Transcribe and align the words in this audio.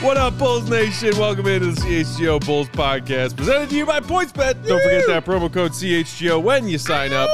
What 0.00 0.16
up, 0.16 0.38
Bulls 0.38 0.70
Nation? 0.70 1.10
Welcome 1.18 1.46
into 1.46 1.72
the 1.72 1.80
CHGO 1.80 2.44
Bulls 2.46 2.68
podcast, 2.70 3.36
presented 3.36 3.68
to 3.68 3.76
you 3.76 3.84
by 3.84 4.00
PointsBet. 4.00 4.66
Don't 4.66 4.82
forget 4.82 5.06
that 5.08 5.26
promo 5.26 5.52
code 5.52 5.72
CHGO 5.72 6.42
when 6.42 6.66
you 6.66 6.78
sign 6.78 7.12
up 7.12 7.28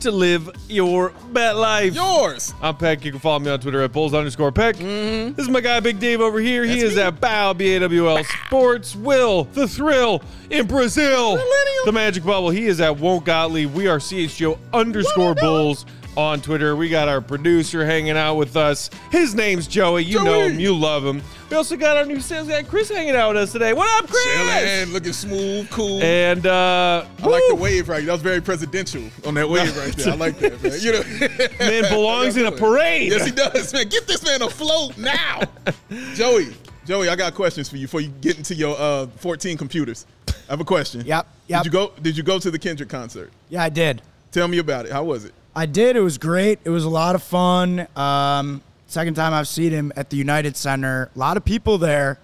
to 0.00 0.10
live 0.10 0.50
your 0.66 1.10
bet 1.30 1.56
life. 1.56 1.94
Yours. 1.94 2.54
I'm 2.62 2.74
Peck. 2.78 3.04
You 3.04 3.10
can 3.10 3.20
follow 3.20 3.38
me 3.40 3.50
on 3.50 3.60
Twitter 3.60 3.82
at 3.82 3.92
Bulls 3.92 4.14
underscore 4.14 4.50
Peck. 4.50 4.76
This 4.76 5.38
is 5.38 5.50
my 5.50 5.60
guy, 5.60 5.78
Big 5.80 5.98
Dave, 5.98 6.22
over 6.22 6.40
here. 6.40 6.64
he 6.64 6.80
is 6.80 6.96
at 6.96 7.20
Bawl, 7.20 7.52
B 7.52 7.74
A 7.76 7.80
W 7.80 8.08
L 8.08 8.24
Sports. 8.46 8.96
Will, 8.96 9.44
the 9.52 9.68
thrill 9.68 10.22
in 10.48 10.66
Brazil. 10.66 11.36
The 11.84 11.92
Magic 11.92 12.24
Bubble. 12.24 12.48
He 12.48 12.66
is 12.66 12.80
at 12.80 12.98
Won't 12.98 13.26
Gottlieb. 13.26 13.74
We 13.74 13.88
are 13.88 13.98
CHGO 13.98 14.58
underscore 14.72 15.34
Bulls 15.34 15.84
on 16.16 16.40
Twitter. 16.40 16.76
We 16.76 16.88
got 16.88 17.08
our 17.08 17.20
producer 17.20 17.84
hanging 17.84 18.16
out 18.16 18.34
with 18.34 18.56
us. 18.56 18.90
His 19.10 19.34
name's 19.34 19.66
Joey. 19.66 20.04
You 20.04 20.22
know 20.22 20.40
him. 20.42 20.58
You 20.58 20.74
love 20.76 21.04
him. 21.04 21.22
We 21.50 21.56
also 21.56 21.76
got 21.76 21.96
our 21.96 22.04
new 22.04 22.20
sales 22.20 22.48
guy, 22.48 22.62
Chris, 22.62 22.88
hanging 22.88 23.16
out 23.16 23.34
with 23.34 23.42
us 23.42 23.52
today. 23.52 23.72
What 23.72 23.88
up, 24.02 24.08
Chris? 24.08 24.24
Chillin', 24.24 24.92
looking 24.92 25.12
smooth, 25.12 25.68
cool. 25.70 26.00
And 26.00 26.46
uh, 26.46 27.04
I 27.22 27.26
like 27.26 27.42
the 27.48 27.56
wave 27.56 27.88
right. 27.88 28.04
That 28.04 28.12
was 28.12 28.22
very 28.22 28.40
presidential 28.40 29.02
on 29.26 29.34
that 29.34 29.48
wave 29.48 29.76
right 29.76 29.92
there. 29.94 30.12
I 30.12 30.16
like 30.16 30.38
that, 30.38 30.62
man. 30.62 30.78
You 30.80 30.92
know, 30.92 31.58
man 31.58 31.90
belongs 31.90 32.36
in 32.36 32.46
a 32.46 32.52
parade. 32.52 33.10
Yes, 33.10 33.26
he 33.26 33.32
does, 33.32 33.72
man. 33.72 33.88
Get 33.88 34.06
this 34.06 34.24
man 34.24 34.42
afloat 34.42 34.96
now, 34.96 35.40
Joey. 36.14 36.54
Joey, 36.86 37.08
I 37.08 37.16
got 37.16 37.34
questions 37.34 37.68
for 37.68 37.76
you 37.76 37.86
before 37.86 38.00
you 38.00 38.08
get 38.20 38.36
into 38.36 38.54
your 38.54 38.76
uh, 38.78 39.06
14 39.18 39.56
computers. 39.56 40.06
I 40.28 40.32
have 40.52 40.60
a 40.60 40.64
question. 40.64 41.02
Yep, 41.04 41.26
yep. 41.46 41.62
Did 41.62 41.66
you 41.66 41.72
go? 41.72 41.92
Did 42.00 42.16
you 42.16 42.22
go 42.22 42.38
to 42.38 42.50
the 42.50 42.58
Kendrick 42.58 42.88
concert? 42.88 43.30
Yeah, 43.48 43.62
I 43.62 43.68
did. 43.68 44.02
Tell 44.32 44.48
me 44.48 44.58
about 44.58 44.86
it. 44.86 44.92
How 44.92 45.04
was 45.04 45.24
it? 45.24 45.34
I 45.54 45.66
did. 45.66 45.96
It 45.96 46.00
was 46.00 46.18
great. 46.18 46.60
It 46.64 46.70
was 46.70 46.84
a 46.84 46.88
lot 46.88 47.14
of 47.14 47.22
fun. 47.22 47.86
Um, 47.96 48.62
second 48.86 49.14
time 49.14 49.32
I've 49.32 49.48
seen 49.48 49.72
him 49.72 49.92
at 49.96 50.10
the 50.10 50.16
United 50.16 50.56
Center. 50.56 51.10
A 51.14 51.18
lot 51.18 51.36
of 51.36 51.44
people 51.44 51.78
there. 51.78 52.18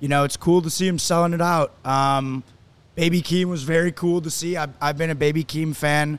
You 0.00 0.08
know, 0.08 0.24
it's 0.24 0.36
cool 0.36 0.62
to 0.62 0.70
see 0.70 0.86
him 0.88 0.98
selling 0.98 1.32
it 1.32 1.40
out. 1.40 1.72
Um, 1.86 2.42
Baby 2.94 3.22
Keem 3.22 3.46
was 3.46 3.62
very 3.62 3.92
cool 3.92 4.20
to 4.20 4.30
see. 4.30 4.56
I've, 4.56 4.70
I've 4.80 4.98
been 4.98 5.10
a 5.10 5.14
Baby 5.14 5.44
Keem 5.44 5.74
fan 5.74 6.18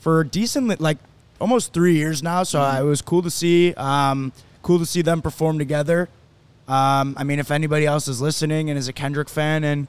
for 0.00 0.24
decently, 0.24 0.76
like 0.76 0.98
almost 1.40 1.72
three 1.72 1.94
years 1.94 2.22
now. 2.22 2.42
So 2.42 2.60
I, 2.60 2.80
it 2.80 2.84
was 2.84 3.02
cool 3.02 3.22
to 3.22 3.30
see. 3.30 3.72
Um, 3.74 4.32
cool 4.62 4.78
to 4.78 4.86
see 4.86 5.02
them 5.02 5.22
perform 5.22 5.58
together. 5.58 6.08
Um, 6.68 7.14
I 7.16 7.24
mean, 7.24 7.38
if 7.38 7.50
anybody 7.50 7.86
else 7.86 8.06
is 8.06 8.20
listening 8.20 8.68
and 8.68 8.78
is 8.78 8.86
a 8.88 8.92
Kendrick 8.92 9.28
fan 9.28 9.64
and 9.64 9.88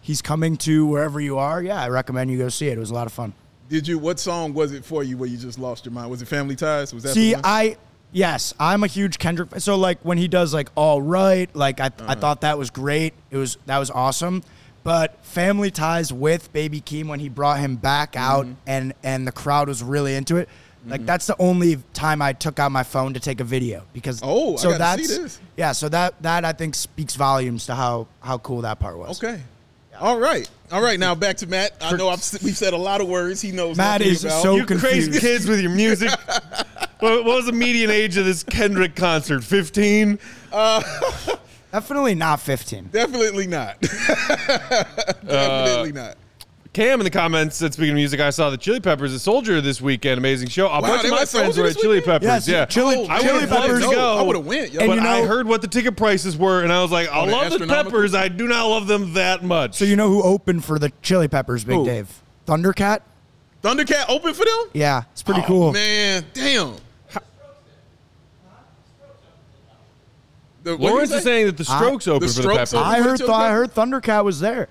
he's 0.00 0.22
coming 0.22 0.56
to 0.58 0.86
wherever 0.86 1.20
you 1.20 1.38
are, 1.38 1.62
yeah, 1.62 1.82
I 1.82 1.88
recommend 1.88 2.30
you 2.30 2.38
go 2.38 2.48
see 2.48 2.68
it. 2.68 2.76
It 2.76 2.80
was 2.80 2.90
a 2.90 2.94
lot 2.94 3.06
of 3.06 3.12
fun. 3.12 3.34
Did 3.72 3.88
you? 3.88 3.98
What 3.98 4.20
song 4.20 4.52
was 4.52 4.72
it 4.72 4.84
for 4.84 5.02
you 5.02 5.16
where 5.16 5.28
you 5.28 5.38
just 5.38 5.58
lost 5.58 5.86
your 5.86 5.92
mind? 5.92 6.10
Was 6.10 6.20
it 6.20 6.28
Family 6.28 6.54
Ties? 6.56 6.92
Was 6.92 7.04
that? 7.04 7.14
See? 7.14 7.34
I 7.42 7.78
yes, 8.12 8.52
I'm 8.60 8.84
a 8.84 8.86
huge 8.86 9.18
Kendrick. 9.18 9.48
fan. 9.50 9.60
So 9.60 9.76
like 9.76 9.98
when 10.02 10.18
he 10.18 10.28
does 10.28 10.52
like 10.52 10.68
all 10.74 11.00
right, 11.00 11.48
like 11.56 11.80
I 11.80 11.86
Uh-huh. 11.86 12.04
I 12.08 12.14
thought 12.14 12.42
that 12.42 12.58
was 12.58 12.68
great. 12.68 13.14
It 13.30 13.38
was 13.38 13.56
that 13.64 13.78
was 13.78 13.90
awesome. 13.90 14.42
But 14.84 15.24
Family 15.24 15.70
Ties 15.70 16.12
with 16.12 16.52
Baby 16.52 16.80
Keem 16.82 17.06
when 17.06 17.18
he 17.20 17.30
brought 17.30 17.60
him 17.60 17.76
back 17.76 18.14
out 18.14 18.44
Mm-hmm. 18.44 18.54
and 18.66 18.92
and 19.02 19.26
the 19.26 19.32
crowd 19.32 19.68
was 19.68 19.82
really 19.82 20.14
into 20.16 20.36
it. 20.36 20.50
Like 20.84 21.06
that's 21.06 21.26
the 21.28 21.36
only 21.40 21.78
time 21.94 22.20
I 22.20 22.32
took 22.34 22.58
out 22.58 22.72
my 22.72 22.82
phone 22.82 23.14
to 23.14 23.20
take 23.20 23.40
a 23.40 23.44
video 23.44 23.84
because 23.94 24.20
Oh, 24.22 24.56
so 24.56 24.76
that's 24.76 25.06
this. 25.16 25.40
yeah 25.56 25.72
so 25.72 25.88
that 25.88 26.20
that 26.22 26.44
I 26.44 26.52
think 26.52 26.74
speaks 26.74 27.14
volumes 27.14 27.66
to 27.66 27.74
how 27.74 28.08
how 28.20 28.36
cool 28.38 28.62
that 28.62 28.80
part 28.80 28.98
was. 28.98 29.22
Okay. 29.22 29.40
All 30.02 30.18
right. 30.18 30.50
All 30.72 30.82
right. 30.82 30.98
Now 30.98 31.14
back 31.14 31.36
to 31.38 31.46
Matt. 31.46 31.76
I 31.80 31.94
know 31.96 32.08
I've, 32.08 32.18
we've 32.42 32.56
said 32.56 32.72
a 32.72 32.76
lot 32.76 33.00
of 33.00 33.06
words. 33.06 33.40
He 33.40 33.52
knows. 33.52 33.76
Matt 33.76 34.00
nothing 34.00 34.12
is 34.12 34.24
about. 34.24 34.42
so 34.42 34.56
you 34.56 34.66
crazy 34.66 34.82
confused. 34.82 35.20
kids 35.20 35.46
with 35.46 35.60
your 35.60 35.70
music. 35.70 36.10
what, 36.98 37.24
what 37.24 37.24
was 37.24 37.46
the 37.46 37.52
median 37.52 37.88
age 37.88 38.16
of 38.16 38.24
this 38.24 38.42
Kendrick 38.42 38.96
concert? 38.96 39.44
15? 39.44 40.18
Uh, 40.50 40.82
Definitely 41.72 42.16
not 42.16 42.40
15. 42.40 42.88
Definitely 42.92 43.46
not. 43.46 43.76
Uh, 43.80 44.84
Definitely 45.24 45.92
not. 45.92 46.16
Cam 46.72 47.00
in 47.00 47.04
the 47.04 47.10
comments 47.10 47.56
said, 47.56 47.74
speaking 47.74 47.90
of 47.90 47.96
music, 47.96 48.18
I 48.18 48.30
saw 48.30 48.48
the 48.48 48.56
Chili 48.56 48.80
Peppers 48.80 49.14
at 49.14 49.20
Soldier 49.20 49.60
this 49.60 49.82
weekend. 49.82 50.16
Amazing 50.16 50.48
show. 50.48 50.68
A 50.68 50.80
Wow, 50.80 50.88
bunch 50.88 51.04
of 51.04 51.10
my 51.10 51.16
friends 51.18 51.30
Soldier 51.30 51.62
were 51.64 51.68
at 51.68 51.76
Chili 51.76 51.96
weekend? 51.96 52.22
Peppers. 52.22 52.26
Yes, 52.26 52.48
yeah. 52.48 52.64
Chili- 52.64 52.96
Oh, 52.96 53.06
I 53.10 53.20
Chili 53.20 53.32
would 53.34 53.40
have 53.42 53.50
loved 53.50 53.66
Peppers- 53.66 53.84
go. 53.84 54.16
I 54.18 54.22
would 54.22 54.36
have 54.36 54.46
went. 54.46 54.72
Yo. 54.72 54.86
but 54.86 54.94
you 54.94 55.00
know- 55.02 55.10
I 55.10 55.26
heard 55.26 55.46
what 55.46 55.60
the 55.60 55.68
ticket 55.68 55.98
prices 55.98 56.34
were, 56.34 56.62
and 56.62 56.72
I 56.72 56.80
was 56.80 56.90
like, 56.90 57.10
I 57.10 57.26
love 57.26 57.58
the? 57.58 57.66
Peppers. 57.66 58.14
I 58.14 58.28
do 58.28 58.48
not 58.48 58.64
love 58.68 58.86
them 58.86 59.12
that 59.12 59.44
much. 59.44 59.74
So 59.74 59.84
you 59.84 59.96
know 59.96 60.08
who 60.08 60.22
opened 60.22 60.64
for 60.64 60.78
the 60.78 60.90
Chili 61.02 61.28
Peppers, 61.28 61.62
Big 61.64 61.76
Who? 61.76 61.84
Dave? 61.84 62.08
Thundercat. 62.46 63.00
Thundercat 63.62 64.06
open 64.08 64.32
for 64.32 64.46
them? 64.46 64.70
Yeah, 64.72 65.02
it's 65.12 65.22
pretty 65.22 65.42
Oh, 65.42 65.46
cool. 65.46 65.72
Man, 65.74 66.24
damn. 66.32 66.76
The, 70.62 70.76
Lawrence 70.76 71.10
is 71.12 71.22
saying 71.24 71.46
that 71.46 71.56
the 71.58 71.64
Strokes 71.64 72.06
open 72.08 72.28
The 72.28 72.34
for 72.34 72.42
the 72.42 72.48
Peppers. 72.50 72.74
I 72.74 73.00
heard. 73.02 73.18
Th- 73.18 73.28
I 73.28 73.50
heard 73.50 73.74
Thundercat 73.74 74.24
was 74.24 74.38
there. 74.40 74.68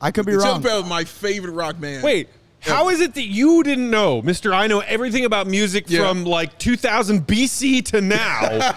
I 0.00 0.10
could 0.10 0.26
be 0.26 0.32
the 0.32 0.38
Chili 0.38 0.50
wrong. 0.52 0.62
Peppers, 0.62 0.84
my 0.88 1.04
favorite 1.04 1.52
rock 1.52 1.80
band. 1.80 2.02
Wait, 2.04 2.28
how 2.60 2.88
is 2.88 3.00
it 3.00 3.14
that 3.14 3.22
you 3.26 3.62
didn't 3.62 3.88
know, 3.90 4.20
Mister? 4.22 4.52
I 4.52 4.66
know 4.66 4.80
everything 4.80 5.24
about 5.24 5.46
music 5.46 5.84
Yeah. 5.88 6.00
from 6.08 6.24
like 6.24 6.58
2000 6.58 7.26
BC 7.26 7.84
to 7.86 8.00
now. 8.00 8.72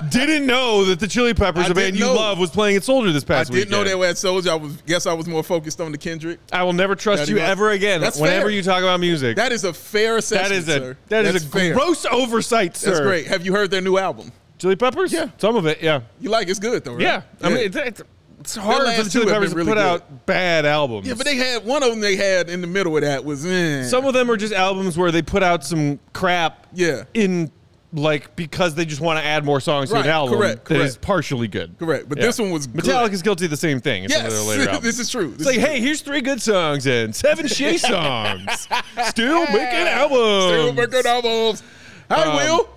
didn't 0.10 0.46
know 0.46 0.84
that 0.84 1.00
the 1.00 1.08
Chili 1.08 1.32
Peppers, 1.34 1.64
I 1.66 1.70
a 1.70 1.74
band 1.74 1.94
didn't 1.94 1.96
you 1.96 2.04
know. 2.06 2.14
love, 2.14 2.38
was 2.38 2.50
playing 2.50 2.76
at 2.76 2.84
Soldier 2.84 3.10
this 3.12 3.24
past 3.24 3.50
year. 3.50 3.60
I 3.60 3.62
past 3.62 3.70
didn't 3.70 3.70
know 3.70 3.78
weekend. 3.78 3.90
they 3.90 3.94
were 3.94 4.06
at 4.10 4.18
Soldier. 4.18 4.50
I 4.50 4.54
was 4.54 4.76
guess 4.82 5.06
I 5.06 5.12
was 5.14 5.26
more 5.26 5.42
focused 5.42 5.80
on 5.80 5.92
the 5.92 5.98
Kendrick. 5.98 6.40
I 6.52 6.62
will 6.62 6.72
never 6.74 6.94
trust 6.94 7.22
That 7.24 7.28
you 7.30 7.36
is- 7.38 7.42
ever 7.42 7.70
again. 7.70 8.00
That's 8.00 8.18
whenever 8.20 8.46
fair. 8.46 8.50
you 8.50 8.62
talk 8.62 8.82
about 8.82 9.00
music, 9.00 9.36
That 9.36 9.52
is 9.52 9.64
a 9.64 9.72
fair 9.72 10.18
assessment, 10.18 10.48
that 10.50 10.54
is 10.54 10.68
a 10.68 10.78
sir. 10.78 10.96
that 11.08 11.24
is 11.24 11.32
That's 11.32 11.44
a 11.44 11.48
fair. 11.48 11.74
gross 11.74 12.04
oversight, 12.06 12.76
sir. 12.76 12.90
That's 12.90 13.00
great. 13.00 13.26
Have 13.28 13.44
you 13.46 13.52
heard 13.52 13.70
their 13.70 13.80
new 13.80 13.96
album? 13.98 14.30
Chili 14.58 14.76
Peppers? 14.76 15.12
Yeah. 15.12 15.28
some 15.38 15.56
of 15.56 15.66
it. 15.66 15.82
Yeah, 15.82 16.02
You 16.20 16.30
like 16.30 16.48
it's 16.48 16.60
good 16.60 16.84
though, 16.84 16.92
right? 16.92 17.00
yeah. 17.00 17.22
I 17.42 17.48
mean, 17.48 17.58
it's, 17.58 17.76
it's, 17.76 18.02
it's 18.42 18.56
hard 18.56 18.94
for 18.96 19.02
the 19.04 19.10
two 19.10 19.20
Chili 19.20 19.32
Peppers 19.32 19.50
to 19.50 19.56
put 19.56 19.66
really 19.66 19.80
out 19.80 20.26
bad 20.26 20.66
albums. 20.66 21.06
Yeah, 21.08 21.14
but 21.14 21.24
they 21.26 21.36
had 21.36 21.64
one 21.64 21.82
of 21.82 21.90
them. 21.90 22.00
They 22.00 22.16
had 22.16 22.48
in 22.50 22.60
the 22.60 22.66
middle 22.66 22.94
of 22.96 23.02
that 23.02 23.24
was 23.24 23.46
eh. 23.46 23.84
some 23.84 24.04
of 24.04 24.12
them 24.14 24.30
are 24.30 24.36
just 24.36 24.52
albums 24.52 24.96
where 24.98 25.10
they 25.10 25.22
put 25.22 25.42
out 25.42 25.64
some 25.64 25.98
crap. 26.12 26.66
Yeah. 26.74 27.04
in 27.14 27.50
like 27.94 28.34
because 28.36 28.74
they 28.74 28.86
just 28.86 29.02
want 29.02 29.18
to 29.18 29.24
add 29.24 29.44
more 29.44 29.60
songs 29.60 29.90
to 29.90 29.96
an 29.96 30.06
album 30.06 30.38
correct, 30.38 30.64
that 30.64 30.76
is 30.80 30.92
correct. 30.94 31.02
partially 31.02 31.46
good. 31.46 31.76
Correct, 31.78 32.08
but 32.08 32.16
Yeah. 32.16 32.24
this 32.24 32.38
one 32.38 32.50
was 32.50 32.66
good. 32.66 32.82
Metallica's 32.84 33.20
guilty 33.20 33.44
of 33.44 33.50
the 33.50 33.56
same 33.58 33.80
thing. 33.80 34.04
in 34.04 34.10
Yes, 34.10 34.32
their 34.32 34.40
later 34.42 34.62
albums. 34.70 34.82
this 34.84 34.98
is 34.98 35.10
true. 35.10 35.28
This 35.32 35.40
It's 35.40 35.46
like, 35.46 35.56
is 35.58 35.62
hey, 35.64 35.80
here's 35.80 36.00
three 36.00 36.22
good 36.22 36.40
songs 36.40 36.86
and 36.86 37.14
seven 37.14 37.44
shitty 37.46 37.78
songs. 37.86 38.66
Still 39.08 39.40
making 39.40 39.88
albums. 39.88 40.44
Still 40.44 40.72
making 40.72 41.06
albums. 41.06 41.62
Hi, 42.10 42.22
Um, 42.24 42.36
Will. 42.36 42.68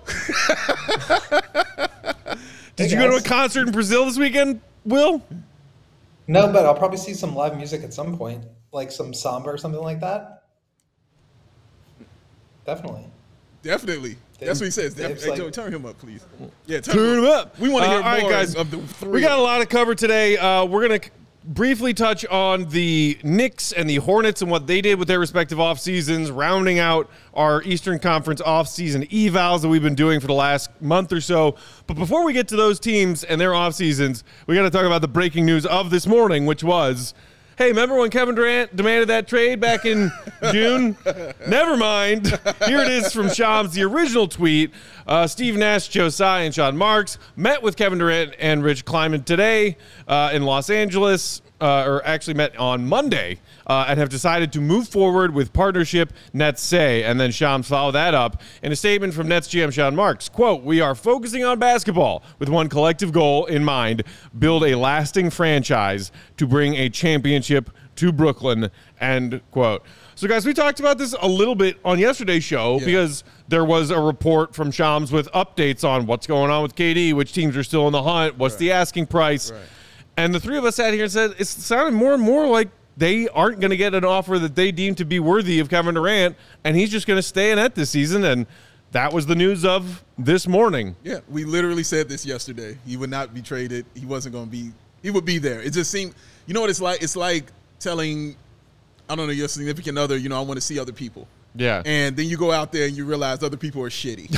Did 2.76 2.90
you 2.90 2.98
go 2.98 3.10
to 3.10 3.16
a 3.16 3.22
concert 3.22 3.66
in 3.68 3.72
Brazil 3.72 4.04
this 4.04 4.18
weekend, 4.18 4.60
Will? 4.84 5.22
No, 6.28 6.52
but 6.52 6.66
I'll 6.66 6.74
probably 6.74 6.98
see 6.98 7.14
some 7.14 7.34
live 7.34 7.56
music 7.56 7.82
at 7.82 7.94
some 7.94 8.16
point, 8.18 8.44
like 8.72 8.90
some 8.90 9.14
samba 9.14 9.48
or 9.50 9.58
something 9.58 9.80
like 9.82 10.00
that. 10.00 10.42
Definitely. 12.64 13.04
Definitely. 13.62 14.16
That's 14.40 14.60
what 14.60 14.66
he 14.66 14.70
says. 14.70 14.94
Dave's 14.94 15.22
hey, 15.24 15.30
like- 15.30 15.38
Joe, 15.38 15.50
turn 15.50 15.72
him 15.72 15.86
up, 15.86 15.98
please. 15.98 16.24
Yeah, 16.66 16.80
turn, 16.80 17.20
him 17.20 17.24
up. 17.24 17.58
We 17.58 17.68
want 17.68 17.84
to 17.84 17.90
Uh, 17.90 17.94
hear 17.94 18.02
all 18.02 18.20
more 18.20 18.30
right, 18.30 18.38
guys. 18.38 18.54
of 18.54 18.70
the 18.70 18.78
three. 18.78 19.10
We 19.12 19.20
got 19.20 19.38
a 19.38 19.42
lot 19.42 19.62
of 19.62 19.68
cover 19.68 19.94
today. 19.94 20.36
Uh, 20.36 20.64
we're 20.64 20.86
going 20.88 21.00
to 21.00 21.10
briefly 21.46 21.94
touch 21.94 22.26
on 22.26 22.64
the 22.70 23.18
Knicks 23.22 23.72
and 23.72 23.88
the 23.88 23.96
Hornets 23.96 24.42
and 24.42 24.50
what 24.50 24.66
they 24.66 24.80
did 24.80 24.98
with 24.98 25.08
their 25.08 25.20
respective 25.20 25.60
off 25.60 25.78
seasons, 25.78 26.30
rounding 26.30 26.78
out 26.78 27.08
our 27.34 27.62
Eastern 27.62 27.98
Conference 27.98 28.40
off 28.40 28.68
season 28.68 29.04
evals 29.06 29.62
that 29.62 29.68
we've 29.68 29.82
been 29.82 29.94
doing 29.94 30.20
for 30.20 30.26
the 30.26 30.34
last 30.34 30.70
month 30.80 31.12
or 31.12 31.20
so. 31.20 31.56
But 31.86 31.94
before 31.94 32.24
we 32.24 32.32
get 32.32 32.48
to 32.48 32.56
those 32.56 32.80
teams 32.80 33.24
and 33.24 33.40
their 33.40 33.54
off 33.54 33.74
seasons, 33.74 34.24
we 34.46 34.54
got 34.54 34.62
to 34.62 34.70
talk 34.70 34.84
about 34.84 35.02
the 35.02 35.08
breaking 35.08 35.46
news 35.46 35.64
of 35.66 35.90
this 35.90 36.06
morning, 36.06 36.46
which 36.46 36.64
was. 36.64 37.14
Hey, 37.58 37.68
remember 37.68 37.96
when 37.96 38.10
Kevin 38.10 38.34
Durant 38.34 38.76
demanded 38.76 39.08
that 39.08 39.26
trade 39.26 39.60
back 39.60 39.86
in 39.86 40.12
June? 40.52 40.94
Never 41.48 41.78
mind. 41.78 42.26
Here 42.66 42.80
it 42.80 42.90
is 42.90 43.14
from 43.14 43.30
Shams, 43.30 43.72
the 43.72 43.82
original 43.84 44.28
tweet. 44.28 44.72
Uh, 45.06 45.26
Steve 45.26 45.56
Nash, 45.56 45.88
Joe 45.88 46.10
Tsai, 46.10 46.42
and 46.42 46.54
Sean 46.54 46.76
Marks 46.76 47.16
met 47.34 47.62
with 47.62 47.76
Kevin 47.76 47.98
Durant 47.98 48.34
and 48.38 48.62
Rich 48.62 48.84
Kleiman 48.84 49.24
today 49.24 49.78
uh, 50.06 50.32
in 50.34 50.42
Los 50.42 50.68
Angeles, 50.68 51.40
uh, 51.60 51.84
or 51.86 52.04
actually 52.06 52.34
met 52.34 52.56
on 52.56 52.86
Monday, 52.86 53.38
uh, 53.66 53.86
and 53.88 53.98
have 53.98 54.08
decided 54.08 54.52
to 54.52 54.60
move 54.60 54.88
forward 54.88 55.34
with 55.34 55.52
partnership 55.52 56.12
Nets 56.32 56.62
say. 56.62 57.02
And 57.02 57.18
then 57.18 57.30
Shams 57.30 57.68
followed 57.68 57.92
that 57.92 58.14
up 58.14 58.42
in 58.62 58.72
a 58.72 58.76
statement 58.76 59.14
from 59.14 59.28
Nets 59.28 59.48
GM 59.48 59.72
Sean 59.72 59.96
Marks. 59.96 60.28
Quote, 60.28 60.62
we 60.62 60.80
are 60.80 60.94
focusing 60.94 61.44
on 61.44 61.58
basketball 61.58 62.22
with 62.38 62.48
one 62.48 62.68
collective 62.68 63.12
goal 63.12 63.46
in 63.46 63.64
mind, 63.64 64.02
build 64.38 64.64
a 64.64 64.76
lasting 64.76 65.30
franchise 65.30 66.12
to 66.36 66.46
bring 66.46 66.74
a 66.74 66.88
championship 66.88 67.70
to 67.96 68.12
Brooklyn, 68.12 68.70
end 69.00 69.40
quote. 69.50 69.82
So, 70.14 70.28
guys, 70.28 70.46
we 70.46 70.54
talked 70.54 70.80
about 70.80 70.96
this 70.98 71.14
a 71.20 71.28
little 71.28 71.54
bit 71.54 71.78
on 71.84 71.98
yesterday's 71.98 72.44
show 72.44 72.78
because 72.86 73.24
there 73.48 73.64
was 73.64 73.90
a 73.90 74.00
report 74.00 74.54
from 74.54 74.70
Shams 74.70 75.12
with 75.12 75.30
updates 75.32 75.86
on 75.86 76.06
what's 76.06 76.26
going 76.26 76.50
on 76.50 76.62
with 76.62 76.74
KD, 76.74 77.12
which 77.14 77.32
teams 77.32 77.56
are 77.56 77.64
still 77.64 77.86
in 77.86 77.92
the 77.92 78.02
hunt, 78.02 78.36
what's 78.38 78.56
the 78.56 78.72
asking 78.72 79.06
price. 79.06 79.50
And 80.16 80.34
the 80.34 80.40
three 80.40 80.56
of 80.56 80.64
us 80.64 80.76
sat 80.76 80.94
here 80.94 81.04
and 81.04 81.12
said 81.12 81.34
it 81.38 81.46
sounded 81.46 81.92
more 81.92 82.14
and 82.14 82.22
more 82.22 82.46
like 82.46 82.68
they 82.96 83.28
aren't 83.28 83.60
going 83.60 83.70
to 83.70 83.76
get 83.76 83.94
an 83.94 84.04
offer 84.04 84.38
that 84.38 84.54
they 84.54 84.72
deem 84.72 84.94
to 84.94 85.04
be 85.04 85.20
worthy 85.20 85.60
of 85.60 85.68
Kevin 85.68 85.94
Durant, 85.94 86.36
and 86.64 86.76
he's 86.76 86.90
just 86.90 87.06
going 87.06 87.18
to 87.18 87.22
stay 87.22 87.52
in 87.52 87.58
it 87.58 87.74
this 87.74 87.90
season. 87.90 88.24
And 88.24 88.46
that 88.92 89.12
was 89.12 89.26
the 89.26 89.34
news 89.34 89.64
of 89.64 90.02
this 90.16 90.48
morning. 90.48 90.96
Yeah, 91.02 91.20
we 91.28 91.44
literally 91.44 91.82
said 91.82 92.08
this 92.08 92.24
yesterday. 92.24 92.78
He 92.86 92.96
would 92.96 93.10
not 93.10 93.34
be 93.34 93.42
traded. 93.42 93.84
He 93.94 94.06
wasn't 94.06 94.34
going 94.34 94.46
to 94.46 94.50
be. 94.50 94.72
He 95.02 95.10
would 95.10 95.26
be 95.26 95.38
there. 95.38 95.60
It 95.60 95.74
just 95.74 95.90
seemed. 95.90 96.14
You 96.46 96.54
know 96.54 96.62
what 96.62 96.70
it's 96.70 96.80
like? 96.80 97.02
It's 97.02 97.16
like 97.16 97.52
telling, 97.78 98.36
I 99.10 99.16
don't 99.16 99.26
know, 99.26 99.32
your 99.32 99.48
significant 99.48 99.98
other. 99.98 100.16
You 100.16 100.30
know, 100.30 100.38
I 100.38 100.42
want 100.42 100.56
to 100.56 100.62
see 100.62 100.78
other 100.78 100.92
people. 100.92 101.28
Yeah. 101.56 101.82
And 101.84 102.16
then 102.16 102.26
you 102.26 102.36
go 102.36 102.52
out 102.52 102.72
there 102.72 102.86
and 102.86 102.96
you 102.96 103.04
realize 103.04 103.42
other 103.42 103.56
people 103.56 103.82
are 103.82 103.90
shitty. 103.90 104.30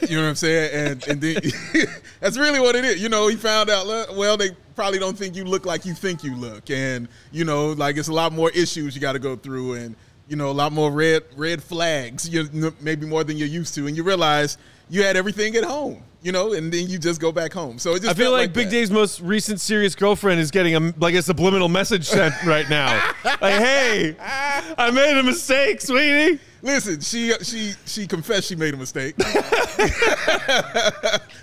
you 0.10 0.16
know 0.16 0.22
what 0.22 0.28
I'm 0.28 0.34
saying? 0.34 0.70
And 0.72 1.08
and 1.08 1.20
then 1.20 1.36
that's 2.20 2.36
really 2.36 2.60
what 2.60 2.76
it 2.76 2.84
is. 2.84 3.02
You 3.02 3.08
know, 3.08 3.28
he 3.28 3.36
found 3.36 3.70
out. 3.70 3.86
Well, 4.14 4.36
they 4.36 4.50
probably 4.74 4.98
don't 4.98 5.16
think 5.16 5.36
you 5.36 5.44
look 5.44 5.66
like 5.66 5.84
you 5.84 5.94
think 5.94 6.22
you 6.22 6.34
look, 6.34 6.70
and 6.70 7.08
you 7.32 7.44
know, 7.44 7.72
like 7.72 7.96
it's 7.96 8.08
a 8.08 8.12
lot 8.12 8.32
more 8.32 8.50
issues 8.50 8.94
you 8.94 9.00
got 9.00 9.12
to 9.12 9.18
go 9.18 9.36
through, 9.36 9.74
and 9.74 9.96
you 10.28 10.36
know, 10.36 10.50
a 10.50 10.52
lot 10.52 10.72
more 10.72 10.90
red 10.90 11.24
red 11.36 11.62
flags. 11.62 12.28
You 12.28 12.72
maybe 12.80 13.06
more 13.06 13.24
than 13.24 13.36
you're 13.36 13.48
used 13.48 13.74
to, 13.74 13.86
and 13.86 13.96
you 13.96 14.02
realize 14.02 14.58
you 14.90 15.02
had 15.02 15.16
everything 15.16 15.54
at 15.56 15.64
home, 15.64 16.02
you 16.22 16.32
know, 16.32 16.52
and 16.54 16.72
then 16.72 16.88
you 16.88 16.98
just 16.98 17.20
go 17.20 17.30
back 17.32 17.52
home. 17.52 17.78
So 17.78 17.92
it 17.94 18.00
just 18.02 18.10
I 18.10 18.14
feel 18.14 18.30
like, 18.32 18.48
like 18.48 18.52
Big 18.54 18.66
that. 18.66 18.70
Dave's 18.72 18.90
most 18.90 19.20
recent 19.20 19.60
serious 19.60 19.94
girlfriend 19.94 20.40
is 20.40 20.50
getting 20.50 20.74
a 20.76 20.92
like 20.98 21.14
a 21.14 21.22
subliminal 21.22 21.68
message 21.68 22.06
sent 22.06 22.34
right 22.46 22.68
now. 22.68 22.92
Like, 23.24 23.40
hey, 23.54 24.16
I 24.20 24.90
made 24.92 25.18
a 25.18 25.22
mistake, 25.22 25.80
sweetie. 25.80 26.40
Listen, 26.60 27.00
she 27.00 27.32
she 27.42 27.72
she 27.86 28.06
confessed 28.08 28.48
she 28.48 28.56
made 28.56 28.74
a 28.74 28.76
mistake. 28.76 29.14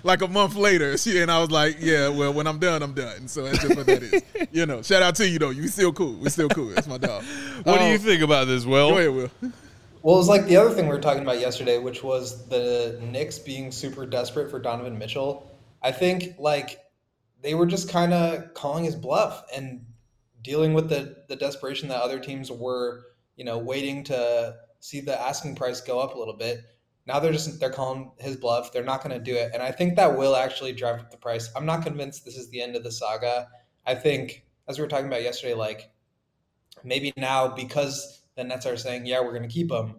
like 0.04 0.22
a 0.22 0.28
month 0.28 0.56
later, 0.56 0.98
she 0.98 1.22
and 1.22 1.32
I 1.32 1.40
was 1.40 1.50
like, 1.52 1.78
"Yeah, 1.80 2.10
well, 2.10 2.34
when 2.34 2.48
I'm 2.48 2.60
done, 2.60 2.84
I'm 2.84 2.94
done." 2.94 3.30
So 3.30 3.44
that's 3.46 3.60
just 3.60 3.78
what 3.78 3.86
that 3.86 4.04
is. 4.04 4.22
You 4.52 4.66
know, 4.66 4.82
shout 4.82 5.02
out 5.02 5.16
to 5.16 5.26
you 5.28 5.40
though. 5.40 5.52
You 5.52 5.70
still 5.70 5.94
cool. 5.94 6.16
We 6.16 6.30
still 6.30 6.50
cool. 6.50 6.68
That's 6.68 6.88
my 6.88 6.98
dog. 6.98 7.24
What 7.64 7.80
do 7.80 7.86
you 7.86 7.94
Um, 7.96 8.00
think 8.00 8.22
about 8.24 8.48
this, 8.48 8.66
Will? 8.66 8.90
Go 8.92 8.98
ahead, 8.98 9.14
Will. 9.14 9.32
Well, 10.06 10.20
it's 10.20 10.30
like 10.30 10.46
the 10.46 10.58
other 10.58 10.70
thing 10.70 10.86
we 10.86 10.94
were 10.94 11.02
talking 11.02 11.24
about 11.24 11.40
yesterday, 11.40 11.80
which 11.80 12.04
was 12.04 12.48
the 12.48 13.00
Knicks 13.02 13.40
being 13.40 13.72
super 13.72 14.06
desperate 14.06 14.52
for 14.52 14.60
Donovan 14.60 15.00
Mitchell. 15.00 15.52
I 15.82 15.92
think 15.92 16.36
like 16.38 16.78
they 17.42 17.56
were 17.56 17.66
just 17.66 17.90
kind 17.90 18.14
of 18.14 18.54
calling 18.54 18.84
his 18.84 18.96
bluff 18.96 19.44
and 19.52 19.84
dealing 20.44 20.76
with 20.76 20.90
the 20.90 21.24
the 21.28 21.36
desperation 21.36 21.90
that 21.90 22.04
other 22.04 22.20
teams 22.20 22.52
were, 22.52 23.02
you 23.36 23.44
know, 23.44 23.58
waiting 23.58 24.04
to 24.04 24.54
see 24.80 25.00
the 25.02 25.20
asking 25.20 25.56
price 25.56 25.82
go 25.82 26.00
up 26.00 26.14
a 26.14 26.20
little 26.20 26.38
bit. 26.38 26.60
Now 27.08 27.20
they're 27.20 27.34
just 27.34 27.60
they're 27.60 27.72
calling 27.72 28.12
his 28.20 28.36
bluff. 28.36 28.72
They're 28.72 28.84
not 28.84 29.04
going 29.04 29.18
to 29.18 29.24
do 29.24 29.36
it, 29.36 29.56
and 29.56 29.64
I 29.64 29.72
think 29.72 29.96
that 29.96 30.16
will 30.16 30.36
actually 30.36 30.74
drive 30.74 31.00
up 31.00 31.10
the 31.10 31.18
price. 31.18 31.50
I'm 31.56 31.66
not 31.66 31.82
convinced 31.82 32.26
this 32.26 32.38
is 32.38 32.52
the 32.52 32.62
end 32.62 32.76
of 32.76 32.84
the 32.84 32.92
saga. 32.92 33.48
I 33.88 33.96
think, 33.96 34.46
as 34.68 34.78
we 34.78 34.84
were 34.84 34.88
talking 34.88 35.08
about 35.08 35.24
yesterday, 35.24 35.56
like 35.56 35.90
maybe 36.84 37.12
now 37.18 37.48
because 37.48 38.22
the 38.36 38.44
Nets 38.44 38.66
are 38.66 38.78
saying, 38.78 39.06
yeah, 39.06 39.22
we're 39.22 39.32
going 39.32 39.48
to 39.48 39.54
keep 39.54 39.72
him. 39.72 39.96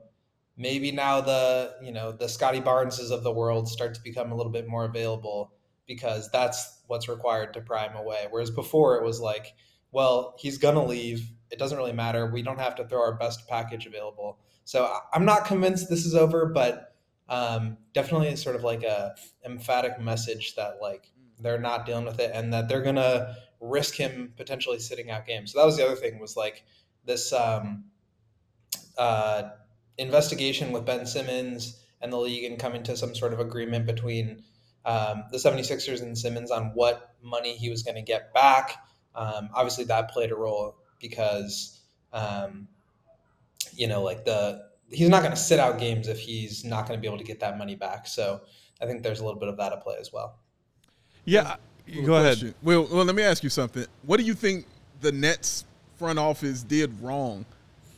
Maybe 0.58 0.90
now 0.90 1.20
the 1.20 1.74
you 1.82 1.92
know 1.92 2.12
the 2.12 2.28
Scotty 2.28 2.60
Barneses 2.60 3.10
of 3.10 3.22
the 3.22 3.32
world 3.32 3.68
start 3.68 3.94
to 3.94 4.02
become 4.02 4.32
a 4.32 4.34
little 4.34 4.52
bit 4.52 4.66
more 4.66 4.86
available 4.86 5.52
because 5.86 6.30
that's 6.30 6.82
what's 6.86 7.08
required 7.08 7.52
to 7.54 7.60
pry 7.60 7.86
him 7.86 7.96
away. 7.96 8.26
Whereas 8.30 8.50
before 8.50 8.96
it 8.96 9.04
was 9.04 9.20
like, 9.20 9.54
well, 9.92 10.34
he's 10.38 10.56
gonna 10.56 10.84
leave. 10.84 11.30
It 11.50 11.58
doesn't 11.58 11.76
really 11.76 11.92
matter. 11.92 12.30
We 12.30 12.42
don't 12.42 12.58
have 12.58 12.74
to 12.76 12.88
throw 12.88 13.00
our 13.00 13.16
best 13.18 13.46
package 13.48 13.86
available. 13.86 14.38
So 14.64 14.90
I'm 15.12 15.26
not 15.26 15.44
convinced 15.44 15.90
this 15.90 16.06
is 16.06 16.14
over, 16.14 16.46
but 16.46 16.94
um, 17.28 17.76
definitely 17.92 18.28
it's 18.28 18.42
sort 18.42 18.56
of 18.56 18.64
like 18.64 18.82
a 18.82 19.14
emphatic 19.44 20.00
message 20.00 20.54
that 20.56 20.78
like 20.80 21.10
they're 21.38 21.60
not 21.60 21.84
dealing 21.84 22.06
with 22.06 22.18
it 22.18 22.30
and 22.34 22.52
that 22.52 22.68
they're 22.68 22.82
gonna 22.82 23.34
risk 23.60 23.94
him 23.94 24.32
potentially 24.36 24.78
sitting 24.78 25.10
out 25.10 25.26
games. 25.26 25.52
So 25.52 25.58
that 25.58 25.66
was 25.66 25.76
the 25.76 25.84
other 25.84 25.96
thing 25.96 26.18
was 26.18 26.36
like 26.36 26.64
this 27.04 27.32
um, 27.32 27.84
uh, 28.96 29.50
investigation 29.98 30.72
with 30.72 30.84
Ben 30.84 31.06
Simmons 31.06 31.82
and 32.00 32.12
the 32.12 32.18
league 32.18 32.44
and 32.44 32.58
coming 32.58 32.82
to 32.84 32.96
some 32.96 33.14
sort 33.14 33.32
of 33.32 33.40
agreement 33.40 33.86
between 33.86 34.42
um, 34.84 35.24
the 35.32 35.38
76ers 35.38 36.02
and 36.02 36.16
Simmons 36.16 36.50
on 36.50 36.70
what 36.74 37.14
money 37.22 37.56
he 37.56 37.70
was 37.70 37.82
going 37.82 37.96
to 37.96 38.02
get 38.02 38.32
back. 38.32 38.76
Um, 39.14 39.48
obviously, 39.54 39.84
that 39.84 40.10
played 40.10 40.30
a 40.30 40.36
role 40.36 40.76
because, 41.00 41.80
um, 42.12 42.68
you 43.74 43.88
know, 43.88 44.02
like 44.02 44.24
the 44.24 44.66
he's 44.90 45.08
not 45.08 45.22
going 45.22 45.32
to 45.32 45.40
sit 45.40 45.58
out 45.58 45.78
games 45.78 46.06
if 46.06 46.20
he's 46.20 46.64
not 46.64 46.86
going 46.86 46.96
to 46.96 47.00
be 47.00 47.08
able 47.08 47.18
to 47.18 47.24
get 47.24 47.40
that 47.40 47.58
money 47.58 47.74
back. 47.74 48.06
So 48.06 48.42
I 48.80 48.86
think 48.86 49.02
there's 49.02 49.20
a 49.20 49.24
little 49.24 49.40
bit 49.40 49.48
of 49.48 49.56
that 49.56 49.72
at 49.72 49.82
play 49.82 49.96
as 49.98 50.12
well. 50.12 50.38
Yeah, 51.24 51.56
go 52.04 52.14
ahead. 52.14 52.54
Well, 52.62 52.86
well, 52.90 53.04
let 53.04 53.16
me 53.16 53.24
ask 53.24 53.42
you 53.42 53.50
something. 53.50 53.86
What 54.04 54.18
do 54.18 54.22
you 54.22 54.34
think 54.34 54.66
the 55.00 55.10
Nets 55.10 55.64
front 55.96 56.18
office 56.18 56.62
did 56.62 57.00
wrong 57.00 57.44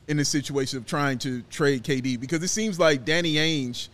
in 0.09 0.17
the 0.17 0.25
situation 0.25 0.79
of 0.79 0.87
trying 0.87 1.19
to 1.19 1.43
trade 1.43 1.85
KD? 1.85 2.19
Because 2.19 2.43
it 2.43 2.49
seems 2.49 2.79
like 2.79 3.05
Danny 3.05 3.35
Ainge 3.35 3.89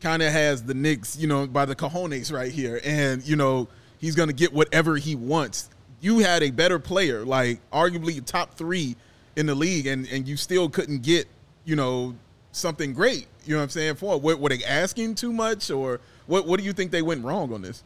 kind 0.00 0.22
of 0.22 0.32
has 0.32 0.62
the 0.62 0.74
Knicks, 0.74 1.16
you 1.16 1.26
know, 1.26 1.46
by 1.46 1.64
the 1.64 1.74
cojones 1.74 2.32
right 2.32 2.52
here, 2.52 2.80
and 2.84 3.26
you 3.26 3.36
know 3.36 3.68
he's 3.98 4.14
going 4.14 4.28
to 4.28 4.34
get 4.34 4.52
whatever 4.52 4.96
he 4.96 5.14
wants. 5.14 5.70
You 6.00 6.18
had 6.18 6.42
a 6.42 6.50
better 6.50 6.78
player, 6.78 7.24
like 7.24 7.60
arguably 7.70 8.24
top 8.24 8.54
three 8.54 8.96
in 9.36 9.46
the 9.46 9.54
league, 9.54 9.86
and 9.86 10.06
and 10.08 10.26
you 10.26 10.36
still 10.36 10.68
couldn't 10.68 11.02
get, 11.02 11.28
you 11.64 11.76
know, 11.76 12.14
something 12.52 12.92
great. 12.92 13.26
You 13.44 13.54
know 13.54 13.58
what 13.58 13.64
I'm 13.64 13.70
saying? 13.70 13.96
For 13.96 14.18
were, 14.18 14.36
were 14.36 14.48
they 14.48 14.64
asking 14.64 15.14
too 15.14 15.32
much, 15.32 15.70
or 15.70 16.00
what? 16.26 16.46
What 16.46 16.58
do 16.58 16.66
you 16.66 16.72
think 16.72 16.90
they 16.90 17.02
went 17.02 17.24
wrong 17.24 17.52
on 17.52 17.62
this? 17.62 17.82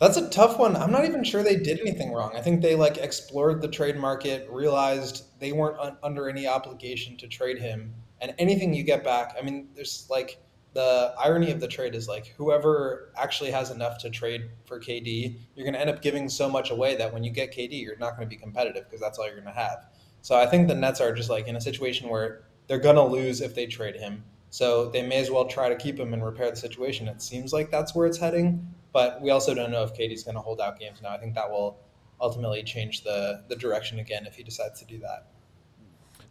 That's 0.00 0.16
a 0.16 0.30
tough 0.30 0.58
one. 0.58 0.76
I'm 0.76 0.90
not 0.90 1.04
even 1.04 1.22
sure 1.22 1.42
they 1.42 1.56
did 1.56 1.78
anything 1.78 2.10
wrong. 2.10 2.32
I 2.34 2.40
think 2.40 2.62
they 2.62 2.74
like 2.74 2.96
explored 2.96 3.60
the 3.60 3.68
trade 3.68 3.98
market, 3.98 4.48
realized 4.50 5.24
they 5.38 5.52
weren't 5.52 5.78
un- 5.78 5.98
under 6.02 6.28
any 6.28 6.46
obligation 6.46 7.18
to 7.18 7.28
trade 7.28 7.58
him, 7.58 7.94
and 8.22 8.34
anything 8.38 8.72
you 8.72 8.82
get 8.82 9.04
back. 9.04 9.36
I 9.38 9.42
mean, 9.42 9.68
there's 9.74 10.06
like 10.08 10.38
the 10.72 11.12
irony 11.18 11.50
of 11.50 11.60
the 11.60 11.68
trade 11.68 11.94
is 11.94 12.08
like 12.08 12.28
whoever 12.38 13.12
actually 13.16 13.50
has 13.50 13.70
enough 13.70 13.98
to 13.98 14.08
trade 14.08 14.48
for 14.64 14.80
KD, 14.80 15.36
you're 15.54 15.64
going 15.64 15.74
to 15.74 15.80
end 15.80 15.90
up 15.90 16.00
giving 16.00 16.30
so 16.30 16.48
much 16.48 16.70
away 16.70 16.96
that 16.96 17.12
when 17.12 17.22
you 17.22 17.30
get 17.30 17.52
KD, 17.54 17.82
you're 17.82 17.98
not 17.98 18.16
going 18.16 18.26
to 18.26 18.34
be 18.34 18.40
competitive 18.40 18.84
because 18.84 19.00
that's 19.00 19.18
all 19.18 19.26
you're 19.26 19.34
going 19.34 19.46
to 19.46 19.52
have. 19.52 19.86
So 20.22 20.34
I 20.34 20.46
think 20.46 20.68
the 20.68 20.74
Nets 20.74 21.02
are 21.02 21.12
just 21.12 21.28
like 21.28 21.46
in 21.46 21.56
a 21.56 21.60
situation 21.60 22.08
where 22.08 22.44
they're 22.68 22.78
going 22.78 22.96
to 22.96 23.04
lose 23.04 23.42
if 23.42 23.54
they 23.54 23.66
trade 23.66 23.96
him. 23.96 24.24
So 24.48 24.88
they 24.90 25.06
may 25.06 25.20
as 25.20 25.30
well 25.30 25.46
try 25.46 25.68
to 25.68 25.76
keep 25.76 25.98
him 25.98 26.14
and 26.14 26.24
repair 26.24 26.50
the 26.50 26.56
situation. 26.56 27.06
It 27.06 27.20
seems 27.20 27.52
like 27.52 27.70
that's 27.70 27.94
where 27.94 28.06
it's 28.06 28.18
heading, 28.18 28.66
but 28.92 29.20
we 29.20 29.30
also 29.30 29.54
don't 29.54 29.70
know 29.70 29.82
if 29.82 29.94
KD's 29.94 30.24
going 30.24 30.34
to 30.34 30.40
hold 30.40 30.60
out 30.60 30.78
games 30.78 31.00
now. 31.02 31.10
I 31.10 31.18
think 31.18 31.34
that 31.34 31.50
will 31.50 31.78
ultimately 32.20 32.62
change 32.62 33.02
the 33.02 33.42
the 33.48 33.56
direction 33.56 33.98
again 33.98 34.26
if 34.26 34.34
he 34.34 34.42
decides 34.42 34.78
to 34.80 34.86
do 34.86 34.98
that. 34.98 35.28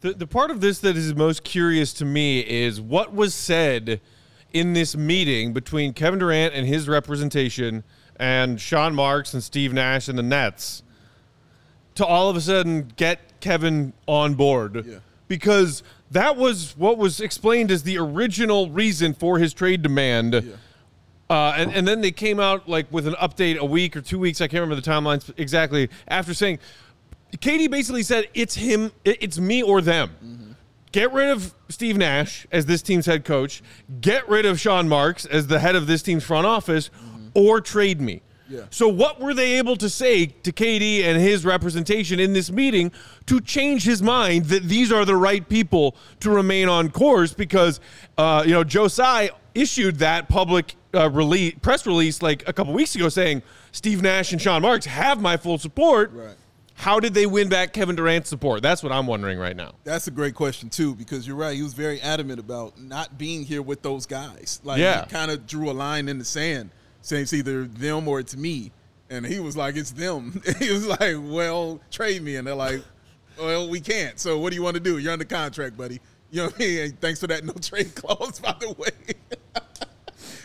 The, 0.01 0.13
the 0.13 0.27
part 0.27 0.49
of 0.49 0.61
this 0.61 0.79
that 0.79 0.95
is 0.95 1.13
most 1.13 1.43
curious 1.43 1.91
to 1.93 2.05
me 2.05 2.39
is 2.39 2.79
what 2.79 3.13
was 3.13 3.33
said 3.33 3.99
in 4.53 4.73
this 4.73 4.95
meeting 4.95 5.53
between 5.53 5.93
Kevin 5.93 6.19
Durant 6.19 6.53
and 6.53 6.65
his 6.65 6.87
representation 6.87 7.83
and 8.15 8.59
Sean 8.59 8.95
Marks 8.95 9.33
and 9.33 9.43
Steve 9.43 9.73
Nash 9.73 10.07
and 10.07 10.17
the 10.17 10.23
Nets 10.23 10.83
to 11.95 12.05
all 12.05 12.29
of 12.29 12.35
a 12.37 12.41
sudden 12.41 12.91
get 12.95 13.41
Kevin 13.41 13.93
on 14.07 14.35
board. 14.35 14.85
Yeah. 14.85 14.99
Because 15.27 15.83
that 16.11 16.37
was 16.37 16.75
what 16.77 16.97
was 16.97 17.19
explained 17.19 17.69
as 17.69 17.83
the 17.83 17.97
original 17.97 18.69
reason 18.69 19.13
for 19.13 19.37
his 19.37 19.53
trade 19.53 19.81
demand. 19.81 20.57
Uh, 21.29 21.53
and, 21.55 21.71
and 21.73 21.87
then 21.87 22.01
they 22.01 22.11
came 22.11 22.39
out 22.39 22.67
like 22.67 22.91
with 22.91 23.05
an 23.07 23.13
update 23.15 23.57
a 23.57 23.65
week 23.65 23.95
or 23.95 24.01
two 24.01 24.17
weeks. 24.17 24.41
I 24.41 24.47
can't 24.47 24.61
remember 24.61 24.81
the 24.81 24.89
timelines 24.89 25.31
exactly. 25.37 25.89
After 26.07 26.33
saying, 26.33 26.59
KD 27.37 27.69
basically 27.69 28.01
said, 28.03 28.27
"It's 28.33 28.55
him. 28.55 28.91
It's 29.05 29.37
me 29.37 29.61
or 29.61 29.81
them." 29.81 30.55
Get 30.91 31.13
rid 31.13 31.29
of 31.29 31.53
Steve 31.69 31.97
Nash 31.97 32.47
as 32.51 32.65
this 32.65 32.81
team's 32.81 33.05
head 33.05 33.23
coach. 33.23 33.61
Get 34.01 34.27
rid 34.27 34.47
of 34.47 34.59
Sean 34.59 34.89
Marks 34.89 35.25
as 35.25 35.45
the 35.45 35.59
head 35.59 35.75
of 35.75 35.85
this 35.85 36.01
team's 36.01 36.23
front 36.23 36.47
office, 36.47 36.89
or 37.35 37.61
trade 37.61 38.01
me. 38.01 38.23
Yeah. 38.49 38.61
So 38.71 38.87
what 38.87 39.19
were 39.19 39.33
they 39.33 39.57
able 39.59 39.75
to 39.77 39.89
say 39.89 40.25
to 40.25 40.51
KD 40.51 41.03
and 41.03 41.21
his 41.21 41.45
representation 41.45 42.19
in 42.19 42.33
this 42.33 42.51
meeting 42.51 42.91
to 43.27 43.39
change 43.39 43.83
his 43.83 44.01
mind 44.01 44.45
that 44.45 44.63
these 44.63 44.91
are 44.91 45.05
the 45.05 45.15
right 45.15 45.47
people 45.47 45.95
to 46.21 46.31
remain 46.31 46.67
on 46.67 46.89
course? 46.89 47.33
Because 47.33 47.79
uh, 48.17 48.43
you 48.45 48.51
know 48.53 48.63
Joe 48.63 48.87
Tsai 48.87 49.29
issued 49.55 49.97
that 49.97 50.29
public 50.29 50.75
uh, 50.93 51.09
release 51.09 51.53
press 51.61 51.85
release 51.85 52.21
like 52.21 52.47
a 52.47 52.53
couple 52.53 52.73
weeks 52.73 52.95
ago 52.95 53.09
saying 53.09 53.43
Steve 53.71 54.01
Nash 54.01 54.31
and 54.31 54.41
Sean 54.41 54.61
Marks 54.63 54.85
have 54.87 55.21
my 55.21 55.37
full 55.37 55.57
support. 55.57 56.11
Right. 56.13 56.35
How 56.73 56.97
did 57.01 57.13
they 57.13 57.25
win 57.25 57.49
back 57.49 57.73
Kevin 57.73 57.97
Durant's 57.97 58.29
support? 58.29 58.61
That's 58.63 58.81
what 58.81 58.93
I'm 58.93 59.05
wondering 59.05 59.37
right 59.37 59.55
now. 59.55 59.73
That's 59.83 60.07
a 60.07 60.11
great 60.11 60.33
question 60.33 60.69
too, 60.69 60.95
because 60.95 61.27
you're 61.27 61.35
right. 61.35 61.53
He 61.53 61.61
was 61.61 61.73
very 61.73 61.99
adamant 61.99 62.39
about 62.39 62.79
not 62.79 63.17
being 63.17 63.43
here 63.43 63.61
with 63.61 63.81
those 63.81 64.05
guys. 64.05 64.61
Like 64.63 64.79
Yeah. 64.79 65.03
he 65.03 65.09
kind 65.11 65.29
of 65.29 65.45
drew 65.45 65.69
a 65.69 65.73
line 65.73 66.07
in 66.07 66.19
the 66.19 66.23
sand, 66.25 66.69
saying 67.01 67.23
it's 67.23 67.33
either 67.33 67.65
them 67.65 68.07
or 68.07 68.19
it's 68.19 68.35
me. 68.35 68.71
And 69.09 69.25
he 69.25 69.39
was 69.39 69.57
like, 69.57 69.75
"It's 69.75 69.91
them." 69.91 70.41
he 70.59 70.71
was 70.71 70.85
like, 70.85 71.15
"Well, 71.19 71.79
trade 71.89 72.21
me," 72.21 72.35
and 72.35 72.45
they're 72.45 72.53
like, 72.55 72.81
"Well, 73.39 73.67
we 73.69 73.79
can't. 73.79 74.19
So 74.19 74.37
what 74.37 74.51
do 74.51 74.55
you 74.55 74.61
want 74.61 74.75
to 74.75 74.79
do? 74.79 74.97
You're 74.99 75.13
under 75.13 75.25
contract, 75.25 75.75
buddy. 75.77 75.99
You 76.31 76.41
know 76.41 76.45
what 76.45 76.55
I 76.55 76.59
mean? 76.59 76.79
And 76.79 77.01
thanks 77.01 77.19
for 77.19 77.25
that 77.27 77.43
no 77.43 77.53
trade 77.53 77.95
clause, 77.95 78.39
by 78.39 78.55
the 78.59 78.71
way. 78.73 78.89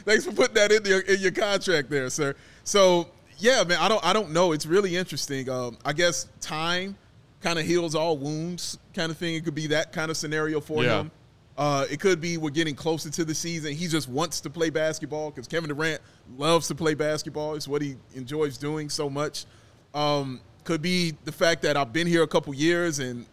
thanks 0.04 0.24
for 0.24 0.32
putting 0.32 0.54
that 0.54 0.72
in 0.72 0.84
your 0.84 1.00
in 1.00 1.20
your 1.20 1.32
contract 1.32 1.90
there, 1.90 2.08
sir. 2.10 2.34
So 2.64 3.08
yeah, 3.38 3.64
man, 3.64 3.78
I 3.80 3.88
don't 3.88 4.04
I 4.04 4.12
don't 4.12 4.30
know. 4.30 4.52
It's 4.52 4.66
really 4.66 4.96
interesting. 4.96 5.48
Um, 5.50 5.76
I 5.84 5.92
guess 5.92 6.28
time 6.40 6.96
kind 7.42 7.58
of 7.58 7.66
heals 7.66 7.94
all 7.94 8.16
wounds, 8.16 8.78
kind 8.94 9.10
of 9.12 9.18
thing. 9.18 9.34
It 9.34 9.44
could 9.44 9.54
be 9.54 9.66
that 9.68 9.92
kind 9.92 10.10
of 10.10 10.16
scenario 10.16 10.60
for 10.60 10.82
Yeah. 10.82 11.00
him. 11.00 11.10
Uh, 11.56 11.86
it 11.88 12.00
could 12.00 12.20
be 12.20 12.36
we're 12.36 12.50
getting 12.50 12.74
closer 12.74 13.10
to 13.10 13.24
the 13.24 13.34
season. 13.34 13.72
He 13.72 13.86
just 13.86 14.08
wants 14.08 14.40
to 14.40 14.50
play 14.50 14.70
basketball 14.70 15.30
because 15.30 15.46
Kevin 15.46 15.68
Durant 15.68 16.00
loves 16.36 16.66
to 16.68 16.74
play 16.74 16.94
basketball. 16.94 17.54
It's 17.54 17.68
what 17.68 17.80
he 17.80 17.96
enjoys 18.14 18.58
doing 18.58 18.88
so 18.88 19.08
much. 19.08 19.46
Um, 19.94 20.40
could 20.64 20.82
be 20.82 21.14
the 21.24 21.32
fact 21.32 21.62
that 21.62 21.76
I've 21.76 21.92
been 21.92 22.06
here 22.06 22.22
a 22.22 22.26
couple 22.26 22.52
years 22.54 22.98
and, 22.98 23.26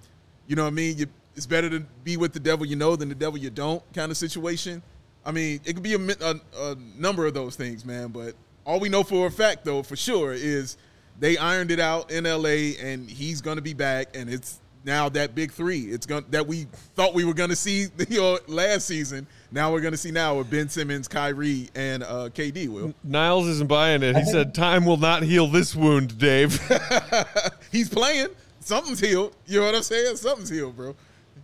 you 0.48 0.56
know 0.56 0.64
what 0.64 0.70
I 0.70 0.72
mean? 0.72 0.98
You, 0.98 1.08
it's 1.36 1.48
better 1.48 1.70
to 1.70 1.80
be 2.04 2.18
with 2.18 2.34
the 2.34 2.40
devil 2.40 2.66
you 2.66 2.76
know 2.76 2.96
than 2.96 3.10
the 3.10 3.16
devil 3.16 3.40
you 3.40 3.50
don't 3.50 3.82
kind 3.94 4.12
of 4.12 4.18
situation. 4.18 4.84
I 5.26 5.32
mean, 5.32 5.60
it 5.66 5.74
could 5.74 5.84
be 5.84 5.94
a, 5.94 6.00
a, 6.00 6.36
a 6.60 6.76
number 6.98 7.26
of 7.26 7.34
those 7.34 7.56
things, 7.56 7.86
man. 7.86 8.10
But 8.10 8.36
all 8.66 8.80
we 8.80 8.90
know 8.90 9.04
for 9.04 9.28
a 9.28 9.32
fact, 9.32 9.66
though, 9.66 9.82
for 9.82 9.96
sure, 9.96 10.34
is 10.34 10.78
they 11.20 11.38
ironed 11.38 11.72
it 11.72 11.80
out 11.80 12.12
in 12.12 12.26
LA 12.26 12.76
and 12.82 13.10
he's 13.10 13.42
going 13.42 13.58
to 13.58 13.62
be 13.62 13.74
back. 13.74 14.16
And 14.16 14.30
it's 14.30 14.60
now 14.84 15.10
that 15.10 15.36
big 15.36 15.52
three. 15.52 15.82
It's 15.82 16.06
going 16.06 16.26
that 16.30 16.48
we 16.48 16.68
thought 16.96 17.14
we 17.14 17.26
were 17.26 17.34
going 17.34 17.50
to 17.50 17.56
see 17.56 17.88
you 18.10 18.20
know, 18.20 18.40
last 18.48 18.88
season. 18.88 19.28
Now 19.52 19.72
we're 19.72 19.82
going 19.82 19.94
to 19.94 19.98
see 19.98 20.12
now 20.12 20.38
with 20.38 20.50
Ben 20.50 20.70
Simmons, 20.70 21.08
Kyrie, 21.08 21.70
and 21.76 22.04
uh, 22.04 22.30
KD. 22.30 22.70
Will 22.70 22.94
Niles 23.04 23.48
isn't 23.48 23.68
buying 23.68 24.04
it. 24.04 24.16
He 24.16 24.26
said, 24.26 24.56
"Time 24.56 24.86
will 24.86 24.98
not 24.98 25.24
heal 25.24 25.48
this 25.48 25.76
wound, 25.76 26.18
Dave." 26.18 26.60
he's 27.72 27.90
playing. 27.90 28.28
Something's 28.60 29.00
healed. 29.00 29.36
You 29.46 29.60
know 29.60 29.66
what 29.66 29.76
I'm 29.76 29.84
saying? 29.84 30.16
Something's 30.18 30.50
healed, 30.50 30.76
bro. 30.76 30.96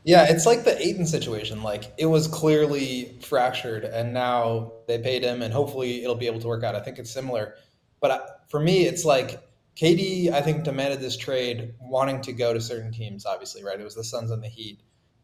Yeah, 0.03 0.25
it's 0.29 0.45
like 0.45 0.63
the 0.63 0.79
Ayton 0.81 1.05
situation. 1.05 1.63
Like 1.63 1.93
it 1.97 2.05
was 2.05 2.27
clearly 2.27 3.17
fractured, 3.21 3.83
and 3.83 4.13
now 4.13 4.71
they 4.87 4.99
paid 4.99 5.23
him, 5.23 5.41
and 5.41 5.53
hopefully 5.53 6.03
it'll 6.03 6.15
be 6.15 6.27
able 6.27 6.39
to 6.39 6.47
work 6.47 6.63
out. 6.63 6.75
I 6.75 6.79
think 6.79 6.97
it's 6.97 7.11
similar, 7.11 7.55
but 7.99 8.11
uh, 8.11 8.19
for 8.47 8.59
me, 8.59 8.85
it's 8.85 9.03
like 9.03 9.43
KD. 9.77 10.31
I 10.31 10.41
think 10.41 10.63
demanded 10.63 10.99
this 10.99 11.17
trade, 11.17 11.73
wanting 11.79 12.21
to 12.21 12.33
go 12.33 12.53
to 12.53 12.59
certain 12.59 12.91
teams. 12.91 13.25
Obviously, 13.25 13.63
right? 13.63 13.79
It 13.79 13.83
was 13.83 13.95
the 13.95 14.03
Suns 14.03 14.31
and 14.31 14.43
the 14.43 14.47
Heat, 14.47 14.81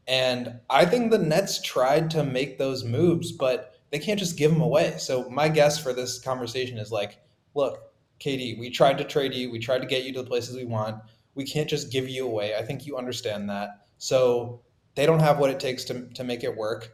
and 0.07 0.59
I 0.69 0.85
think 0.85 1.11
the 1.11 1.17
Nets 1.17 1.61
tried 1.61 2.11
to 2.11 2.23
make 2.23 2.57
those 2.57 2.83
moves, 2.83 3.31
but 3.31 3.75
they 3.91 3.99
can't 3.99 4.19
just 4.19 4.37
give 4.37 4.51
them 4.51 4.61
away. 4.61 4.95
So 4.97 5.29
my 5.29 5.49
guess 5.49 5.81
for 5.81 5.93
this 5.93 6.19
conversation 6.19 6.77
is 6.77 6.91
like, 6.91 7.19
look, 7.55 7.93
KD, 8.19 8.59
we 8.59 8.69
tried 8.69 8.97
to 8.97 9.03
trade 9.03 9.33
you, 9.33 9.51
we 9.51 9.59
tried 9.59 9.81
to 9.81 9.87
get 9.87 10.03
you 10.03 10.13
to 10.13 10.21
the 10.21 10.27
places 10.27 10.55
we 10.55 10.65
want. 10.65 10.97
We 11.35 11.45
can't 11.45 11.69
just 11.69 11.91
give 11.91 12.07
you 12.07 12.25
away. 12.25 12.55
I 12.55 12.63
think 12.63 12.85
you 12.85 12.97
understand 12.97 13.49
that. 13.49 13.69
So 13.97 14.61
they 14.95 15.05
don't 15.05 15.19
have 15.19 15.39
what 15.39 15.49
it 15.49 15.59
takes 15.59 15.83
to, 15.85 16.07
to 16.09 16.23
make 16.23 16.43
it 16.43 16.55
work. 16.55 16.91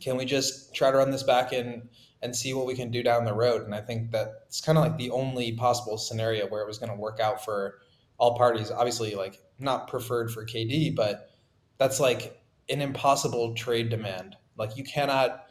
Can 0.00 0.16
we 0.16 0.24
just 0.24 0.74
try 0.74 0.90
to 0.90 0.96
run 0.96 1.10
this 1.10 1.22
back 1.22 1.52
in 1.52 1.88
and 2.22 2.34
see 2.34 2.54
what 2.54 2.66
we 2.66 2.74
can 2.74 2.90
do 2.90 3.02
down 3.02 3.24
the 3.24 3.34
road? 3.34 3.62
And 3.62 3.74
I 3.74 3.80
think 3.80 4.10
that 4.12 4.44
it's 4.46 4.60
kind 4.60 4.78
of 4.78 4.84
like 4.84 4.98
the 4.98 5.10
only 5.10 5.52
possible 5.52 5.98
scenario 5.98 6.46
where 6.46 6.62
it 6.62 6.66
was 6.66 6.78
going 6.78 6.90
to 6.90 6.96
work 6.96 7.20
out 7.20 7.44
for 7.44 7.78
all 8.18 8.36
parties. 8.36 8.70
Obviously, 8.70 9.14
like 9.14 9.40
not 9.58 9.88
preferred 9.88 10.30
for 10.30 10.44
KD, 10.44 10.94
but 10.94 11.30
that's 11.78 12.00
like 12.00 12.40
an 12.68 12.80
impossible 12.80 13.54
trade 13.54 13.88
demand. 13.88 14.36
Like 14.56 14.76
you 14.76 14.84
cannot. 14.84 15.42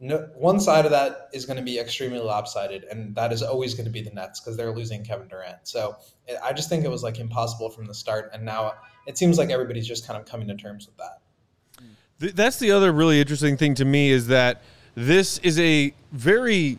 No, 0.00 0.28
one 0.34 0.58
side 0.58 0.84
of 0.84 0.90
that 0.90 1.28
is 1.32 1.46
going 1.46 1.56
to 1.56 1.62
be 1.62 1.78
extremely 1.78 2.18
lopsided, 2.18 2.84
and 2.90 3.14
that 3.14 3.32
is 3.32 3.42
always 3.42 3.74
going 3.74 3.86
to 3.86 3.92
be 3.92 4.02
the 4.02 4.10
Nets 4.10 4.40
because 4.40 4.56
they're 4.56 4.74
losing 4.74 5.04
Kevin 5.04 5.28
Durant. 5.28 5.68
So 5.68 5.96
I 6.42 6.52
just 6.52 6.68
think 6.68 6.84
it 6.84 6.90
was 6.90 7.04
like 7.04 7.20
impossible 7.20 7.70
from 7.70 7.86
the 7.86 7.94
start, 7.94 8.30
and 8.34 8.44
now 8.44 8.72
it 9.06 9.16
seems 9.16 9.38
like 9.38 9.50
everybody's 9.50 9.86
just 9.86 10.06
kind 10.06 10.20
of 10.20 10.26
coming 10.26 10.48
to 10.48 10.56
terms 10.56 10.86
with 10.86 10.96
that. 10.96 12.34
That's 12.36 12.58
the 12.58 12.72
other 12.72 12.92
really 12.92 13.20
interesting 13.20 13.56
thing 13.56 13.74
to 13.76 13.84
me 13.84 14.10
is 14.10 14.26
that 14.26 14.62
this 14.94 15.38
is 15.38 15.58
a 15.58 15.92
very 16.12 16.78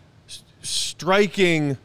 striking 0.61 1.77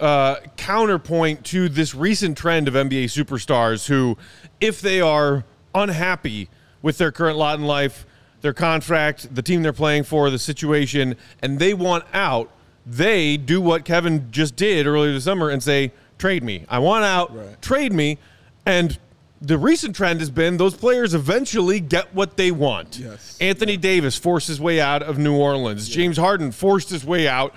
uh, 0.00 0.36
counterpoint 0.56 1.44
to 1.44 1.68
this 1.68 1.94
recent 1.94 2.36
trend 2.36 2.68
of 2.68 2.74
NBA 2.74 3.04
superstars 3.04 3.86
who, 3.86 4.16
if 4.60 4.80
they 4.80 5.00
are 5.00 5.44
unhappy 5.74 6.48
with 6.82 6.98
their 6.98 7.12
current 7.12 7.36
lot 7.36 7.58
in 7.58 7.64
life, 7.64 8.06
their 8.40 8.52
contract, 8.52 9.34
the 9.34 9.42
team 9.42 9.62
they're 9.62 9.72
playing 9.72 10.04
for, 10.04 10.30
the 10.30 10.38
situation, 10.38 11.16
and 11.40 11.58
they 11.58 11.74
want 11.74 12.04
out, 12.12 12.50
they 12.84 13.36
do 13.36 13.60
what 13.60 13.84
Kevin 13.84 14.30
just 14.30 14.54
did 14.56 14.86
earlier 14.86 15.12
this 15.12 15.24
summer 15.24 15.50
and 15.50 15.62
say, 15.62 15.92
trade 16.18 16.44
me. 16.44 16.64
I 16.68 16.78
want 16.78 17.04
out, 17.04 17.34
right. 17.34 17.60
trade 17.60 17.92
me. 17.92 18.18
And 18.64 18.98
the 19.40 19.58
recent 19.58 19.94
trend 19.94 20.20
has 20.20 20.30
been 20.30 20.56
those 20.56 20.74
players 20.74 21.14
eventually 21.14 21.80
get 21.80 22.14
what 22.14 22.36
they 22.36 22.50
want. 22.50 22.98
Yes. 22.98 23.36
Anthony. 23.40 23.76
Davis 23.76 24.16
forced 24.16 24.48
his 24.48 24.60
way 24.60 24.80
out 24.80 25.02
of 25.02 25.18
New 25.18 25.36
Orleans. 25.36 25.88
Yeah. 25.88 25.96
James 25.96 26.16
Harden 26.16 26.52
forced 26.52 26.90
his 26.90 27.04
way 27.04 27.28
out 27.28 27.54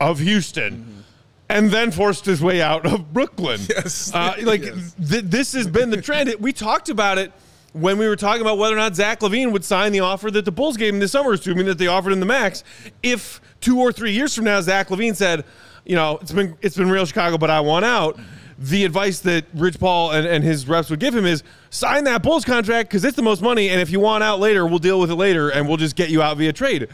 of 0.00 0.18
Houston. 0.18 0.74
Mm-hmm. 0.74 0.98
And 1.48 1.70
then 1.70 1.90
forced 1.90 2.24
his 2.24 2.42
way 2.42 2.62
out 2.62 2.86
of 2.86 3.12
Brooklyn. 3.12 3.60
Yes. 3.68 4.14
Uh, 4.14 4.34
like 4.42 4.62
yes. 4.62 4.94
Th- 5.08 5.24
this 5.24 5.52
has 5.52 5.66
been 5.66 5.90
the 5.90 6.00
trend. 6.00 6.34
We 6.40 6.52
talked 6.52 6.88
about 6.88 7.18
it 7.18 7.32
when 7.72 7.98
we 7.98 8.08
were 8.08 8.16
talking 8.16 8.40
about 8.40 8.58
whether 8.58 8.74
or 8.74 8.78
not 8.78 8.94
Zach 8.96 9.20
LaVine 9.20 9.52
would 9.52 9.64
sign 9.64 9.92
the 9.92 10.00
offer 10.00 10.30
that 10.30 10.44
the 10.44 10.52
Bulls 10.52 10.76
gave 10.76 10.94
him 10.94 11.00
this 11.00 11.12
summer, 11.12 11.32
assuming 11.32 11.66
that 11.66 11.78
they 11.78 11.86
offered 11.86 12.12
him 12.12 12.20
the 12.20 12.26
max. 12.26 12.64
If 13.02 13.40
two 13.60 13.80
or 13.80 13.92
three 13.92 14.12
years 14.12 14.34
from 14.34 14.44
now, 14.44 14.60
Zach 14.60 14.88
LaVine 14.88 15.14
said, 15.14 15.44
you 15.84 15.94
know, 15.94 16.18
it's 16.22 16.32
been 16.32 16.56
it's 16.62 16.76
been 16.76 16.90
real 16.90 17.04
Chicago, 17.04 17.36
but 17.36 17.50
I 17.50 17.60
want 17.60 17.84
out. 17.84 18.16
Mm-hmm 18.16 18.38
the 18.62 18.84
advice 18.84 19.18
that 19.20 19.44
Rich 19.54 19.80
Paul 19.80 20.12
and, 20.12 20.26
and 20.26 20.44
his 20.44 20.68
reps 20.68 20.88
would 20.88 21.00
give 21.00 21.14
him 21.14 21.26
is 21.26 21.42
sign 21.70 22.04
that 22.04 22.22
Bulls 22.22 22.44
contract 22.44 22.88
because 22.88 23.04
it's 23.04 23.16
the 23.16 23.22
most 23.22 23.42
money, 23.42 23.68
and 23.68 23.80
if 23.80 23.90
you 23.90 23.98
want 23.98 24.22
out 24.22 24.38
later, 24.38 24.64
we'll 24.66 24.78
deal 24.78 25.00
with 25.00 25.10
it 25.10 25.16
later, 25.16 25.48
and 25.48 25.66
we'll 25.66 25.76
just 25.76 25.96
get 25.96 26.10
you 26.10 26.22
out 26.22 26.36
via 26.36 26.52
trade. 26.52 26.88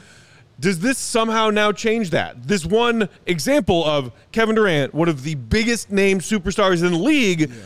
Does 0.61 0.81
this 0.81 0.99
somehow 0.99 1.51
now 1.51 1.71
change 1.71 2.11
that? 2.11 2.49
This 2.49 2.65
one 2.65 3.09
example 3.27 3.85
of 3.85 4.13
Kevin 4.33 4.55
Durant, 4.55 4.95
one 4.95 5.09
of 5.09 5.23
the 5.23 5.35
biggest 5.35 5.93
named 5.93 6.23
superstars 6.23 6.83
in 6.85 6.93
the 6.93 6.99
league, 6.99 7.51
yeah. 7.51 7.57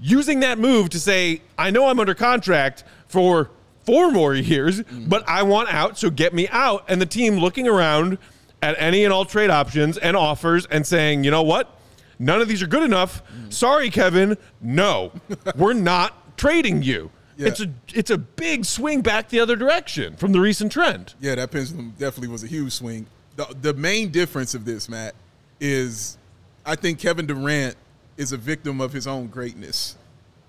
using 0.00 0.40
that 0.40 0.58
move 0.58 0.88
to 0.90 0.98
say, 0.98 1.42
I 1.58 1.70
know 1.70 1.88
I'm 1.88 2.00
under 2.00 2.14
contract 2.14 2.84
for 3.06 3.50
four 3.84 4.10
more 4.10 4.34
years, 4.34 4.80
mm-hmm. 4.80 5.08
but 5.08 5.28
I 5.28 5.42
want 5.42 5.72
out, 5.72 5.98
so 5.98 6.10
get 6.10 6.32
me 6.32 6.48
out. 6.48 6.84
And 6.88 7.00
the 7.00 7.06
team 7.06 7.36
looking 7.36 7.68
around 7.68 8.18
at 8.62 8.76
any 8.78 9.04
and 9.04 9.12
all 9.12 9.24
trade 9.24 9.50
options 9.50 9.98
and 9.98 10.16
offers 10.16 10.66
and 10.66 10.86
saying, 10.86 11.24
you 11.24 11.30
know 11.30 11.42
what? 11.42 11.79
None 12.20 12.40
of 12.40 12.46
these 12.46 12.62
are 12.62 12.68
good 12.68 12.84
enough. 12.84 13.22
Mm. 13.32 13.52
Sorry, 13.52 13.90
Kevin. 13.90 14.38
No, 14.60 15.10
we're 15.56 15.72
not 15.72 16.36
trading 16.36 16.82
you. 16.82 17.10
Yeah. 17.36 17.48
It's 17.48 17.60
a 17.60 17.72
it's 17.94 18.10
a 18.10 18.18
big 18.18 18.64
swing 18.64 19.00
back 19.00 19.30
the 19.30 19.40
other 19.40 19.56
direction 19.56 20.14
from 20.16 20.32
the 20.32 20.40
recent 20.40 20.70
trend. 20.70 21.14
Yeah, 21.20 21.34
that 21.36 21.50
pendulum 21.50 21.94
definitely 21.98 22.28
was 22.28 22.44
a 22.44 22.46
huge 22.46 22.72
swing. 22.72 23.06
The, 23.36 23.46
the 23.62 23.74
main 23.74 24.10
difference 24.10 24.54
of 24.54 24.64
this, 24.66 24.88
Matt, 24.88 25.14
is 25.58 26.18
I 26.66 26.76
think 26.76 26.98
Kevin 26.98 27.26
Durant 27.26 27.76
is 28.18 28.32
a 28.32 28.36
victim 28.36 28.80
of 28.80 28.92
his 28.92 29.06
own 29.06 29.28
greatness. 29.28 29.96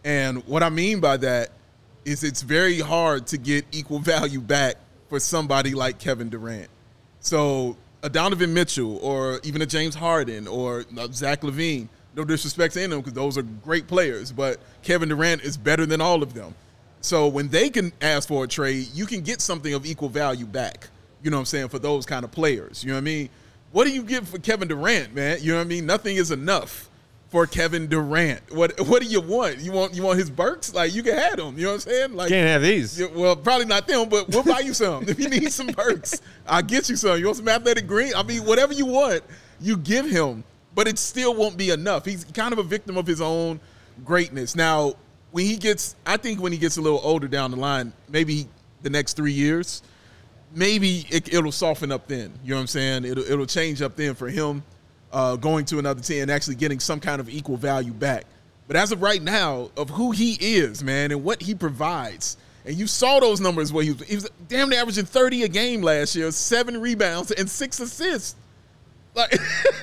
And 0.03 0.45
what 0.47 0.63
I 0.63 0.69
mean 0.69 0.99
by 0.99 1.15
that 1.17 1.51
is 2.03 2.23
it's 2.23 2.41
very 2.41 2.79
hard 2.79 3.27
to 3.27 3.37
get 3.37 3.65
equal 3.71 3.99
value 3.99 4.41
back 4.41 4.75
for 5.09 5.19
somebody 5.19 5.73
like 5.73 5.99
Kevin 5.99 6.29
Durant. 6.29 6.69
So 7.21 7.77
a 8.03 8.09
Donovan 8.09 8.53
Mitchell 8.53 8.97
or 8.97 9.39
even 9.43 9.61
a 9.61 9.65
James 9.65 9.95
Harden 9.95 10.47
or 10.47 10.85
uh, 10.97 11.07
Zach 11.11 11.41
LaVine. 11.41 11.87
No 12.15 12.25
disrespect 12.25 12.73
to 12.73 12.79
any 12.81 12.85
of 12.85 12.91
them 12.91 12.99
because 13.01 13.13
those 13.13 13.37
are 13.37 13.43
great 13.43 13.87
players, 13.87 14.31
but 14.31 14.59
Kevin 14.83 15.09
Durant 15.09 15.43
is 15.43 15.55
better 15.55 15.85
than 15.85 16.01
all 16.01 16.23
of 16.23 16.33
them. 16.33 16.53
So 16.99 17.27
when 17.27 17.47
they 17.47 17.69
can 17.69 17.93
ask 18.01 18.27
for 18.27 18.43
a 18.43 18.47
trade, 18.47 18.87
you 18.93 19.05
can 19.05 19.21
get 19.21 19.41
something 19.41 19.73
of 19.73 19.85
equal 19.85 20.09
value 20.09 20.45
back. 20.45 20.89
You 21.23 21.31
know 21.31 21.37
what 21.37 21.41
I'm 21.41 21.45
saying 21.45 21.69
for 21.69 21.79
those 21.79 22.05
kind 22.05 22.25
of 22.25 22.31
players. 22.31 22.83
You 22.83 22.89
know 22.89 22.95
what 22.95 23.01
I 23.01 23.05
mean? 23.05 23.29
What 23.71 23.85
do 23.85 23.91
you 23.91 24.03
get 24.03 24.27
for 24.27 24.37
Kevin 24.39 24.67
Durant, 24.67 25.15
man? 25.15 25.39
You 25.41 25.53
know 25.53 25.59
what 25.59 25.65
I 25.65 25.67
mean? 25.67 25.85
Nothing 25.85 26.17
is 26.17 26.31
enough 26.31 26.89
for 27.31 27.47
Kevin 27.47 27.87
Durant. 27.87 28.41
What 28.53 28.79
what 28.81 29.01
do 29.01 29.07
you 29.07 29.21
want? 29.21 29.59
You 29.59 29.71
want 29.71 29.95
you 29.95 30.03
want 30.03 30.19
his 30.19 30.29
Burks? 30.29 30.75
Like 30.75 30.93
you 30.93 31.01
can 31.01 31.17
have 31.17 31.37
them. 31.37 31.57
You 31.57 31.63
know 31.63 31.69
what 31.69 31.73
I'm 31.75 31.79
saying? 31.79 32.13
Like 32.13 32.29
can't 32.29 32.47
have 32.47 32.61
these. 32.61 33.01
Well, 33.15 33.37
probably 33.37 33.65
not 33.65 33.87
them, 33.87 34.09
but 34.09 34.29
we'll 34.29 34.43
buy 34.43 34.59
you 34.59 34.73
some 34.73 35.07
if 35.07 35.17
you 35.17 35.29
need 35.29 35.51
some 35.51 35.67
Burks. 35.67 36.21
I'll 36.47 36.61
get 36.61 36.89
you 36.89 36.97
some. 36.97 37.17
You 37.17 37.25
want 37.25 37.37
some 37.37 37.47
athletic 37.47 37.87
green? 37.87 38.13
I 38.15 38.23
mean, 38.23 38.45
whatever 38.45 38.73
you 38.73 38.85
want, 38.85 39.23
you 39.59 39.77
give 39.77 40.07
him. 40.07 40.43
But 40.73 40.87
it 40.87 40.97
still 40.97 41.33
won't 41.33 41.57
be 41.57 41.71
enough. 41.71 42.05
He's 42.05 42.23
kind 42.23 42.53
of 42.53 42.59
a 42.59 42.63
victim 42.63 42.95
of 42.95 43.05
his 43.05 43.19
own 43.19 43.59
greatness. 44.05 44.55
Now, 44.55 44.93
when 45.31 45.45
he 45.45 45.57
gets, 45.57 45.97
I 46.05 46.15
think 46.15 46.39
when 46.39 46.53
he 46.53 46.57
gets 46.57 46.77
a 46.77 46.81
little 46.81 47.01
older 47.03 47.27
down 47.27 47.51
the 47.51 47.57
line, 47.57 47.91
maybe 48.07 48.47
the 48.81 48.89
next 48.89 49.17
three 49.17 49.33
years, 49.33 49.83
maybe 50.55 51.05
it, 51.09 51.33
it'll 51.33 51.51
soften 51.51 51.91
up 51.91 52.07
then. 52.07 52.31
You 52.41 52.51
know 52.51 52.55
what 52.55 52.61
I'm 52.61 52.67
saying? 52.67 53.03
It'll 53.03 53.23
it'll 53.23 53.45
change 53.45 53.81
up 53.81 53.97
then 53.97 54.15
for 54.15 54.29
him 54.29 54.63
uh, 55.13 55.35
going 55.35 55.65
to 55.65 55.79
another 55.79 56.01
team 56.01 56.23
and 56.23 56.31
actually 56.31 56.55
getting 56.55 56.79
some 56.79 56.99
kind 56.99 57.19
of 57.19 57.29
equal 57.29 57.57
value 57.57 57.93
back. 57.93 58.25
But 58.67 58.75
as 58.77 58.91
of 58.91 59.01
right 59.01 59.21
now, 59.21 59.69
of 59.75 59.89
who 59.89 60.11
he 60.11 60.33
is, 60.39 60.83
man, 60.83 61.11
and 61.11 61.23
what 61.23 61.41
he 61.41 61.53
provides, 61.53 62.37
and 62.65 62.75
you 62.75 62.87
saw 62.87 63.19
those 63.19 63.41
numbers 63.41 63.73
where 63.73 63.83
he 63.83 63.91
was, 63.91 64.07
he 64.07 64.15
was 64.15 64.29
damn 64.47 64.69
near 64.69 64.81
averaging 64.81 65.05
30 65.05 65.43
a 65.43 65.47
game 65.47 65.81
last 65.81 66.15
year, 66.15 66.31
seven 66.31 66.79
rebounds 66.79 67.31
and 67.31 67.49
six 67.49 67.79
assists. 67.79 68.35
Like, 69.13 69.31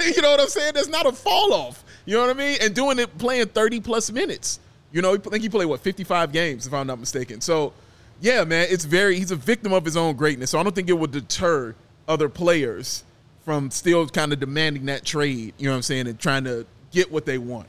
you 0.04 0.22
know 0.22 0.30
what 0.30 0.40
I'm 0.40 0.48
saying? 0.48 0.72
There's 0.74 0.88
not 0.88 1.06
a 1.06 1.12
fall 1.12 1.52
off. 1.52 1.84
You 2.06 2.14
know 2.14 2.22
what 2.22 2.30
I 2.30 2.38
mean? 2.38 2.58
And 2.62 2.74
doing 2.74 2.98
it, 2.98 3.18
playing 3.18 3.48
30 3.48 3.80
plus 3.80 4.10
minutes. 4.10 4.60
You 4.92 5.02
know, 5.02 5.14
I 5.14 5.18
think 5.18 5.42
he 5.42 5.50
played 5.50 5.66
what 5.66 5.80
55 5.80 6.32
games, 6.32 6.66
if 6.66 6.72
I'm 6.72 6.86
not 6.86 6.98
mistaken. 6.98 7.42
So, 7.42 7.74
yeah, 8.20 8.44
man, 8.44 8.68
it's 8.70 8.84
very. 8.84 9.18
He's 9.18 9.30
a 9.30 9.36
victim 9.36 9.72
of 9.72 9.84
his 9.84 9.96
own 9.96 10.16
greatness. 10.16 10.50
So 10.50 10.58
I 10.58 10.62
don't 10.62 10.74
think 10.74 10.88
it 10.88 10.94
would 10.94 11.10
deter 11.10 11.74
other 12.06 12.30
players 12.30 13.04
from 13.48 13.70
still 13.70 14.06
kind 14.06 14.30
of 14.30 14.38
demanding 14.38 14.84
that 14.84 15.06
trade, 15.06 15.54
you 15.56 15.64
know 15.64 15.70
what 15.70 15.76
I'm 15.76 15.82
saying, 15.82 16.06
and 16.06 16.18
trying 16.18 16.44
to 16.44 16.66
get 16.92 17.10
what 17.10 17.24
they 17.24 17.38
want 17.38 17.66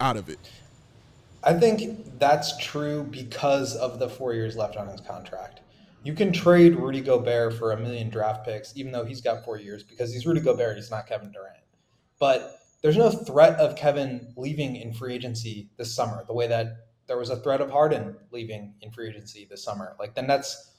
out 0.00 0.16
of 0.16 0.28
it. 0.28 0.38
I 1.42 1.52
think 1.52 2.16
that's 2.20 2.56
true 2.58 3.02
because 3.02 3.74
of 3.74 3.98
the 3.98 4.08
four 4.08 4.34
years 4.34 4.56
left 4.56 4.76
on 4.76 4.86
his 4.86 5.00
contract. 5.00 5.62
you 6.04 6.14
can 6.14 6.32
trade 6.32 6.76
Rudy 6.76 7.00
Gobert 7.00 7.54
for 7.54 7.72
a 7.72 7.76
million 7.76 8.08
draft 8.08 8.44
picks, 8.46 8.72
even 8.76 8.92
though 8.92 9.04
he's 9.04 9.20
got 9.20 9.44
four 9.44 9.58
years, 9.58 9.82
because 9.82 10.12
he's 10.12 10.24
Rudy 10.28 10.40
Gobert, 10.40 10.76
he's 10.76 10.92
not 10.92 11.08
Kevin 11.08 11.32
Durant. 11.32 11.58
But 12.20 12.60
there's 12.80 12.96
no 12.96 13.10
threat 13.10 13.58
of 13.58 13.74
Kevin 13.74 14.32
leaving 14.36 14.76
in 14.76 14.92
free 14.92 15.14
agency 15.14 15.70
this 15.76 15.92
summer, 15.92 16.22
the 16.28 16.34
way 16.34 16.46
that 16.46 16.86
there 17.08 17.18
was 17.18 17.30
a 17.30 17.36
threat 17.40 17.60
of 17.60 17.68
Harden 17.68 18.16
leaving 18.30 18.74
in 18.80 18.92
free 18.92 19.08
agency 19.08 19.48
this 19.50 19.64
summer. 19.64 19.96
Like 19.98 20.14
the 20.14 20.22
Nets 20.22 20.70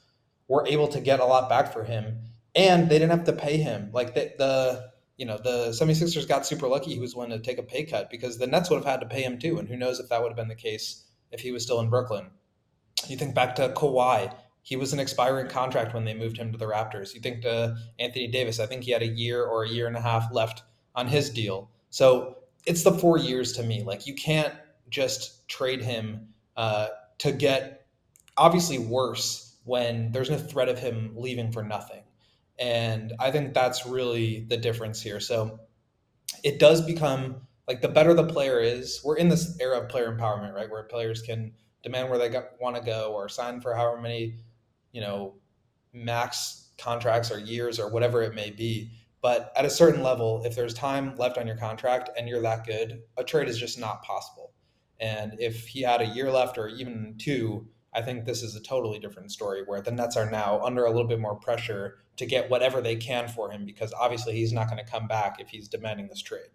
were 0.48 0.66
able 0.66 0.88
to 0.88 1.02
get 1.02 1.20
a 1.20 1.26
lot 1.26 1.50
back 1.50 1.74
for 1.74 1.84
him, 1.84 2.18
and 2.58 2.90
they 2.90 2.98
didn't 2.98 3.12
have 3.12 3.26
to 3.26 3.34
pay 3.34 3.58
him. 3.58 3.92
Like 3.94 4.16
the, 4.16 4.34
the 4.38 4.90
you 5.16 5.26
know, 5.26 5.38
the 5.38 5.70
76ers 5.70 6.28
got 6.28 6.46
super 6.46 6.68
lucky 6.68 6.94
he 6.94 7.00
was 7.00 7.16
willing 7.16 7.32
to 7.32 7.40
take 7.40 7.60
a 7.60 7.64
pay 7.64 7.86
cut 7.86 8.10
because 8.10 8.38
the 8.38 8.48
Nets 8.48 8.70
would 8.70 8.78
have 8.78 8.86
had 8.86 9.00
to 9.02 9.06
pay 9.06 9.22
him 9.22 9.40
too. 9.40 9.60
And 9.60 9.68
who 9.70 9.78
knows 9.78 10.00
if 10.00 10.10
that 10.10 10.22
would 10.22 10.30
have 10.30 10.36
been 10.36 10.48
the 10.48 10.56
case 10.56 11.06
if 11.32 11.40
he 11.40 11.52
was 11.52 11.64
still 11.64 11.80
in 11.80 11.90
Brooklyn. 11.90 12.32
You 13.08 13.16
think 13.16 13.36
back 13.36 13.56
to 13.56 13.70
Kawhi. 13.70 14.34
He 14.64 14.76
was 14.76 14.92
an 14.92 15.00
expiring 15.00 15.48
contract 15.48 15.94
when 15.94 16.04
they 16.04 16.14
moved 16.14 16.38
him 16.38 16.52
to 16.52 16.58
the 16.58 16.66
Raptors. 16.66 17.14
You 17.14 17.22
think 17.22 17.44
to 17.44 17.78
Anthony 18.00 18.28
Davis, 18.28 18.60
I 18.60 18.66
think 18.66 18.84
he 18.84 18.92
had 18.92 19.02
a 19.02 19.08
year 19.08 19.46
or 19.46 19.64
a 19.64 19.70
year 19.70 19.88
and 19.88 19.96
a 19.96 20.02
half 20.02 20.34
left 20.34 20.64
on 20.94 21.08
his 21.08 21.30
deal. 21.30 21.70
So 21.90 22.40
it's 22.66 22.84
the 22.84 22.92
four 22.92 23.18
years 23.18 23.54
to 23.54 23.64
me. 23.64 23.84
Like 23.84 24.08
you 24.08 24.14
can't 24.14 24.54
just 24.90 25.48
trade 25.48 25.82
him 25.82 26.28
uh, 26.58 26.88
to 27.20 27.32
get 27.32 27.86
obviously 28.36 28.78
worse 28.78 29.56
when 29.64 30.12
there's 30.12 30.30
no 30.30 30.38
threat 30.38 30.70
of 30.70 30.80
him 30.80 31.14
leaving 31.16 31.52
for 31.52 31.64
nothing. 31.64 32.02
And 32.60 33.14
I 33.20 33.32
think 33.32 33.54
that's 33.54 33.86
really 33.86 34.46
the 34.48 34.58
difference 34.58 35.02
here. 35.02 35.20
So 35.20 35.60
it 36.44 36.60
does 36.60 36.82
become 36.82 37.48
like 37.68 37.82
the 37.82 37.90
better 37.90 38.14
the 38.14 38.26
player 38.26 38.60
is, 38.60 39.02
we're 39.04 39.18
in 39.18 39.30
this 39.30 39.58
era 39.60 39.80
of 39.80 39.90
player 39.90 40.12
empowerment, 40.12 40.54
right? 40.54 40.70
Where 40.70 40.84
players 40.84 41.22
can 41.22 41.54
demand 41.84 42.10
where 42.10 42.18
they 42.18 42.34
want 42.60 42.76
to 42.76 42.82
go 42.82 43.14
or 43.14 43.30
sign 43.30 43.62
for 43.62 43.76
however 43.76 44.02
many, 44.02 44.36
you 44.92 45.02
know, 45.02 45.36
max 45.94 46.72
contracts 46.78 47.32
or 47.32 47.40
years 47.40 47.80
or 47.80 47.92
whatever 47.92 48.22
it 48.22 48.34
may 48.34 48.52
be. 48.52 48.92
But 49.22 49.52
at 49.56 49.66
a 49.66 49.70
certain 49.70 50.04
level, 50.04 50.44
if 50.46 50.56
there's 50.56 50.74
time 50.74 51.16
left 51.18 51.38
on 51.38 51.48
your 51.48 51.58
contract 51.58 52.10
and 52.18 52.30
you're 52.30 52.42
that 52.42 52.66
good, 52.66 53.02
a 53.18 53.24
trade 53.24 53.50
is 53.50 53.58
just 53.58 53.80
not 53.80 54.04
possible. 54.04 54.54
And 55.00 55.36
if 55.40 55.68
he 55.68 55.82
had 55.82 56.02
a 56.02 56.06
year 56.06 56.32
left 56.32 56.58
or 56.58 56.70
even 56.70 57.16
two, 57.18 57.68
I 57.94 58.02
think 58.02 58.26
this 58.26 58.44
is 58.44 58.56
a 58.56 58.62
totally 58.62 59.00
different 59.00 59.32
story 59.32 59.64
where 59.66 59.82
the 59.82 59.92
Nets 59.92 60.18
are 60.18 60.30
now 60.30 60.62
under 60.64 60.86
a 60.86 60.92
little 60.92 61.08
bit 61.08 61.20
more 61.20 61.36
pressure 61.36 61.98
to 62.18 62.26
get 62.26 62.50
whatever 62.50 62.82
they 62.82 62.96
can 62.96 63.28
for 63.28 63.52
him 63.52 63.66
because 63.66 63.94
obviously 63.94 64.34
he's 64.34 64.54
not 64.54 64.70
going 64.70 64.84
to 64.84 64.90
come 64.90 65.08
back 65.08 65.40
if 65.40 65.50
he's 65.50 65.68
demanding 65.68 66.08
this 66.08 66.22
trade. 66.22 66.50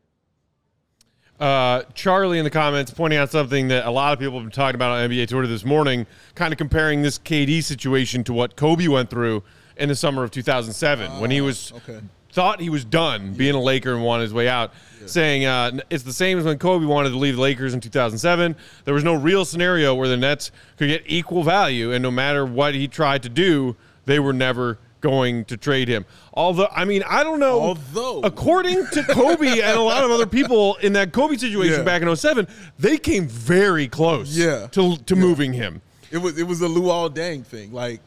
Uh, 1.40 1.82
Charlie 1.94 2.38
in 2.38 2.44
the 2.44 2.50
comments 2.50 2.92
pointing 2.92 3.18
out 3.18 3.30
something 3.30 3.68
that 3.68 3.86
a 3.86 3.90
lot 3.90 4.12
of 4.12 4.18
people 4.18 4.34
have 4.34 4.44
been 4.44 4.52
talking 4.52 4.74
about 4.74 4.92
on 4.92 5.10
NBA 5.10 5.28
Twitter 5.28 5.48
this 5.48 5.64
morning, 5.64 6.06
kind 6.34 6.52
of 6.52 6.58
comparing 6.58 7.02
this 7.02 7.18
KD 7.18 7.64
situation 7.64 8.22
to 8.24 8.32
what 8.32 8.54
Kobe 8.54 8.86
went 8.86 9.10
through 9.10 9.42
in 9.76 9.88
the 9.88 9.96
summer 9.96 10.22
of 10.22 10.30
2007 10.30 11.10
uh, 11.10 11.18
when 11.18 11.30
he 11.30 11.40
was 11.40 11.72
okay. 11.72 12.00
Thought 12.32 12.60
he 12.60 12.70
was 12.70 12.84
done 12.84 13.34
being 13.34 13.54
a 13.54 13.60
Laker 13.60 13.92
and 13.94 14.02
wanted 14.02 14.24
his 14.24 14.34
way 14.34 14.48
out, 14.48 14.72
yeah. 15.00 15.06
saying 15.06 15.44
uh, 15.44 15.70
it's 15.90 16.02
the 16.02 16.12
same 16.12 16.38
as 16.38 16.44
when 16.44 16.58
Kobe 16.58 16.86
wanted 16.86 17.10
to 17.10 17.16
leave 17.18 17.36
the 17.36 17.42
Lakers 17.42 17.74
in 17.74 17.80
2007. 17.80 18.56
There 18.84 18.94
was 18.94 19.04
no 19.04 19.14
real 19.14 19.44
scenario 19.44 19.94
where 19.94 20.08
the 20.08 20.16
Nets 20.16 20.50
could 20.78 20.88
get 20.88 21.02
equal 21.06 21.42
value, 21.42 21.92
and 21.92 22.02
no 22.02 22.10
matter 22.10 22.44
what 22.46 22.74
he 22.74 22.88
tried 22.88 23.22
to 23.24 23.28
do, 23.28 23.76
they 24.06 24.18
were 24.18 24.32
never 24.32 24.78
going 25.02 25.44
to 25.46 25.56
trade 25.56 25.88
him. 25.88 26.06
Although, 26.32 26.68
I 26.74 26.84
mean, 26.84 27.02
I 27.08 27.24
don't 27.24 27.40
know. 27.40 27.60
Although, 27.60 28.20
according 28.20 28.86
to 28.92 29.02
Kobe 29.02 29.48
and 29.60 29.76
a 29.76 29.80
lot 29.82 30.04
of 30.04 30.10
other 30.12 30.26
people 30.26 30.76
in 30.76 30.92
that 30.94 31.12
Kobe 31.12 31.36
situation 31.36 31.78
Yeah. 31.78 31.84
back 31.84 32.02
in 32.02 32.16
07, 32.16 32.46
they 32.78 32.96
came 32.98 33.26
very 33.26 33.88
close 33.88 34.28
Yeah. 34.36 34.68
to, 34.68 34.96
to 34.96 35.16
moving 35.16 35.52
him. 35.52 35.82
it 36.12 36.18
was 36.18 36.38
it 36.38 36.46
was 36.46 36.62
a 36.62 36.66
Luol 36.68 37.10
Deng 37.12 37.44
thing. 37.44 37.72
Like 37.72 38.00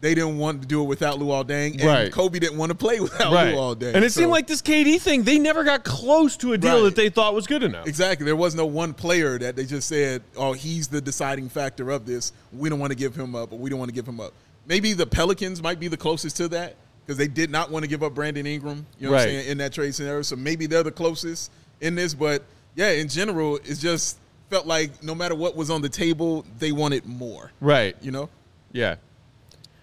they 0.00 0.14
didn't 0.14 0.38
want 0.38 0.62
to 0.62 0.68
do 0.68 0.82
it 0.82 0.86
without 0.86 1.18
Luol 1.18 1.44
Deng, 1.44 1.72
and 1.74 1.82
Right. 1.84 2.12
Kobe 2.12 2.38
didn't 2.38 2.56
want 2.56 2.70
to 2.70 2.74
play 2.76 3.00
without 3.00 3.32
Right. 3.32 3.54
Luol 3.54 3.74
Deng. 3.76 3.94
And 3.94 4.04
it 4.04 4.12
So- 4.12 4.20
seemed 4.20 4.30
like 4.30 4.46
this 4.46 4.62
KD 4.62 4.98
thing, 4.98 5.24
they 5.24 5.38
never 5.38 5.64
got 5.64 5.82
close 5.84 6.36
to 6.38 6.52
a 6.52 6.58
deal 6.58 6.76
Right. 6.76 6.84
that 6.84 6.96
they 6.96 7.08
thought 7.08 7.34
was 7.34 7.46
good 7.46 7.62
enough. 7.62 7.86
Exactly. 7.86 8.24
There 8.24 8.36
was 8.36 8.54
no 8.54 8.66
one 8.66 8.94
player 8.94 9.38
that 9.38 9.56
they 9.56 9.64
just 9.64 9.88
said, 9.88 10.22
"Oh, 10.36 10.52
he's 10.52 10.88
the 10.88 11.00
deciding 11.00 11.48
factor 11.48 11.90
of 11.90 12.06
this. 12.06 12.32
We 12.52 12.68
don't 12.68 12.78
want 12.78 12.92
to 12.92 12.96
give 12.96 13.16
him 13.16 13.34
up, 13.34 13.52
or 13.52 13.58
we 13.58 13.70
don't 13.70 13.78
want 13.80 13.88
to 13.88 13.94
give 13.94 14.06
him 14.06 14.20
up." 14.20 14.32
Maybe 14.66 14.92
the 14.92 15.06
Pelicans 15.06 15.62
might 15.62 15.80
be 15.80 15.88
the 15.88 15.96
closest 15.96 16.36
to 16.36 16.48
that 16.48 16.76
because 17.04 17.16
they 17.16 17.26
did 17.28 17.50
not 17.50 17.70
want 17.70 17.82
to 17.84 17.88
give 17.88 18.02
up 18.02 18.14
Brandon 18.14 18.46
Ingram. 18.46 18.86
You 19.00 19.06
know 19.06 19.12
what 19.12 19.22
I'm 19.22 19.28
saying 19.28 19.48
in 19.48 19.58
that 19.58 19.72
trade 19.72 19.94
scenario. 19.94 20.22
So 20.22 20.36
maybe 20.36 20.66
they're 20.66 20.82
the 20.82 20.90
closest 20.92 21.50
in 21.80 21.94
this. 21.94 22.14
But 22.14 22.42
yeah, 22.76 22.90
in 22.90 23.08
general, 23.08 23.56
it 23.56 23.78
just 23.78 24.18
felt 24.50 24.66
like 24.66 25.02
no 25.02 25.14
matter 25.14 25.34
what 25.34 25.56
was 25.56 25.70
on 25.70 25.82
the 25.82 25.88
table, 25.88 26.44
they 26.58 26.70
wanted 26.70 27.04
more. 27.06 27.50
Right. 27.60 27.96
You 28.00 28.10
know. 28.12 28.28
Yeah. 28.72 28.96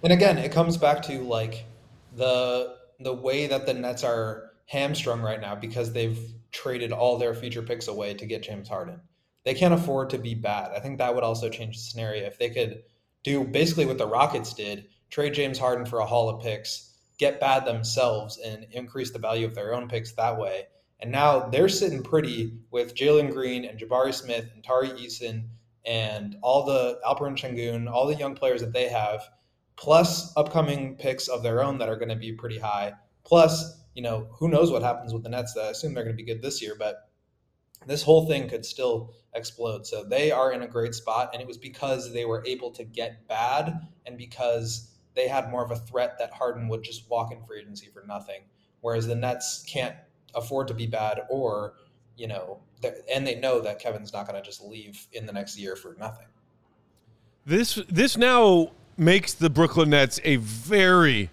And 0.05 0.13
again, 0.13 0.37
it 0.37 0.51
comes 0.51 0.77
back 0.77 1.01
to 1.07 1.19
like 1.21 1.65
the 2.15 2.75
the 2.99 3.11
way 3.11 3.47
that 3.47 3.65
the 3.65 3.73
Nets 3.73 4.03
are 4.03 4.51
hamstrung 4.67 5.19
right 5.19 5.41
now 5.41 5.55
because 5.55 5.91
they've 5.91 6.19
traded 6.51 6.91
all 6.91 7.17
their 7.17 7.33
future 7.33 7.63
picks 7.63 7.87
away 7.87 8.13
to 8.13 8.27
get 8.27 8.43
James 8.43 8.69
Harden. 8.69 9.01
They 9.45 9.55
can't 9.55 9.73
afford 9.73 10.11
to 10.11 10.19
be 10.19 10.35
bad. 10.35 10.73
I 10.75 10.79
think 10.79 10.99
that 10.99 11.15
would 11.15 11.23
also 11.23 11.49
change 11.49 11.77
the 11.77 11.81
scenario 11.81 12.23
if 12.27 12.37
they 12.37 12.51
could 12.51 12.83
do 13.23 13.45
basically 13.45 13.87
what 13.87 13.97
the 13.97 14.05
Rockets 14.05 14.53
did, 14.53 14.89
trade 15.09 15.33
James 15.33 15.57
Harden 15.57 15.87
for 15.87 15.97
a 15.97 16.05
haul 16.05 16.29
of 16.29 16.39
picks, 16.39 16.97
get 17.17 17.39
bad 17.39 17.65
themselves 17.65 18.37
and 18.37 18.67
increase 18.73 19.09
the 19.09 19.17
value 19.17 19.47
of 19.47 19.55
their 19.55 19.73
own 19.73 19.87
picks 19.87 20.11
that 20.11 20.37
way. 20.37 20.67
And 20.99 21.11
now 21.11 21.49
they're 21.49 21.67
sitting 21.67 22.03
pretty 22.03 22.53
with 22.69 22.93
Jalen 22.93 23.31
Green 23.31 23.65
and 23.65 23.79
Jabari 23.79 24.13
Smith 24.13 24.51
and 24.53 24.63
Tari 24.63 24.89
Eason 24.89 25.47
and 25.83 26.37
all 26.43 26.63
the 26.63 26.99
Alperen 27.03 27.35
Sengun, 27.35 27.91
all 27.91 28.05
the 28.05 28.13
young 28.13 28.35
players 28.35 28.61
that 28.61 28.71
they 28.71 28.87
have 28.87 29.27
plus 29.77 30.35
upcoming 30.37 30.95
picks 30.95 31.27
of 31.27 31.43
their 31.43 31.63
own 31.63 31.77
that 31.79 31.89
are 31.89 31.97
going 31.97 32.09
to 32.09 32.15
be 32.15 32.31
pretty 32.31 32.59
high. 32.59 32.93
Plus, 33.23 33.81
you 33.93 34.01
know, 34.01 34.27
who 34.31 34.47
knows 34.47 34.71
what 34.71 34.83
happens 34.83 35.13
with 35.13 35.23
the 35.23 35.29
Nets? 35.29 35.57
I 35.57 35.69
assume 35.69 35.93
they're 35.93 36.03
going 36.03 36.15
to 36.15 36.23
be 36.23 36.31
good 36.31 36.41
this 36.41 36.61
year, 36.61 36.75
but 36.77 37.09
this 37.85 38.03
whole 38.03 38.27
thing 38.27 38.47
could 38.47 38.65
still 38.65 39.13
explode. 39.33 39.85
So 39.85 40.03
they 40.03 40.31
are 40.31 40.51
in 40.51 40.61
a 40.61 40.67
great 40.67 40.95
spot, 40.95 41.31
and 41.33 41.41
it 41.41 41.47
was 41.47 41.57
because 41.57 42.13
they 42.13 42.25
were 42.25 42.43
able 42.45 42.71
to 42.71 42.83
get 42.83 43.27
bad 43.27 43.79
and 44.05 44.17
because 44.17 44.91
they 45.13 45.27
had 45.27 45.49
more 45.49 45.63
of 45.63 45.71
a 45.71 45.77
threat 45.77 46.17
that 46.19 46.33
Harden 46.33 46.67
would 46.67 46.83
just 46.83 47.09
walk 47.09 47.31
in 47.31 47.43
free 47.45 47.61
agency 47.61 47.89
for 47.93 48.03
nothing. 48.07 48.41
Whereas 48.81 49.07
the 49.07 49.15
Nets 49.15 49.63
can't 49.67 49.95
afford 50.35 50.67
to 50.67 50.73
be 50.73 50.87
bad, 50.87 51.21
or 51.29 51.73
you 52.17 52.27
know, 52.27 52.59
and 53.11 53.25
they 53.25 53.35
know 53.35 53.59
that 53.61 53.79
Kevin's 53.79 54.13
not 54.13 54.27
going 54.27 54.41
to 54.41 54.47
just 54.47 54.63
leave 54.63 55.07
in 55.11 55.25
the 55.25 55.33
next 55.33 55.57
year 55.57 55.75
for 55.75 55.95
nothing. 55.99 56.27
This 57.45 57.75
this 57.89 58.17
now 58.17 58.71
makes 58.97 59.33
the 59.33 59.49
Brooklyn 59.49 59.89
Nets 59.89 60.19
a 60.23 60.37
very, 60.37 61.29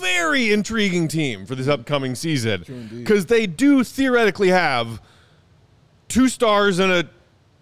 very 0.00 0.52
intriguing 0.52 1.08
team 1.08 1.46
for 1.46 1.54
this 1.54 1.68
upcoming 1.68 2.14
season 2.14 2.90
because 2.98 3.26
they 3.26 3.46
do 3.46 3.84
theoretically 3.84 4.48
have 4.48 5.00
two 6.08 6.28
stars 6.28 6.78
and 6.78 6.92
a 6.92 7.08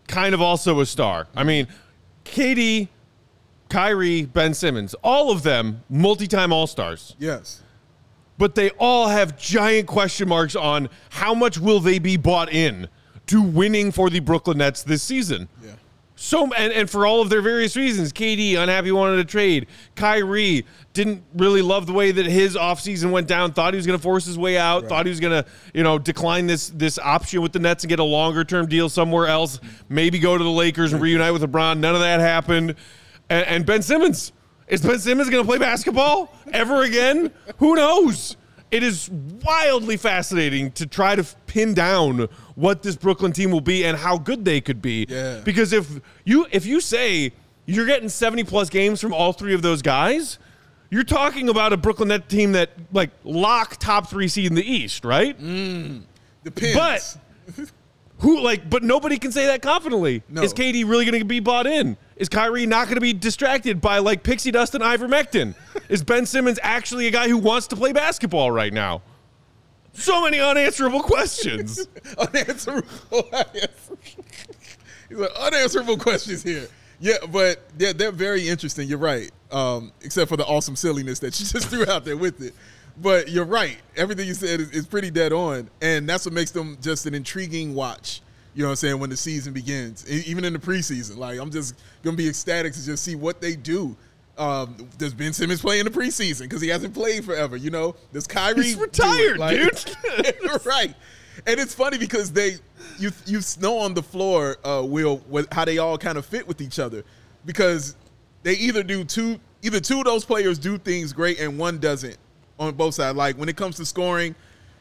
kind 0.08 0.34
of 0.34 0.40
also 0.40 0.80
a 0.80 0.86
star. 0.86 1.26
I 1.34 1.40
mm-hmm. 1.40 1.46
mean, 1.46 1.68
KD, 2.24 2.88
Kyrie, 3.68 4.26
Ben 4.26 4.54
Simmons, 4.54 4.94
all 5.02 5.30
of 5.30 5.42
them 5.42 5.82
multi-time 5.88 6.52
All 6.52 6.66
Stars, 6.66 7.16
Yes. 7.18 7.62
but 8.38 8.54
they 8.54 8.70
all 8.70 9.08
have 9.08 9.38
giant 9.38 9.86
question 9.88 10.28
marks 10.28 10.54
on 10.54 10.88
how 11.10 11.34
much 11.34 11.58
will 11.58 11.80
they 11.80 11.98
be 11.98 12.16
bought 12.16 12.52
in 12.52 12.88
to 13.26 13.40
winning 13.40 13.90
for 13.92 14.10
the 14.10 14.20
Brooklyn 14.20 14.58
Nets 14.58 14.82
this 14.82 15.02
season. 15.02 15.48
Yeah. 15.64 15.72
So 16.22 16.44
and, 16.52 16.72
and 16.72 16.88
for 16.88 17.04
all 17.04 17.20
of 17.20 17.30
their 17.30 17.42
various 17.42 17.76
reasons, 17.76 18.12
KD 18.12 18.56
unhappy 18.56 18.92
wanted 18.92 19.16
to 19.16 19.24
trade. 19.24 19.66
Kyrie 19.96 20.64
didn't 20.92 21.24
really 21.34 21.62
love 21.62 21.86
the 21.86 21.92
way 21.92 22.12
that 22.12 22.26
his 22.26 22.54
offseason 22.54 23.10
went 23.10 23.26
down. 23.26 23.52
Thought 23.52 23.74
he 23.74 23.76
was 23.76 23.88
going 23.88 23.98
to 23.98 24.02
force 24.02 24.24
his 24.24 24.38
way 24.38 24.56
out. 24.56 24.86
Thought 24.86 25.06
he 25.06 25.10
was 25.10 25.18
going 25.18 25.42
to 25.42 25.50
you 25.74 25.82
know 25.82 25.98
decline 25.98 26.46
this 26.46 26.68
this 26.68 26.96
option 26.96 27.42
with 27.42 27.52
the 27.52 27.58
Nets 27.58 27.82
and 27.82 27.88
get 27.88 27.98
a 27.98 28.04
longer 28.04 28.44
term 28.44 28.66
deal 28.66 28.88
somewhere 28.88 29.26
else. 29.26 29.58
Maybe 29.88 30.20
go 30.20 30.38
to 30.38 30.44
the 30.44 30.48
Lakers 30.48 30.92
and 30.92 31.02
reunite 31.02 31.32
with 31.32 31.42
LeBron. 31.42 31.80
None 31.80 31.96
of 31.96 32.00
that 32.00 32.20
happened. 32.20 32.76
And, 33.28 33.46
and 33.48 33.66
Ben 33.66 33.82
Simmons 33.82 34.32
is 34.68 34.80
Ben 34.80 35.00
Simmons 35.00 35.28
going 35.28 35.42
to 35.42 35.48
play 35.48 35.58
basketball 35.58 36.32
ever 36.52 36.84
again? 36.84 37.32
Who 37.56 37.74
knows? 37.74 38.36
It 38.70 38.84
is 38.84 39.10
wildly 39.10 39.96
fascinating 39.96 40.70
to 40.72 40.86
try 40.86 41.16
to 41.16 41.24
pin 41.46 41.74
down 41.74 42.28
what 42.54 42.82
this 42.82 42.96
Brooklyn 42.96 43.32
team 43.32 43.50
will 43.50 43.60
be 43.60 43.84
and 43.84 43.96
how 43.96 44.18
good 44.18 44.44
they 44.44 44.60
could 44.60 44.82
be. 44.82 45.06
Yeah. 45.08 45.40
Because 45.44 45.72
if 45.72 46.00
you 46.24 46.46
if 46.50 46.66
you 46.66 46.80
say 46.80 47.32
you're 47.66 47.86
getting 47.86 48.08
70 48.08 48.44
plus 48.44 48.68
games 48.68 49.00
from 49.00 49.12
all 49.12 49.32
three 49.32 49.54
of 49.54 49.62
those 49.62 49.82
guys, 49.82 50.38
you're 50.90 51.04
talking 51.04 51.48
about 51.48 51.72
a 51.72 51.76
Brooklyn 51.76 52.08
Net 52.08 52.28
team 52.28 52.52
that 52.52 52.70
like 52.92 53.10
lock 53.24 53.76
top 53.78 54.10
three 54.10 54.28
seed 54.28 54.46
in 54.46 54.54
the 54.54 54.64
East, 54.64 55.04
right? 55.04 55.38
Mm. 55.40 56.02
Depends. 56.44 57.18
But 57.56 57.70
who 58.18 58.40
like? 58.40 58.68
But 58.68 58.82
nobody 58.82 59.18
can 59.18 59.32
say 59.32 59.46
that 59.46 59.62
confidently. 59.62 60.22
No. 60.28 60.42
Is 60.42 60.52
KD 60.52 60.88
really 60.88 61.04
going 61.04 61.18
to 61.18 61.24
be 61.24 61.40
bought 61.40 61.66
in? 61.66 61.96
Is 62.16 62.28
Kyrie 62.28 62.66
not 62.66 62.86
going 62.86 62.96
to 62.96 63.00
be 63.00 63.12
distracted 63.12 63.80
by 63.80 63.98
like 63.98 64.22
pixie 64.22 64.50
dust 64.50 64.74
and 64.74 64.84
ivermectin? 64.84 65.54
Is 65.88 66.02
Ben 66.02 66.26
Simmons 66.26 66.58
actually 66.62 67.06
a 67.06 67.10
guy 67.10 67.28
who 67.28 67.38
wants 67.38 67.66
to 67.68 67.76
play 67.76 67.92
basketball 67.92 68.50
right 68.50 68.72
now? 68.72 69.02
So 69.92 70.22
many 70.22 70.40
unanswerable 70.40 71.02
questions. 71.02 71.86
unanswerable. 72.18 72.88
He's 75.08 75.18
like 75.18 75.30
unanswerable 75.38 75.98
questions 75.98 76.42
here. 76.42 76.68
Yeah, 77.00 77.16
but 77.30 77.60
they're, 77.76 77.92
they're 77.92 78.12
very 78.12 78.48
interesting. 78.48 78.88
You're 78.88 78.98
right. 78.98 79.30
Um, 79.50 79.92
except 80.02 80.28
for 80.28 80.36
the 80.36 80.46
awesome 80.46 80.76
silliness 80.76 81.18
that 81.18 81.38
you 81.38 81.46
just 81.52 81.68
threw 81.68 81.86
out 81.86 82.04
there 82.04 82.16
with 82.16 82.40
it. 82.40 82.54
But 83.00 83.28
you're 83.28 83.44
right. 83.44 83.78
Everything 83.96 84.28
you 84.28 84.34
said 84.34 84.60
is, 84.60 84.70
is 84.70 84.86
pretty 84.86 85.10
dead 85.10 85.32
on. 85.32 85.68
And 85.80 86.08
that's 86.08 86.24
what 86.24 86.32
makes 86.32 86.52
them 86.52 86.78
just 86.80 87.06
an 87.06 87.14
intriguing 87.14 87.74
watch. 87.74 88.22
You 88.54 88.62
know 88.62 88.68
what 88.68 88.72
I'm 88.72 88.76
saying? 88.76 88.98
When 88.98 89.10
the 89.10 89.16
season 89.16 89.52
begins, 89.52 90.08
even 90.10 90.44
in 90.44 90.52
the 90.52 90.58
preseason, 90.58 91.16
like 91.16 91.40
I'm 91.40 91.50
just 91.50 91.74
gonna 92.02 92.18
be 92.18 92.28
ecstatic 92.28 92.74
to 92.74 92.84
just 92.84 93.02
see 93.02 93.14
what 93.16 93.40
they 93.40 93.56
do. 93.56 93.96
Um, 94.38 94.88
does 94.96 95.12
Ben 95.12 95.32
Simmons 95.32 95.60
play 95.60 95.78
in 95.78 95.84
the 95.84 95.90
preseason 95.90 96.42
because 96.42 96.62
he 96.62 96.68
hasn't 96.68 96.94
played 96.94 97.24
forever? 97.24 97.56
You 97.56 97.70
know, 97.70 97.94
does 98.12 98.26
Kyrie? 98.26 98.64
He's 98.64 98.76
retired, 98.76 99.38
Like- 99.38 99.56
dude. 99.58 100.64
right. 100.66 100.94
And 101.46 101.58
it's 101.58 101.74
funny 101.74 101.98
because 101.98 102.32
they 102.32 102.56
you 102.98 103.10
you 103.26 103.40
know 103.60 103.78
on 103.78 103.94
the 103.94 104.02
floor, 104.02 104.56
uh, 104.64 104.82
Will, 104.86 105.22
how 105.50 105.64
they 105.64 105.78
all 105.78 105.98
kind 105.98 106.18
of 106.18 106.26
fit 106.26 106.46
with 106.46 106.60
each 106.60 106.78
other 106.78 107.04
because 107.44 107.96
they 108.42 108.54
either 108.54 108.82
do 108.82 109.04
two 109.04 109.38
either 109.62 109.80
two 109.80 109.98
of 109.98 110.04
those 110.04 110.24
players 110.24 110.58
do 110.58 110.76
things 110.78 111.12
great 111.12 111.38
and 111.40 111.58
one 111.58 111.78
doesn't 111.78 112.16
on 112.58 112.74
both 112.74 112.94
sides. 112.94 113.16
Like 113.16 113.36
when 113.36 113.48
it 113.48 113.56
comes 113.56 113.76
to 113.76 113.86
scoring, 113.86 114.34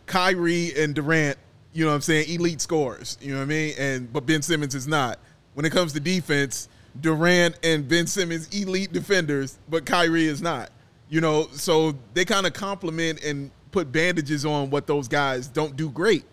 Kyrie 0.05 0.73
and 0.77 0.93
Durant, 0.93 1.37
you 1.73 1.85
know 1.85 1.91
what 1.91 1.95
I'm 1.95 2.01
saying, 2.01 2.29
elite 2.29 2.61
scorers. 2.61 3.17
You 3.21 3.31
know 3.31 3.37
what 3.37 3.43
I 3.43 3.47
mean? 3.47 3.73
And 3.77 4.11
but 4.11 4.25
Ben 4.25 4.41
Simmons 4.41 4.75
is 4.75 4.87
not. 4.87 5.19
When 5.53 5.65
it 5.65 5.71
comes 5.71 5.93
to 5.93 5.99
defense, 5.99 6.69
Durant 6.99 7.57
and 7.63 7.87
Ben 7.87 8.07
Simmons 8.07 8.47
elite 8.49 8.91
defenders, 8.91 9.57
but 9.69 9.85
Kyrie 9.85 10.25
is 10.25 10.41
not. 10.41 10.69
You 11.09 11.21
know, 11.21 11.47
so 11.53 11.95
they 12.13 12.25
kind 12.25 12.45
of 12.45 12.53
complement 12.53 13.23
and 13.23 13.51
put 13.71 13.91
bandages 13.91 14.45
on 14.45 14.69
what 14.69 14.87
those 14.87 15.07
guys 15.07 15.47
don't 15.47 15.75
do 15.75 15.89
great. 15.89 16.25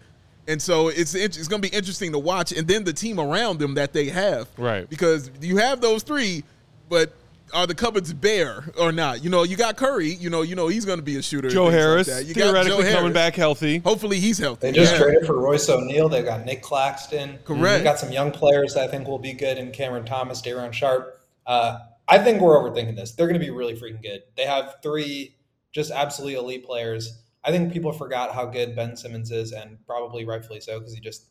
And 0.46 0.60
so 0.62 0.88
it's 0.88 1.14
it's 1.14 1.46
going 1.46 1.60
to 1.60 1.68
be 1.68 1.76
interesting 1.76 2.12
to 2.12 2.18
watch, 2.18 2.52
and 2.52 2.66
then 2.66 2.84
the 2.84 2.92
team 2.92 3.20
around 3.20 3.58
them 3.58 3.74
that 3.74 3.92
they 3.92 4.06
have, 4.06 4.48
Right. 4.56 4.88
Because 4.88 5.30
you 5.40 5.58
have 5.58 5.80
those 5.80 6.02
three, 6.02 6.42
but 6.88 7.12
are 7.54 7.66
the 7.66 7.74
cupboards 7.74 8.12
bare 8.12 8.64
or 8.78 8.92
not? 8.92 9.22
You 9.24 9.30
know, 9.30 9.42
you 9.42 9.56
got 9.56 9.76
Curry. 9.76 10.08
You 10.10 10.30
know, 10.30 10.42
you 10.42 10.54
know 10.54 10.68
he's 10.68 10.84
going 10.84 10.98
to 10.98 11.04
be 11.04 11.16
a 11.16 11.22
shooter. 11.22 11.48
Joe 11.48 11.64
things 11.64 11.74
like 11.74 11.80
Harris 11.80 12.06
that. 12.08 12.26
You 12.26 12.34
got 12.34 12.42
theoretically 12.44 12.84
Joe 12.84 12.90
coming 12.90 12.94
Harris. 12.94 13.14
back 13.14 13.34
healthy. 13.36 13.78
Hopefully, 13.78 14.20
he's 14.20 14.38
healthy. 14.38 14.70
They 14.70 14.72
just 14.72 14.92
Yeah. 14.92 14.98
traded 14.98 15.26
for 15.26 15.38
Royce 15.40 15.68
O'Neale. 15.68 16.08
They've 16.08 16.24
got 16.24 16.44
Nick 16.44 16.62
Claxton. 16.62 17.38
Correct. 17.44 17.62
They've 17.62 17.84
got 17.84 17.98
some 17.98 18.12
young 18.12 18.30
players 18.30 18.74
that 18.74 18.84
I 18.84 18.88
think 18.90 19.06
will 19.08 19.18
be 19.18 19.32
good 19.32 19.58
in 19.58 19.70
Cameron 19.72 20.04
Thomas, 20.04 20.40
Day'Ron 20.42 20.72
Sharpe. 20.72 21.20
Uh, 21.46 21.78
I 22.06 22.18
think 22.18 22.40
we're 22.40 22.56
overthinking 22.58 22.96
this. 22.96 23.12
They're 23.12 23.26
going 23.26 23.38
to 23.38 23.44
be 23.44 23.50
really 23.50 23.74
freaking 23.74 24.02
good. 24.02 24.22
They 24.36 24.44
have 24.44 24.76
three 24.82 25.34
just 25.72 25.90
absolutely 25.90 26.34
elite 26.38 26.64
players. 26.64 27.18
I 27.44 27.50
think 27.50 27.72
people 27.72 27.92
forgot 27.92 28.34
how 28.34 28.46
good 28.46 28.74
Ben 28.74 28.96
Simmons 28.96 29.30
is, 29.30 29.52
and 29.52 29.78
probably 29.86 30.24
rightfully 30.24 30.60
so, 30.60 30.78
because 30.78 30.94
he 30.94 31.00
just 31.00 31.26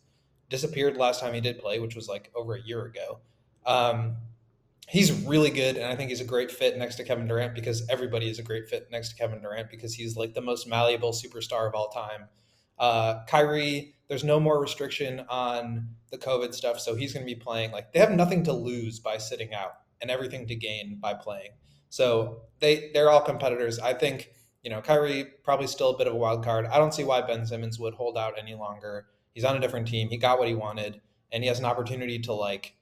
disappeared 0.49 0.95
last 0.97 1.19
time 1.19 1.33
he 1.33 1.41
did 1.41 1.59
play, 1.59 1.79
which 1.79 1.95
was 1.95 2.07
like 2.07 2.31
over 2.35 2.55
a 2.55 2.61
year 2.61 2.85
ago. 2.85 3.19
Um, 3.65 4.15
he's 4.87 5.11
really 5.11 5.49
good, 5.49 5.75
and 5.77 5.85
I 5.85 5.95
think 5.95 6.09
he's 6.09 6.21
a 6.21 6.25
great 6.25 6.49
fit 6.49 6.77
next 6.77 6.95
to 6.95 7.03
Kevin 7.03 7.27
Durant 7.27 7.53
because 7.53 7.87
everybody 7.89 8.29
is 8.29 8.39
a 8.39 8.43
great 8.43 8.67
fit 8.67 8.87
next 8.91 9.09
to 9.09 9.15
Kevin 9.15 9.41
Durant 9.41 9.69
because 9.69 9.93
he's 9.93 10.15
like 10.15 10.33
the 10.33 10.41
most 10.41 10.67
malleable 10.67 11.11
superstar 11.11 11.67
of 11.67 11.75
all 11.75 11.89
time. 11.89 12.27
Uh, 12.79 13.25
Kyrie, 13.25 13.95
there's 14.07 14.23
no 14.23 14.39
more 14.39 14.59
restriction 14.61 15.25
on 15.29 15.89
the 16.11 16.17
COVID 16.17 16.53
stuff, 16.53 16.79
so 16.79 16.95
he's 16.95 17.13
going 17.13 17.25
to 17.25 17.33
be 17.33 17.39
playing. 17.39 17.71
Like 17.71 17.91
they 17.91 17.99
have 17.99 18.11
nothing 18.11 18.43
to 18.43 18.53
lose 18.53 18.99
by 18.99 19.17
sitting 19.17 19.53
out 19.53 19.73
and 20.01 20.09
everything 20.09 20.47
to 20.47 20.55
gain 20.55 20.99
by 21.01 21.13
playing. 21.13 21.51
So 21.89 22.41
they 22.59 22.91
they're 22.93 23.09
all 23.09 23.21
competitors. 23.21 23.79
I 23.79 23.93
think 23.93 24.29
you 24.63 24.69
know 24.69 24.81
Kyrie 24.81 25.25
probably 25.43 25.67
still 25.67 25.89
a 25.89 25.97
bit 25.97 26.07
of 26.07 26.13
a 26.13 26.17
wild 26.17 26.43
card. 26.43 26.65
I 26.67 26.77
don't 26.77 26.93
see 26.93 27.03
why 27.03 27.21
Ben 27.21 27.45
Simmons 27.45 27.77
would 27.79 27.93
hold 27.93 28.17
out 28.17 28.35
any 28.39 28.55
longer. 28.55 29.07
He's 29.33 29.43
on 29.43 29.57
a 29.57 29.59
different 29.59 29.87
team. 29.87 30.09
He 30.09 30.17
got 30.17 30.39
what 30.39 30.47
he 30.47 30.55
wanted, 30.55 31.01
and 31.31 31.43
he 31.43 31.49
has 31.49 31.59
an 31.59 31.65
opportunity 31.65 32.19
to 32.19 32.33
like 32.33 32.76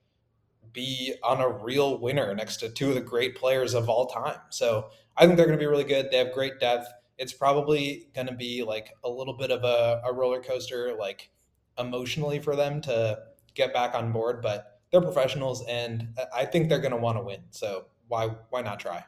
be 0.76 1.16
on 1.24 1.42
a 1.42 1.50
real 1.50 1.98
winner 1.98 2.36
next 2.36 2.58
to 2.58 2.70
two 2.70 2.90
of 2.90 2.96
the 2.96 3.02
great 3.02 3.36
players 3.36 3.74
of 3.74 3.90
all 3.90 4.06
time. 4.06 4.38
So 4.50 4.90
I 5.18 5.26
think 5.26 5.38
they're 5.38 5.48
going 5.48 5.58
to 5.58 5.64
be 5.64 5.68
really 5.68 5.84
good. 5.86 6.12
They 6.12 6.18
have 6.18 6.34
great 6.34 6.60
depth. 6.60 6.88
It's 7.18 7.34
probably 7.34 8.10
going 8.14 8.28
to 8.28 8.34
be 8.36 8.62
like 8.62 8.92
a 9.04 9.10
little 9.10 9.36
bit 9.36 9.50
of 9.50 9.64
a, 9.64 10.02
a 10.06 10.14
roller 10.14 10.42
coaster, 10.42 10.96
like 11.00 11.32
emotionally 11.80 12.40
for 12.40 12.56
them 12.56 12.82
to 12.82 13.20
get 13.56 13.74
back 13.74 13.96
on 13.96 14.12
board, 14.12 14.42
but 14.42 14.82
they're 14.92 15.02
professionals, 15.02 15.66
and 15.68 16.10
uh, 16.18 16.26
I 16.34 16.46
think 16.46 16.70
they're 16.70 16.80
going 16.80 16.92
to 16.92 16.98
want 16.98 17.18
to 17.18 17.24
win. 17.24 17.40
So 17.50 17.86
why 18.08 18.28
why 18.50 18.62
not 18.62 18.80
try? 18.80 19.04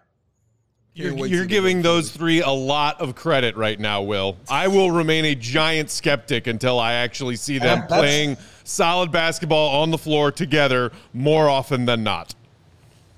You're, 0.97 1.27
you're 1.27 1.45
giving 1.45 1.83
those 1.83 2.10
three 2.10 2.41
a 2.41 2.49
lot 2.49 2.99
of 2.99 3.13
credit 3.13 3.55
right 3.55 3.79
now, 3.79 4.01
Will. 4.01 4.36
I 4.49 4.67
will 4.67 4.89
remain 4.89 5.25
a 5.25 5.36
giant 5.36 5.91
skeptic 5.91 6.47
until 6.47 6.79
I 6.79 6.93
actually 6.93 7.36
see 7.36 7.60
them 7.60 7.81
that's- 7.81 7.99
playing 7.99 8.38
solid 8.63 9.12
basketball 9.12 9.81
on 9.81 9.91
the 9.91 9.97
floor 9.99 10.31
together 10.31 10.91
more 11.13 11.49
often 11.49 11.86
than 11.86 12.03
not. 12.03 12.33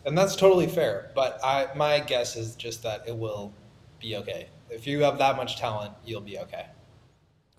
And 0.06 0.18
that's 0.18 0.36
totally 0.36 0.68
fair. 0.68 1.12
But 1.16 1.40
I 1.42 1.68
my 1.76 2.00
guess 2.00 2.36
is 2.36 2.56
just 2.56 2.84
that 2.84 3.04
it 3.08 3.16
will 3.16 3.54
be 4.00 4.18
okay. 4.18 4.48
If 4.70 4.86
you 4.86 5.02
have 5.04 5.18
that 5.20 5.38
much 5.38 5.58
talent, 5.58 5.94
you'll 6.06 6.22
be 6.22 6.38
okay. 6.40 6.66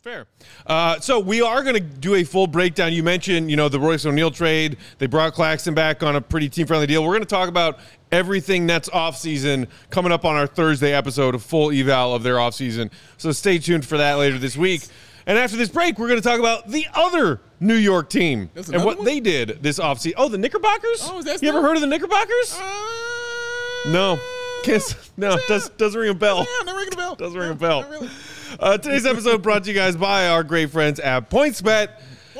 Fair. 0.02 0.26
Uh, 0.66 0.98
so 0.98 1.20
we 1.20 1.42
are 1.42 1.62
going 1.62 1.74
to 1.74 1.80
do 1.80 2.14
a 2.14 2.24
full 2.24 2.46
breakdown. 2.46 2.92
You 2.92 3.02
mentioned, 3.02 3.50
you 3.50 3.56
know, 3.56 3.68
the 3.68 3.78
Royce 3.78 4.06
O'Neale 4.06 4.30
trade. 4.30 4.78
They 4.96 5.06
brought 5.06 5.34
Claxton 5.34 5.74
back 5.74 6.02
on 6.02 6.16
a 6.16 6.22
pretty 6.22 6.48
team-friendly 6.48 6.86
deal. 6.86 7.04
We're 7.04 7.10
going 7.10 7.20
to 7.20 7.26
talk 7.26 7.50
about 7.50 7.80
everything 8.12 8.66
Nets 8.66 8.88
offseason 8.90 9.68
coming 9.90 10.12
up 10.12 10.24
on 10.24 10.36
our 10.36 10.46
Thursday 10.46 10.92
episode 10.92 11.34
of 11.34 11.42
full 11.42 11.70
eval 11.70 12.14
of 12.14 12.22
their 12.22 12.36
offseason. 12.36 12.90
So 13.16 13.32
stay 13.32 13.58
tuned 13.58 13.84
for 13.84 13.98
that 13.98 14.14
later 14.14 14.38
this 14.38 14.56
week. 14.56 14.82
And 15.26 15.38
after 15.38 15.56
this 15.56 15.68
break, 15.68 15.98
we're 15.98 16.08
going 16.08 16.20
to 16.20 16.26
talk 16.26 16.40
about 16.40 16.68
the 16.68 16.86
other 16.94 17.40
New 17.60 17.74
York 17.74 18.10
team 18.10 18.50
and 18.54 18.84
what 18.84 18.98
one? 18.98 19.04
they 19.04 19.20
did 19.20 19.62
this 19.62 19.78
offseason. 19.78 20.14
Oh, 20.16 20.28
the 20.28 20.38
Knickerbockers? 20.38 21.00
Oh, 21.02 21.22
you 21.40 21.48
ever 21.48 21.60
heard 21.60 21.76
of 21.76 21.82
the 21.82 21.86
Knickerbockers? 21.86 22.56
Uh, 22.58 23.90
no. 23.90 24.18
Kiss. 24.62 25.10
No, 25.16 25.38
does, 25.48 25.68
doesn't 25.70 25.98
ring 25.98 26.10
a 26.10 26.14
bell. 26.14 26.38
Yeah, 26.38 26.64
not 26.64 26.76
ringing 26.76 26.92
a 26.92 26.96
bell. 26.96 27.14
Doesn't 27.14 27.38
ring 27.38 27.50
a 27.50 27.54
bell. 27.54 27.84
really. 27.88 28.10
Uh, 28.58 28.76
today's 28.76 29.06
episode 29.06 29.42
brought 29.42 29.64
to 29.64 29.70
you 29.70 29.74
guys 29.74 29.96
by 29.96 30.28
our 30.28 30.42
great 30.42 30.70
friends 30.70 30.98
at 31.00 31.30
PointsBet. 31.30 31.90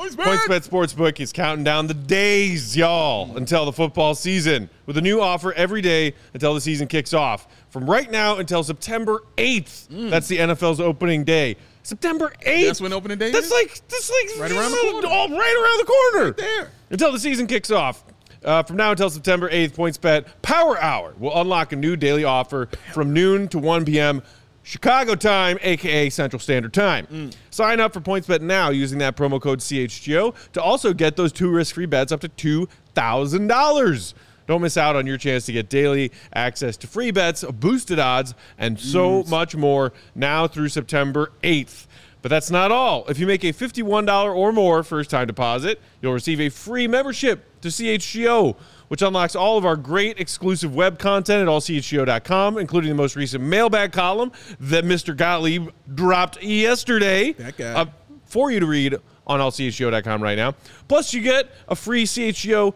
PointsBet. 0.01 0.69
Sportsbook 0.69 1.21
is 1.21 1.33
counting 1.33 1.65
down 1.65 1.87
the 1.87 1.95
days, 1.95 2.77
y'all, 2.77 3.37
until 3.37 3.65
the 3.67 3.73
football 3.73 4.15
season 4.15 4.69
with 4.87 4.97
a 4.97 5.01
new 5.01 5.21
offer 5.21 5.53
every 5.53 5.83
day 5.83 6.15
until 6.33 6.55
the 6.55 6.61
season 6.61 6.87
kicks 6.89 7.13
off. 7.13 7.47
From 7.69 7.89
right 7.89 8.11
now 8.11 8.39
until 8.39 8.63
September 8.63 9.23
8th. 9.37 10.11
That's 10.11 10.27
the 10.29 10.39
NFL's 10.39 10.81
opening 10.81 11.25
day. 11.25 11.57
September 11.83 12.33
8th. 12.47 12.67
That's 12.67 12.81
when 12.81 12.93
opening 12.93 13.19
day 13.19 13.31
That's 13.31 13.47
is? 13.47 13.53
like 13.53 13.81
that's 13.89 14.11
like 14.11 14.41
Right 14.41 14.53
around 14.53 14.71
the 14.71 14.77
corner. 14.91 15.09
All 15.09 15.29
right 15.29 15.57
around 15.63 15.79
the 15.79 15.85
corner. 15.87 16.33
there. 16.33 16.71
Until 16.91 17.13
the 17.13 17.19
season 17.19 17.47
kicks 17.47 17.71
off. 17.71 18.05
Uh, 18.43 18.63
from 18.63 18.77
now 18.77 18.91
until 18.91 19.11
September 19.11 19.51
8th, 19.51 19.73
PointsBet 19.73 20.25
Power 20.41 20.81
Hour 20.81 21.15
will 21.19 21.39
unlock 21.39 21.73
a 21.73 21.77
new 21.77 21.95
daily 21.95 22.25
offer 22.25 22.71
from 22.95 23.13
noon 23.13 23.49
to 23.49 23.59
1 23.59 23.85
p.m. 23.85 24.23
Chicago 24.71 25.17
time, 25.17 25.59
aka 25.63 26.09
Central 26.11 26.39
Standard 26.39 26.73
Time. 26.73 27.05
Mm. 27.09 27.35
Sign 27.51 27.81
up 27.81 27.93
for 27.93 28.01
PointsBet 28.01 28.41
now 28.41 28.71
using 28.71 29.01
that 29.01 29.17
promo 29.17 29.41
code 29.41 29.59
CHGO 29.59 30.33
to 30.53 30.63
also 30.63 30.93
get 30.93 31.17
those 31.17 31.33
two 31.33 31.51
risk-free 31.51 31.87
bets 31.87 32.13
up 32.13 32.21
to 32.21 32.29
$2,000. 32.29 34.15
Don't 34.47 34.63
miss 34.63 34.77
out 34.77 34.95
on 34.95 35.09
your 35.09 35.19
chance 35.19 35.45
to 35.47 35.53
get 35.53 35.71
daily 35.71 36.13
access 36.33 36.77
to 36.77 36.87
free 36.87 37.11
bets, 37.11 37.43
boosted 37.43 37.99
odds, 37.99 38.35
and 38.59 38.79
so 38.79 39.25
much 39.25 39.57
more 39.57 39.93
now 40.15 40.47
through 40.47 40.69
September 40.69 41.33
8th. 41.43 41.89
But 42.23 42.29
that's 42.29 42.53
not 42.53 42.71
all. 42.71 43.07
If 43.09 43.19
you 43.19 43.27
make 43.27 43.43
a 43.43 43.53
$51 43.53 44.37
or 44.37 44.53
more 44.53 44.85
first 44.85 45.11
time 45.11 45.27
deposit, 45.27 45.81
you'll 46.01 46.13
receive 46.13 46.41
a 46.41 46.49
free 46.49 46.87
membership 46.87 47.45
to 47.63 47.69
CHGO, 47.69 48.55
which 48.91 49.03
unlocks 49.03 49.37
all 49.37 49.57
of 49.57 49.65
our 49.65 49.77
great 49.77 50.19
exclusive 50.19 50.75
web 50.75 50.99
content 50.99 51.43
at 51.43 51.47
allchgo.com, 51.49 52.59
including 52.59 52.89
the 52.89 52.95
most 52.97 53.15
recent 53.15 53.41
mailbag 53.43 53.93
column 53.93 54.33
that 54.59 54.83
Mr. 54.85 55.17
Gottlieb 55.17 55.69
dropped 55.95 56.43
yesterday 56.43 57.31
That 57.35 57.57
guy. 57.57 57.73
uh, 57.73 57.85
for 58.25 58.51
you 58.51 58.59
to 58.59 58.67
read 58.67 58.97
on 59.29 59.39
allchgo.com 59.39 60.21
right 60.21 60.35
now. 60.37 60.57
Plus, 60.89 61.15
you 61.15 61.21
get 61.23 61.49
a 61.69 61.77
free 61.77 62.03
CHGO 62.05 62.75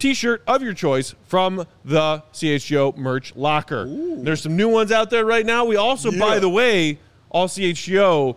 t-shirt 0.00 0.42
of 0.48 0.64
your 0.64 0.74
choice 0.74 1.14
from 1.28 1.64
the 1.84 2.20
CHGO 2.32 2.96
merch 2.96 3.32
locker. 3.36 3.86
There's 3.88 4.42
some 4.42 4.56
new 4.56 4.68
ones 4.68 4.90
out 4.90 5.10
there 5.10 5.24
right 5.24 5.46
now. 5.46 5.64
We 5.64 5.76
also, 5.76 6.10
by 6.18 6.40
the 6.40 6.48
way, 6.48 6.98
all 7.30 7.46
CHGO, 7.46 8.34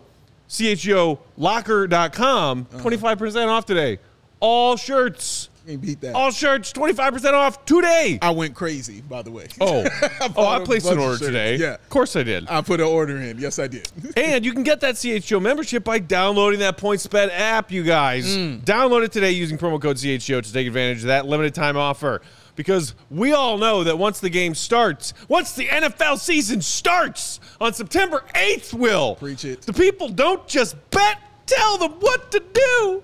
CHGOlocker.com, 0.48 2.66
Uh-huh. 2.72 2.88
25% 2.88 3.48
off 3.48 3.66
today. 3.66 3.98
All 4.38 4.76
shirts, 4.76 5.48
Can't 5.66 5.80
beat 5.80 6.00
that. 6.02 6.14
all 6.14 6.30
shirts, 6.30 6.72
25% 6.72 7.32
off 7.32 7.64
today. 7.64 8.18
I 8.22 8.30
went 8.30 8.54
crazy, 8.54 9.00
by 9.00 9.22
the 9.22 9.30
way. 9.32 9.48
Oh, 9.60 9.84
oh, 10.20 10.28
bought 10.28 10.62
I 10.62 10.64
placed 10.64 10.86
an 10.86 10.98
order 10.98 11.18
today. 11.18 11.56
Yeah. 11.56 11.74
Of 11.74 11.88
course 11.88 12.14
I 12.14 12.22
did. 12.22 12.48
I 12.48 12.60
put 12.62 12.80
an 12.80 12.86
order 12.86 13.16
in. 13.16 13.38
Yes, 13.38 13.58
I 13.58 13.66
did. 13.66 13.90
And 14.16 14.44
you 14.44 14.52
can 14.52 14.62
get 14.62 14.80
that 14.80 14.94
CHGO 14.94 15.42
membership 15.42 15.84
by 15.84 15.98
downloading 15.98 16.60
that 16.60 16.78
PointsBet 16.78 17.30
app, 17.32 17.70
you 17.70 17.82
guys. 17.82 18.36
Mm. 18.36 18.60
Download 18.64 19.04
it 19.04 19.12
today 19.12 19.32
using 19.32 19.58
promo 19.58 19.80
code 19.80 19.96
CHGO 19.96 20.42
to 20.42 20.52
take 20.52 20.66
advantage 20.66 20.98
of 20.98 21.08
that 21.08 21.26
limited 21.26 21.54
time 21.54 21.76
offer. 21.76 22.22
Because 22.54 22.94
we 23.10 23.32
all 23.34 23.58
know 23.58 23.84
that 23.84 23.98
once 23.98 24.20
the 24.20 24.30
game 24.30 24.54
starts, 24.54 25.12
once 25.28 25.52
the 25.52 25.66
NFL 25.66 26.18
season 26.18 26.62
starts 26.62 27.40
on 27.60 27.74
September 27.74 28.24
8th, 28.34 28.72
Will, 28.72 29.16
Preach 29.16 29.44
it. 29.44 29.62
the 29.62 29.72
people 29.74 30.08
don't 30.08 30.46
just 30.48 30.76
bet, 30.90 31.18
tell 31.44 31.76
them 31.76 31.92
what 32.00 32.30
to 32.32 32.40
do. 32.54 33.02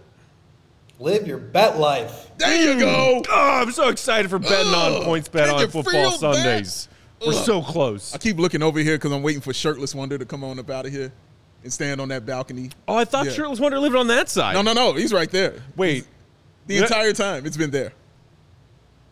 Live 1.03 1.27
your 1.27 1.38
bet 1.38 1.79
life. 1.81 2.31
There 2.38 2.55
you 2.75 2.79
go. 2.79 3.23
Oh, 3.29 3.61
I'm 3.61 3.73
so 3.73 3.88
excited 3.88 4.31
for 4.31 4.38
betting 4.38 4.73
on 4.73 4.93
Ugh, 5.01 5.03
points 5.03 5.29
bet 5.29 5.49
can 5.49 5.57
on 5.57 5.69
football 5.69 5.83
feel 5.93 6.11
that? 6.33 6.37
Sundays. 6.37 6.88
We're 7.21 7.33
Ugh. 7.35 7.45
so 7.45 7.61
close. 7.61 8.15
I 8.15 8.19
keep 8.19 8.38
looking 8.38 8.62
over 8.62 8.79
here 8.79 8.95
because 8.95 9.11
I'm 9.11 9.23
waiting 9.23 9.41
for 9.43 9.53
Shirtless 9.53 9.97
Wonder 9.97 10.17
to 10.17 10.25
come 10.25 10.45
on 10.45 10.61
up 10.61 10.71
out 10.71 10.87
of 10.87 10.93
here 10.93 11.11
and 11.65 11.73
stand 11.73 12.01
on 12.01 12.07
that 12.11 12.25
balcony. 12.25 12.71
Oh, 12.87 12.95
I 12.95 13.05
thought 13.05 13.27
Yeah. 13.27 13.33
Shirtless 13.33 13.59
Wonder 13.59 13.81
lived 13.81 13.97
on 13.97 14.07
that 14.09 14.29
side. 14.29 14.55
No, 14.55 14.62
no, 14.62 14.73
no. 14.75 14.93
He's 14.93 15.12
right 15.12 15.31
there. 15.31 15.55
Wait, 15.77 16.07
The 16.69 16.75
Yeah. 16.77 16.83
entire 16.83 17.12
time 17.12 17.47
it's 17.47 17.57
been 17.57 17.73
there. 17.73 17.93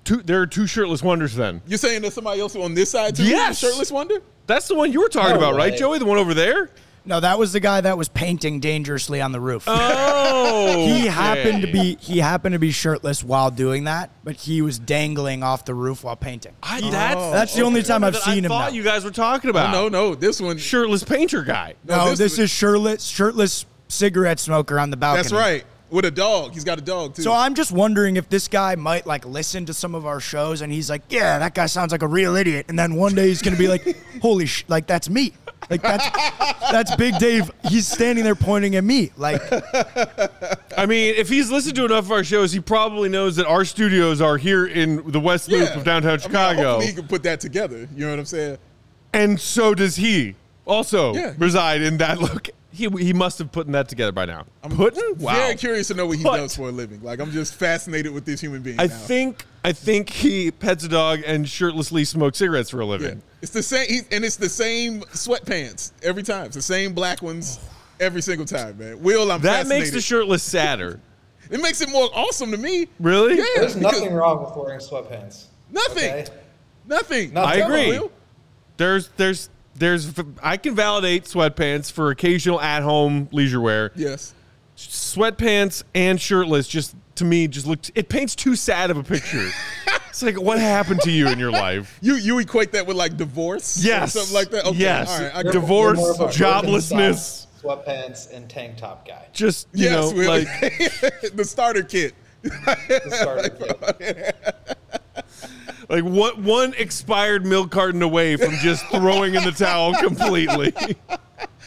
two, 0.04 0.22
there 0.22 0.40
are 0.40 0.46
two 0.46 0.68
Shirtless 0.68 1.02
Wonders 1.02 1.34
then. 1.34 1.60
You're 1.66 1.78
saying 1.78 2.02
there's 2.02 2.14
somebody 2.14 2.40
else 2.40 2.54
on 2.54 2.74
this 2.74 2.90
side 2.90 3.16
too? 3.16 3.24
Yes. 3.24 3.58
Shirtless 3.58 3.90
Wonder? 3.90 4.22
That's 4.46 4.68
the 4.68 4.76
one 4.76 4.92
you 4.92 5.00
were 5.00 5.08
talking 5.08 5.30
No 5.32 5.38
about, 5.38 5.56
right, 5.56 5.72
way. 5.72 5.78
Joey? 5.78 5.98
The 5.98 6.04
one 6.04 6.18
over 6.18 6.34
there? 6.34 6.70
No, 7.04 7.20
that 7.20 7.38
was 7.38 7.52
the 7.52 7.60
guy 7.60 7.80
that 7.80 7.96
was 7.96 8.08
painting 8.08 8.60
dangerously 8.60 9.20
on 9.20 9.32
the 9.32 9.40
roof. 9.40 9.64
Oh, 9.66 10.86
he 10.86 11.06
happened 11.06 11.62
to 11.62 11.72
be 11.72 11.96
he 12.00 12.18
happened 12.18 12.52
to 12.52 12.58
be 12.58 12.70
shirtless 12.70 13.24
while 13.24 13.50
doing 13.50 13.84
that, 13.84 14.10
but 14.22 14.36
he 14.36 14.62
was 14.62 14.78
dangling 14.78 15.42
off 15.42 15.64
the 15.64 15.74
roof 15.74 16.04
while 16.04 16.16
painting. 16.16 16.54
I, 16.62 16.80
that's 16.90 17.16
oh. 17.16 17.32
That's 17.32 17.54
the 17.54 17.62
only 17.62 17.82
time 17.82 18.04
I've 18.04 18.12
that 18.12 18.22
seen 18.22 18.32
I 18.32 18.36
him 18.36 18.44
thought 18.48 18.70
now. 18.72 18.76
you 18.76 18.82
guys 18.82 19.04
were 19.04 19.10
talking 19.10 19.48
oh, 19.48 19.52
about. 19.52 19.74
Oh, 19.74 19.88
no, 19.88 20.10
no. 20.10 20.14
This 20.14 20.40
one. 20.40 20.58
shirtless 20.58 21.04
painter 21.04 21.42
guy. 21.42 21.74
No, 21.84 21.96
No, 21.96 22.10
this 22.10 22.18
this, 22.18 22.38
is 22.38 22.50
shirtless 22.50 23.04
shirtless 23.04 23.66
cigarette 23.88 24.38
smoker 24.38 24.78
on 24.78 24.90
the 24.90 24.96
balcony. 24.96 25.22
That's 25.22 25.32
right. 25.32 25.64
With 25.90 26.04
a 26.04 26.10
dog. 26.10 26.52
He's 26.54 26.62
got 26.64 26.78
a 26.78 26.82
dog 26.82 27.14
too. 27.16 27.22
So 27.22 27.32
I'm 27.32 27.54
just 27.54 27.72
wondering 27.72 28.16
if 28.16 28.28
this 28.28 28.46
guy 28.48 28.76
might 28.76 29.06
like 29.06 29.24
listen 29.26 29.66
to 29.66 29.74
some 29.74 29.94
of 29.94 30.06
our 30.06 30.20
shows 30.20 30.60
and 30.60 30.72
he's 30.72 30.88
like, 30.88 31.02
yeah, 31.08 31.38
that 31.40 31.54
guy 31.54 31.66
sounds 31.66 31.90
like 31.92 32.02
a 32.02 32.06
real 32.06 32.36
idiot, 32.36 32.66
and 32.68 32.78
then 32.78 32.94
one 32.94 33.14
day 33.14 33.26
he's 33.28 33.42
gonna 33.42 33.56
be 33.56 33.66
like, 33.68 33.96
holy 34.22 34.46
sh, 34.46 34.64
like 34.68 34.86
that's 34.86 35.10
me, 35.10 35.32
like 35.68 35.82
that's 35.82 36.06
that's 36.70 36.94
Big 36.96 37.18
Dave. 37.18 37.50
He's 37.68 37.86
standing 37.88 38.22
there 38.24 38.34
pointing 38.36 38.76
at 38.76 38.84
me, 38.84 39.10
like 39.16 39.42
I 40.76 40.86
mean, 40.86 41.14
if 41.16 41.28
he's 41.28 41.50
listened 41.50 41.76
to 41.76 41.84
enough 41.84 42.04
of 42.04 42.12
our 42.12 42.24
shows, 42.24 42.52
he 42.52 42.60
probably 42.60 43.08
knows 43.08 43.36
that 43.36 43.46
our 43.46 43.64
studios 43.64 44.20
are 44.20 44.36
here 44.36 44.66
in 44.66 45.10
the 45.10 45.20
West 45.20 45.48
Loop 45.48 45.74
of 45.74 45.84
downtown 45.84 46.10
I 46.10 46.12
mean, 46.14 46.20
Chicago, 46.20 46.62
hopefully 46.62 46.86
he 46.86 46.92
can 46.94 47.08
put 47.08 47.22
that 47.24 47.40
together. 47.40 47.88
You 47.94 48.04
know 48.04 48.10
what 48.10 48.18
I'm 48.20 48.24
saying? 48.26 48.58
and 49.12 49.40
so 49.40 49.74
does 49.74 49.96
he. 49.96 50.36
Also 50.66 51.14
Yeah. 51.14 51.34
reside 51.36 51.82
in 51.82 51.96
that 51.96 52.20
look. 52.20 52.48
He 52.72 52.88
he 52.88 53.12
must 53.12 53.38
have 53.38 53.50
put 53.50 53.66
that 53.72 53.88
together 53.88 54.12
by 54.12 54.26
now. 54.26 54.46
Putting? 54.62 55.18
Wow. 55.18 55.32
I'm 55.32 55.36
very 55.36 55.54
curious 55.56 55.88
to 55.88 55.94
know 55.94 56.06
what 56.06 56.18
he 56.18 56.24
Put. 56.24 56.36
does 56.36 56.54
for 56.54 56.68
a 56.68 56.72
living. 56.72 57.02
Like 57.02 57.20
I'm 57.20 57.32
just 57.32 57.54
fascinated 57.54 58.12
with 58.12 58.24
this 58.24 58.40
human 58.40 58.62
being. 58.62 58.78
I 58.78 58.86
now. 58.86 58.94
think 58.94 59.44
I 59.64 59.72
think 59.72 60.08
he 60.08 60.50
pets 60.50 60.84
a 60.84 60.88
dog 60.88 61.20
and 61.26 61.48
shirtlessly 61.48 62.04
smokes 62.04 62.38
cigarettes 62.38 62.70
for 62.70 62.80
a 62.80 62.84
Yeah. 62.84 62.90
living. 62.90 63.22
It's 63.42 63.52
the 63.52 63.62
same, 63.62 63.88
he, 63.88 64.00
and 64.12 64.24
it's 64.24 64.36
the 64.36 64.48
same 64.48 65.00
sweatpants 65.02 65.92
every 66.02 66.22
time. 66.22 66.46
It's 66.46 66.56
the 66.56 66.62
same 66.62 66.92
black 66.92 67.22
ones 67.22 67.58
oh. 67.60 67.68
every 67.98 68.22
single 68.22 68.46
time, 68.46 68.78
man. 68.78 69.02
Will, 69.02 69.32
I'm 69.32 69.40
That 69.40 69.62
fascinated. 69.62 69.80
makes 69.82 69.90
the 69.92 70.00
shirtless 70.00 70.42
sadder. 70.42 71.00
It 71.50 71.60
makes 71.60 71.80
it 71.80 71.90
more 71.90 72.08
awesome 72.14 72.52
to 72.52 72.56
me. 72.56 72.86
Really? 73.00 73.36
Yeah, 73.36 73.44
There's 73.56 73.74
nothing 73.74 74.14
wrong 74.14 74.44
with 74.44 74.54
wearing 74.54 74.78
sweatpants. 74.78 75.46
Nothing. 75.72 76.12
Okay? 76.12 76.26
Nothing. 76.86 77.32
Not 77.32 77.44
I 77.46 77.54
agree. 77.56 77.88
Will. 77.88 78.12
There's 78.76 79.08
there's 79.16 79.50
there's 79.76 80.12
I 80.42 80.56
can 80.56 80.74
validate 80.74 81.24
sweatpants 81.24 81.90
for 81.90 82.10
occasional 82.10 82.60
at 82.60 82.82
home 82.82 83.28
leisure 83.32 83.60
wear. 83.60 83.92
Yes. 83.94 84.34
Sweatpants 84.76 85.82
and 85.94 86.20
shirtless 86.20 86.66
just 86.68 86.94
to 87.16 87.24
me 87.24 87.46
just 87.48 87.66
look 87.66 87.80
it 87.94 88.08
paints 88.08 88.34
too 88.34 88.56
sad 88.56 88.90
of 88.90 88.96
a 88.96 89.02
picture. 89.02 89.48
it's 90.08 90.22
like 90.22 90.40
what 90.40 90.58
happened 90.58 91.00
to 91.02 91.10
you 91.10 91.28
in 91.28 91.38
your 91.38 91.50
life? 91.50 91.98
You 92.00 92.14
you 92.14 92.38
equate 92.38 92.72
that 92.72 92.86
with 92.86 92.96
like 92.96 93.16
divorce? 93.16 93.82
or 93.84 93.86
Yes. 93.88 94.12
something 94.14 94.34
like 94.34 94.50
that. 94.50 94.64
Okay. 94.66 94.78
Yes. 94.78 95.10
All 95.10 95.20
right. 95.24 95.36
I 95.36 95.42
Divorce, 95.50 95.98
more 95.98 96.10
of 96.12 96.20
a 96.20 96.26
joblessness. 96.28 97.46
Sweatpants, 97.62 98.32
and 98.32 98.48
tank 98.48 98.78
top 98.78 99.06
guy. 99.06 99.26
Just 99.34 99.68
you 99.74 99.84
Yes. 99.84 99.92
know 99.92 100.16
Will. 100.16 100.28
like 100.28 100.46
the 101.34 101.44
starter 101.44 101.82
kit. 101.82 102.14
The 102.42 103.10
starter 103.12 103.50
kit. 103.50 104.36
like 105.90 106.04
what 106.04 106.38
one 106.38 106.72
expired 106.78 107.44
milk 107.44 107.70
carton 107.72 108.00
away 108.00 108.36
from 108.36 108.54
just 108.56 108.86
throwing 108.86 109.34
in 109.34 109.42
the 109.42 109.50
towel 109.50 109.92
completely. 109.94 110.72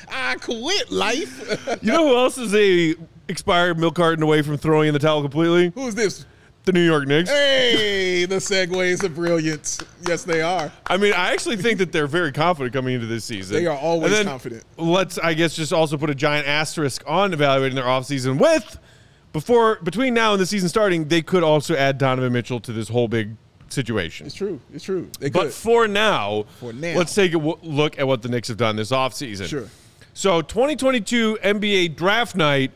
I 0.09 0.35
quit 0.35 0.91
life. 0.91 1.79
You 1.81 1.91
know 1.91 2.07
who 2.07 2.15
else 2.15 2.37
is 2.37 2.55
a 2.55 2.95
expired 3.27 3.77
milk 3.77 3.95
carton 3.95 4.23
away 4.23 4.41
from 4.41 4.57
throwing 4.57 4.87
in 4.87 4.93
the 4.93 4.99
towel 4.99 5.21
completely? 5.21 5.73
Who's 5.75 5.93
this? 5.93 6.25
The 6.63 6.71
New 6.71 6.85
York 6.85 7.05
Knicks. 7.05 7.29
Hey, 7.29 8.23
the 8.23 8.37
segues 8.37 9.03
are 9.03 9.09
brilliant. 9.09 9.85
Yes, 10.07 10.23
they 10.23 10.41
are. 10.41 10.71
I 10.87 10.95
mean, 10.95 11.11
I 11.11 11.33
actually 11.33 11.57
think 11.57 11.79
that 11.79 11.91
they're 11.91 12.07
very 12.07 12.31
confident 12.31 12.73
coming 12.73 12.95
into 12.95 13.07
this 13.07 13.25
season. 13.25 13.57
They 13.57 13.67
are 13.67 13.77
always 13.77 14.23
confident. 14.23 14.63
Let's, 14.77 15.17
I 15.17 15.33
guess, 15.33 15.53
just 15.53 15.73
also 15.73 15.97
put 15.97 16.09
a 16.09 16.15
giant 16.15 16.47
asterisk 16.47 17.03
on 17.05 17.33
evaluating 17.33 17.75
their 17.75 17.83
offseason 17.83 18.39
with 18.39 18.79
before 19.33 19.79
between 19.83 20.13
now 20.13 20.31
and 20.31 20.41
the 20.41 20.45
season 20.45 20.69
starting, 20.69 21.09
they 21.09 21.21
could 21.21 21.43
also 21.43 21.75
add 21.75 21.97
Donovan 21.97 22.31
Mitchell 22.31 22.59
to 22.61 22.71
this 22.71 22.87
whole 22.87 23.07
big 23.07 23.35
situation. 23.73 24.25
It's 24.27 24.35
true. 24.35 24.59
It's 24.73 24.83
true. 24.85 25.09
They 25.19 25.29
But 25.29 25.43
could. 25.45 25.53
for 25.53 25.87
now, 25.87 26.45
For 26.59 26.71
now. 26.71 26.95
let's 26.97 27.13
take 27.13 27.31
a 27.31 27.37
w- 27.37 27.57
look 27.61 27.99
at 27.99 28.07
what 28.07 28.21
the 28.21 28.29
Knicks 28.29 28.47
have 28.47 28.57
done 28.57 28.75
this 28.75 28.91
offseason. 28.91 29.47
Sure. 29.47 29.67
So, 30.13 30.41
2022 30.41 31.39
NBA 31.43 31.95
draft 31.95 32.35
night, 32.35 32.71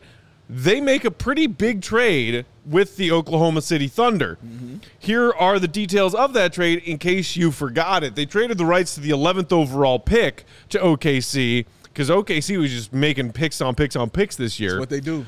they 0.50 0.80
make 0.80 1.04
a 1.04 1.10
pretty 1.10 1.46
big 1.46 1.82
trade 1.82 2.44
with 2.66 2.96
the 2.96 3.12
Oklahoma 3.12 3.62
City 3.62 3.86
Thunder. 3.86 4.38
Mm-hmm. 4.44 4.76
Here 4.98 5.30
are 5.32 5.58
the 5.58 5.68
details 5.68 6.14
of 6.14 6.32
that 6.34 6.52
trade 6.52 6.82
in 6.84 6.98
case 6.98 7.36
you 7.36 7.50
forgot 7.52 8.02
it. 8.02 8.14
They 8.14 8.26
traded 8.26 8.58
the 8.58 8.64
rights 8.66 8.94
to 8.94 9.00
the 9.00 9.10
11th 9.10 9.52
overall 9.52 9.98
pick 9.98 10.44
to 10.70 10.78
OKC 10.78 11.64
because 11.84 12.08
OKC 12.10 12.58
was 12.58 12.70
just 12.70 12.92
making 12.92 13.32
picks 13.32 13.60
on 13.60 13.74
picks 13.74 13.94
on 13.96 14.10
picks 14.10 14.36
this 14.36 14.58
year. 14.58 14.78
what 14.80 14.90
they 14.90 15.00
do. 15.00 15.26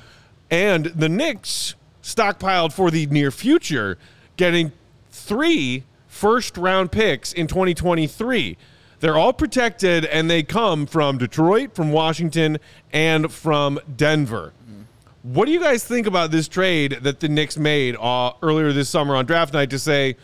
And 0.51 0.87
the 0.87 1.09
Knicks 1.09 1.75
stockpiled 2.03 2.73
for 2.73 2.91
the 2.91 3.07
near 3.07 3.31
future, 3.31 3.99
getting 4.37 4.73
three 5.31 5.85
first 6.09 6.57
round 6.57 6.91
picks 6.91 7.33
in 7.33 7.47
2023. 7.47 8.57
They're 8.99 9.17
all 9.17 9.33
protected 9.33 10.05
and 10.05 10.29
they 10.29 10.43
come 10.43 10.87
from 10.87 11.19
Detroit, 11.19 11.73
from 11.73 11.93
Washington, 11.93 12.59
and 12.93 13.33
from 13.33 13.79
Denver. 13.97 14.53
What 15.23 15.47
do 15.47 15.53
you 15.53 15.61
guys 15.61 15.85
think 15.85 16.09
about 16.09 16.33
this 16.33 16.49
trade 16.49 16.99
that 17.03 17.21
the 17.21 17.29
Knicks 17.29 17.57
made 17.57 17.97
uh, 18.01 18.33
earlier 18.43 18.73
this 18.73 18.89
summer 18.89 19.15
on 19.15 19.25
draft 19.25 19.55
night 19.55 19.71
to 19.71 19.79
say, 19.79 20.17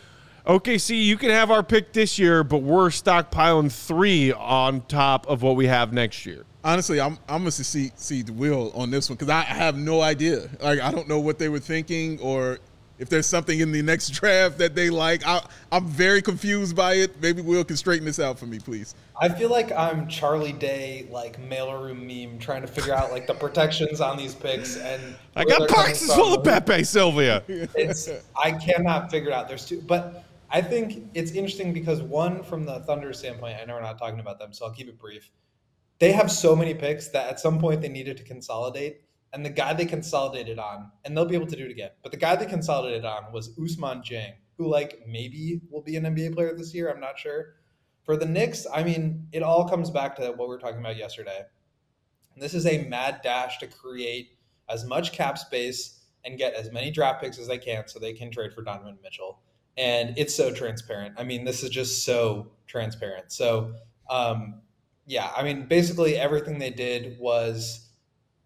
okay, 0.45 0.77
see, 0.77 1.01
you 1.01 1.15
can 1.15 1.29
have 1.29 1.51
our 1.51 1.63
pick 1.63 1.93
this 1.93 2.19
year, 2.19 2.43
but 2.43 2.57
we're 2.57 2.89
stockpiling 2.89 3.71
three 3.71 4.33
on 4.33 4.81
top 4.87 5.25
of 5.27 5.41
what 5.41 5.55
we 5.55 5.67
have 5.67 5.93
next 5.93 6.25
year? 6.25 6.43
Honestly, 6.65 6.99
I'm 6.99 7.17
I'm 7.29 7.41
gonna 7.41 7.51
see 7.51 7.91
see 7.95 8.23
the 8.23 8.33
will 8.33 8.73
on 8.75 8.89
this 8.91 9.09
one 9.09 9.15
because 9.15 9.29
I 9.29 9.41
have 9.43 9.77
no 9.77 10.01
idea. 10.01 10.49
Like 10.61 10.81
I 10.81 10.91
don't 10.91 11.07
know 11.07 11.19
what 11.19 11.39
they 11.39 11.47
were 11.47 11.59
thinking 11.59 12.19
or 12.19 12.59
if 12.99 13.09
there's 13.09 13.25
something 13.25 13.59
in 13.59 13.71
the 13.71 13.81
next 13.81 14.09
draft 14.09 14.57
that 14.57 14.75
they 14.75 14.89
like. 14.89 15.25
I 15.25 15.45
I'm 15.71 15.85
very 15.85 16.21
confused 16.21 16.75
by 16.75 16.95
it. 16.95 17.21
Maybe 17.21 17.41
Will 17.41 17.63
can 17.63 17.77
straighten 17.77 18.05
this 18.05 18.19
out 18.19 18.39
for 18.39 18.45
me, 18.45 18.59
please. 18.59 18.95
I 19.19 19.29
feel 19.29 19.49
like 19.49 19.71
I'm 19.71 20.07
Charlie 20.07 20.53
Day, 20.53 21.07
like 21.09 21.41
mailroom 21.41 22.05
meme, 22.05 22.39
trying 22.39 22.61
to 22.61 22.67
figure 22.67 22.93
out 22.93 23.11
like 23.11 23.27
the 23.27 23.33
protections 23.33 24.01
on 24.01 24.17
these 24.17 24.35
picks 24.35 24.77
and. 24.77 25.15
I 25.35 25.43
got 25.43 25.69
boxes 25.69 26.13
full 26.13 26.33
of 26.33 26.43
Pepe 26.43 26.83
Sylvia. 26.83 27.43
It's 27.47 28.09
I 28.35 28.51
cannot 28.51 29.11
figure 29.11 29.29
it 29.29 29.33
out. 29.33 29.47
There's 29.47 29.65
two, 29.65 29.81
but 29.81 30.23
I 30.49 30.61
think 30.61 31.09
it's 31.13 31.31
interesting 31.31 31.73
because 31.73 32.01
one, 32.01 32.41
from 32.43 32.65
the 32.65 32.79
Thunder 32.81 33.11
standpoint, 33.13 33.57
I 33.61 33.65
know 33.65 33.75
we're 33.75 33.81
not 33.81 33.97
talking 33.97 34.19
about 34.19 34.39
them, 34.39 34.53
so 34.53 34.65
I'll 34.65 34.71
keep 34.71 34.87
it 34.87 34.97
brief. 34.97 35.29
They 35.99 36.11
have 36.11 36.31
so 36.31 36.55
many 36.55 36.73
picks 36.73 37.09
that 37.09 37.27
at 37.27 37.39
some 37.39 37.59
point 37.59 37.81
they 37.81 37.89
needed 37.89 38.17
to 38.17 38.23
consolidate, 38.23 39.01
and 39.33 39.45
the 39.45 39.49
guy 39.49 39.73
they 39.73 39.85
consolidated 39.85 40.59
on, 40.59 40.91
and 41.03 41.15
they'll 41.15 41.25
be 41.25 41.35
able 41.35 41.47
to 41.47 41.55
do 41.55 41.65
it 41.65 41.71
again. 41.71 41.91
But 42.01 42.11
the 42.11 42.17
guy 42.17 42.35
they 42.35 42.45
consolidated 42.45 43.05
on 43.05 43.31
was 43.31 43.55
Ousmane 43.57 44.03
Dieng, 44.03 44.33
who 44.57 44.67
like 44.67 45.03
maybe 45.07 45.61
will 45.69 45.81
be 45.81 45.95
an 45.95 46.03
NBA 46.03 46.33
player 46.33 46.53
this 46.55 46.73
year. 46.73 46.89
I'm 46.89 46.99
not 46.99 47.19
sure. 47.19 47.55
For 48.03 48.15
the 48.15 48.25
Knicks, 48.25 48.65
I 48.73 48.83
mean, 48.83 49.27
it 49.33 49.43
all 49.43 49.67
comes 49.67 49.89
back 49.89 50.15
to 50.15 50.27
what 50.27 50.39
we 50.39 50.47
were 50.47 50.59
talking 50.59 50.79
about 50.79 50.95
yesterday. 50.95 51.41
This 52.37 52.53
is 52.53 52.65
a 52.65 52.85
mad 52.87 53.21
dash 53.23 53.57
to 53.59 53.67
create 53.67 54.37
as 54.69 54.85
much 54.85 55.11
cap 55.11 55.37
space 55.37 56.05
and 56.23 56.37
get 56.37 56.53
as 56.53 56.71
many 56.71 56.91
draft 56.91 57.21
picks 57.21 57.39
as 57.39 57.47
they 57.47 57.57
can 57.57 57.87
so 57.87 57.99
they 57.99 58.13
can 58.13 58.31
trade 58.31 58.53
for 58.53 58.61
Donovan 58.61 58.97
Mitchell. 59.03 59.39
And 59.77 60.17
it's 60.17 60.35
so 60.35 60.51
transparent. 60.53 61.15
I 61.17 61.23
mean, 61.23 61.45
this 61.45 61.63
is 61.63 61.69
just 61.69 62.05
so 62.05 62.51
transparent. 62.67 63.31
So, 63.31 63.73
um, 64.09 64.61
yeah, 65.05 65.31
I 65.35 65.43
mean, 65.43 65.67
basically 65.67 66.17
everything 66.17 66.59
they 66.59 66.69
did 66.69 67.17
was 67.19 67.86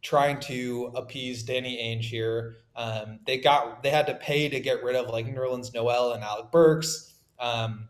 trying 0.01 0.39
to 0.41 0.91
appease 0.95 1.43
Danny 1.43 1.77
Ainge 1.77 2.05
here. 2.05 2.57
Um, 2.75 3.19
they 3.25 3.37
got 3.37 3.83
they 3.83 3.89
had 3.89 4.07
to 4.07 4.15
pay 4.15 4.49
to 4.49 4.59
get 4.59 4.83
rid 4.83 4.95
of 4.95 5.09
like 5.09 5.25
Nerlens 5.25 5.73
Noel 5.73 6.13
and 6.13 6.23
Alec 6.23 6.51
Burks. 6.51 7.13
Um, 7.39 7.89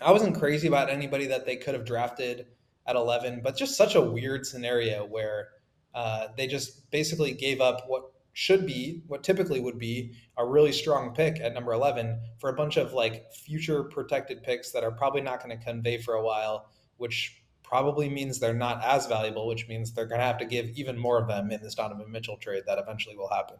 I 0.00 0.12
wasn't 0.12 0.38
crazy 0.38 0.68
about 0.68 0.90
anybody 0.90 1.26
that 1.26 1.46
they 1.46 1.56
could 1.56 1.74
have 1.74 1.84
drafted 1.84 2.46
at 2.86 2.96
11, 2.96 3.40
but 3.42 3.56
just 3.56 3.76
such 3.76 3.94
a 3.94 4.00
weird 4.00 4.46
scenario 4.46 5.04
where 5.04 5.48
uh, 5.94 6.28
they 6.36 6.46
just 6.46 6.90
basically 6.90 7.32
gave 7.32 7.60
up 7.60 7.84
what 7.86 8.12
should 8.34 8.66
be, 8.66 9.02
what 9.06 9.24
typically 9.24 9.60
would 9.60 9.78
be 9.78 10.12
a 10.36 10.46
really 10.46 10.70
strong 10.70 11.14
pick 11.14 11.40
at 11.40 11.54
number 11.54 11.72
11 11.72 12.20
for 12.38 12.50
a 12.50 12.52
bunch 12.52 12.76
of 12.76 12.92
like 12.92 13.32
future 13.32 13.84
protected 13.84 14.42
picks 14.42 14.72
that 14.72 14.84
are 14.84 14.90
probably 14.90 15.22
not 15.22 15.42
going 15.42 15.56
to 15.56 15.64
convey 15.64 15.96
for 15.96 16.14
a 16.14 16.22
while, 16.22 16.68
which 16.98 17.42
probably 17.68 18.08
means 18.08 18.38
they're 18.38 18.54
not 18.54 18.82
as 18.84 19.06
valuable, 19.06 19.46
which 19.46 19.68
means 19.68 19.92
they're 19.92 20.06
going 20.06 20.20
to 20.20 20.26
have 20.26 20.38
to 20.38 20.44
give 20.44 20.70
even 20.78 20.96
more 20.96 21.20
of 21.20 21.26
them 21.26 21.50
in 21.50 21.60
this 21.62 21.74
Donovan 21.74 22.10
Mitchell 22.10 22.36
trade 22.36 22.62
that 22.66 22.78
eventually 22.78 23.16
will 23.16 23.28
happen. 23.28 23.56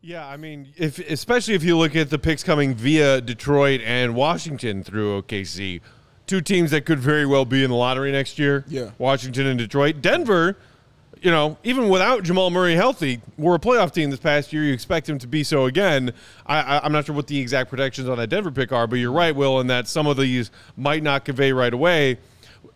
Yeah, 0.00 0.26
I 0.26 0.36
mean, 0.36 0.72
if 0.76 0.98
especially 0.98 1.54
if 1.54 1.64
you 1.64 1.76
look 1.76 1.96
at 1.96 2.10
the 2.10 2.18
picks 2.18 2.44
coming 2.44 2.74
via 2.74 3.20
Detroit 3.20 3.80
and 3.84 4.14
Washington 4.14 4.84
through 4.84 5.22
OKC, 5.22 5.80
two 6.26 6.40
teams 6.40 6.70
that 6.70 6.84
could 6.84 7.00
very 7.00 7.26
well 7.26 7.44
be 7.44 7.64
in 7.64 7.70
the 7.70 7.76
lottery 7.76 8.12
next 8.12 8.38
year. 8.38 8.64
Yeah. 8.68 8.90
Washington 8.98 9.46
and 9.46 9.58
Detroit. 9.58 10.00
Denver, 10.00 10.56
you 11.20 11.32
know, 11.32 11.56
even 11.64 11.88
without 11.88 12.22
Jamal 12.22 12.50
Murray 12.50 12.76
healthy, 12.76 13.20
were 13.36 13.56
a 13.56 13.58
playoff 13.58 13.92
team 13.92 14.10
this 14.10 14.20
past 14.20 14.52
year. 14.52 14.62
You 14.62 14.72
expect 14.72 15.08
him 15.08 15.18
to 15.18 15.26
be 15.26 15.42
so 15.42 15.64
again. 15.64 16.12
I, 16.46 16.60
I, 16.60 16.84
I'm 16.84 16.92
not 16.92 17.06
sure 17.06 17.14
what 17.14 17.26
the 17.26 17.40
exact 17.40 17.70
protections 17.70 18.08
on 18.08 18.18
that 18.18 18.28
Denver 18.28 18.52
pick 18.52 18.70
are, 18.70 18.86
but 18.86 18.96
you're 18.96 19.10
right, 19.10 19.34
Will, 19.34 19.58
in 19.58 19.66
that 19.66 19.88
some 19.88 20.06
of 20.06 20.16
these 20.16 20.52
might 20.76 21.02
not 21.02 21.24
convey 21.24 21.52
right 21.52 21.72
away. 21.72 22.18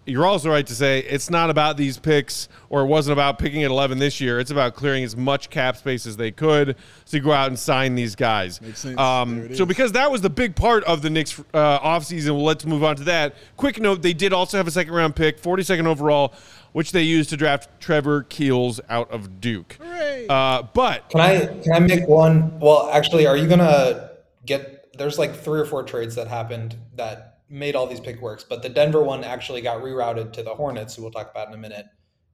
You're 0.05 0.27
also 0.27 0.51
right 0.51 0.67
to 0.67 0.75
say 0.75 1.01
it's 1.01 1.31
not 1.31 1.51
about 1.51 1.77
these 1.77 1.99
picks, 1.99 2.49
or 2.71 2.83
it 2.83 2.87
wasn't 2.87 3.13
about 3.13 3.39
picking 3.39 3.63
at 3.63 3.71
11 3.71 3.99
this 3.99 4.21
year. 4.21 4.41
It's 4.41 4.51
about 4.51 4.75
clearing 4.75 5.05
as 5.05 5.17
much 5.17 5.49
cap 5.51 5.77
space 5.77 6.07
as 6.07 6.17
they 6.17 6.31
could 6.31 6.77
to 7.07 7.21
go 7.21 7.33
out 7.33 7.49
and 7.49 7.59
sign 7.59 7.95
these 7.95 8.17
guys. 8.17 8.61
Makes 8.61 8.81
sense. 8.81 8.99
Um, 8.99 9.55
so 9.55 9.63
is. 9.63 9.69
because 9.69 9.93
that 9.93 10.11
was 10.11 10.21
the 10.21 10.31
big 10.31 10.57
part 10.57 10.83
of 10.85 11.03
the 11.03 11.11
Knicks 11.11 11.39
uh, 11.55 11.79
offseason, 11.81 12.31
well, 12.31 12.45
let's 12.45 12.67
move 12.67 12.83
on 12.83 12.97
to 12.97 13.05
that. 13.05 13.37
Quick 13.57 13.81
note, 13.81 14.03
they 14.03 14.13
did 14.13 14.33
also 14.33 14.57
have 14.57 14.67
a 14.67 14.73
second 14.73 14.93
round 14.93 15.15
pick, 15.15 15.41
42nd 15.41 15.87
overall, 15.87 16.35
which 16.73 16.93
they 16.93 17.03
used 17.03 17.31
to 17.31 17.37
draft 17.37 17.69
Trevor 17.81 18.25
Keels 18.25 18.81
out 18.89 19.11
of 19.11 19.41
Duke. 19.41 19.79
Hooray. 19.81 20.27
Uh, 20.29 20.63
but 20.75 21.11
Can 21.11 21.21
I 21.21 21.47
can 21.47 21.73
I 21.73 21.79
make 21.79 22.09
one? 22.09 22.59
Well, 22.59 22.91
actually, 22.91 23.27
are 23.27 23.37
you 23.37 23.49
gonna 23.49 24.11
get? 24.45 24.97
There's 24.97 25.19
like 25.19 25.35
three 25.35 25.61
or 25.61 25.65
four 25.65 25.83
trades 25.83 26.15
that 26.17 26.29
happened 26.29 26.77
that 26.97 27.32
made 27.53 27.77
all 27.77 27.87
these 27.87 28.01
pick 28.01 28.21
works, 28.21 28.45
but 28.49 28.63
the 28.63 28.69
Denver 28.69 29.03
one 29.03 29.23
actually 29.23 29.61
got 29.61 29.83
rerouted 29.83 30.33
to 30.33 30.43
the 30.43 30.55
Hornets, 30.55 30.97
who 30.97 31.03
we'll 31.03 31.11
talk 31.11 31.31
about 31.31 31.49
in 31.49 31.55
a 31.55 31.59
minute, 31.59 31.87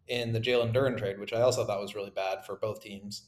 in 0.07 0.33
the 0.33 0.41
Jalen 0.41 0.73
Duren 0.73 0.97
trade, 0.97 1.19
which 1.19 1.33
I 1.33 1.41
also 1.43 1.65
thought 1.67 1.81
was 1.81 1.95
really 1.95 2.11
bad 2.11 2.47
for 2.47 2.57
both 2.57 2.81
teams. 2.81 3.25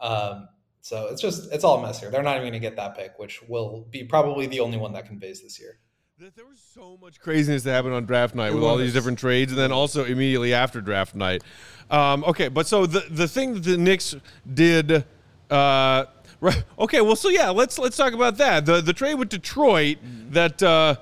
Um, 0.00 0.48
so 0.80 1.08
it's 1.08 1.20
just 1.20 1.52
it's 1.52 1.64
all 1.64 1.78
a 1.78 1.82
mess 1.82 2.00
here. 2.00 2.10
They're 2.10 2.22
not 2.22 2.36
even 2.36 2.48
gonna 2.48 2.60
get 2.60 2.76
that 2.76 2.96
pick, 2.96 3.18
which 3.18 3.42
will 3.48 3.86
be 3.90 4.04
probably 4.04 4.46
the 4.46 4.60
only 4.60 4.78
one 4.78 4.92
that 4.94 5.06
conveys 5.06 5.42
this 5.42 5.60
year. 5.60 5.78
Th- 6.18 6.32
There 6.34 6.46
was 6.46 6.60
so 6.74 6.96
much 7.00 7.20
craziness 7.20 7.64
that 7.64 7.72
happened 7.72 7.94
on 7.94 8.06
draft 8.06 8.34
night 8.34 8.52
It 8.52 8.54
with 8.54 8.64
all 8.64 8.76
these 8.76 8.92
different 8.92 9.18
trades, 9.18 9.52
and 9.52 9.60
then 9.60 9.72
also 9.72 10.04
immediately 10.04 10.54
after 10.54 10.80
draft 10.80 11.14
night. 11.14 11.42
Um, 11.90 12.24
okay, 12.24 12.48
but 12.48 12.66
so 12.66 12.86
the 12.86 13.04
the 13.10 13.26
thing 13.28 13.54
that 13.54 13.60
the 13.64 13.76
Knicks 13.76 14.14
did. 14.52 15.04
Uh, 15.50 16.06
right, 16.40 16.64
okay, 16.78 17.00
well, 17.00 17.16
so 17.16 17.28
yeah, 17.28 17.50
let's 17.50 17.78
let's 17.78 17.96
talk 17.96 18.12
about 18.12 18.38
that. 18.38 18.64
The 18.64 18.80
the 18.80 18.92
trade 18.92 19.14
with 19.14 19.28
Detroit 19.28 19.98
that. 20.30 20.62
Uh, 20.62 20.96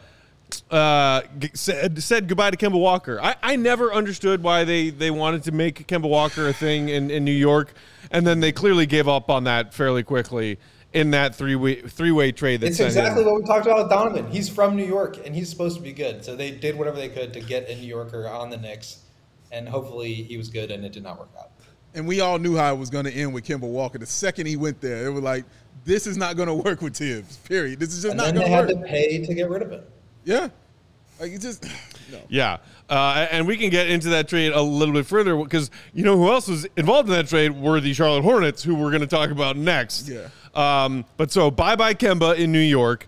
uh, 0.71 1.23
said 1.55 2.03
said 2.03 2.29
goodbye 2.29 2.51
to 2.51 2.57
Kemba 2.57 2.79
Walker. 2.79 3.21
I, 3.21 3.35
I 3.43 3.57
never 3.57 3.93
understood 3.93 4.43
why 4.43 4.65
they, 4.65 4.91
they 4.91 5.11
wanted 5.11 5.43
to 5.45 5.53
make 5.53 5.87
Kemba 5.87 6.09
Walker 6.09 6.49
a 6.49 6.53
thing 6.53 6.89
in, 6.89 7.11
in 7.11 7.25
New 7.25 7.31
York, 7.33 7.73
and 8.11 8.27
then 8.27 8.41
they 8.41 8.53
clearly 8.53 8.87
gave 8.87 9.09
up 9.09 9.31
on 9.31 9.45
that 9.45 9.73
fairly 9.75 10.03
quickly 10.03 10.59
in 10.93 11.11
that 11.13 11.35
three 11.35 11.55
way 11.57 11.81
three 11.83 12.13
way 12.13 12.33
trade. 12.33 12.61
That 12.61 12.69
It's 12.69 12.81
exactly 12.81 13.23
him. 13.23 13.31
what 13.31 13.41
we 13.43 13.47
talked 13.47 13.67
about 13.67 13.79
with 13.79 13.91
Donovan. 13.91 14.31
He's 14.31 14.49
from 14.49 14.77
New 14.77 14.87
York 14.87 15.19
and 15.25 15.35
he's 15.35 15.49
supposed 15.49 15.77
to 15.77 15.83
be 15.83 15.93
good. 15.93 16.25
So 16.25 16.35
they 16.37 16.51
did 16.51 16.77
whatever 16.77 16.97
they 16.97 17.09
could 17.09 17.33
to 17.35 17.41
get 17.41 17.69
a 17.69 17.77
New 17.77 17.87
Yorker 17.87 18.27
on 18.29 18.51
the 18.51 18.57
Knicks, 18.57 19.01
and 19.53 19.69
hopefully 19.69 20.15
he 20.15 20.37
was 20.37 20.49
good 20.49 20.71
and 20.71 20.85
it 20.85 20.93
did 20.93 21.03
not 21.03 21.19
work 21.19 21.31
out. 21.39 21.51
and 21.95 22.07
we 22.09 22.21
all 22.21 22.39
knew 22.39 22.57
how 22.57 22.75
it 22.75 22.79
was 22.79 22.91
going 22.91 23.05
to 23.05 23.13
end 23.13 23.33
with 23.35 23.45
Kemba 23.45 23.63
Walker. 23.69 23.99
The 23.99 24.07
second 24.07 24.47
he 24.47 24.57
went 24.57 24.81
there, 24.81 25.07
it 25.07 25.11
was 25.13 25.23
like, 25.23 25.45
this 25.85 26.07
is 26.07 26.17
not 26.17 26.37
going 26.37 26.49
to 26.55 26.55
work 26.55 26.83
with 26.83 26.97
Thibs. 26.97 27.37
Period. 27.39 27.79
This 27.81 27.91
is 27.95 28.03
just 28.03 28.11
And 28.13 28.19
not 28.19 28.25
then 28.27 28.35
going 28.35 28.51
they 28.51 28.57
to 28.57 28.57
had 28.57 28.69
to 28.69 28.89
pay 28.89 29.25
to 29.25 29.35
get 29.35 29.49
rid 29.49 29.63
of 29.63 29.71
him. 29.71 29.83
Yeah, 30.25 30.49
like 31.19 31.33
it 31.33 31.41
just 31.41 31.65
no. 32.13 32.21
Yeah, 32.29 32.59
uh, 32.89 33.27
and 33.31 33.47
we 33.47 33.57
can 33.57 33.71
get 33.71 33.89
into 33.89 34.09
that 34.11 34.29
trade 34.29 34.53
a 34.53 34.63
little 34.63 34.95
bit 34.95 35.07
further 35.07 35.37
because 35.37 35.71
you 35.95 36.05
know 36.05 36.17
who 36.17 36.31
else 36.31 36.49
was 36.49 36.67
involved 36.77 37.09
in 37.09 37.15
that 37.15 37.29
trade 37.29 37.51
were 37.51 37.81
the 37.81 37.93
Charlotte 37.93 38.23
Hornets, 38.23 38.63
who 38.63 38.75
we're 38.75 38.91
going 38.91 39.01
to 39.03 39.07
talk 39.07 39.31
about 39.31 39.57
next. 39.57 40.09
Yeah. 40.09 40.29
Um, 40.55 41.05
but 41.17 41.31
so 41.31 41.51
bye 41.51 41.77
bye 41.77 41.95
Kemba 41.95 42.37
in 42.37 42.53
New 42.53 42.59
York. 42.59 43.07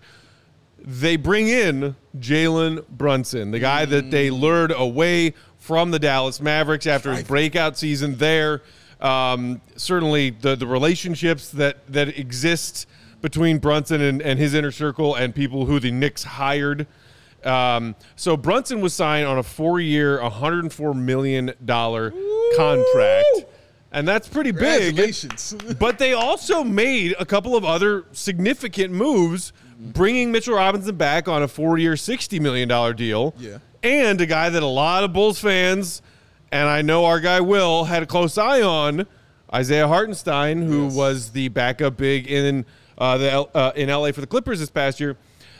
They 0.85 1.15
bring 1.15 1.47
in 1.47 1.95
Jalen 2.17 2.87
Brunson, 2.89 3.51
the 3.51 3.59
guy 3.59 3.85
that 3.85 4.11
they 4.11 4.29
lured 4.29 4.71
away 4.71 5.33
from 5.57 5.91
the 5.91 5.99
Dallas 5.99 6.41
Mavericks 6.41 6.85
after 6.87 7.13
his 7.13 7.23
breakout 7.23 7.77
season 7.77 8.17
there. 8.17 8.61
Um, 8.99 9.61
certainly, 9.77 10.29
the 10.29 10.55
the 10.55 10.67
relationships 10.67 11.49
that 11.51 11.85
that 11.87 12.17
exist 12.17 12.87
between 13.21 13.57
Brunson 13.57 14.01
and, 14.01 14.21
and 14.21 14.37
his 14.37 14.53
inner 14.53 14.71
circle 14.71 15.15
and 15.15 15.33
people 15.33 15.65
who 15.65 15.79
the 15.79 15.91
Knicks 15.91 16.23
hired. 16.23 16.85
Um, 17.45 17.95
so 18.15 18.37
Brunson 18.37 18.81
was 18.81 18.93
signed 18.93 19.27
on 19.27 19.37
a 19.37 19.43
four-year, 19.43 20.21
104 20.21 20.93
million 20.93 21.53
dollar 21.63 22.11
contract, 22.57 23.45
and 23.91 24.07
that's 24.07 24.27
pretty 24.27 24.51
big. 24.51 24.97
But 25.79 25.99
they 25.99 26.13
also 26.13 26.63
made 26.63 27.15
a 27.19 27.25
couple 27.25 27.55
of 27.55 27.65
other 27.65 28.05
significant 28.11 28.93
moves, 28.93 29.53
bringing 29.79 30.31
Mitchell 30.31 30.55
Robinson 30.55 30.95
back 30.95 31.27
on 31.27 31.43
a 31.43 31.47
four-year, 31.47 31.93
$60 31.93 32.39
million 32.39 32.95
deal. 32.95 33.33
Yeah. 33.37 33.57
And 33.81 34.19
a 34.21 34.25
guy 34.25 34.49
that 34.49 34.63
a 34.63 34.67
lot 34.67 35.03
of 35.03 35.11
Bulls 35.13 35.39
fans, 35.39 36.01
and 36.51 36.69
I 36.69 36.81
know 36.81 37.05
our 37.05 37.19
guy 37.19 37.41
Will, 37.41 37.83
had 37.83 38.01
a 38.03 38.05
close 38.05 38.37
eye 38.37 38.61
on, 38.61 39.05
Isaiah 39.53 39.87
Hartenstein, 39.87 40.61
who 40.61 40.85
Yes. 40.85 40.95
was 40.95 41.29
the 41.31 41.49
backup 41.49 41.97
big 41.97 42.27
in 42.27 42.65
uh, 42.97 43.17
the 43.17 43.31
L- 43.31 43.49
uh, 43.53 43.71
in 43.75 43.89
LA 43.89 44.11
for 44.11 44.21
the 44.21 44.27
Clippers 44.27 44.59
this 44.59 44.69
past 44.69 44.99
year. 44.99 45.17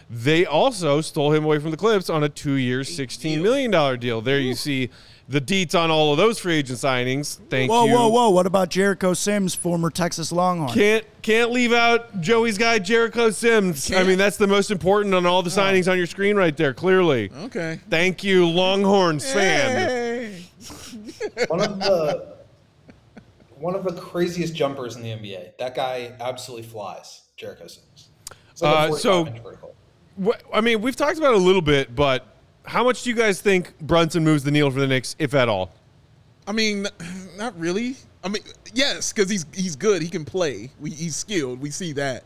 They 0.09 0.45
also 0.45 1.01
stole 1.01 1.31
him 1.31 1.43
away 1.45 1.59
from 1.59 1.71
the 1.71 1.77
Clips 1.77 2.09
on 2.09 2.23
a 2.23 2.29
two-year, 2.29 2.81
$16 2.81 3.41
million 3.41 3.99
deal. 3.99 4.21
There 4.21 4.39
you 4.39 4.53
see 4.53 4.89
the 5.29 5.39
deets 5.39 5.73
on 5.79 5.89
all 5.89 6.11
of 6.11 6.17
those 6.17 6.37
free 6.37 6.55
agent 6.57 6.77
signings. 6.79 7.39
Thank 7.49 7.71
Whoa, 7.71 7.85
you. 7.85 7.93
whoa, 7.93 8.07
whoa! 8.09 8.09
Whoa. 8.09 8.29
What 8.31 8.45
about 8.45 8.69
Jericho 8.69 9.13
Sims, 9.13 9.55
former 9.55 9.89
Texas 9.89 10.31
Longhorn? 10.33 10.69
Can't 10.73 11.05
can't 11.21 11.51
leave 11.51 11.71
out 11.71 12.19
Joey's 12.21 12.57
guy 12.57 12.77
Jericho 12.79 13.29
Sims. 13.31 13.89
I 13.89 13.95
Can't. 13.95 14.07
mean, 14.09 14.17
that's 14.17 14.35
the 14.37 14.47
most 14.47 14.69
important 14.69 15.15
on 15.15 15.25
all 15.25 15.41
the 15.41 15.49
signings 15.49 15.89
on 15.89 15.97
your 15.97 16.07
screen 16.07 16.35
right 16.35 16.55
there. 16.55 16.73
Clearly, 16.73 17.31
okay. 17.45 17.79
thank 17.89 18.23
you, 18.23 18.47
Longhorns 18.49 19.31
fan. 19.31 19.87
Hey. 19.89 20.45
One 21.47 21.61
of 21.61 21.79
the 21.79 22.35
one 23.57 23.75
of 23.75 23.83
the 23.85 23.93
craziest 23.93 24.53
jumpers 24.53 24.97
in 24.97 25.01
the 25.03 25.09
NBA. 25.09 25.57
That 25.57 25.73
guy 25.73 26.11
absolutely 26.19 26.67
flies. 26.67 27.21
Jericho 27.37 27.67
Sims. 27.67 28.09
Like 28.61 28.91
Uh, 28.91 28.95
so- 28.97 29.23
vertical. 29.23 29.69
Wh- 29.69 29.72
I 30.53 30.61
mean, 30.61 30.81
we've 30.81 30.95
talked 30.95 31.17
about 31.17 31.33
it 31.33 31.41
a 31.41 31.43
little 31.43 31.61
bit, 31.61 31.95
but 31.95 32.27
how 32.65 32.83
much 32.83 33.03
do 33.03 33.09
you 33.09 33.15
guys 33.15 33.41
think 33.41 33.77
Brunson 33.79 34.23
moves 34.23 34.43
the 34.43 34.51
needle 34.51 34.71
for 34.71 34.79
the 34.79 34.87
Knicks, 34.87 35.15
if 35.19 35.33
at 35.33 35.49
all? 35.49 35.73
I 36.47 36.51
mean, 36.51 36.87
not 37.37 37.57
really. 37.59 37.95
I 38.23 38.29
mean, 38.29 38.43
yes, 38.73 39.11
because 39.11 39.29
he's 39.29 39.45
he's 39.53 39.75
good. 39.75 40.01
He 40.01 40.09
can 40.09 40.23
play. 40.23 40.71
We, 40.79 40.91
he's 40.91 41.15
skilled. 41.15 41.59
We 41.59 41.71
see 41.71 41.93
that. 41.93 42.23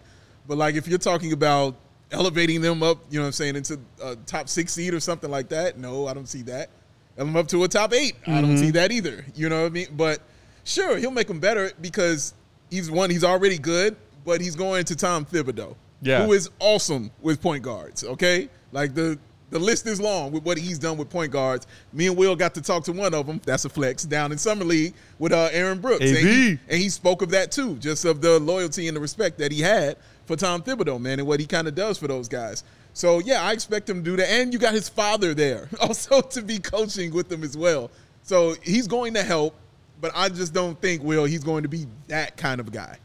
But 0.47 0.58
like, 0.58 0.76
if 0.76 0.88
you're 0.88 1.00
talking 1.00 1.34
about 1.34 1.76
elevating 2.12 2.62
them 2.62 2.84
up, 2.84 3.00
you 3.10 3.19
know 3.19 3.23
what 3.23 3.28
I'm 3.28 3.34
saying, 3.34 3.56
into 3.56 3.80
a 4.02 4.15
top 4.15 4.47
six 4.47 4.73
seed 4.73 4.93
or 4.93 5.00
something 5.00 5.30
like 5.30 5.50
that, 5.50 5.78
no, 5.78 6.08
I 6.08 6.13
don't 6.13 6.28
see 6.28 6.41
that. 6.43 6.69
Elevate 7.17 7.34
them 7.34 7.36
up 7.36 7.47
to 7.47 7.63
a 7.63 7.67
top 7.67 7.93
8 7.93 8.15
I 8.28 8.41
don't 8.41 8.58
see 8.58 8.65
mm-hmm. 8.65 8.71
that 8.73 8.91
either. 8.91 9.26
You 9.34 9.50
know 9.50 9.63
what 9.63 9.67
I 9.67 9.69
mean? 9.69 9.88
But 9.93 10.21
sure, 10.63 10.97
he'll 10.97 11.12
make 11.12 11.28
them 11.28 11.39
better 11.39 11.71
because 11.82 12.36
he's 12.69 12.91
one. 12.91 13.10
He's 13.10 13.23
already 13.23 13.58
good, 13.58 13.95
but 14.23 14.39
he's 14.39 14.56
going 14.56 14.86
to 14.86 14.95
Tom 14.95 15.26
Thibodeau, 15.26 15.76
Yeah. 16.01 16.25
who 16.25 16.33
is 16.33 16.49
awesome 16.60 17.12
with 17.21 17.41
point 17.41 17.63
guards. 17.63 18.03
Okay, 18.03 18.49
like 18.71 18.93
the 18.93 19.17
the 19.49 19.60
list 19.60 19.88
is 19.88 20.01
long 20.01 20.31
with 20.31 20.43
what 20.43 20.57
he's 20.57 20.77
done 20.77 20.97
with 20.97 21.10
point 21.10 21.31
guards. 21.31 21.67
Me 21.93 22.07
and 22.07 22.17
Will 22.17 22.36
got 22.36 22.53
to 22.55 22.62
talk 22.62 22.83
to 22.86 22.91
one 22.91 23.13
of 23.13 23.27
them. 23.27 23.39
That's 23.45 23.65
a 23.65 23.69
flex 23.69 24.03
down 24.03 24.31
in 24.31 24.38
summer 24.38 24.65
league 24.65 24.93
with 25.19 25.31
uh, 25.31 25.49
Aaron 25.51 25.79
Brooks, 25.79 26.03
and 26.03 26.17
he, 26.17 26.49
and 26.67 26.81
he 26.81 26.89
spoke 26.89 27.21
of 27.21 27.29
that 27.31 27.51
too, 27.51 27.75
just 27.77 28.03
of 28.03 28.21
the 28.21 28.39
loyalty 28.39 28.88
and 28.88 28.97
the 28.97 29.01
respect 29.01 29.38
that 29.38 29.51
he 29.51 29.62
had 29.62 29.97
for 30.25 30.36
Tom 30.36 30.62
Thibodeau, 30.62 30.99
man, 30.99 31.19
and 31.19 31.27
what 31.27 31.39
he 31.39 31.45
kind 31.45 31.67
of 31.67 31.75
does 31.75 31.97
for 31.97 32.07
those 32.07 32.27
guys. 32.27 32.63
So 32.93 33.19
yeah, 33.19 33.43
I 33.43 33.53
expect 33.53 33.89
him 33.89 34.03
to 34.03 34.12
do 34.12 34.17
that. 34.17 34.29
And 34.29 34.51
you 34.51 34.60
got 34.60 34.73
his 34.73 34.89
father 34.89 35.33
there 35.33 35.69
also 35.81 36.21
to 36.21 36.41
be 36.41 36.60
coaching 36.60 37.13
with 37.13 37.29
them 37.29 37.43
as 37.43 37.55
well. 37.55 37.89
So 38.23 38.55
he's 38.63 38.88
going 38.88 39.13
to 39.13 39.23
help, 39.23 39.55
but 40.01 40.12
I 40.13 40.27
just 40.29 40.53
don't 40.53 40.79
think 40.81 41.03
Will 41.03 41.25
he's 41.25 41.43
going 41.43 41.63
to 41.63 41.69
be 41.69 41.88
that 42.08 42.35
kind 42.35 42.60
of 42.60 42.71
guy. 42.71 42.98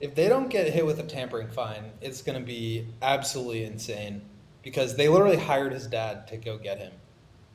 If 0.00 0.14
they 0.14 0.28
don't 0.28 0.48
get 0.48 0.72
hit 0.72 0.84
with 0.84 1.00
a 1.00 1.02
tampering 1.02 1.48
fine, 1.48 1.90
it's 2.00 2.22
going 2.22 2.38
to 2.38 2.44
be 2.44 2.86
absolutely 3.00 3.64
insane 3.64 4.22
because 4.62 4.96
they 4.96 5.08
literally 5.08 5.36
hired 5.36 5.72
his 5.72 5.86
dad 5.86 6.26
to 6.28 6.36
go 6.36 6.58
get 6.58 6.78
him. 6.78 6.92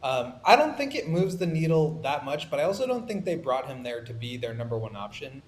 Um, 0.04 0.34
I 0.44 0.56
don't 0.56 0.76
think 0.76 0.96
it 0.96 1.08
moves 1.08 1.38
the 1.38 1.46
needle 1.46 2.00
that 2.02 2.26
much, 2.26 2.50
but 2.50 2.60
I 2.60 2.64
also 2.64 2.88
don't 2.88 3.08
think 3.08 3.26
they 3.26 3.36
brought 3.36 3.68
him 3.68 3.84
there 3.84 4.04
to 4.04 4.14
be 4.14 4.38
their 4.38 4.54
number 4.54 4.78
one 4.78 4.96
option. 4.96 5.44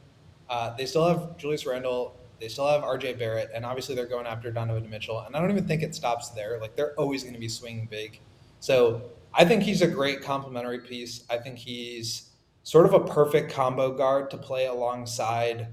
Uh, 0.49 0.75
they 0.75 0.85
still 0.85 1.07
have 1.07 1.37
Julius 1.37 1.65
Randle, 1.65 2.15
they 2.39 2.47
still 2.47 2.67
have 2.67 2.83
RJ 2.83 3.17
Barrett, 3.17 3.49
and 3.55 3.65
obviously 3.65 3.95
they're 3.95 4.05
going 4.05 4.27
after 4.27 4.51
Donovan 4.51 4.89
Mitchell. 4.89 5.21
And 5.21 5.35
I 5.35 5.39
don't 5.39 5.49
even 5.49 5.65
think 5.65 5.81
it 5.81 5.95
stops 5.95 6.29
there. 6.29 6.59
Like 6.59 6.75
they're 6.75 6.93
always 6.99 7.23
going 7.23 7.33
to 7.33 7.39
be 7.39 7.47
swinging 7.47 7.87
big. 7.89 8.19
So 8.59 9.01
I 9.33 9.45
think 9.45 9.63
he's 9.63 9.81
a 9.81 9.87
great 9.87 10.21
complementary 10.21 10.79
piece. 10.79 11.23
I 11.29 11.37
think 11.37 11.57
he's 11.57 12.29
sort 12.63 12.85
of 12.85 12.93
a 12.93 12.99
perfect 12.99 13.51
combo 13.51 13.91
guard 13.91 14.29
to 14.31 14.37
play 14.37 14.67
alongside 14.67 15.67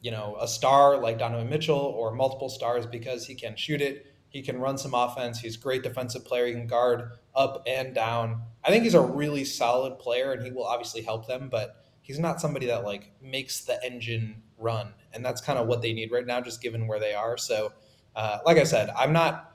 you 0.00 0.10
know, 0.10 0.36
a 0.40 0.48
star 0.48 0.98
like 0.98 1.18
Donovan 1.18 1.48
Mitchell 1.48 1.76
or 1.76 2.14
multiple 2.14 2.48
stars 2.48 2.86
because 2.86 3.26
he 3.26 3.34
can 3.34 3.56
shoot 3.56 3.80
it. 3.80 4.06
He 4.28 4.42
can 4.42 4.58
run 4.58 4.78
some 4.78 4.94
offense. 4.94 5.40
He's 5.40 5.56
a 5.56 5.60
great 5.60 5.82
defensive 5.82 6.24
player. 6.24 6.46
He 6.46 6.52
can 6.52 6.66
guard 6.66 7.10
up 7.34 7.62
and 7.66 7.94
down. 7.94 8.42
I 8.64 8.70
think 8.70 8.84
he's 8.84 8.94
a 8.94 9.00
really 9.00 9.44
solid 9.44 9.98
player 9.98 10.32
and 10.32 10.42
he 10.42 10.50
will 10.50 10.66
obviously 10.66 11.02
help 11.02 11.26
them, 11.26 11.48
but 11.50 11.84
he's 12.00 12.18
not 12.18 12.40
somebody 12.40 12.66
that 12.66 12.84
like 12.84 13.12
makes 13.20 13.64
the 13.64 13.82
engine 13.84 14.42
run 14.56 14.94
and 15.12 15.24
that's 15.24 15.40
kind 15.40 15.58
of 15.58 15.66
what 15.66 15.82
they 15.82 15.92
need 15.92 16.12
right 16.12 16.26
now, 16.26 16.40
just 16.40 16.62
given 16.62 16.86
where 16.86 17.00
they 17.00 17.14
are. 17.14 17.36
So, 17.36 17.72
uh, 18.16 18.38
like 18.44 18.58
I 18.58 18.64
said, 18.64 18.90
I'm 18.96 19.12
not. 19.12 19.46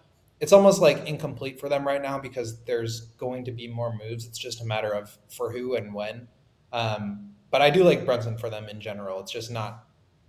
It's 0.41 0.51
almost 0.51 0.81
like 0.81 1.07
incomplete 1.07 1.61
for 1.61 1.69
them 1.69 1.87
right 1.87 2.01
now 2.01 2.19
because 2.19 2.61
there's 2.65 3.01
going 3.17 3.45
to 3.45 3.51
be 3.51 3.69
more 3.69 3.95
moves. 3.95 4.25
It's 4.25 4.37
just 4.37 4.61
a 4.61 4.65
matter 4.65 4.91
of 4.91 5.17
for 5.29 5.51
who 5.51 5.75
and 5.75 5.93
when. 5.93 6.27
Um, 6.73 7.35
but 7.51 7.61
I 7.61 7.69
do 7.69 7.85
like 7.85 8.05
Brunson 8.05 8.37
for 8.37 8.49
them 8.49 8.67
in 8.67 8.81
general. 8.81 9.21
It's 9.21 9.31
just 9.31 9.49
not. 9.49 9.85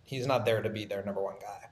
He's 0.07 0.27
not 0.27 0.47
there 0.47 0.63
to 0.63 0.71
be 0.71 0.85
their 0.85 1.05
number 1.05 1.23
one 1.23 1.35
guy. 1.41 1.67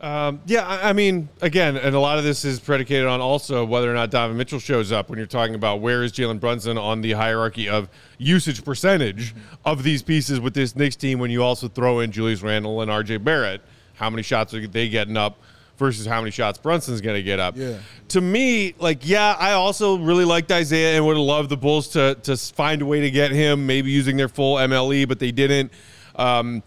Um, 0.00 0.40
yeah, 0.46 0.66
I, 0.66 0.90
I 0.90 0.92
mean, 0.92 1.28
again, 1.40 1.76
and 1.76 1.94
a 1.94 2.00
lot 2.00 2.18
of 2.18 2.24
this 2.24 2.44
is 2.44 2.58
predicated 2.58 3.06
on 3.06 3.20
also 3.20 3.64
whether 3.64 3.90
or 3.90 3.94
not 3.94 4.10
Donovan 4.10 4.36
Mitchell 4.36 4.58
shows 4.58 4.90
up 4.90 5.08
when 5.08 5.18
you're 5.18 5.26
talking 5.26 5.54
about 5.54 5.80
where 5.80 6.02
is 6.02 6.12
Jalen 6.12 6.40
Brunson 6.40 6.76
on 6.76 7.00
the 7.00 7.12
hierarchy 7.12 7.68
of 7.68 7.88
usage 8.18 8.64
percentage 8.64 9.34
of 9.64 9.82
these 9.82 10.02
pieces 10.02 10.40
with 10.40 10.52
this 10.52 10.74
Knicks 10.74 10.96
team 10.96 11.20
when 11.20 11.30
you 11.30 11.42
also 11.42 11.68
throw 11.68 12.00
in 12.00 12.10
Julius 12.10 12.42
Randle 12.42 12.80
and 12.80 12.90
RJ 12.90 13.22
Barrett. 13.22 13.62
How 13.94 14.10
many 14.10 14.22
shots 14.22 14.52
are 14.52 14.66
they 14.66 14.88
getting 14.88 15.16
up 15.16 15.38
versus 15.78 16.06
how 16.06 16.20
many 16.20 16.32
shots 16.32 16.58
Brunson's 16.58 17.00
going 17.00 17.16
to 17.16 17.22
get 17.22 17.38
up? 17.38 17.56
Yeah. 17.56 17.78
To 18.08 18.20
me, 18.20 18.74
like, 18.78 19.08
yeah, 19.08 19.36
I 19.38 19.52
also 19.52 19.96
really 19.98 20.24
liked 20.24 20.50
Isaiah 20.50 20.96
and 20.96 21.06
would 21.06 21.16
have 21.16 21.24
loved 21.24 21.50
the 21.50 21.56
Bulls 21.56 21.88
to, 21.88 22.16
to 22.24 22.36
find 22.36 22.82
a 22.82 22.86
way 22.86 23.00
to 23.00 23.10
get 23.10 23.30
him, 23.30 23.66
maybe 23.66 23.90
using 23.90 24.16
their 24.16 24.28
full 24.28 24.56
MLE, 24.56 25.06
but 25.06 25.18
they 25.18 25.30
didn't. 25.30 25.72
Um, 26.16 26.62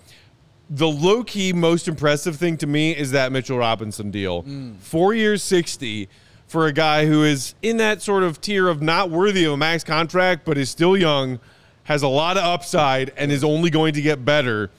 the 0.69 0.87
low 0.87 1.23
key 1.23 1.53
most 1.53 1.87
impressive 1.87 2.35
thing 2.35 2.57
to 2.57 2.67
me 2.67 2.95
is 2.95 3.11
that 3.11 3.31
Mitchell 3.31 3.57
Robinson 3.57 4.11
deal. 4.11 4.43
Mm. 4.43 4.77
Four 4.79 5.13
years, 5.13 5.43
60 5.43 6.09
for 6.47 6.65
a 6.65 6.73
guy 6.73 7.05
who 7.05 7.23
is 7.23 7.55
in 7.61 7.77
that 7.77 8.01
sort 8.01 8.23
of 8.23 8.39
tier 8.39 8.67
of 8.67 8.81
not 8.81 9.09
worthy 9.09 9.43
of 9.43 9.53
a 9.53 9.57
max 9.57 9.83
contract, 9.83 10.45
but 10.45 10.57
is 10.57 10.69
still 10.69 10.95
young, 10.95 11.39
has 11.83 12.03
a 12.03 12.07
lot 12.07 12.37
of 12.37 12.43
upside, 12.43 13.11
and 13.17 13.31
is 13.31 13.43
only 13.43 13.69
going 13.69 13.93
to 13.93 14.01
get 14.01 14.23
better. 14.23 14.71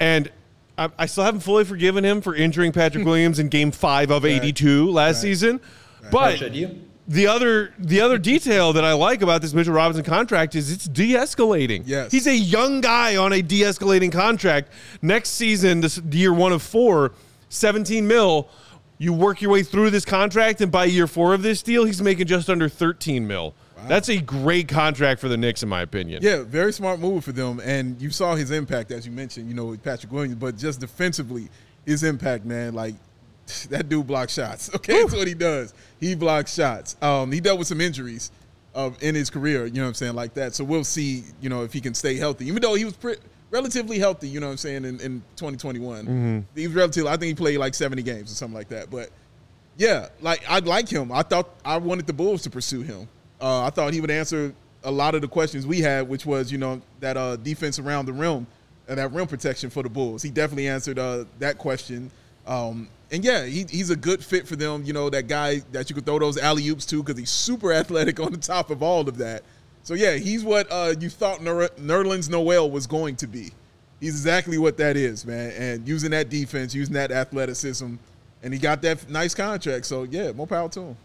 And 0.00 0.30
I, 0.76 0.90
I 0.98 1.06
still 1.06 1.24
haven't 1.24 1.40
fully 1.40 1.64
forgiven 1.64 2.04
him 2.04 2.22
for 2.22 2.34
injuring 2.34 2.72
Patrick 2.72 3.04
Williams 3.06 3.38
in 3.38 3.48
game 3.48 3.70
five 3.70 4.10
of 4.10 4.24
82 4.24 4.90
last 4.90 5.20
season. 5.20 5.60
Or 6.02 6.10
But 6.10 6.38
should 6.38 6.56
you? 6.56 6.82
The 7.08 7.26
other 7.26 7.74
the 7.78 8.00
other 8.00 8.18
detail 8.18 8.72
that 8.72 8.84
I 8.84 8.92
like 8.92 9.22
about 9.22 9.42
this 9.42 9.54
Mitchell 9.54 9.74
Robinson 9.74 10.04
contract 10.04 10.54
is 10.54 10.70
it's 10.70 10.84
de-escalating. 10.84 11.82
Yes. 11.84 12.12
He's 12.12 12.26
a 12.26 12.36
young 12.36 12.80
guy 12.80 13.16
on 13.16 13.32
a 13.32 13.42
de-escalating 13.42 14.12
contract. 14.12 14.70
Next 15.00 15.30
season, 15.30 15.80
this 15.80 15.98
year 16.10 16.32
one 16.32 16.52
of 16.52 16.62
four, 16.62 17.12
17 17.48 18.06
mil. 18.06 18.48
You 18.98 19.12
work 19.12 19.42
your 19.42 19.50
way 19.50 19.64
through 19.64 19.90
this 19.90 20.04
contract, 20.04 20.60
and 20.60 20.70
by 20.70 20.84
year 20.84 21.08
four 21.08 21.34
of 21.34 21.42
this 21.42 21.60
deal, 21.60 21.84
he's 21.84 22.00
making 22.00 22.28
just 22.28 22.48
under 22.48 22.68
13 22.68 23.26
mil. 23.26 23.52
That's 23.88 24.08
a 24.08 24.18
great 24.18 24.68
contract 24.68 25.20
for 25.20 25.28
the 25.28 25.36
Knicks, 25.36 25.64
in 25.64 25.68
my 25.68 25.82
opinion. 25.82 26.22
Yeah, 26.22 26.42
very 26.44 26.72
smart 26.72 27.00
move 27.00 27.24
for 27.24 27.32
them. 27.32 27.60
And 27.64 28.00
you 28.00 28.10
saw 28.10 28.36
his 28.36 28.52
impact, 28.52 28.92
as 28.92 29.04
you 29.06 29.12
mentioned, 29.12 29.48
you 29.48 29.54
know, 29.54 29.66
with 29.66 29.82
Patrick 29.82 30.12
Williams, 30.12 30.36
but 30.36 30.56
just 30.56 30.78
defensively, 30.80 31.48
his 31.84 32.04
impact, 32.04 32.44
man, 32.44 32.74
like 32.74 32.94
that 33.70 33.88
dude 33.88 34.06
blocks 34.06 34.34
shots. 34.34 34.70
Okay, 34.76 35.02
that's 35.02 35.14
what 35.14 35.28
he 35.28 35.34
does. 35.34 35.74
He 36.00 36.14
blocks 36.14 36.54
shots. 36.54 36.96
Um, 37.02 37.30
he 37.32 37.40
dealt 37.40 37.58
with 37.58 37.68
some 37.68 37.80
injuries 37.80 38.30
uh, 38.74 38.90
in 39.00 39.14
his 39.14 39.30
career, 39.30 39.66
you 39.66 39.74
know 39.74 39.82
what 39.82 39.88
I'm 39.88 39.94
saying, 39.94 40.14
like 40.14 40.34
that. 40.34 40.54
So 40.54 40.64
we'll 40.64 40.84
see, 40.84 41.24
you 41.40 41.48
know, 41.48 41.62
if 41.62 41.72
he 41.72 41.80
can 41.80 41.94
stay 41.94 42.16
healthy, 42.16 42.46
even 42.46 42.62
though 42.62 42.74
he 42.74 42.84
was 42.84 42.94
pre- 42.94 43.16
relatively 43.50 43.98
healthy, 43.98 44.28
you 44.28 44.40
know 44.40 44.46
what 44.46 44.52
I'm 44.52 44.58
saying, 44.58 44.84
in, 44.84 45.00
in 45.00 45.22
2021. 45.36 46.46
He 46.54 46.66
was 46.66 46.74
relatively, 46.74 47.10
I 47.10 47.16
think 47.16 47.28
he 47.28 47.34
played 47.34 47.58
like 47.58 47.74
70 47.74 48.02
games 48.02 48.32
or 48.32 48.34
something 48.34 48.56
like 48.56 48.68
that. 48.68 48.90
But 48.90 49.10
yeah, 49.76 50.08
like 50.20 50.42
I'd 50.48 50.66
like 50.66 50.88
him. 50.88 51.12
I 51.12 51.22
thought 51.22 51.50
I 51.64 51.76
wanted 51.76 52.06
the 52.06 52.12
Bulls 52.12 52.42
to 52.42 52.50
pursue 52.50 52.82
him. 52.82 53.08
Uh, 53.40 53.64
I 53.64 53.70
thought 53.70 53.92
he 53.92 54.00
would 54.00 54.10
answer 54.10 54.54
a 54.84 54.90
lot 54.90 55.14
of 55.14 55.20
the 55.20 55.28
questions 55.28 55.66
we 55.66 55.80
had, 55.80 56.08
which 56.08 56.26
was 56.26 56.50
you 56.52 56.58
know 56.58 56.80
that 57.00 57.16
uh, 57.16 57.36
defense 57.36 57.78
around 57.78 58.06
the 58.06 58.12
rim 58.12 58.46
and 58.88 58.98
that 58.98 59.12
rim 59.12 59.26
protection 59.26 59.70
for 59.70 59.82
the 59.82 59.88
Bulls. 59.88 60.22
He 60.22 60.30
definitely 60.30 60.68
answered 60.68 60.98
uh, 60.98 61.24
that 61.38 61.58
question. 61.58 62.10
Um, 62.46 62.88
and 63.12 63.22
yeah, 63.22 63.44
he, 63.44 63.66
he's 63.68 63.90
a 63.90 63.96
good 63.96 64.24
fit 64.24 64.48
for 64.48 64.56
them. 64.56 64.84
You 64.84 64.94
know 64.94 65.10
that 65.10 65.28
guy 65.28 65.58
that 65.72 65.90
you 65.90 65.94
could 65.94 66.06
throw 66.06 66.18
those 66.18 66.38
alley 66.38 66.66
oops 66.68 66.86
to 66.86 67.02
because 67.02 67.18
he's 67.18 67.30
super 67.30 67.72
athletic 67.72 68.18
on 68.18 68.32
the 68.32 68.38
top 68.38 68.70
of 68.70 68.82
all 68.82 69.08
of 69.08 69.18
that. 69.18 69.44
So 69.84 69.94
yeah, 69.94 70.14
he's 70.14 70.42
what 70.42 70.66
uh, 70.70 70.94
you 70.98 71.10
thought 71.10 71.42
Ner- 71.42 71.68
Nerlens 71.78 72.30
Noel 72.30 72.70
was 72.70 72.86
going 72.86 73.16
to 73.16 73.26
be. 73.26 73.50
He's 74.00 74.14
exactly 74.14 74.58
what 74.58 74.78
that 74.78 74.96
is, 74.96 75.26
man. 75.26 75.52
And 75.52 75.86
using 75.86 76.10
that 76.12 76.28
defense, 76.28 76.74
using 76.74 76.94
that 76.94 77.12
athleticism, 77.12 77.94
and 78.42 78.52
he 78.52 78.58
got 78.58 78.82
that 78.82 79.08
nice 79.08 79.34
contract. 79.34 79.86
So 79.86 80.04
yeah, 80.04 80.32
more 80.32 80.46
power 80.46 80.68
to 80.70 80.80
him. 80.80 80.96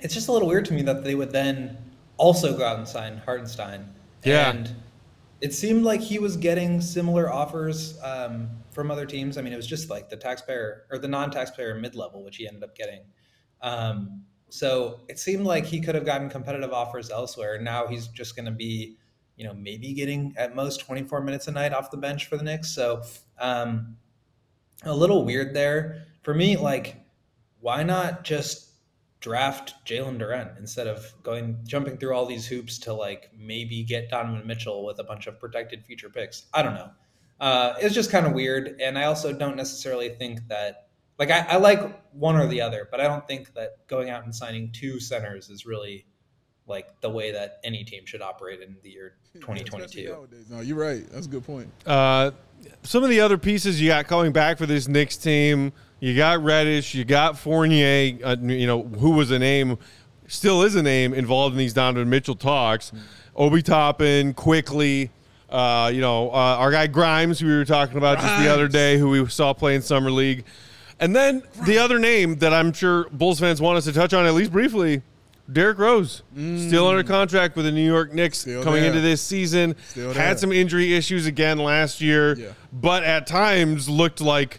It's 0.00 0.12
just 0.12 0.28
a 0.28 0.32
little 0.32 0.46
weird 0.46 0.66
to 0.66 0.74
me 0.74 0.82
that 0.82 1.02
they 1.04 1.14
would 1.14 1.32
then 1.32 1.76
also 2.18 2.56
go 2.56 2.64
out 2.64 2.78
and 2.78 2.86
sign 2.86 3.16
Hartenstein. 3.24 3.88
Yeah. 4.24 4.50
And 4.50 4.74
it 5.40 5.54
seemed 5.54 5.84
like 5.84 6.00
he 6.00 6.18
was 6.18 6.36
getting 6.36 6.80
similar 6.80 7.32
offers 7.32 7.98
um, 8.02 8.48
from 8.76 8.90
other 8.90 9.06
teams. 9.06 9.38
I 9.38 9.42
mean, 9.42 9.54
it 9.54 9.56
was 9.56 9.66
just 9.66 9.90
like 9.90 10.10
the 10.10 10.16
taxpayer 10.16 10.84
or 10.90 10.98
the 10.98 11.08
non-taxpayer 11.08 11.74
mid-level, 11.76 12.22
which 12.22 12.36
he 12.36 12.46
ended 12.46 12.62
up 12.62 12.76
getting. 12.76 13.00
Um, 13.62 14.22
so 14.50 15.00
it 15.08 15.18
seemed 15.18 15.46
like 15.46 15.64
he 15.64 15.80
could 15.80 15.94
have 15.94 16.04
gotten 16.04 16.28
competitive 16.28 16.72
offers 16.72 17.10
elsewhere. 17.10 17.58
Now 17.60 17.86
he's 17.86 18.06
just 18.08 18.36
going 18.36 18.44
to 18.44 18.52
be, 18.52 18.98
you 19.36 19.44
know, 19.44 19.54
maybe 19.54 19.94
getting 19.94 20.34
at 20.36 20.54
most 20.54 20.80
24 20.80 21.22
minutes 21.22 21.48
a 21.48 21.52
night 21.52 21.72
off 21.72 21.90
the 21.90 21.96
bench 21.96 22.26
for 22.26 22.36
the 22.36 22.44
Knicks. 22.44 22.70
So 22.70 23.02
um, 23.38 23.96
a 24.84 24.94
little 24.94 25.24
weird 25.24 25.54
there 25.54 26.04
for 26.22 26.34
me. 26.34 26.56
Like, 26.58 26.96
why 27.60 27.82
not 27.82 28.24
just 28.24 28.74
draft 29.20 29.74
Jalen 29.86 30.20
Duren 30.20 30.56
instead 30.58 30.86
of 30.86 31.10
going 31.22 31.58
jumping 31.64 31.96
through 31.96 32.14
all 32.14 32.26
these 32.26 32.46
hoops 32.46 32.78
to 32.80 32.92
like 32.92 33.30
maybe 33.36 33.82
get 33.82 34.10
Donovan 34.10 34.46
Mitchell 34.46 34.84
with 34.84 34.98
a 35.00 35.04
bunch 35.04 35.26
of 35.26 35.40
protected 35.40 35.82
future 35.84 36.10
picks? 36.10 36.44
I 36.52 36.62
don't 36.62 36.74
know. 36.74 36.90
Uh, 37.40 37.74
it's 37.80 37.94
just 37.94 38.10
kind 38.10 38.26
of 38.26 38.32
weird, 38.32 38.80
and 38.80 38.98
I 38.98 39.04
also 39.04 39.32
don't 39.32 39.56
necessarily 39.56 40.08
think 40.10 40.46
that 40.48 40.88
like 41.18 41.30
I, 41.30 41.40
I 41.48 41.56
like 41.56 41.80
one 42.12 42.36
or 42.36 42.46
the 42.46 42.60
other, 42.60 42.88
but 42.90 43.00
I 43.00 43.04
don't 43.04 43.26
think 43.26 43.54
that 43.54 43.86
going 43.86 44.10
out 44.10 44.24
and 44.24 44.34
signing 44.34 44.70
two 44.72 45.00
centers 45.00 45.48
is 45.48 45.66
really 45.66 46.06
like 46.66 47.00
the 47.00 47.10
way 47.10 47.32
that 47.32 47.58
any 47.64 47.84
team 47.84 48.04
should 48.06 48.22
operate 48.22 48.60
in 48.60 48.76
the 48.82 48.90
year 48.90 49.14
Especially 49.34 49.64
2022. 49.64 50.28
No, 50.50 50.60
you're 50.60 50.76
right. 50.76 51.08
That's 51.10 51.26
a 51.26 51.28
good 51.28 51.44
point. 51.44 51.70
Uh, 51.86 52.32
some 52.82 53.04
of 53.04 53.10
the 53.10 53.20
other 53.20 53.38
pieces 53.38 53.80
you 53.80 53.88
got 53.88 54.06
coming 54.06 54.32
back 54.32 54.58
for 54.58 54.66
this 54.66 54.88
Knicks 54.88 55.16
team, 55.16 55.72
you 56.00 56.16
got 56.16 56.42
Reddish, 56.42 56.94
you 56.94 57.04
got 57.04 57.38
Fournier, 57.38 58.18
uh, 58.24 58.36
you 58.40 58.66
know, 58.66 58.82
who 58.82 59.12
was 59.12 59.30
a 59.30 59.38
name, 59.38 59.78
still 60.26 60.62
is 60.62 60.74
a 60.74 60.82
name 60.82 61.14
involved 61.14 61.54
in 61.54 61.58
these 61.58 61.72
Donovan 61.72 62.10
Mitchell 62.10 62.34
talks. 62.34 62.92
Obi 63.34 63.62
Toppin, 63.62 64.34
Quickley, 64.34 65.10
uh, 65.50 65.90
you 65.94 66.00
know, 66.00 66.30
uh, 66.30 66.32
our 66.58 66.70
guy 66.70 66.86
Grimes, 66.86 67.38
who 67.40 67.46
we 67.46 67.54
were 67.56 67.64
talking 67.64 67.96
about 67.98 68.18
just 68.20 68.42
the 68.42 68.52
other 68.52 68.68
day, 68.68 68.98
who 68.98 69.10
we 69.10 69.26
saw 69.28 69.52
play 69.52 69.74
in 69.74 69.82
Summer 69.82 70.10
League. 70.10 70.44
And 70.98 71.14
then 71.14 71.42
the 71.66 71.78
other 71.78 71.98
name 71.98 72.36
that 72.36 72.52
I'm 72.54 72.72
sure 72.72 73.08
Bulls 73.10 73.38
fans 73.40 73.60
want 73.60 73.76
us 73.78 73.84
to 73.84 73.92
touch 73.92 74.14
on 74.14 74.24
at 74.26 74.34
least 74.34 74.50
briefly, 74.50 75.02
Derrick 75.52 75.78
Rose, 75.78 76.22
still 76.34 76.88
under 76.88 77.04
contract 77.04 77.54
with 77.54 77.66
the 77.66 77.70
New 77.70 77.84
York 77.86 78.12
Knicks 78.12 78.38
Still 78.38 78.64
coming 78.64 78.80
there. 78.80 78.90
into 78.90 79.00
this 79.02 79.20
season. 79.22 79.76
Still 79.90 80.08
Had 80.12 80.14
there. 80.32 80.36
some 80.38 80.52
injury 80.52 80.94
issues 80.94 81.26
again 81.26 81.58
last 81.58 82.00
year, 82.00 82.34
Yeah. 82.36 82.48
but 82.72 83.04
at 83.04 83.26
times 83.28 83.88
looked 83.88 84.20
like 84.20 84.58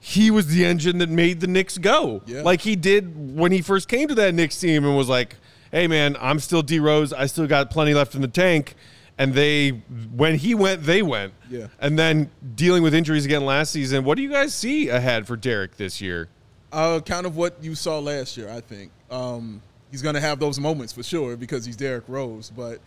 he 0.00 0.30
was 0.30 0.46
the 0.46 0.64
engine 0.64 0.98
that 0.98 1.10
made 1.10 1.40
the 1.40 1.46
Knicks 1.46 1.76
go. 1.76 2.22
Yeah. 2.26 2.40
Like 2.42 2.62
he 2.62 2.76
did 2.76 3.36
when 3.36 3.52
he 3.52 3.60
first 3.60 3.88
came 3.88 4.08
to 4.08 4.14
that 4.14 4.32
Knicks 4.34 4.58
team 4.58 4.84
and 4.86 4.96
was 4.96 5.08
like, 5.10 5.36
"Hey 5.72 5.86
man, 5.88 6.16
I'm 6.20 6.38
still 6.38 6.62
D 6.62 6.78
Rose. 6.78 7.12
I 7.12 7.26
still 7.26 7.46
got 7.46 7.70
plenty 7.70 7.92
left 7.94 8.14
in 8.14 8.20
the 8.22 8.28
tank." 8.28 8.76
And 9.16 9.32
they, 9.32 9.70
when 9.70 10.36
he 10.36 10.54
went, 10.54 10.82
they 10.82 11.02
went. 11.02 11.34
Yeah. 11.48 11.68
And 11.78 11.98
then 11.98 12.30
dealing 12.56 12.82
with 12.82 12.94
injuries 12.94 13.24
again 13.24 13.44
last 13.44 13.70
season. 13.70 14.04
What 14.04 14.16
do 14.16 14.22
you 14.22 14.30
guys 14.30 14.54
see 14.54 14.88
ahead 14.88 15.26
for 15.26 15.36
Derrick 15.36 15.76
this 15.76 16.00
year? 16.00 16.28
Uh, 16.72 16.98
kind 17.00 17.24
of 17.24 17.36
what 17.36 17.62
you 17.62 17.76
saw 17.76 18.00
last 18.00 18.36
year, 18.36 18.50
I 18.50 18.60
think. 18.60 18.90
Um, 19.10 19.62
he's 19.92 20.02
going 20.02 20.16
to 20.16 20.20
have 20.20 20.40
those 20.40 20.58
moments 20.58 20.92
for 20.92 21.04
sure 21.04 21.36
because 21.36 21.64
he's 21.64 21.76
Derrick 21.76 22.04
Rose, 22.08 22.50
but 22.50 22.80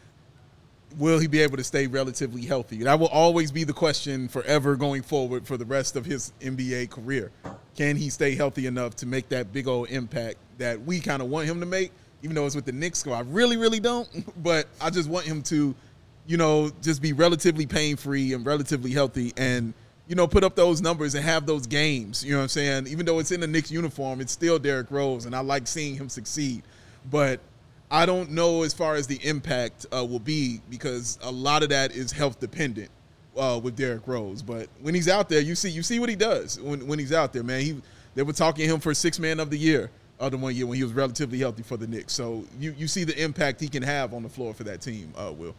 will 0.98 1.20
he 1.20 1.28
be 1.28 1.40
able 1.40 1.58
to 1.58 1.64
stay 1.64 1.88
relatively 1.88 2.46
healthy? 2.46 2.84
That 2.84 3.00
will 3.00 3.08
always 3.08 3.52
be 3.52 3.64
the 3.64 3.74
question 3.74 4.28
forever 4.28 4.76
going 4.76 5.04
forward 5.04 5.46
for 5.46 5.58
the 5.58 5.66
rest 5.66 5.96
of 5.96 6.06
his 6.06 6.34
NBA 6.42 6.90
career. 6.90 7.32
Can 7.76 7.96
he 7.96 8.10
stay 8.10 8.36
healthy 8.36 8.66
enough 8.66 8.96
to 8.98 9.06
make 9.06 9.30
that 9.30 9.54
big 9.54 9.68
old 9.68 9.90
impact 9.90 10.38
that 10.58 10.82
we 10.82 11.00
kind 11.00 11.22
of 11.22 11.30
want 11.30 11.48
him 11.48 11.60
to 11.60 11.66
make, 11.66 11.92
even 12.24 12.36
though 12.36 12.46
it's 12.46 12.56
with 12.56 12.66
the 12.66 12.72
Knicks? 12.72 13.04
Go? 13.04 13.14
I 13.14 13.22
really, 13.22 13.58
really 13.58 13.80
don't, 13.80 14.10
but 14.44 14.68
I 14.82 14.90
just 14.90 15.10
want 15.10 15.26
him 15.26 15.42
to, 15.44 15.76
you 16.28 16.38
know, 16.38 16.72
just 16.82 17.02
be 17.02 17.14
relatively 17.14 17.66
pain 17.66 17.96
free 17.96 18.34
and 18.34 18.46
relatively 18.46 18.92
healthy 18.92 19.34
and 19.38 19.74
you 20.08 20.16
know, 20.16 20.28
put 20.28 20.44
up 20.44 20.56
those 20.56 20.82
numbers 20.82 21.16
and 21.16 21.26
have 21.26 21.46
those 21.46 21.68
games. 21.68 22.24
You 22.24 22.32
know 22.32 22.38
what 22.38 22.44
I'm 22.44 22.50
saying? 22.50 22.88
Even 22.88 23.06
though 23.06 23.20
it's 23.20 23.32
in 23.32 23.42
the 23.42 23.48
Knicks 23.48 23.70
uniform, 23.70 24.22
it's 24.22 24.32
still 24.32 24.58
Derrick 24.58 24.90
Rose, 24.90 25.26
and 25.26 25.36
I 25.36 25.40
like 25.42 25.68
seeing 25.68 25.96
him 25.96 26.08
succeed. 26.08 26.64
But 27.12 27.42
I 27.92 28.06
don't 28.06 28.32
know 28.32 28.64
as 28.64 28.74
far 28.74 28.96
as 28.96 29.08
the 29.08 29.20
impact 29.28 29.86
uh, 29.94 30.06
will 30.06 30.20
be 30.20 30.62
because 30.70 31.20
a 31.22 31.32
lot 31.32 31.62
of 31.64 31.70
that 31.70 31.94
is 31.94 32.12
health 32.12 32.40
dependent 32.40 32.90
uh, 33.38 33.60
with 33.62 33.76
Derrick 33.76 34.08
Rose. 34.08 34.42
But 34.42 34.70
when 34.82 34.96
he's 34.96 35.10
out 35.10 35.30
there, 35.30 35.42
you 35.42 35.56
see 35.56 35.70
you 35.70 35.84
see 35.84 36.00
what 36.00 36.10
he 36.10 36.16
does 36.16 36.60
when, 36.60 36.88
when 36.88 37.00
he's 37.00 37.14
out 37.14 37.34
there, 37.34 37.44
man. 37.44 37.62
He 37.62 37.82
they 38.16 38.24
were 38.24 38.34
talking 38.34 38.70
him 38.70 38.80
for 38.80 38.94
six 38.94 39.20
man 39.20 39.40
of 39.40 39.50
the 39.50 39.58
year 39.58 39.90
uh, 40.20 40.30
the 40.30 40.38
one 40.38 40.56
year 40.56 40.66
when 40.66 40.78
he 40.78 40.84
was 40.84 40.94
relatively 40.94 41.40
healthy 41.40 41.64
for 41.64 41.78
the 41.78 41.88
Knicks. 41.88 42.14
So 42.14 42.44
you 42.60 42.74
you 42.78 42.88
see 42.88 43.04
the 43.04 43.22
impact 43.22 43.62
he 43.62 43.68
can 43.68 43.84
have 43.84 44.14
on 44.14 44.24
the 44.24 44.30
floor 44.30 44.54
for 44.54 44.64
that 44.64 44.82
team. 44.82 45.14
Uh, 45.18 45.32
Will. 45.32 45.56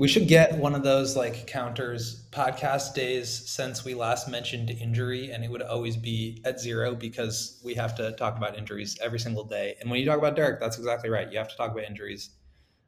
We 0.00 0.08
should 0.08 0.28
get 0.28 0.56
one 0.56 0.74
of 0.74 0.82
those 0.82 1.14
like 1.14 1.46
counters 1.46 2.26
podcast 2.30 2.94
days 2.94 3.28
since 3.50 3.84
we 3.84 3.92
last 3.92 4.30
mentioned 4.30 4.70
injury, 4.70 5.30
and 5.30 5.44
it 5.44 5.50
would 5.50 5.60
always 5.60 5.94
be 5.94 6.40
at 6.46 6.58
zero 6.58 6.94
because 6.94 7.60
we 7.62 7.74
have 7.74 7.94
to 7.96 8.12
talk 8.12 8.38
about 8.38 8.56
injuries 8.56 8.98
every 9.02 9.18
single 9.20 9.44
day. 9.44 9.76
And 9.78 9.90
when 9.90 10.00
you 10.00 10.06
talk 10.06 10.16
about 10.16 10.36
Derrick, 10.36 10.58
that's 10.58 10.78
exactly 10.78 11.10
right. 11.10 11.30
You 11.30 11.36
have 11.36 11.50
to 11.50 11.56
talk 11.58 11.72
about 11.72 11.84
injuries. 11.84 12.30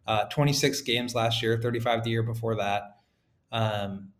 Uh, 0.07 0.25
26 0.25 0.81
games 0.81 1.15
last 1.15 1.43
year, 1.43 1.61
35 1.61 2.03
the 2.03 2.09
year 2.09 2.23
before 2.23 2.55
that. 2.55 3.01
Um, 3.53 4.13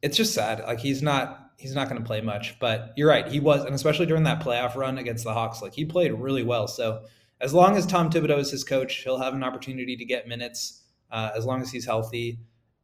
it's 0.00 0.16
just 0.16 0.34
sad. 0.34 0.60
Like 0.60 0.78
he's 0.78 1.02
not 1.02 1.50
he's 1.56 1.74
not 1.74 1.88
going 1.88 2.00
to 2.00 2.06
play 2.06 2.20
much. 2.20 2.60
But 2.60 2.92
you're 2.96 3.08
right, 3.08 3.26
he 3.26 3.40
was, 3.40 3.64
and 3.64 3.74
especially 3.74 4.06
during 4.06 4.22
that 4.22 4.40
playoff 4.40 4.76
run 4.76 4.98
against 4.98 5.24
the 5.24 5.34
Hawks, 5.34 5.60
like 5.60 5.74
he 5.74 5.84
played 5.84 6.12
really 6.12 6.44
well. 6.44 6.68
So 6.68 7.06
as 7.40 7.52
long 7.52 7.76
as 7.76 7.84
Tom 7.84 8.08
Thibodeau 8.08 8.38
is 8.38 8.52
his 8.52 8.62
coach, 8.62 9.02
he'll 9.02 9.18
have 9.18 9.34
an 9.34 9.42
opportunity 9.42 9.96
to 9.96 10.04
get 10.04 10.28
minutes 10.28 10.82
uh, 11.14 11.30
as 11.36 11.46
long 11.46 11.62
as 11.62 11.70
he's 11.70 11.86
healthy. 11.86 12.38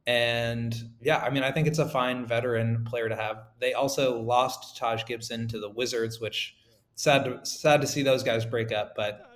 And 0.06 0.74
yeah, 1.02 1.18
I 1.18 1.30
mean, 1.30 1.42
I 1.42 1.50
think 1.50 1.66
it's 1.66 1.80
a 1.80 1.88
fine 1.88 2.24
veteran 2.24 2.84
player 2.84 3.08
to 3.08 3.16
have. 3.16 3.42
They 3.58 3.74
also 3.74 4.20
lost 4.20 4.76
Taj 4.76 5.04
Gibson 5.04 5.48
to 5.48 5.58
the 5.58 5.68
Wizards, 5.68 6.20
which 6.20 6.56
sad 6.94 7.24
to, 7.24 7.44
sad 7.44 7.80
to 7.80 7.86
see 7.86 8.02
those 8.02 8.22
guys 8.22 8.46
break 8.46 8.72
up, 8.72 8.94
but 8.96 9.26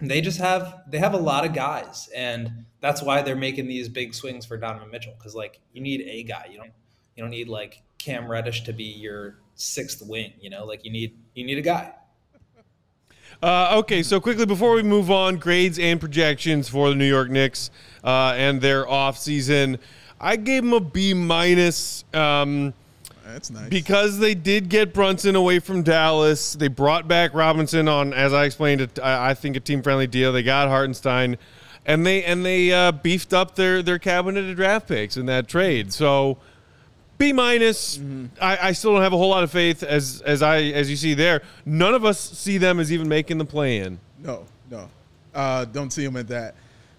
they 0.00 0.20
just 0.20 0.38
have 0.38 0.82
they 0.88 0.98
have 0.98 1.12
a 1.12 1.18
lot 1.18 1.44
of 1.44 1.52
guys, 1.52 2.08
and 2.14 2.64
that's 2.80 3.02
why 3.02 3.20
they're 3.20 3.36
making 3.36 3.66
these 3.66 3.88
big 3.88 4.14
swings 4.14 4.46
for 4.46 4.56
Donovan 4.56 4.90
Mitchell 4.90 5.14
because 5.18 5.34
like 5.34 5.60
you 5.72 5.82
need 5.82 6.00
a 6.02 6.22
guy, 6.22 6.46
you 6.50 6.56
don't 6.56 6.72
you 7.16 7.22
don't 7.22 7.30
need 7.30 7.48
like 7.48 7.82
Cam 7.98 8.30
Reddish 8.30 8.62
to 8.62 8.72
be 8.72 8.84
your 8.84 9.40
sixth 9.56 10.02
wing, 10.06 10.32
you 10.40 10.48
know, 10.48 10.64
like 10.64 10.84
you 10.84 10.90
need 10.90 11.18
you 11.34 11.44
need 11.44 11.58
a 11.58 11.62
guy. 11.62 11.92
Uh, 13.42 13.76
okay, 13.78 14.02
so 14.02 14.20
quickly 14.20 14.44
before 14.44 14.74
we 14.74 14.82
move 14.82 15.10
on, 15.10 15.36
grades 15.36 15.78
and 15.78 15.98
projections 15.98 16.68
for 16.68 16.90
the 16.90 16.94
New 16.94 17.08
York 17.08 17.30
Knicks 17.30 17.70
uh, 18.04 18.34
and 18.36 18.60
their 18.60 18.86
off 18.88 19.16
season. 19.18 19.78
I 20.20 20.36
gave 20.36 20.62
them 20.62 20.74
a 20.74 20.80
B 20.80 21.14
minus. 21.14 22.04
Um, 22.12 22.74
That's 23.24 23.50
nice. 23.50 23.70
because 23.70 24.18
they 24.18 24.34
did 24.34 24.68
get 24.68 24.92
Brunson 24.92 25.36
away 25.36 25.58
from 25.58 25.82
Dallas. 25.82 26.52
They 26.52 26.68
brought 26.68 27.08
back 27.08 27.32
Robinson 27.32 27.88
on, 27.88 28.12
as 28.12 28.34
I 28.34 28.44
explained, 28.44 28.82
it, 28.82 28.98
I 28.98 29.30
I 29.30 29.34
think 29.34 29.56
a 29.56 29.60
team 29.60 29.82
friendly 29.82 30.06
deal. 30.06 30.32
They 30.32 30.42
got 30.42 30.68
Hartenstein, 30.68 31.38
and 31.86 32.04
they 32.04 32.22
and 32.22 32.44
they 32.44 32.70
uh, 32.72 32.92
beefed 32.92 33.32
up 33.32 33.54
their 33.54 33.82
their 33.82 33.98
cabinet 33.98 34.50
of 34.50 34.56
draft 34.56 34.88
picks 34.88 35.16
in 35.16 35.24
that 35.26 35.48
trade. 35.48 35.94
So 35.94 36.36
B 37.20 37.32
minus. 37.32 38.00
I, 38.40 38.58
I 38.68 38.72
still 38.72 38.92
don't 38.94 39.02
have 39.02 39.12
a 39.12 39.16
whole 39.16 39.28
lot 39.28 39.44
of 39.44 39.50
faith 39.52 39.82
as 39.84 40.20
as 40.22 40.42
I 40.42 40.62
as 40.62 40.90
you 40.90 40.96
see 40.96 41.14
there. 41.14 41.42
None 41.64 41.94
of 41.94 42.04
us 42.04 42.18
see 42.18 42.58
them 42.58 42.80
as 42.80 42.90
even 42.92 43.08
making 43.08 43.38
the 43.38 43.44
play 43.44 43.78
in. 43.78 44.00
no, 44.18 44.46
no, 44.70 44.88
uh, 45.34 45.64
don't 45.66 45.92
see 45.92 46.04
them 46.04 46.16
at 46.16 46.26
that. 46.28 46.54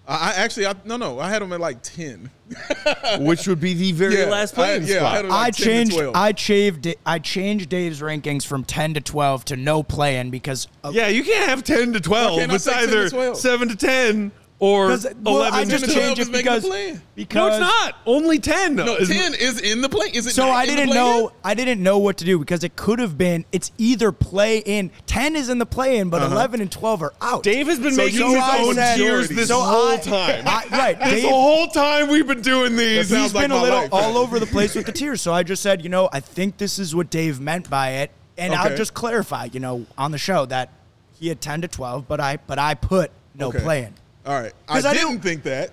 I, 0.06 0.30
I 0.30 0.34
actually, 0.42 0.66
I, 0.66 0.74
no, 0.84 0.96
no, 0.96 1.20
I 1.20 1.28
had 1.30 1.42
them 1.42 1.52
at 1.52 1.60
like 1.60 1.82
ten. 1.82 2.30
which 3.20 3.46
would 3.48 3.60
be 3.60 3.72
the 3.74 3.92
very 3.92 4.18
Yeah, 4.18 4.24
last 4.26 4.54
play. 4.54 4.78
playing 4.78 4.82
yeah, 4.84 4.96
I 4.96 4.98
spot. 4.98 5.12
had 5.16 5.24
him 5.24 5.30
like 5.30 5.40
I 5.46 5.50
10 5.50 5.56
to 5.56 5.64
changed. 5.64 5.92
12. 5.92 6.16
I 6.16 6.32
changed. 6.32 6.94
I 7.06 7.18
changed 7.18 7.68
Dave's 7.68 8.00
rankings 8.00 8.44
from 8.46 8.64
ten 8.64 8.94
to 8.94 9.00
twelve 9.00 9.44
to 9.46 9.56
no 9.56 9.82
play-in 9.82 10.30
because 10.30 10.68
uh, 10.84 10.90
yeah, 10.94 11.08
you 11.08 11.24
can't 11.24 11.48
have 11.48 11.64
ten 11.64 11.92
to 11.94 12.00
twelve. 12.00 12.38
can't 12.38 12.52
It's 12.52 12.64
say 12.64 12.72
10 12.72 12.88
to 12.88 12.92
either 12.98 13.08
12? 13.10 13.36
seven 13.38 13.68
to 13.68 13.76
ten 13.76 14.32
or 14.62 14.86
Because, 14.86 15.06
eleven 15.06 15.54
I 15.58 15.64
just 15.64 15.86
10 15.86 15.88
to 15.88 15.92
12 15.92 16.16
changed 16.16 16.20
it 16.20 16.32
because 16.32 16.62
the 16.62 17.00
because. 17.16 17.34
No, 17.34 17.46
it's 17.48 17.58
not. 17.58 17.96
Only 18.06 18.38
ten. 18.38 18.76
No, 18.76 18.94
is- 18.94 19.08
ten 19.08 19.34
is 19.34 19.60
in 19.60 19.80
the 19.82 19.88
play. 19.88 20.06
Is 20.14 20.28
it? 20.28 20.34
So 20.34 20.48
I 20.50 20.66
didn't 20.66 20.90
know. 20.90 21.32
I 21.42 21.54
didn't 21.54 21.82
know 21.82 21.98
what 21.98 22.18
to 22.18 22.24
do 22.24 22.38
because 22.38 22.62
it 22.62 22.76
could 22.76 23.00
have 23.00 23.18
been. 23.18 23.44
It's 23.50 23.72
either 23.76 24.12
play 24.12 24.58
in. 24.58 24.92
Ten 25.04 25.34
is 25.34 25.48
in 25.48 25.58
the 25.58 25.66
play 25.66 25.98
in, 25.98 26.10
but 26.10 26.22
uh-huh. 26.22 26.32
eleven 26.32 26.60
and 26.60 26.70
twelve 26.70 27.02
are 27.02 27.12
out. 27.20 27.42
Dave 27.42 27.66
has 27.66 27.80
been 27.80 27.94
So 27.94 28.04
making 28.04 28.24
his 28.24 28.36
own 28.56 28.74
said- 28.76 28.96
tiers 28.98 29.28
this 29.28 29.48
so 29.48 29.60
whole 29.60 29.94
I- 29.94 29.96
time. 29.96 30.44
I- 30.46 30.64
right, 30.70 30.98
This 31.10 31.22
Dave- 31.22 31.30
whole 31.30 31.66
time 31.66 32.06
we've 32.08 32.28
been 32.28 32.40
doing 32.42 32.76
these. 32.76 33.10
He's 33.10 33.34
like 33.34 33.42
been 33.42 33.50
a 33.50 33.60
little 33.60 33.80
life. 33.80 33.88
all 33.92 34.16
over 34.16 34.38
the 34.38 34.46
place 34.46 34.76
with 34.76 34.86
the 34.86 34.92
tiers. 34.92 35.20
So 35.20 35.34
I 35.34 35.42
just 35.42 35.60
said, 35.60 35.82
you 35.82 35.88
know, 35.88 36.08
I 36.12 36.20
think 36.20 36.58
this 36.58 36.78
is 36.78 36.94
what 36.94 37.10
Dave 37.10 37.40
meant 37.40 37.68
by 37.68 37.94
it, 37.94 38.12
and 38.38 38.54
I'll 38.54 38.76
just 38.76 38.94
clarify, 38.94 39.48
you 39.52 39.58
know, 39.58 39.86
on 39.98 40.12
the 40.12 40.18
show 40.18 40.46
that 40.46 40.70
he 41.18 41.26
had 41.26 41.40
ten 41.40 41.62
to 41.62 41.68
twelve, 41.68 42.06
but 42.06 42.20
I 42.20 42.36
but 42.46 42.60
I 42.60 42.74
put 42.74 43.10
no 43.34 43.48
Okay. 43.48 43.58
play 43.58 43.82
in. 43.82 43.94
All 44.24 44.40
right, 44.40 44.52
I 44.68 44.78
I 44.78 44.94
didn't 44.94 45.20
think 45.20 45.42
that. 45.42 45.72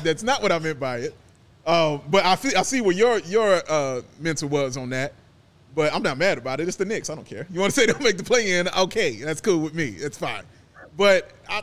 That's 0.04 0.22
not 0.22 0.42
what 0.42 0.52
I 0.52 0.58
meant 0.58 0.78
by 0.78 0.98
it. 0.98 1.14
Uh, 1.66 1.98
but 2.08 2.24
I 2.24 2.36
feel, 2.36 2.56
I 2.56 2.62
see 2.62 2.80
where 2.80 2.94
your 2.94 3.18
your 3.20 3.60
uh, 3.68 4.02
mental 4.20 4.48
was 4.48 4.76
on 4.76 4.90
that. 4.90 5.12
But 5.74 5.92
I'm 5.92 6.02
not 6.02 6.16
mad 6.16 6.38
about 6.38 6.60
it. 6.60 6.68
It's 6.68 6.76
the 6.76 6.84
Knicks. 6.84 7.10
I 7.10 7.14
don't 7.16 7.26
care. 7.26 7.46
You 7.50 7.60
want 7.60 7.74
to 7.74 7.78
say 7.80 7.86
they'll 7.92 7.98
make 7.98 8.16
the 8.16 8.24
play 8.24 8.58
in? 8.58 8.68
Okay, 8.68 9.16
that's 9.16 9.40
cool 9.40 9.58
with 9.60 9.74
me. 9.74 9.88
It's 9.88 10.16
fine. 10.16 10.44
But 10.96 11.32
I 11.48 11.62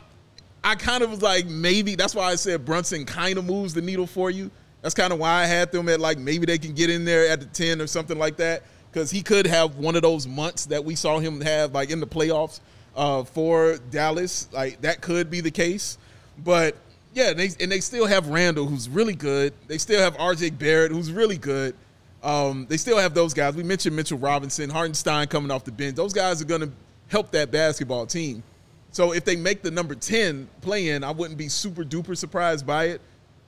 I 0.62 0.74
kind 0.74 1.02
of 1.02 1.10
was 1.10 1.22
like 1.22 1.46
maybe 1.46 1.94
that's 1.94 2.14
why 2.14 2.24
I 2.24 2.34
said 2.34 2.64
Brunson 2.64 3.06
kind 3.06 3.38
of 3.38 3.44
moves 3.46 3.72
the 3.72 3.82
needle 3.82 4.06
for 4.06 4.30
you. 4.30 4.50
That's 4.82 4.94
kind 4.94 5.12
of 5.12 5.18
why 5.18 5.42
I 5.42 5.46
had 5.46 5.72
them 5.72 5.88
at 5.88 6.00
like 6.00 6.18
maybe 6.18 6.44
they 6.44 6.58
can 6.58 6.74
get 6.74 6.90
in 6.90 7.06
there 7.06 7.28
at 7.28 7.40
the 7.40 7.46
ten 7.46 7.80
or 7.80 7.86
something 7.86 8.18
like 8.18 8.36
that 8.36 8.62
because 8.92 9.10
he 9.10 9.22
could 9.22 9.46
have 9.46 9.76
one 9.76 9.96
of 9.96 10.02
those 10.02 10.26
months 10.26 10.66
that 10.66 10.84
we 10.84 10.94
saw 10.94 11.18
him 11.18 11.40
have 11.40 11.72
like 11.72 11.90
in 11.90 11.98
the 11.98 12.06
playoffs 12.06 12.60
uh, 12.96 13.24
for 13.24 13.78
Dallas. 13.90 14.48
Like 14.52 14.80
that 14.82 15.00
could 15.00 15.30
be 15.30 15.40
the 15.40 15.50
case, 15.50 15.98
but 16.44 16.76
yeah, 17.14 17.32
they, 17.32 17.50
and 17.60 17.70
they 17.70 17.80
still 17.80 18.06
have 18.06 18.28
Randle 18.28 18.66
who's 18.66 18.88
really 18.88 19.14
good. 19.14 19.54
They 19.68 19.78
still 19.78 20.00
have 20.00 20.16
R.J. 20.18 20.50
Barrett 20.50 20.90
who's 20.90 21.12
really 21.12 21.38
good. 21.38 21.74
Um, 22.22 22.66
they 22.68 22.76
still 22.76 22.98
have 22.98 23.14
those 23.14 23.34
guys. 23.34 23.54
We 23.54 23.62
mentioned 23.62 23.94
Mitchell 23.94 24.18
Robinson, 24.18 24.70
Hartenstein 24.70 25.28
coming 25.28 25.50
off 25.50 25.64
the 25.64 25.72
bench. 25.72 25.94
Those 25.94 26.12
guys 26.12 26.42
are 26.42 26.46
going 26.46 26.62
to 26.62 26.70
help 27.08 27.30
that 27.32 27.50
basketball 27.50 28.06
team. 28.06 28.42
So 28.90 29.12
if 29.12 29.24
they 29.24 29.36
make 29.36 29.62
the 29.62 29.70
number 29.70 29.94
10 29.94 30.48
play 30.60 30.88
in, 30.88 31.04
I 31.04 31.10
wouldn't 31.10 31.38
be 31.38 31.48
super 31.48 31.84
duper 31.84 32.16
surprised 32.16 32.66
by 32.66 32.84
it. 32.86 33.00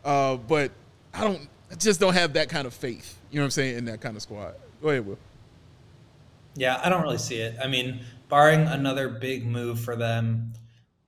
Uh, 0.05 0.37
but 0.37 0.71
I 1.15 1.23
don't, 1.23 1.49
I 1.71 1.75
just 1.75 1.99
don't 1.99 2.15
have 2.15 2.35
that 2.35 2.49
kind 2.49 2.67
of 2.67 2.75
faith, 2.75 3.19
you 3.31 3.37
know 3.37 3.43
what 3.43 3.47
I'm 3.47 3.51
saying, 3.53 3.79
in 3.79 3.85
that 3.87 4.01
kind 4.01 4.15
of 4.15 4.23
squad. 4.23 4.55
Go 4.83 4.91
ahead, 4.91 5.07
Will. 5.07 5.19
Yeah, 6.55 6.81
I 6.85 6.89
don't 6.89 7.03
really 7.03 7.19
see 7.19 7.37
it. 7.37 7.57
I 7.63 7.67
mean, 7.67 8.01
barring 8.29 8.67
another 8.67 9.09
big 9.09 9.47
move 9.47 9.81
for 9.81 9.97
them, 9.97 10.53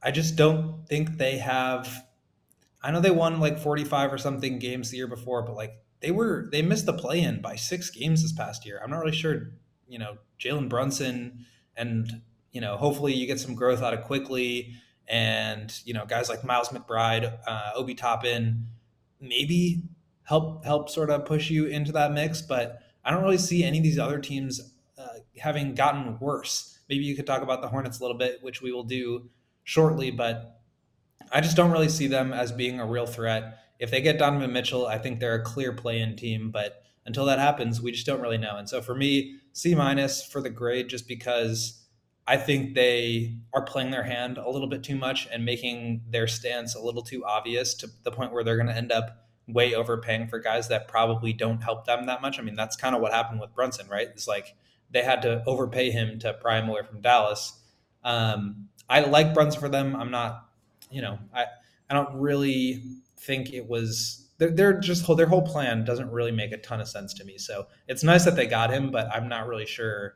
I 0.02 0.10
just 0.10 0.36
don't 0.36 0.86
think 0.88 1.18
they 1.18 1.38
have. 1.38 2.06
I 2.82 2.90
know 2.90 3.00
they 3.00 3.10
won 3.10 3.40
like 3.40 3.58
45 3.58 4.12
or 4.12 4.18
something 4.18 4.58
games 4.58 4.90
the 4.90 4.96
year 4.96 5.08
before, 5.08 5.42
but 5.42 5.56
like 5.56 5.82
they 6.00 6.10
were, 6.10 6.48
they 6.52 6.62
missed 6.62 6.86
the 6.86 6.92
play 6.92 7.20
in 7.20 7.40
by 7.40 7.56
six 7.56 7.90
games 7.90 8.22
this 8.22 8.32
past 8.32 8.64
year. 8.64 8.80
I'm 8.82 8.90
not 8.90 9.00
really 9.00 9.16
sure, 9.16 9.50
you 9.88 9.98
know, 9.98 10.18
Jalen 10.38 10.68
Brunson 10.68 11.46
and, 11.76 12.22
you 12.52 12.60
know, 12.60 12.76
hopefully 12.76 13.14
you 13.14 13.26
get 13.26 13.40
some 13.40 13.54
growth 13.54 13.82
out 13.82 13.94
of 13.94 14.04
Quickley 14.04 14.74
and, 15.08 15.74
you 15.84 15.94
know, 15.94 16.06
guys 16.06 16.28
like 16.28 16.44
Miles 16.44 16.68
McBride, 16.68 17.38
uh, 17.46 17.72
Obi 17.74 17.94
Toppin, 17.94 18.66
maybe 19.20 19.82
help, 20.22 20.64
help 20.64 20.88
sort 20.88 21.10
of 21.10 21.24
push 21.24 21.50
you 21.50 21.66
into 21.66 21.90
that 21.92 22.12
mix. 22.12 22.42
But 22.42 22.80
I 23.04 23.10
don't 23.10 23.22
really 23.22 23.38
see 23.38 23.64
any 23.64 23.78
of 23.78 23.84
these 23.84 23.98
other 23.98 24.20
teams 24.20 24.72
uh, 24.96 25.18
having 25.38 25.74
gotten 25.74 26.18
worse. 26.20 26.77
Maybe 26.88 27.04
you 27.04 27.14
could 27.16 27.26
talk 27.26 27.42
about 27.42 27.62
the 27.62 27.68
Hornets 27.68 27.98
a 27.98 28.02
little 28.02 28.16
bit, 28.16 28.38
which 28.42 28.62
we 28.62 28.72
will 28.72 28.84
do 28.84 29.28
shortly, 29.64 30.10
but 30.10 30.60
I 31.30 31.40
just 31.40 31.56
don't 31.56 31.70
really 31.70 31.88
see 31.88 32.06
them 32.06 32.32
as 32.32 32.52
being 32.52 32.80
a 32.80 32.86
real 32.86 33.06
threat. 33.06 33.58
If 33.78 33.90
they 33.90 34.00
get 34.00 34.18
Donovan 34.18 34.52
Mitchell, 34.52 34.86
I 34.86 34.98
think 34.98 35.20
they're 35.20 35.34
a 35.34 35.42
clear 35.42 35.72
play-in 35.72 36.16
team, 36.16 36.50
but 36.50 36.82
until 37.04 37.26
that 37.26 37.38
happens, 37.38 37.80
we 37.80 37.92
just 37.92 38.06
don't 38.06 38.20
really 38.20 38.38
know. 38.38 38.56
And 38.56 38.68
so 38.68 38.80
for 38.80 38.94
me, 38.94 39.36
C 39.52 39.74
minus 39.74 40.24
for 40.24 40.40
the 40.40 40.50
grade, 40.50 40.88
just 40.88 41.06
because 41.08 41.84
I 42.26 42.36
think 42.36 42.74
they 42.74 43.36
are 43.54 43.64
playing 43.64 43.90
their 43.90 44.02
hand 44.02 44.36
a 44.36 44.50
little 44.50 44.68
bit 44.68 44.82
too 44.82 44.96
much 44.96 45.26
and 45.32 45.44
making 45.44 46.02
their 46.10 46.26
stance 46.26 46.74
a 46.74 46.80
little 46.80 47.02
too 47.02 47.24
obvious 47.24 47.74
to 47.76 47.88
the 48.04 48.10
point 48.10 48.32
where 48.32 48.44
they're 48.44 48.56
going 48.56 48.68
to 48.68 48.76
end 48.76 48.92
up 48.92 49.26
way 49.46 49.74
overpaying 49.74 50.28
for 50.28 50.38
guys 50.38 50.68
that 50.68 50.88
probably 50.88 51.32
don't 51.32 51.62
help 51.62 51.86
them 51.86 52.04
that 52.04 52.20
much. 52.20 52.38
I 52.38 52.42
mean, 52.42 52.54
that's 52.54 52.76
kind 52.76 52.94
of 52.94 53.00
what 53.00 53.14
happened 53.14 53.40
with 53.40 53.54
Brunson, 53.54 53.88
right? 53.88 54.08
It's 54.08 54.28
like 54.28 54.54
they 54.90 55.02
had 55.02 55.22
to 55.22 55.42
overpay 55.46 55.90
him 55.90 56.18
to 56.20 56.34
pry 56.34 56.58
him 56.58 56.68
away 56.68 56.82
from 56.88 57.00
Dallas. 57.00 57.60
Um, 58.04 58.68
I 58.88 59.00
like 59.00 59.34
Brunson 59.34 59.60
for 59.60 59.68
them. 59.68 59.94
I'm 59.94 60.10
not, 60.10 60.48
you 60.90 61.02
know, 61.02 61.18
I 61.34 61.46
I 61.90 61.94
don't 61.94 62.14
really 62.14 62.82
think 63.18 63.52
it 63.52 63.68
was. 63.68 64.24
They're, 64.38 64.50
they're 64.50 64.80
just 64.80 65.06
their 65.16 65.26
whole 65.26 65.42
plan 65.42 65.84
doesn't 65.84 66.10
really 66.10 66.30
make 66.30 66.52
a 66.52 66.58
ton 66.58 66.80
of 66.80 66.88
sense 66.88 67.12
to 67.14 67.24
me. 67.24 67.38
So 67.38 67.66
it's 67.88 68.04
nice 68.04 68.24
that 68.24 68.36
they 68.36 68.46
got 68.46 68.70
him, 68.70 68.90
but 68.90 69.08
I'm 69.12 69.28
not 69.28 69.48
really 69.48 69.66
sure. 69.66 70.14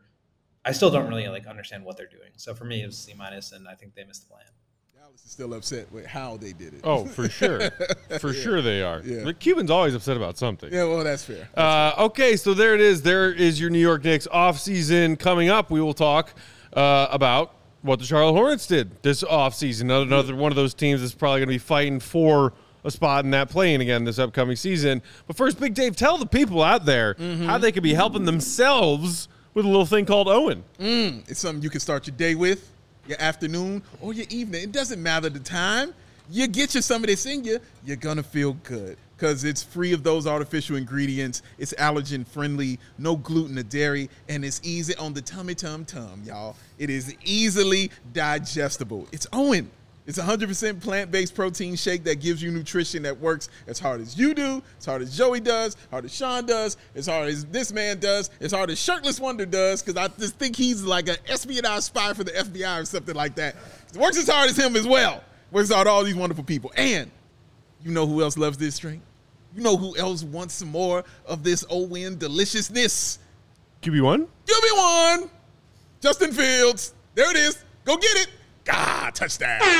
I 0.64 0.70
still 0.72 0.90
don't 0.90 1.08
really 1.08 1.26
like 1.26 1.46
understand 1.46 1.84
what 1.84 1.96
they're 1.96 2.06
doing. 2.06 2.30
So 2.36 2.54
for 2.54 2.64
me, 2.64 2.82
it 2.82 2.86
was 2.86 2.98
C 2.98 3.14
minus, 3.14 3.50
and 3.50 3.66
I 3.66 3.74
think 3.74 3.94
they 3.94 4.04
missed 4.04 4.28
the 4.28 4.34
plan. 4.34 4.44
Dallas 5.12 5.24
is 5.26 5.30
still 5.32 5.52
upset 5.54 5.92
with 5.92 6.06
how 6.06 6.38
they 6.38 6.52
did 6.52 6.72
it. 6.72 6.80
oh, 6.84 7.04
for 7.04 7.28
sure, 7.28 7.70
for 8.20 8.32
sure 8.32 8.62
they 8.62 8.82
are. 8.82 9.02
Yeah. 9.04 9.24
The 9.24 9.34
Cubans 9.34 9.70
always 9.70 9.94
upset 9.94 10.16
about 10.16 10.38
something. 10.38 10.72
Yeah, 10.72 10.84
well, 10.84 11.04
that's 11.04 11.24
fair. 11.24 11.48
Uh, 11.54 11.92
okay, 11.98 12.36
so 12.36 12.54
there 12.54 12.74
it 12.74 12.80
is. 12.80 13.02
There 13.02 13.30
is 13.30 13.60
your 13.60 13.68
New 13.68 13.78
York 13.78 14.04
Knicks 14.04 14.26
offseason 14.28 15.18
coming 15.18 15.50
up. 15.50 15.70
We 15.70 15.82
will 15.82 15.92
talk 15.92 16.32
uh, 16.72 17.08
about 17.10 17.54
what 17.82 17.98
the 17.98 18.06
Charlotte 18.06 18.32
Hornets 18.32 18.66
did 18.66 19.02
this 19.02 19.22
offseason. 19.22 19.82
Another, 19.82 20.04
another 20.06 20.34
one 20.36 20.50
of 20.50 20.56
those 20.56 20.72
teams 20.72 21.02
that's 21.02 21.14
probably 21.14 21.40
going 21.40 21.48
to 21.48 21.54
be 21.54 21.58
fighting 21.58 22.00
for 22.00 22.54
a 22.84 22.90
spot 22.90 23.24
in 23.26 23.30
that 23.32 23.50
play-in 23.50 23.80
again 23.82 24.04
this 24.04 24.18
upcoming 24.18 24.56
season. 24.56 25.02
But 25.26 25.36
first, 25.36 25.60
Big 25.60 25.74
Dave, 25.74 25.94
tell 25.94 26.16
the 26.16 26.26
people 26.26 26.62
out 26.62 26.86
there 26.86 27.16
how 27.18 27.58
they 27.58 27.70
could 27.70 27.82
be 27.82 27.92
helping 27.94 28.24
themselves 28.24 29.28
with 29.54 29.66
a 29.66 29.68
little 29.68 29.84
thing 29.86 30.06
called 30.06 30.26
OWYN. 30.28 30.62
It's 31.28 31.38
something 31.40 31.62
you 31.62 31.68
can 31.70 31.80
start 31.80 32.06
your 32.06 32.16
day 32.16 32.34
with, 32.34 32.71
your 33.06 33.20
afternoon, 33.20 33.82
or 34.00 34.12
your 34.12 34.26
evening. 34.30 34.62
It 34.62 34.72
doesn't 34.72 35.02
matter 35.02 35.28
the 35.28 35.40
time. 35.40 35.94
you 36.30 36.46
get 36.46 36.74
you 36.74 36.80
some 36.80 37.02
of 37.02 37.08
this 37.08 37.26
in 37.26 37.44
you, 37.44 37.58
you're 37.84 37.96
gonna 37.96 38.22
feel 38.22 38.54
good 38.62 38.96
because 39.16 39.44
it's 39.44 39.62
free 39.62 39.92
of 39.92 40.02
those 40.02 40.26
artificial 40.26 40.76
ingredients. 40.76 41.42
It's 41.58 41.72
allergen 41.74 42.26
friendly, 42.26 42.78
no 42.98 43.16
gluten 43.16 43.58
or 43.58 43.62
dairy, 43.62 44.08
and 44.28 44.44
it's 44.44 44.60
easy 44.64 44.96
on 44.96 45.14
the 45.14 45.20
tummy 45.22 45.54
tum 45.54 45.84
tum, 45.84 46.22
y'all. 46.24 46.56
It 46.78 46.90
is 46.90 47.14
easily 47.24 47.90
digestible. 48.12 49.06
It's 49.12 49.26
OWYN. 49.26 49.66
It's 50.04 50.18
100% 50.18 50.80
plant-based 50.80 51.34
protein 51.34 51.76
shake 51.76 52.02
that 52.04 52.20
gives 52.20 52.42
you 52.42 52.50
nutrition 52.50 53.04
that 53.04 53.20
works 53.20 53.48
as 53.68 53.78
hard 53.78 54.00
as 54.00 54.18
you 54.18 54.34
do, 54.34 54.60
as 54.78 54.84
hard 54.84 55.00
as 55.00 55.16
Joey 55.16 55.38
does, 55.38 55.76
as 55.76 55.90
hard 55.90 56.04
as 56.04 56.14
Sean 56.14 56.44
does, 56.44 56.76
as 56.96 57.06
hard 57.06 57.28
as 57.28 57.44
this 57.46 57.72
man 57.72 58.00
does, 58.00 58.30
as 58.40 58.50
hard 58.50 58.70
as 58.70 58.80
Shirtless 58.80 59.20
Wonder 59.20 59.46
does, 59.46 59.80
because 59.80 59.96
I 59.96 60.08
just 60.18 60.36
think 60.36 60.56
he's 60.56 60.82
like 60.82 61.08
an 61.08 61.18
espionage 61.28 61.84
spy 61.84 62.14
for 62.14 62.24
the 62.24 62.32
FBI 62.32 62.82
or 62.82 62.84
something 62.84 63.14
like 63.14 63.36
that. 63.36 63.54
It 63.94 64.00
works 64.00 64.18
as 64.18 64.28
hard 64.28 64.50
as 64.50 64.56
him 64.56 64.74
as 64.74 64.88
well. 64.88 65.22
Works 65.52 65.70
out 65.70 65.86
all 65.86 66.02
these 66.02 66.16
wonderful 66.16 66.44
people. 66.44 66.72
And 66.76 67.08
you 67.84 67.92
know 67.92 68.06
who 68.06 68.22
else 68.22 68.36
loves 68.36 68.58
this 68.58 68.78
drink? 68.78 69.02
You 69.54 69.62
know 69.62 69.76
who 69.76 69.96
else 69.96 70.24
wants 70.24 70.54
some 70.54 70.70
more 70.70 71.04
of 71.26 71.44
this 71.44 71.62
OWYN 71.64 72.18
deliciousness? 72.18 73.20
QB1? 73.82 74.26
Give 74.46 74.62
me 74.62 74.70
one. 74.72 75.30
Justin 76.00 76.32
Fields. 76.32 76.94
There 77.14 77.30
it 77.30 77.36
is. 77.36 77.64
Go 77.84 77.96
get 77.96 78.16
it. 78.16 78.28
Ah, 78.68 79.10
touchdown. 79.14 79.58
That's 79.60 79.72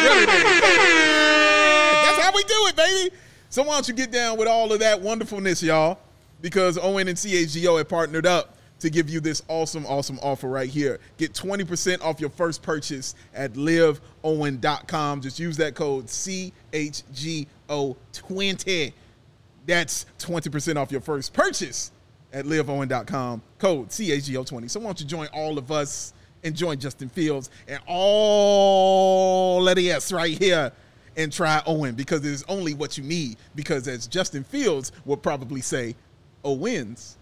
how 2.23 2.33
we 2.35 2.43
do 2.45 2.67
it, 2.69 2.77
baby. 2.77 3.15
So 3.49 3.63
why 3.63 3.75
don't 3.75 3.89
you 3.89 3.95
get 3.95 4.11
down 4.11 4.39
with 4.39 4.49
all 4.49 4.73
of 4.73 4.81
that 4.81 5.01
wonderfulness, 5.01 5.63
y'all? 5.63 5.99
Because 6.41 6.79
OWYN 6.79 7.09
and 7.09 7.17
CHGO 7.17 7.79
have 7.79 7.89
partnered 7.89 8.27
up 8.27 8.57
to 8.81 8.91
give 8.91 9.09
you 9.09 9.21
this 9.21 9.43
awesome, 9.47 9.87
awesome 9.87 10.19
offer 10.21 10.49
right 10.49 10.69
here. 10.69 10.99
Get 11.17 11.33
20% 11.35 12.03
off 12.03 12.21
your 12.21 12.31
first 12.31 12.63
purchase 12.63 13.15
at 13.33 13.53
liveowyn.com. 13.53 15.21
Just 15.21 15.39
use 15.39 15.57
that 15.59 15.77
code 15.77 16.07
CHGO20. 16.07 16.53
That's 19.67 20.07
20% 20.19 20.77
off 20.77 20.91
your 20.91 21.01
first 21.01 21.33
purchase 21.33 21.93
at 22.33 22.45
liveowyn.com. 22.45 23.43
Code 23.59 23.89
CHGO20. 23.89 24.69
So 24.69 24.81
why 24.81 24.87
don't 24.87 25.01
you 25.01 25.07
join 25.07 25.29
all 25.29 25.59
of 25.59 25.71
us 25.71 26.13
and 26.45 26.55
join 26.55 26.79
Justin 26.79 27.09
Fields 27.09 27.51
and 27.69 27.81
all 27.87 29.67
of 29.67 29.77
the 29.77 29.91
S 29.91 30.13
right 30.13 30.37
here 30.37 30.73
and 31.17 31.33
try 31.33 31.61
OWYN 31.67 31.97
because 31.97 32.21
it 32.25 32.31
is 32.33 32.45
only 32.49 32.75
what 32.75 32.97
you 32.97 33.05
need. 33.05 33.37
Because 33.55 33.87
as 33.89 34.07
Justin 34.07 34.45
Fields 34.45 34.93
would 35.05 35.23
probably 35.23 35.61
say, 35.61 35.95
O 36.45 36.53
wins. 36.53 37.17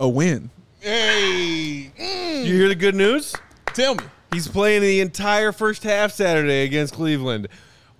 A 0.00 0.08
win. 0.08 0.50
Hey, 0.80 1.90
mm, 1.98 2.44
You 2.44 2.54
hear 2.54 2.68
the 2.68 2.74
good 2.76 2.94
news? 2.94 3.34
tell 3.74 3.94
me. 3.96 4.04
He's 4.32 4.46
playing 4.46 4.82
the 4.82 5.00
entire 5.00 5.52
first 5.52 5.82
half 5.82 6.12
Saturday 6.12 6.62
against 6.64 6.94
Cleveland. 6.94 7.48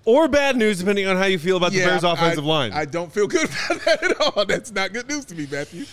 Or 0.04 0.28
bad 0.28 0.56
news, 0.56 0.78
depending 0.78 1.06
on 1.06 1.16
how 1.16 1.24
you 1.24 1.38
feel 1.38 1.56
about 1.56 1.72
the 1.72 1.78
Bears' 1.80 2.04
offensive 2.04 2.44
I, 2.44 2.48
line. 2.48 2.72
I 2.72 2.84
don't 2.84 3.12
feel 3.12 3.26
good 3.26 3.44
about 3.68 3.84
that 3.84 4.02
at 4.02 4.20
all. 4.20 4.44
That's 4.46 4.70
not 4.70 4.92
good 4.92 5.09
news 5.09 5.24
to 5.26 5.34
me, 5.34 5.46
Matthew. 5.50 5.84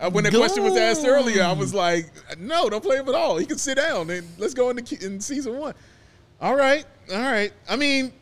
Uh, 0.00 0.10
when 0.10 0.24
the 0.24 0.30
question 0.30 0.64
was 0.64 0.76
asked 0.76 1.06
earlier, 1.06 1.42
I 1.42 1.52
was 1.52 1.74
like, 1.74 2.10
"No, 2.38 2.70
don't 2.70 2.82
play 2.82 2.96
him 2.96 3.08
at 3.08 3.14
all. 3.14 3.36
He 3.36 3.44
can 3.44 3.58
sit 3.58 3.76
down 3.76 4.08
and 4.08 4.26
let's 4.38 4.54
go 4.54 4.70
into 4.70 5.04
in 5.04 5.20
season 5.20 5.58
one." 5.58 5.74
All 6.40 6.56
right, 6.56 6.86
all 7.12 7.20
right. 7.20 7.52
I 7.68 7.76
mean, 7.76 8.12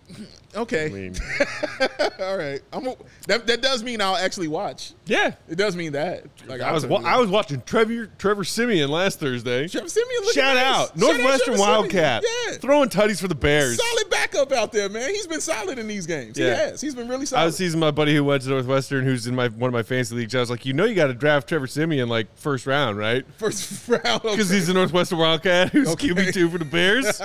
okay, 0.54 0.86
I 0.86 0.88
mean, 0.88 1.14
all 2.20 2.36
right. 2.36 2.60
I'm 2.72 2.86
a, 2.86 2.94
that 3.26 3.46
that 3.46 3.62
does 3.62 3.82
mean 3.82 4.00
I'll 4.00 4.16
actually 4.16 4.48
watch. 4.48 4.92
yeah. 5.06 5.34
It 5.48 5.56
does 5.56 5.76
mean 5.76 5.92
that. 5.92 6.24
Like 6.46 6.60
I 6.60 6.72
was 6.72 6.86
wa- 6.86 7.02
I 7.04 7.18
was 7.18 7.28
watching 7.30 7.62
Trevor 7.66 8.06
Trevor 8.18 8.44
Siemian 8.44 8.90
last 8.90 9.20
Thursday. 9.20 9.68
Trevor 9.68 9.88
Siemian 9.88 10.20
looking 10.24 10.42
Shout 10.42 10.54
nice. 10.56 10.64
out 10.66 10.86
Shout 10.88 10.96
Northwestern 10.98 11.54
Trevor 11.54 11.58
Siemian. 11.58 11.78
Wildcat 11.80 12.24
Yeah. 12.48 12.54
throwing 12.58 12.88
tutties 12.88 13.20
for 13.20 13.28
the 13.28 13.34
Bears. 13.34 13.76
Solid 13.76 14.10
backup 14.10 14.52
out 14.52 14.72
there, 14.72 14.88
man. 14.88 15.10
He's 15.10 15.26
been 15.26 15.40
solid 15.40 15.78
in 15.78 15.86
these 15.86 16.06
games. 16.06 16.38
Yeah. 16.38 16.46
He 16.46 16.50
has. 16.70 16.80
He's 16.80 16.94
been 16.94 17.08
really 17.08 17.26
solid. 17.26 17.40
I 17.40 17.42
solid. 17.42 17.46
was 17.46 17.56
teasing 17.58 17.80
my 17.80 17.90
buddy 17.90 18.14
who 18.14 18.24
went 18.24 18.42
to 18.42 18.48
Northwestern, 18.48 19.04
who's 19.04 19.26
in 19.26 19.34
my 19.34 19.48
one 19.48 19.68
of 19.68 19.74
my 19.74 19.82
fantasy 19.82 20.14
leagues. 20.16 20.34
I 20.34 20.40
was 20.40 20.50
like, 20.50 20.64
you 20.66 20.72
know, 20.72 20.84
you 20.84 20.94
got 20.94 21.08
to 21.08 21.14
draft 21.14 21.48
Trevor 21.48 21.66
Siemian 21.66 22.08
like 22.08 22.26
first 22.36 22.66
round, 22.66 22.98
right? 22.98 23.24
First 23.36 23.88
round. 23.88 24.22
Because 24.22 24.50
he's 24.50 24.68
a 24.68 24.74
Northwestern 24.74 25.18
Wildcat 25.18 25.70
who's 25.70 25.88
Okay. 25.88 26.08
QB 26.08 26.32
two 26.32 26.48
for 26.48 26.58
the 26.58 26.64
Bears. 26.64 27.20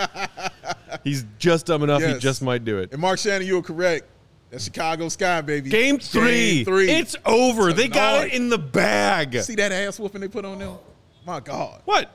he's 1.03 1.25
just 1.39 1.65
dumb 1.65 1.83
enough; 1.83 2.01
he 2.03 2.17
just 2.19 2.41
might 2.41 2.63
do 2.65 2.77
it. 2.79 2.91
And 2.91 3.01
Mark 3.01 3.12
Shannon, 3.17 3.47
you 3.47 3.55
were 3.55 3.61
correct. 3.61 4.05
That's 4.49 4.65
Chicago 4.65 5.09
Sky, 5.09 5.41
baby. 5.41 5.69
Game 5.71 5.97
three, 5.97 6.63
Game 6.63 6.65
three. 6.65 6.89
it's 6.89 7.15
over. 7.25 7.73
They 7.73 7.87
got 7.87 8.27
it 8.27 8.33
in 8.33 8.49
the 8.49 8.59
bag. 8.59 9.35
See 9.41 9.55
that 9.55 9.71
ass 9.71 9.99
whooping 9.99 10.21
they 10.21 10.27
put 10.27 10.45
on 10.45 10.59
them? 10.59 10.77
My 11.25 11.39
God. 11.39 11.81
What? 11.85 12.11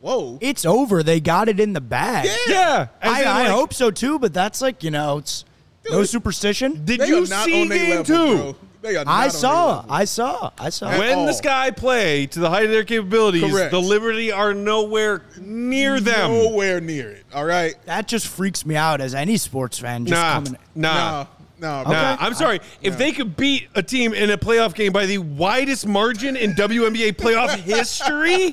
Whoa. 0.00 0.38
It's 0.40 0.64
over. 0.64 1.02
They 1.02 1.20
got 1.20 1.48
it 1.48 1.60
in 1.60 1.74
the 1.74 1.80
bag. 1.80 2.26
Yeah. 2.48 2.52
Yeah, 2.52 2.88
I, 3.02 3.22
I 3.24 3.42
like, 3.42 3.48
hope 3.52 3.74
so 3.74 3.90
too, 3.90 4.18
but 4.18 4.32
that's 4.32 4.62
like, 4.62 4.82
you 4.82 4.90
know, 4.90 5.18
it's 5.18 5.44
no 5.90 6.04
superstition. 6.04 6.84
Did 6.84 7.00
They 7.00 7.08
you 7.08 7.26
not 7.26 7.44
see 7.46 7.62
on 7.62 7.68
game 7.68 7.90
level, 7.90 8.04
two? 8.04 8.56
They 8.82 8.96
are 8.96 9.04
not 9.04 9.12
I 9.14 9.28
saw. 9.28 9.84
I 9.88 10.04
saw, 10.04 10.50
I 10.58 10.70
saw. 10.70 10.88
At 10.90 10.98
When 10.98 11.18
all. 11.18 11.26
the 11.26 11.32
Sky 11.34 11.70
play 11.70 12.26
to 12.26 12.40
the 12.40 12.50
height 12.50 12.64
of 12.64 12.70
their 12.72 12.82
capabilities, 12.84 13.48
Correct. 13.50 13.70
the 13.70 13.80
Liberty 13.80 14.32
are 14.32 14.54
nowhere 14.54 15.22
near 15.40 16.00
them. 16.00 16.32
Nowhere 16.32 16.80
near 16.80 17.10
it. 17.10 17.24
All 17.32 17.44
right. 17.44 17.74
That 17.86 18.08
just 18.08 18.26
freaks 18.26 18.66
me 18.66 18.74
out 18.74 19.00
as 19.00 19.14
any 19.14 19.36
sports 19.36 19.78
fan. 19.78 20.04
Just 20.06 20.20
Nah, 20.20 20.32
coming. 20.34 20.56
nah, 20.74 20.94
Nah. 20.94 21.26
Nah. 21.60 21.84
bro. 21.84 21.92
nah. 21.92 22.16
I'm 22.18 22.34
sorry. 22.34 22.58
If 22.80 22.98
they 22.98 23.12
could 23.12 23.36
beat 23.36 23.68
a 23.76 23.84
team 23.84 24.14
in 24.14 24.30
a 24.30 24.36
playoff 24.38 24.74
game 24.74 24.92
by 24.92 25.06
the 25.06 25.18
widest 25.18 25.86
margin 25.86 26.34
in 26.36 26.54
WNBA 26.54 27.12
playoff 27.12 27.54
history, 27.54 28.52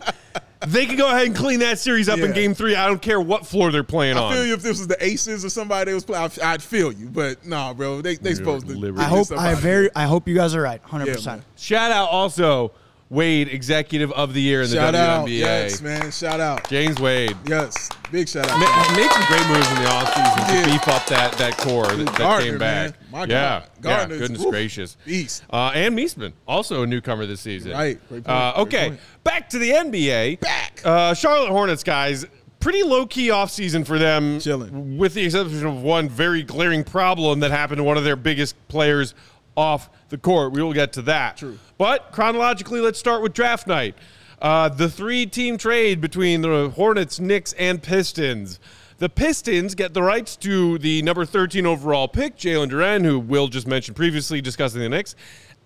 they 0.68 0.86
can 0.86 0.98
go 0.98 1.08
ahead 1.08 1.28
and 1.28 1.36
clean 1.36 1.60
that 1.62 1.80
series 1.80 2.10
up 2.10 2.20
in 2.20 2.34
Game 2.34 2.54
Three. 2.54 2.76
I 2.76 2.88
don't 2.88 3.02
care 3.02 3.20
what 3.22 3.46
floor 3.46 3.72
they're 3.72 3.84
playing 3.84 4.18
I 4.18 4.22
on. 4.22 4.34
feel 4.34 4.46
you 4.46 4.54
if 4.54 4.62
this 4.62 4.78
was 4.78 4.88
the 4.88 5.02
Aces 5.04 5.46
or 5.46 5.50
somebody 5.50 5.92
that 5.92 5.96
was 5.96 6.04
playing. 6.04 6.24
I'd, 6.26 6.40
I'd 6.40 6.62
feel 6.64 6.92
you. 6.92 7.08
But 7.10 7.46
nah, 7.46 7.74
bro. 7.74 8.02
They 8.02 8.16
they 8.16 8.34
supposed 8.34 8.68
to. 8.68 8.74
Liberty. 8.76 9.04
I 9.04 9.08
hope. 9.08 9.32
I 9.32 9.54
very, 9.56 9.90
I 9.96 10.04
hope 10.04 10.28
you 10.28 10.36
guys 10.36 10.54
are 10.56 10.62
right. 10.62 10.82
Hundred 10.84 11.08
Yeah, 11.08 11.14
percent. 11.16 11.44
Shout 11.56 11.92
out 11.92 12.10
also 12.10 12.74
Wade, 13.10 13.48
Executive 13.50 14.12
of 14.12 14.34
the 14.36 14.42
Year 14.42 14.62
in 14.62 14.70
the 14.70 14.76
Shout 14.76 14.94
WNBA. 14.94 15.00
out. 15.00 15.30
Yes, 15.30 15.82
man. 15.82 16.12
Shout 16.12 16.40
out. 16.40 16.70
James 16.70 17.00
Wade. 17.00 17.36
Yes. 17.48 17.90
Big 18.12 18.28
shout 18.30 18.48
out. 18.50 18.60
Ma- 18.60 18.96
Made 18.96 19.10
some 19.12 19.24
great 19.26 19.48
moves 19.48 19.68
in 19.70 19.76
the 19.84 19.90
offseason 19.90 20.64
to 20.66 20.70
beef 20.72 20.88
up 20.88 21.06
that, 21.08 21.32
that 21.34 21.58
core 21.58 21.86
that, 21.88 22.06
that 22.06 22.18
Gardner, 22.18 22.50
came 22.52 22.58
back. 22.60 22.94
yeah, 23.12 23.64
God. 23.82 24.12
yeah, 24.12 24.18
goodness 24.18 24.46
gracious. 24.46 24.98
Beast. 25.06 25.44
Uh, 25.50 25.72
and 25.74 25.98
Meesseman, 25.98 26.34
also 26.48 26.84
a 26.84 26.88
newcomer 26.88 27.26
this 27.26 27.42
season. 27.42 27.72
Right. 27.72 28.00
Uh, 28.26 28.54
okay, 28.58 28.98
back 29.24 29.50
to 29.50 29.60
the 29.60 29.70
NBA. 29.72 30.40
Back. 30.40 30.82
Uh, 30.84 31.14
Charlotte 31.14 31.50
Hornets, 31.52 31.84
guys. 31.84 32.26
Pretty 32.60 32.84
low 32.84 33.06
key 33.06 33.30
offseason 33.30 33.86
for 33.88 33.98
them. 33.98 34.40
Chilling. 34.40 34.98
With 34.98 35.14
the 35.14 35.24
exception 35.26 35.66
of 35.66 35.82
one 35.82 36.10
very 36.10 36.44
glaring 36.44 36.84
problem 36.84 37.40
that 37.40 37.52
happened 37.52 37.78
to 37.78 37.84
one 37.84 37.98
of 37.98 38.04
their 38.04 38.18
biggest 38.18 38.56
players 38.68 39.14
off 39.56 39.90
the 40.10 40.18
court. 40.18 40.54
We 40.54 40.62
will 40.62 40.74
get 40.74 40.94
to 40.94 41.02
that. 41.04 41.38
True. 41.38 41.60
But 41.78 42.12
chronologically, 42.12 42.82
let's 42.82 43.00
start 43.00 43.22
with 43.22 43.34
draft 43.34 43.68
night. 43.68 43.96
Uh, 44.42 44.70
the 44.70 44.90
three 44.90 45.26
team 45.26 45.58
trade 45.58 46.00
between 46.00 46.42
the 46.42 46.70
Hornets, 46.70 47.20
Knicks, 47.20 47.54
and 47.54 47.84
Pistons. 47.84 48.60
The 48.98 49.10
Pistons 49.10 49.76
get 49.76 49.94
the 49.94 50.04
rights 50.04 50.36
to 50.38 50.78
the 50.78 51.02
number 51.04 51.26
13 51.26 51.66
overall 51.66 52.08
pick, 52.08 52.36
Jalen 52.36 52.70
Duren, 52.70 53.06
who 53.06 53.20
Will 53.20 53.48
just 53.48 53.68
mentioned 53.68 53.96
previously 53.96 54.42
discussing 54.42 54.82
the 54.82 54.90
Knicks, 54.90 55.16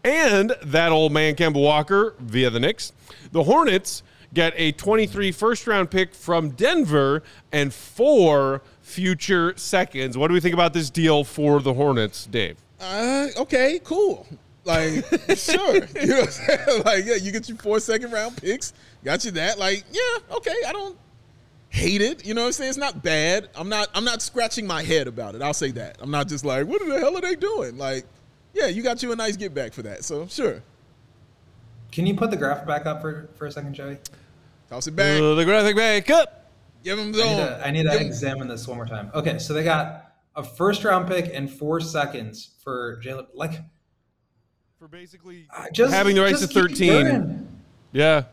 and 0.04 0.56
that 0.64 0.92
old 0.92 1.12
man, 1.12 1.36
Kemba 1.36 1.62
Walker, 1.62 2.16
via 2.20 2.50
the 2.50 2.60
Knicks. 2.60 2.94
The 3.32 3.44
Hornets 3.44 4.04
get 4.34 4.54
a 4.56 4.72
23 4.74 5.32
first 5.32 5.66
round 5.68 5.92
pick 5.92 6.14
from 6.14 6.50
Denver 6.50 7.24
and 7.52 7.74
four 7.74 8.62
future 8.82 9.54
seconds. 9.58 10.18
What 10.18 10.28
do 10.28 10.34
we 10.34 10.40
think 10.40 10.54
about 10.54 10.74
this 10.74 10.90
deal 10.90 11.24
for 11.24 11.60
the 11.60 11.74
Hornets, 11.74 12.26
Dave? 12.26 12.58
Uh, 12.84 13.28
okay, 13.38 13.80
cool. 13.84 14.28
Like, 14.66 15.06
sure. 15.36 15.76
You 15.76 16.08
know 16.08 16.20
what 16.20 16.26
I'm 16.26 16.32
saying? 16.32 16.84
Like, 16.86 17.06
yeah, 17.06 17.16
you 17.16 17.32
get 17.32 17.48
your 17.48 17.58
four 17.58 17.80
second 17.80 18.12
round 18.12 18.38
picks. 18.38 18.74
Got 19.04 19.26
you 19.26 19.32
that. 19.32 19.58
Like, 19.58 19.84
yeah, 19.92 20.36
okay. 20.36 20.56
I 20.68 20.72
don't 20.72 20.98
hate 21.70 22.02
it. 22.02 22.26
You 22.26 22.34
know 22.34 22.42
what 22.42 22.48
I'm 22.48 22.54
saying? 22.54 22.70
It's 22.70 22.78
not 22.78 23.04
bad. 23.04 23.50
I'm 23.56 23.70
not 23.70 23.90
I'm 23.94 24.06
not 24.06 24.22
scratching 24.22 24.68
my 24.68 24.84
head 24.84 25.08
about 25.08 25.36
it. 25.36 25.42
I'll 25.42 25.54
say 25.54 25.72
that. 25.72 25.98
I'm 26.00 26.12
not 26.12 26.28
just 26.28 26.46
like, 26.46 26.68
what 26.68 26.86
the 26.86 27.00
hell 27.00 27.18
are 27.18 27.22
they 27.22 27.36
doing? 27.36 27.78
Like, 27.78 28.06
yeah, 28.54 28.68
you 28.68 28.84
got 28.84 29.02
you 29.02 29.12
a 29.12 29.16
nice 29.16 29.36
get 29.36 29.54
back 29.54 29.74
for 29.74 29.82
that. 29.82 30.04
So 30.04 30.28
sure. 30.28 30.62
Can 31.92 32.06
you 32.08 32.16
put 32.16 32.32
the 32.32 32.38
graph 32.38 32.66
back 32.66 32.86
up 32.86 33.02
for, 33.02 33.30
for 33.36 33.46
a 33.46 33.52
second, 33.52 33.76
Joey? 33.76 33.98
Toss 34.70 34.88
it 34.88 34.96
back. 34.96 35.22
Uh, 35.22 35.36
the 35.36 35.46
graphic 35.46 35.76
back 35.76 36.10
up. 36.10 36.50
Give 36.84 36.98
him 36.98 37.10
I 37.10 37.12
need 37.12 37.14
to, 37.14 37.62
I 37.68 37.72
need 37.72 37.84
to 37.84 38.02
examine 38.02 38.48
this 38.48 38.68
one 38.68 38.78
more 38.78 38.86
time. 38.86 39.12
Okay, 39.14 39.38
so 39.38 39.54
they 39.54 39.64
got 39.64 40.03
a 40.36 40.44
first 40.44 40.84
round 40.84 41.08
pick 41.08 41.30
and 41.34 41.50
four 41.52 41.80
seconds 41.80 42.52
for 42.64 43.00
Jalen. 43.04 43.28
Like, 43.34 43.54
For 44.80 44.88
basically 44.88 45.48
uh, 45.56 45.66
just 45.72 45.94
having 45.94 46.16
the 46.16 46.22
rights 46.22 46.42
to 46.42 46.48
13. 46.48 46.88
going. 47.04 47.48
Yeah. 47.92 48.24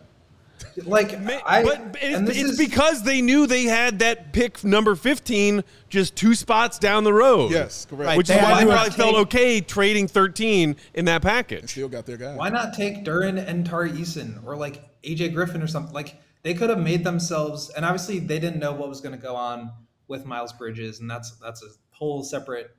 Like, 0.85 1.15
I, 1.47 1.63
but 1.63 1.97
it's, 2.03 2.31
it's 2.31 2.51
is- 2.51 2.59
because 2.59 3.03
they 3.03 3.23
knew 3.23 3.47
they 3.47 3.65
had 3.65 4.01
that 4.01 4.33
pick 4.35 4.63
number 4.63 4.95
15 4.95 5.65
just 5.89 6.15
two 6.17 6.35
spots 6.35 6.79
down 6.79 7.05
the 7.05 7.13
road. 7.13 7.51
Yes, 7.51 7.87
correct. 7.87 8.05
Right, 8.07 8.17
Which 8.19 8.29
They 8.29 8.37
is 8.37 8.43
why 8.43 8.61
to 8.61 8.67
they 8.67 8.71
have 8.71 8.79
probably 8.81 8.91
felt 8.97 9.15
okay 9.27 9.61
trading 9.63 10.07
13 10.07 10.77
in 10.95 11.05
that 11.07 11.23
package. 11.23 11.71
Still 11.71 11.89
got 11.89 12.05
their 12.05 12.19
guy. 12.19 12.37
Why 12.37 12.51
not 12.51 12.75
take 12.75 13.05
Duren 13.05 13.39
and 13.45 13.65
Tari 13.65 13.91
Eason 13.93 14.45
or 14.45 14.55
like 14.57 14.83
AJ 15.03 15.33
Griffin 15.35 15.63
or 15.63 15.67
something? 15.67 15.95
Like 15.95 16.21
they 16.43 16.53
could 16.53 16.69
have 16.71 16.79
made 16.81 17.05
themselves, 17.05 17.71
and 17.71 17.85
obviously 17.85 18.19
they 18.19 18.39
didn't 18.39 18.61
know 18.61 18.73
what 18.73 18.89
was 18.91 19.01
going 19.01 19.15
to 19.15 19.21
go 19.23 19.35
on 19.37 19.71
with 20.09 20.27
Miles 20.27 20.53
Bridges, 20.53 21.01
and 21.01 21.11
that's 21.11 21.31
that's 21.39 21.63
a 21.63 21.69
whole 22.01 22.25
separate 22.25 22.71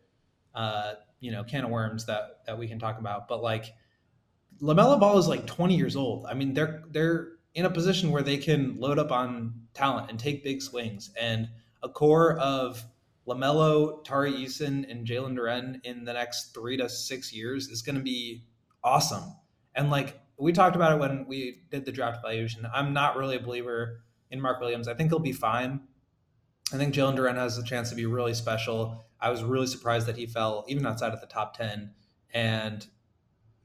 uh, 0.53 0.95
you 1.22 1.32
know 1.32 1.43
can 1.43 1.63
of 1.63 1.69
worms 1.69 2.05
that 2.07 2.41
that 2.45 2.57
we 2.57 2.67
can 2.67 2.80
talk 2.80 2.99
about. 2.99 3.30
But 3.30 3.41
like 3.41 3.74
Lamelo 4.61 4.99
Ball 4.99 5.17
is 5.17 5.28
like 5.28 5.47
20 5.47 5.78
years 5.78 5.95
old. 5.95 6.26
I 6.26 6.34
mean, 6.34 6.53
they're 6.53 6.84
they're 6.89 7.30
in 7.53 7.65
a 7.65 7.69
position 7.69 8.11
where 8.11 8.24
they 8.24 8.38
can 8.38 8.78
load 8.80 8.99
up 8.99 9.11
on 9.11 9.53
talent 9.74 10.09
and 10.09 10.19
take 10.19 10.43
big 10.43 10.61
swings, 10.61 11.11
and 11.19 11.47
a 11.82 11.88
core 11.88 12.38
of 12.38 12.84
Lamelo, 13.28 14.03
Tari 14.03 14.34
Eason, 14.34 14.89
and 14.89 15.07
Jalen 15.07 15.38
Duren 15.38 15.80
in 15.84 16.03
the 16.03 16.13
next 16.13 16.53
three 16.53 16.76
to 16.78 16.89
six 16.89 17.32
years 17.32 17.67
is 17.67 17.82
going 17.82 17.95
to 17.95 18.01
be 18.01 18.43
awesome. 18.84 19.36
And 19.76 19.89
like 19.89 20.19
we 20.38 20.51
talked 20.51 20.76
about 20.76 20.93
it 20.93 20.99
when 20.99 21.26
we 21.28 21.61
did 21.69 21.86
the 21.86 21.91
draft 21.91 22.19
evaluation, 22.19 22.67
I'm 22.74 22.93
not 22.93 23.15
really 23.15 23.36
a 23.36 23.39
believer 23.39 24.01
in 24.32 24.41
Mark 24.41 24.59
Williams. 24.59 24.88
I 24.88 24.95
think 24.95 25.11
he'll 25.11 25.19
be 25.19 25.34
fine. 25.34 25.82
I 26.74 26.78
think 26.78 26.93
Jalen 26.93 27.17
Duren 27.17 27.36
has 27.36 27.57
a 27.57 27.63
chance 27.63 27.89
to 27.89 27.95
be 27.95 28.05
really 28.05 28.34
special. 28.34 29.03
I 29.22 29.30
was 29.30 29.43
really 29.43 29.67
surprised 29.67 30.07
that 30.07 30.17
he 30.17 30.26
fell 30.26 30.65
even 30.67 30.86
outside 30.86 31.13
of 31.13 31.22
the 31.22 31.28
top 31.28 31.55
ten. 31.55 31.91
And 32.34 32.86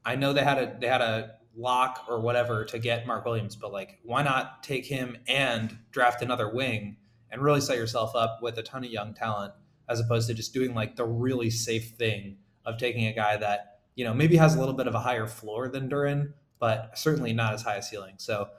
I 0.05 0.15
know 0.15 0.33
they 0.33 0.43
had 0.43 0.57
a 0.57 0.77
they 0.79 0.87
had 0.87 1.01
a 1.01 1.31
lock 1.55 2.05
or 2.07 2.21
whatever 2.21 2.63
to 2.65 2.79
get 2.79 3.07
Mark 3.07 3.25
Williams, 3.25 3.55
but 3.55 3.71
like 3.71 3.99
why 4.03 4.21
not 4.23 4.61
take 4.63 4.85
him 4.85 5.17
and 5.27 5.77
draft 5.91 6.21
another 6.21 6.47
wing 6.47 6.97
and 7.31 7.41
really 7.41 7.61
set 7.61 7.77
yourself 7.77 8.15
up 8.15 8.39
with 8.41 8.57
a 8.57 8.63
ton 8.63 8.83
of 8.83 8.91
young 8.91 9.13
talent 9.13 9.53
as 9.89 9.99
opposed 9.99 10.27
to 10.27 10.33
just 10.33 10.53
doing 10.53 10.73
like 10.73 10.95
the 10.95 11.05
really 11.05 11.49
safe 11.49 11.91
thing 11.97 12.37
of 12.65 12.77
taking 12.77 13.07
a 13.07 13.13
guy 13.13 13.37
that, 13.37 13.79
you 13.95 14.05
know, 14.05 14.13
maybe 14.13 14.35
has 14.35 14.55
a 14.55 14.59
little 14.59 14.73
bit 14.73 14.87
of 14.87 14.93
a 14.93 14.99
higher 14.99 15.25
floor 15.25 15.69
than 15.69 15.89
Duren, 15.89 16.33
but 16.59 16.97
certainly 16.97 17.33
not 17.33 17.53
as 17.53 17.63
high 17.63 17.77
a 17.77 17.81
ceiling. 17.81 18.15
So 18.17 18.49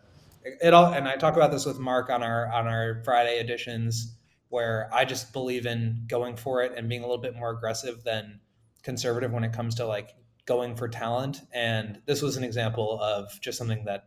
it 0.45 0.75
all 0.75 0.93
and 0.93 1.07
I 1.07 1.17
talk 1.17 1.37
about 1.37 1.51
this 1.51 1.67
with 1.67 1.79
Mark 1.79 2.11
on 2.11 2.23
our 2.23 2.51
on 2.53 2.67
our 2.67 3.03
Friday 3.05 3.39
editions 3.39 4.15
where 4.49 4.89
I 4.93 5.05
just 5.05 5.33
believe 5.33 5.67
in 5.67 6.05
going 6.07 6.37
for 6.37 6.63
it 6.63 6.73
and 6.77 6.89
being 6.89 7.03
a 7.03 7.07
little 7.07 7.23
bit 7.23 7.37
more 7.37 7.51
aggressive 7.51 8.03
than 8.05 8.41
conservative 8.83 9.33
when 9.33 9.45
it 9.45 9.53
comes 9.53 9.75
to 9.77 9.87
like 9.87 10.15
going 10.47 10.75
for 10.75 10.89
talent. 10.89 11.43
And 11.53 12.01
this 12.07 12.23
was 12.23 12.37
an 12.37 12.45
example 12.45 12.99
of 13.03 13.39
just 13.41 13.59
something 13.59 13.85
that 13.85 14.05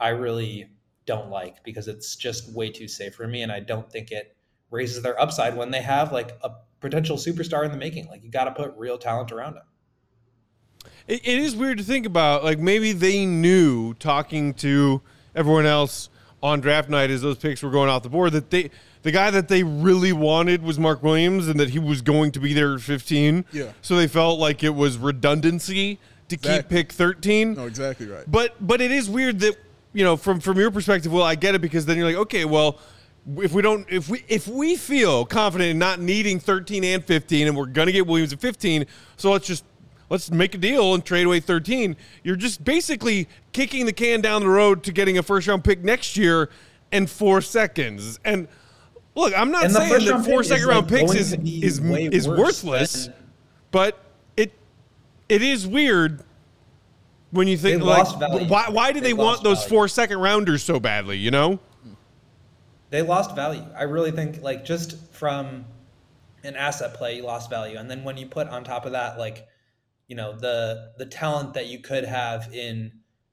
I 0.00 0.08
really 0.08 0.66
don't 1.06 1.30
like 1.30 1.62
because 1.64 1.88
it's 1.88 2.16
just 2.16 2.52
way 2.54 2.70
too 2.70 2.88
safe 2.88 3.14
for 3.14 3.26
me. 3.26 3.42
And 3.42 3.52
I 3.52 3.60
don't 3.60 3.90
think 3.90 4.10
it 4.10 4.36
raises 4.70 5.02
their 5.02 5.18
upside 5.20 5.56
when 5.56 5.70
they 5.70 5.82
have 5.82 6.12
like 6.12 6.36
a 6.42 6.50
potential 6.80 7.16
superstar 7.16 7.64
in 7.64 7.70
the 7.70 7.78
making. 7.78 8.08
Like 8.08 8.22
you 8.24 8.30
got 8.30 8.44
to 8.44 8.52
put 8.52 8.74
real 8.76 8.98
talent 8.98 9.32
around 9.32 9.54
them. 9.54 9.64
It, 11.06 11.26
it 11.26 11.38
is 11.38 11.56
weird 11.56 11.78
to 11.78 11.84
think 11.84 12.04
about. 12.04 12.44
Like 12.44 12.58
maybe 12.58 12.92
they 12.92 13.24
knew 13.24 13.94
talking 13.94 14.54
to 14.54 15.00
everyone 15.34 15.66
else 15.66 16.10
on 16.42 16.60
draft 16.60 16.88
night 16.88 17.10
as 17.10 17.22
those 17.22 17.38
picks 17.38 17.62
were 17.62 17.70
going 17.70 17.88
off 17.88 18.02
the 18.02 18.08
board 18.08 18.32
that 18.32 18.50
they 18.50 18.70
the 19.02 19.12
guy 19.12 19.30
that 19.30 19.48
they 19.48 19.62
really 19.62 20.12
wanted 20.12 20.62
was 20.62 20.78
Mark 20.78 21.02
Williams 21.02 21.48
and 21.48 21.58
that 21.60 21.70
he 21.70 21.78
was 21.78 22.02
going 22.02 22.32
to 22.32 22.40
be 22.40 22.52
there 22.52 22.74
at 22.74 22.80
15. 22.80 23.44
Yeah. 23.52 23.72
So 23.82 23.96
they 23.96 24.08
felt 24.08 24.38
like 24.38 24.64
it 24.64 24.74
was 24.74 24.98
redundancy 24.98 25.98
to 26.28 26.36
keep 26.36 26.68
pick 26.68 26.92
13. 26.92 27.54
No, 27.54 27.66
exactly 27.66 28.06
right. 28.06 28.24
But 28.26 28.54
but 28.60 28.80
it 28.80 28.90
is 28.90 29.08
weird 29.08 29.40
that 29.40 29.56
you 29.92 30.04
know 30.04 30.16
from 30.16 30.40
from 30.40 30.58
your 30.58 30.70
perspective. 30.70 31.12
Well, 31.12 31.22
I 31.22 31.34
get 31.34 31.54
it 31.54 31.60
because 31.60 31.86
then 31.86 31.96
you're 31.96 32.06
like, 32.06 32.16
okay, 32.16 32.44
well, 32.44 32.78
if 33.36 33.52
we 33.52 33.62
don't, 33.62 33.86
if 33.90 34.08
we 34.08 34.24
if 34.28 34.48
we 34.48 34.76
feel 34.76 35.24
confident 35.24 35.70
in 35.70 35.78
not 35.78 36.00
needing 36.00 36.40
13 36.40 36.84
and 36.84 37.04
15, 37.04 37.48
and 37.48 37.56
we're 37.56 37.66
gonna 37.66 37.92
get 37.92 38.06
Williams 38.06 38.32
at 38.32 38.40
15, 38.40 38.86
so 39.16 39.32
let's 39.32 39.46
just 39.46 39.64
let's 40.10 40.30
make 40.30 40.54
a 40.54 40.58
deal 40.58 40.94
and 40.94 41.04
trade 41.04 41.26
away 41.26 41.40
13. 41.40 41.96
You're 42.22 42.36
just 42.36 42.64
basically 42.64 43.28
kicking 43.52 43.86
the 43.86 43.92
can 43.92 44.20
down 44.20 44.42
the 44.42 44.48
road 44.48 44.82
to 44.84 44.92
getting 44.92 45.18
a 45.18 45.22
first 45.22 45.46
round 45.46 45.64
pick 45.64 45.82
next 45.82 46.16
year 46.16 46.50
in 46.92 47.06
four 47.06 47.40
seconds. 47.40 48.18
And 48.24 48.48
look, 49.18 49.34
I'm 49.36 49.50
not 49.50 49.70
saying 49.70 50.06
that 50.06 50.24
four 50.24 50.40
is, 50.40 50.50
round 50.64 50.90
like, 50.90 51.00
picks 51.00 51.14
is 51.14 51.32
is 51.34 51.80
is 51.80 52.28
worthless, 52.28 53.06
than- 53.06 53.14
but 53.70 53.98
it 54.36 54.52
it 55.28 55.42
is 55.42 55.66
weird 55.66 56.22
when 57.30 57.48
you 57.48 57.58
think 57.58 57.82
like 57.82 58.06
why 58.48 58.70
why 58.70 58.92
do 58.92 59.00
they, 59.00 59.08
They 59.08 59.12
want 59.12 59.42
those 59.42 59.58
value. 59.58 59.68
four 59.68 59.88
second 59.88 60.18
rounders 60.20 60.62
so 60.62 60.80
badly? 60.80 61.18
You 61.18 61.30
know, 61.30 61.58
they 62.90 63.02
lost 63.02 63.34
value. 63.34 63.64
I 63.76 63.82
really 63.82 64.12
think 64.12 64.42
like 64.42 64.64
just 64.64 64.96
from 65.12 65.64
an 66.44 66.54
asset 66.54 66.94
play, 66.94 67.16
you 67.16 67.22
lost 67.24 67.50
value. 67.50 67.76
And 67.76 67.90
then 67.90 68.04
when 68.04 68.16
you 68.16 68.26
put 68.26 68.48
on 68.48 68.62
top 68.62 68.86
of 68.86 68.92
that, 68.92 69.18
like, 69.18 69.46
you 70.06 70.14
know, 70.16 70.32
the 70.38 70.92
the 70.96 71.06
talent 71.06 71.54
that 71.54 71.66
you 71.66 71.80
could 71.80 72.04
have 72.04 72.54
in 72.54 72.92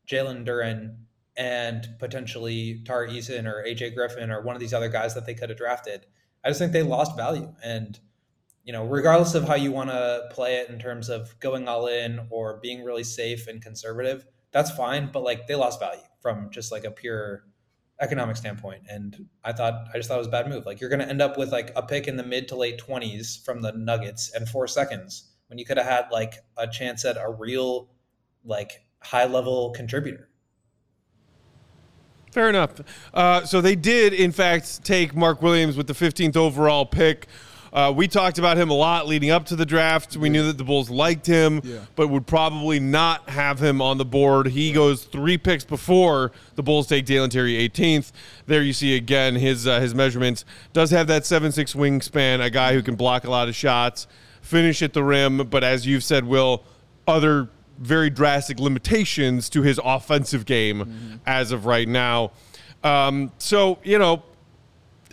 Jalen 0.09 0.45
Duren 0.45 0.95
and 1.37 1.87
potentially 1.99 2.81
Tar 2.85 3.07
Eason 3.07 3.45
or 3.45 3.63
AJ 3.65 3.95
Griffin 3.95 4.31
or 4.31 4.41
one 4.41 4.55
of 4.55 4.59
these 4.59 4.73
other 4.73 4.89
guys 4.89 5.13
that 5.15 5.25
they 5.25 5.33
could 5.33 5.49
have 5.49 5.57
drafted, 5.57 6.05
I 6.43 6.49
just 6.49 6.59
think 6.59 6.71
they 6.71 6.83
lost 6.83 7.15
value. 7.17 7.53
And 7.63 7.99
you 8.63 8.73
know, 8.73 8.83
regardless 8.83 9.35
of 9.35 9.47
how 9.47 9.55
you 9.55 9.71
want 9.71 9.91
to 9.91 10.27
play 10.31 10.55
it 10.55 10.69
in 10.69 10.79
terms 10.79 11.09
of 11.09 11.39
going 11.39 11.67
all 11.67 11.87
in 11.87 12.27
or 12.31 12.59
being 12.61 12.83
really 12.83 13.03
safe 13.03 13.47
and 13.47 13.61
conservative, 13.61 14.25
that's 14.51 14.71
fine. 14.71 15.09
But 15.11 15.23
like 15.23 15.47
they 15.47 15.55
lost 15.55 15.79
value 15.79 16.01
from 16.21 16.49
just 16.51 16.71
like 16.71 16.83
a 16.83 16.91
pure 16.91 17.43
economic 18.01 18.35
standpoint. 18.35 18.83
And 18.89 19.27
I 19.43 19.53
thought 19.53 19.87
I 19.93 19.97
just 19.97 20.09
thought 20.09 20.15
it 20.15 20.19
was 20.19 20.27
a 20.27 20.31
bad 20.31 20.49
move. 20.49 20.65
Like 20.65 20.81
you're 20.81 20.89
gonna 20.89 21.05
end 21.05 21.21
up 21.21 21.37
with 21.37 21.51
like 21.51 21.71
a 21.75 21.83
pick 21.83 22.07
in 22.07 22.17
the 22.17 22.23
mid 22.23 22.47
to 22.49 22.55
late 22.55 22.77
twenties 22.77 23.41
from 23.45 23.61
the 23.61 23.71
Nuggets 23.71 24.31
and 24.33 24.47
four 24.49 24.67
seconds 24.67 25.31
when 25.47 25.59
you 25.59 25.65
could 25.65 25.77
have 25.77 25.85
had 25.85 26.05
like 26.11 26.35
a 26.57 26.67
chance 26.67 27.05
at 27.05 27.17
a 27.17 27.29
real 27.29 27.89
like 28.43 28.83
high 29.01 29.25
level 29.25 29.71
contributor. 29.75 30.29
Fair 32.35 32.49
enough. 32.49 32.71
Uh, 33.13 33.45
so 33.45 33.61
they 33.61 33.75
did 33.75 34.13
in 34.13 34.31
fact 34.31 34.83
take 34.83 35.15
Mark 35.15 35.41
Williams 35.41 35.75
with 35.77 35.87
the 35.87 35.93
15th 35.93 36.35
overall 36.35 36.85
pick. 36.85 37.27
Uh, 37.71 37.91
we 37.91 38.07
talked 38.07 38.37
about 38.37 38.55
him 38.57 38.69
a 38.69 38.73
lot 38.73 39.05
leading 39.07 39.31
up 39.31 39.45
to 39.45 39.55
the 39.55 39.65
draft. 39.65 40.15
We 40.15 40.29
knew 40.29 40.45
that 40.47 40.57
the 40.57 40.63
Bulls 40.63 40.89
liked 40.89 41.25
him, 41.25 41.61
Yeah. 41.63 41.79
but 41.95 42.09
would 42.09 42.25
probably 42.27 42.79
not 42.79 43.29
have 43.29 43.61
him 43.61 43.81
on 43.81 43.97
the 43.97 44.05
board. 44.05 44.47
He 44.47 44.71
goes 44.71 45.03
three 45.05 45.37
picks 45.37 45.63
before 45.65 46.31
the 46.55 46.63
Bulls 46.63 46.87
take 46.87 47.05
Dalen 47.05 47.29
Terry 47.31 47.53
18th. 47.69 48.11
There 48.47 48.61
you 48.61 48.71
see 48.73 48.95
again 48.95 49.35
his 49.35 49.65
uh, 49.67 49.79
his 49.81 49.93
measurements. 49.95 50.45
Does 50.73 50.91
have 50.91 51.07
that 51.07 51.25
seven 51.25 51.51
six 51.51 51.73
wingspan, 51.73 52.41
a 52.43 52.49
guy 52.49 52.73
who 52.73 52.81
can 52.81 52.95
block 52.95 53.23
a 53.25 53.29
lot 53.29 53.47
of 53.49 53.55
shots, 53.55 54.07
finish 54.41 54.81
at 54.81 54.93
the 54.93 55.03
rim, 55.03 55.37
but 55.49 55.63
as 55.63 55.85
you've 55.85 56.03
said, 56.03 56.23
Will, 56.25 56.63
other 57.07 57.49
very 57.77 58.09
drastic 58.09 58.59
limitations 58.59 59.49
to 59.49 59.61
his 59.61 59.79
offensive 59.83 60.45
game 60.45 61.19
as 61.25 61.51
of 61.51 61.65
right 61.65 61.87
now. 61.87 62.31
Um, 62.83 63.31
so 63.37 63.79
you 63.83 63.97
know, 63.99 64.23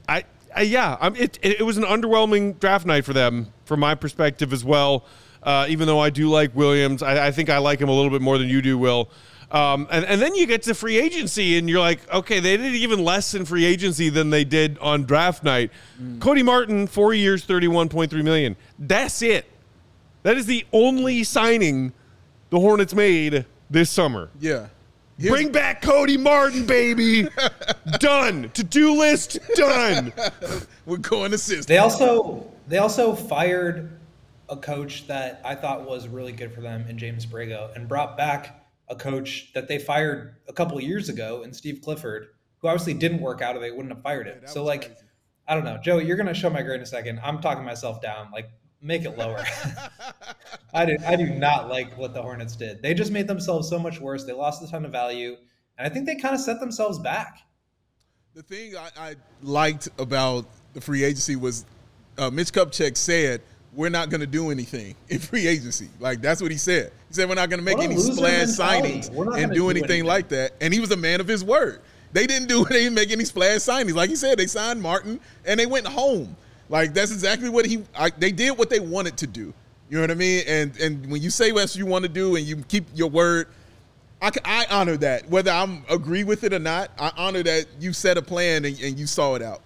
I, 0.08 0.24
I 0.54 0.62
yeah, 0.62 0.96
I'm, 1.00 1.16
it, 1.16 1.38
it 1.42 1.62
was 1.62 1.78
an 1.78 1.84
underwhelming 1.84 2.58
draft 2.60 2.86
night 2.86 3.04
for 3.04 3.12
them 3.12 3.52
from 3.64 3.80
my 3.80 3.94
perspective 3.94 4.52
as 4.52 4.64
well. 4.64 5.04
Uh, 5.42 5.66
even 5.68 5.86
though 5.88 5.98
I 5.98 6.10
do 6.10 6.28
like 6.28 6.54
Williams, 6.54 7.02
I, 7.02 7.26
I 7.26 7.30
think 7.32 7.50
I 7.50 7.58
like 7.58 7.80
him 7.80 7.88
a 7.88 7.92
little 7.92 8.10
bit 8.10 8.22
more 8.22 8.38
than 8.38 8.48
you 8.48 8.62
do, 8.62 8.78
Will. 8.78 9.10
Um, 9.50 9.86
and, 9.90 10.04
and 10.06 10.20
then 10.22 10.34
you 10.34 10.46
get 10.46 10.62
to 10.62 10.74
free 10.74 10.98
agency, 10.98 11.58
and 11.58 11.68
you're 11.68 11.80
like, 11.80 12.00
okay, 12.10 12.40
they 12.40 12.56
did 12.56 12.74
even 12.74 13.04
less 13.04 13.34
in 13.34 13.44
free 13.44 13.66
agency 13.66 14.08
than 14.08 14.30
they 14.30 14.44
did 14.44 14.78
on 14.78 15.02
draft 15.02 15.44
night. 15.44 15.70
Cody 16.20 16.42
Martin, 16.42 16.86
four 16.86 17.12
years, 17.12 17.44
thirty-one 17.44 17.90
point 17.90 18.10
three 18.10 18.22
million. 18.22 18.56
That's 18.78 19.20
it. 19.20 19.44
That 20.22 20.36
is 20.38 20.46
the 20.46 20.64
only 20.72 21.24
signing 21.24 21.92
the 22.52 22.60
Hornets 22.60 22.94
made 22.94 23.46
this 23.70 23.88
summer. 23.90 24.28
Yeah. 24.38 24.66
Here's- 25.18 25.34
Bring 25.34 25.52
back 25.52 25.80
Cody 25.80 26.18
Martin, 26.18 26.66
baby. 26.66 27.26
done. 27.98 28.50
To 28.54 28.62
do 28.62 28.94
list 28.98 29.38
done. 29.54 30.12
We're 30.86 30.98
going 30.98 31.30
to 31.30 31.36
assist. 31.36 31.66
They 31.66 31.78
also 31.78 32.46
they 32.68 32.76
also 32.78 33.14
fired 33.14 33.98
a 34.50 34.56
coach 34.56 35.06
that 35.06 35.40
I 35.46 35.54
thought 35.54 35.86
was 35.88 36.08
really 36.08 36.32
good 36.32 36.52
for 36.52 36.60
them 36.60 36.84
in 36.88 36.98
James 36.98 37.24
Borrego 37.24 37.74
and 37.74 37.88
brought 37.88 38.18
back 38.18 38.66
a 38.88 38.94
coach 38.96 39.50
that 39.54 39.66
they 39.66 39.78
fired 39.78 40.34
a 40.46 40.52
couple 40.52 40.76
of 40.76 40.82
years 40.84 41.08
ago 41.08 41.42
in 41.44 41.54
Steve 41.54 41.80
Clifford, 41.82 42.28
who 42.58 42.68
obviously 42.68 42.92
didn't 42.92 43.22
work 43.22 43.40
out 43.40 43.56
or 43.56 43.60
they 43.60 43.70
wouldn't 43.70 43.94
have 43.94 44.02
fired 44.02 44.26
him. 44.26 44.40
that 44.42 44.50
so 44.50 44.62
like 44.62 44.82
crazy. 44.88 44.96
I 45.48 45.54
don't 45.54 45.64
know. 45.64 45.78
Joe, 45.82 45.96
you're 45.98 46.18
gonna 46.18 46.34
show 46.34 46.50
my 46.50 46.60
grade 46.60 46.76
in 46.76 46.82
a 46.82 46.86
second. 46.86 47.18
I'm 47.24 47.40
talking 47.40 47.64
myself 47.64 48.02
down. 48.02 48.30
Like 48.30 48.50
make 48.82 49.04
it 49.04 49.16
lower. 49.16 49.42
I 50.74 50.84
do 50.84 50.96
I 51.06 51.16
do 51.16 51.26
not 51.26 51.68
like 51.68 51.96
what 51.96 52.12
the 52.12 52.22
Hornets 52.22 52.56
did. 52.56 52.82
They 52.82 52.94
just 52.94 53.12
made 53.12 53.28
themselves 53.28 53.68
so 53.68 53.78
much 53.78 54.00
worse. 54.00 54.24
They 54.24 54.32
lost 54.32 54.62
a 54.62 54.70
ton 54.70 54.84
of 54.84 54.92
value. 54.92 55.36
And 55.78 55.86
I 55.86 55.90
think 55.90 56.06
they 56.06 56.16
kind 56.16 56.34
of 56.34 56.40
set 56.40 56.60
themselves 56.60 56.98
back. 56.98 57.38
The 58.34 58.42
thing 58.42 58.76
I, 58.76 58.90
I 58.98 59.16
liked 59.42 59.88
about 59.98 60.46
the 60.74 60.80
free 60.80 61.04
agency 61.04 61.36
was 61.36 61.64
uh, 62.18 62.30
Mitch 62.30 62.52
Kupchak 62.52 62.96
said, 62.96 63.42
"We're 63.74 63.90
not 63.90 64.10
going 64.10 64.20
to 64.20 64.26
do 64.26 64.50
anything 64.50 64.94
in 65.08 65.18
free 65.18 65.46
agency." 65.46 65.88
Like 66.00 66.20
that's 66.20 66.40
what 66.42 66.50
he 66.50 66.56
said. 66.56 66.92
He 67.08 67.14
said, 67.14 67.28
"We're 67.28 67.34
not 67.34 67.50
going 67.50 67.60
to 67.60 67.64
make 67.64 67.78
any 67.78 67.96
splash 67.96 68.48
signings 68.48 69.08
and 69.08 69.50
do 69.52 69.56
do 69.56 69.70
anything, 69.70 69.90
anything." 69.90 70.04
like 70.04 70.28
that." 70.28 70.52
And 70.60 70.72
he 70.72 70.80
was 70.80 70.90
a 70.90 70.96
man 70.96 71.20
of 71.20 71.28
his 71.28 71.44
word. 71.44 71.80
They 72.12 72.26
didn't 72.26 72.48
do. 72.48 72.64
They 72.68 72.84
didn't 72.84 72.94
make 72.94 73.10
any 73.10 73.24
splash 73.24 73.60
signings. 73.60 73.94
Like 73.94 74.10
he 74.10 74.16
said, 74.16 74.38
they 74.38 74.46
signed 74.46 74.80
Martin 74.80 75.20
and 75.44 75.58
they 75.58 75.66
went 75.66 75.86
home. 75.86 76.36
Like 76.72 76.94
that's 76.94 77.12
exactly 77.12 77.50
what 77.50 77.66
he. 77.66 77.84
I, 77.94 78.08
they 78.08 78.32
did 78.32 78.56
what 78.56 78.70
they 78.70 78.80
wanted 78.80 79.18
to 79.18 79.26
do. 79.26 79.52
You 79.90 79.98
know 79.98 80.00
what 80.00 80.10
I 80.10 80.14
mean? 80.14 80.42
And 80.48 80.74
and 80.78 81.10
when 81.10 81.20
you 81.20 81.28
say 81.28 81.52
what 81.52 81.76
you 81.76 81.84
want 81.84 82.04
to 82.04 82.08
do 82.08 82.34
and 82.36 82.46
you 82.46 82.56
keep 82.66 82.86
your 82.94 83.10
word, 83.10 83.48
I, 84.22 84.30
I 84.42 84.66
honor 84.70 84.96
that. 84.96 85.28
Whether 85.28 85.50
I'm 85.50 85.84
agree 85.90 86.24
with 86.24 86.44
it 86.44 86.54
or 86.54 86.58
not, 86.58 86.90
I 86.98 87.12
honor 87.14 87.42
that 87.42 87.66
you 87.78 87.92
set 87.92 88.16
a 88.16 88.22
plan 88.22 88.64
and, 88.64 88.80
and 88.80 88.98
you 88.98 89.06
saw 89.06 89.34
it 89.34 89.42
out. 89.42 89.60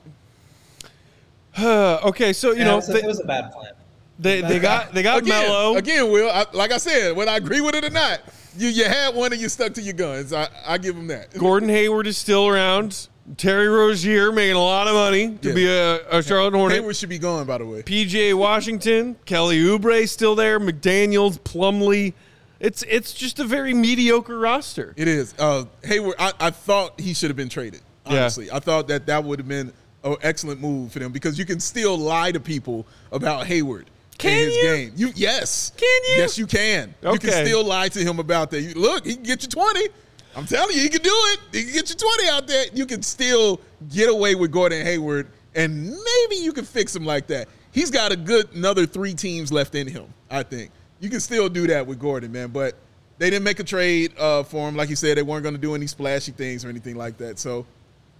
okay, 2.09 2.33
so 2.33 2.51
you 2.51 2.59
Yeah, 2.59 2.65
know 2.65 2.73
it, 2.73 2.77
was 2.77 2.89
a, 2.89 2.93
they, 2.95 3.03
it 3.05 3.07
was 3.07 3.21
a 3.21 3.25
bad 3.25 3.53
plan. 3.53 3.73
they, 4.19 4.41
they 4.41 4.59
got 4.59 4.93
they 4.93 5.05
got 5.05 5.19
Again, 5.19 5.29
Mello. 5.29 5.77
again, 5.77 6.11
Will. 6.11 6.29
I, 6.29 6.45
like 6.55 6.73
I 6.73 6.79
said, 6.79 7.15
whether 7.15 7.31
I 7.31 7.37
agree 7.37 7.61
with 7.61 7.77
it 7.77 7.85
or 7.85 7.91
not, 7.91 8.21
you 8.59 8.67
you 8.67 8.85
had 8.85 9.15
one 9.15 9.33
and 9.33 9.41
you 9.41 9.49
stuck 9.49 9.75
to 9.75 9.81
your 9.81 9.95
guns. 9.95 10.33
I, 10.33 10.49
I 10.67 10.77
give 10.79 10.97
them 10.97 11.07
that. 11.07 11.39
Gordon 11.39 11.69
Hayward 11.69 12.09
is 12.09 12.17
still 12.19 12.49
around. 12.49 13.07
Terry 13.37 13.67
Rozier 13.69 14.31
making 14.33 14.57
a 14.57 14.63
lot 14.63 14.87
of 14.87 14.95
money 14.95 15.37
to 15.43 15.49
Yeah. 15.49 15.55
be 15.55 15.67
a, 15.69 16.19
a 16.19 16.23
Charlotte 16.23 16.55
Hornet. 16.55 16.79
Hayward 16.79 16.97
should 16.97 17.09
be 17.09 17.19
gone, 17.19 17.47
by 17.47 17.59
the 17.59 17.67
way. 17.67 17.83
PJ 17.83 18.35
Washington, 18.35 19.17
Kelly 19.25 19.59
Oubre 19.61 20.09
still 20.09 20.35
there, 20.37 20.61
McDaniels, 20.61 21.39
Plumlee. 21.41 22.13
It's 22.61 22.83
it's 22.85 23.13
just 23.13 23.39
a 23.39 23.45
very 23.45 23.75
mediocre 23.75 24.39
roster. 24.39 24.95
It 24.97 25.09
is. 25.09 25.35
Uh, 25.39 25.65
Hayward, 25.85 26.15
I, 26.19 26.33
I 26.41 26.51
thought 26.51 26.99
he 27.01 27.13
should 27.15 27.29
have 27.31 27.37
been 27.37 27.49
traded. 27.49 27.81
Yeah. 28.07 28.21
Honestly, 28.21 28.51
I 28.51 28.61
thought 28.61 28.89
that 28.89 29.07
that 29.07 29.25
would 29.25 29.41
have 29.41 29.49
been 29.49 29.73
an 30.05 30.17
excellent 30.23 30.61
move 30.61 30.93
for 30.93 31.01
them 31.01 31.11
because 31.13 31.39
you 31.39 31.45
can 31.45 31.59
still 31.61 31.99
lie 31.99 32.31
to 32.33 32.39
people 32.41 32.87
about 33.13 33.47
Hayward 33.47 33.91
Can 34.19 34.31
in 34.39 34.39
his 34.47 34.57
you? 34.57 34.63
game. 34.63 34.93
You 34.97 35.11
yes, 35.17 35.73
Can 35.77 35.89
you? 36.11 36.15
Yes, 36.17 36.39
you 36.39 36.47
can. 36.47 36.95
Okay. 37.05 37.13
You 37.13 37.19
can 37.19 37.45
still 37.47 37.65
lie 37.65 37.89
to 37.89 37.99
him 37.99 38.21
about 38.21 38.51
that. 38.53 38.63
You, 38.63 38.73
look, 38.75 39.05
he 39.05 39.15
can 39.15 39.25
get 39.25 39.43
you 39.43 39.49
twenty. 39.49 39.89
I'm 40.37 40.47
telling 40.47 40.77
you, 40.77 40.83
he 40.83 40.89
can 40.89 41.03
do 41.03 41.11
it. 41.13 41.41
He 41.53 41.65
can 41.65 41.73
get 41.73 41.89
you 41.89 41.97
twenty 41.97 42.29
out 42.29 42.47
there. 42.47 42.67
You 42.75 42.87
can 42.87 43.03
still 43.03 43.61
get 43.89 44.11
away 44.11 44.35
with 44.35 44.53
Gordon 44.53 44.85
Hayward, 44.85 45.29
and 45.55 45.85
maybe 45.85 46.37
you 46.37 46.53
can 46.53 46.65
fix 46.65 46.95
him 46.95 47.07
like 47.07 47.27
that. 47.29 47.49
He's 47.73 47.91
got 47.91 48.13
a 48.13 48.17
good 48.17 48.55
another 48.55 48.87
three 48.87 49.15
teams 49.15 49.51
left 49.51 49.75
in 49.75 49.87
him. 49.87 50.13
I 50.31 50.43
think 50.43 50.71
you 51.01 51.11
can 51.11 51.21
still 51.21 51.49
do 51.49 51.67
that 51.69 51.87
with 51.87 51.99
Gordon, 51.99 52.33
man. 52.33 52.49
But 52.49 52.75
they 53.19 53.31
didn't 53.31 53.45
make 53.45 53.61
a 53.61 53.65
trade 53.65 54.13
uh, 54.19 54.43
for 54.43 54.69
him, 54.69 54.77
like 54.77 54.91
you 54.91 54.97
said. 54.97 55.17
They 55.17 55.23
weren't 55.23 55.43
going 55.43 55.55
to 55.55 55.61
do 55.61 55.75
any 55.75 55.87
splashy 55.87 56.33
things 56.33 56.65
or 56.65 56.69
anything 56.69 56.97
like 56.97 57.17
that. 57.19 57.39
So 57.39 57.67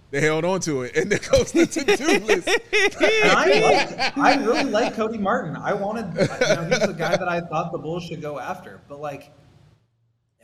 they 0.09 0.21
held 0.21 0.45
on 0.45 0.59
to 0.61 0.83
it, 0.83 0.95
and 0.95 1.11
there 1.11 1.19
goes 1.19 1.51
the 1.51 1.65
to-do 1.65 2.25
list. 2.25 2.47
And 2.47 2.59
I, 3.31 3.59
like, 3.59 4.17
I 4.17 4.43
really 4.43 4.71
like 4.71 4.95
Cody 4.95 5.17
Martin. 5.17 5.55
I 5.55 5.73
wanted, 5.73 6.07
you 6.13 6.55
know, 6.55 6.67
he's 6.69 6.87
the 6.87 6.95
guy 6.97 7.15
that 7.15 7.27
I 7.27 7.41
thought 7.41 7.71
the 7.71 7.77
Bulls 7.77 8.03
should 8.03 8.21
go 8.21 8.39
after. 8.39 8.81
But 8.87 8.99
like, 8.99 9.31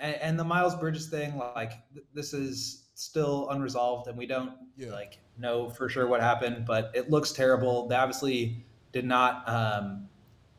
and, 0.04 0.16
and 0.22 0.39
the 0.39 0.43
Miles 0.43 0.76
Bridges 0.76 1.08
thing, 1.10 1.38
like, 1.56 1.72
th- 1.93 2.06
this 2.14 2.34
is 2.34 2.89
still 2.93 3.49
unresolved, 3.49 4.08
and 4.08 4.16
we 4.18 4.28
don't 4.28 4.51
Yeah. 4.78 4.91
like 4.91 5.18
know 5.38 5.70
for 5.70 5.89
sure 5.89 6.06
what 6.08 6.22
happened. 6.22 6.66
But 6.68 6.91
it 6.93 7.10
looks 7.10 7.32
terrible. 7.32 7.88
They 7.88 7.95
obviously 7.95 8.64
did 8.91 9.06
not, 9.06 9.47
um, 9.49 10.08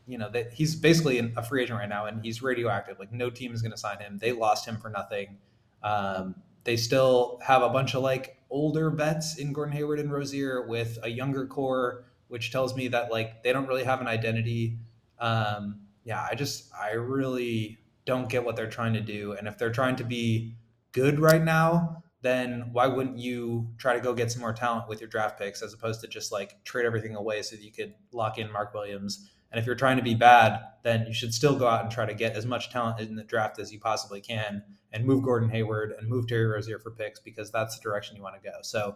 you 0.07 0.17
know, 0.17 0.29
that 0.31 0.51
he's 0.51 0.75
basically 0.75 1.19
a 1.37 1.41
free 1.43 1.63
agent 1.63 1.79
right 1.79 1.87
now, 1.87 2.07
and 2.07 2.21
he's 2.23 2.41
radioactive. 2.41 2.99
Like, 2.99 3.13
no 3.13 3.29
team 3.29 3.53
is 3.53 3.61
going 3.61 3.71
to 3.71 3.77
sign 3.77 3.99
him. 3.99 4.17
They 4.17 4.33
lost 4.33 4.65
him 4.67 4.77
for 4.77 4.89
nothing. 4.89 5.37
Um, 5.81 6.35
they 6.65 6.75
still 6.75 7.39
have 7.43 7.61
a 7.61 7.69
bunch 7.69 7.93
of 7.95 8.01
like 8.01 8.37
older 8.49 8.89
vets 8.89 9.37
in 9.37 9.53
Gordon 9.53 9.73
Hayward 9.75 9.99
and 9.99 10.11
Rozier 10.11 10.65
with 10.67 10.97
a 11.03 11.09
younger 11.09 11.45
core, 11.45 12.05
which 12.27 12.51
tells 12.51 12.75
me 12.75 12.87
that 12.89 13.11
like 13.11 13.43
they 13.43 13.53
don't 13.53 13.67
really 13.67 13.83
have 13.83 14.01
an 14.01 14.07
identity. 14.07 14.77
Um, 15.19 15.79
yeah, 16.03 16.27
I 16.29 16.35
just 16.35 16.71
I 16.73 16.93
really 16.93 17.77
don't 18.05 18.29
get 18.29 18.45
what 18.45 18.55
they're 18.55 18.69
trying 18.69 18.93
to 18.93 19.01
do, 19.01 19.33
and 19.33 19.47
if 19.47 19.57
they're 19.57 19.71
trying 19.71 19.95
to 19.97 20.03
be 20.03 20.55
good 20.91 21.19
right 21.19 21.43
now, 21.43 22.03
then 22.21 22.69
why 22.71 22.87
wouldn't 22.87 23.19
you 23.19 23.67
try 23.77 23.93
to 23.93 23.99
go 23.99 24.13
get 24.13 24.31
some 24.31 24.41
more 24.41 24.53
talent 24.53 24.87
with 24.87 24.99
your 24.99 25.09
draft 25.09 25.37
picks 25.37 25.61
as 25.61 25.73
opposed 25.73 26.01
to 26.01 26.07
just 26.07 26.31
like 26.31 26.63
trade 26.63 26.85
everything 26.85 27.15
away 27.15 27.41
so 27.41 27.55
that 27.55 27.63
you 27.63 27.71
could 27.71 27.93
lock 28.11 28.37
in 28.37 28.51
Mark 28.51 28.73
Williams? 28.73 29.29
And 29.51 29.59
if 29.59 29.65
you're 29.65 29.75
trying 29.75 29.97
to 29.97 30.03
be 30.03 30.15
bad, 30.15 30.59
then 30.83 31.05
you 31.07 31.13
should 31.13 31.33
still 31.33 31.55
go 31.55 31.67
out 31.67 31.83
and 31.83 31.91
try 31.91 32.05
to 32.05 32.13
get 32.13 32.35
as 32.35 32.45
much 32.45 32.71
talent 32.71 32.99
in 32.99 33.15
the 33.15 33.23
draft 33.23 33.59
as 33.59 33.71
you 33.71 33.79
possibly 33.79 34.21
can 34.21 34.63
and 34.91 35.05
move 35.05 35.23
Gordon 35.23 35.49
Hayward 35.49 35.93
and 35.99 36.09
move 36.09 36.27
Terry 36.27 36.45
Rozier 36.45 36.79
for 36.79 36.91
picks 36.91 37.19
because 37.19 37.51
that's 37.51 37.77
the 37.77 37.81
direction 37.83 38.15
you 38.15 38.23
want 38.23 38.41
to 38.41 38.49
go. 38.49 38.57
So 38.63 38.95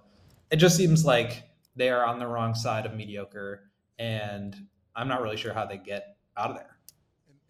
it 0.50 0.56
just 0.56 0.76
seems 0.76 1.06
like 1.06 1.44
they 1.76 1.90
are 1.90 2.06
on 2.06 2.20
the 2.20 2.28
wrong 2.28 2.56
side 2.56 2.86
of 2.86 2.96
mediocre, 2.96 3.70
and 4.00 4.56
I'm 4.96 5.08
not 5.08 5.22
really 5.22 5.38
sure 5.38 5.54
how 5.54 5.66
they 5.66 5.78
get 5.78 6.18
out 6.36 6.50
of 6.50 6.56
there. 6.56 6.79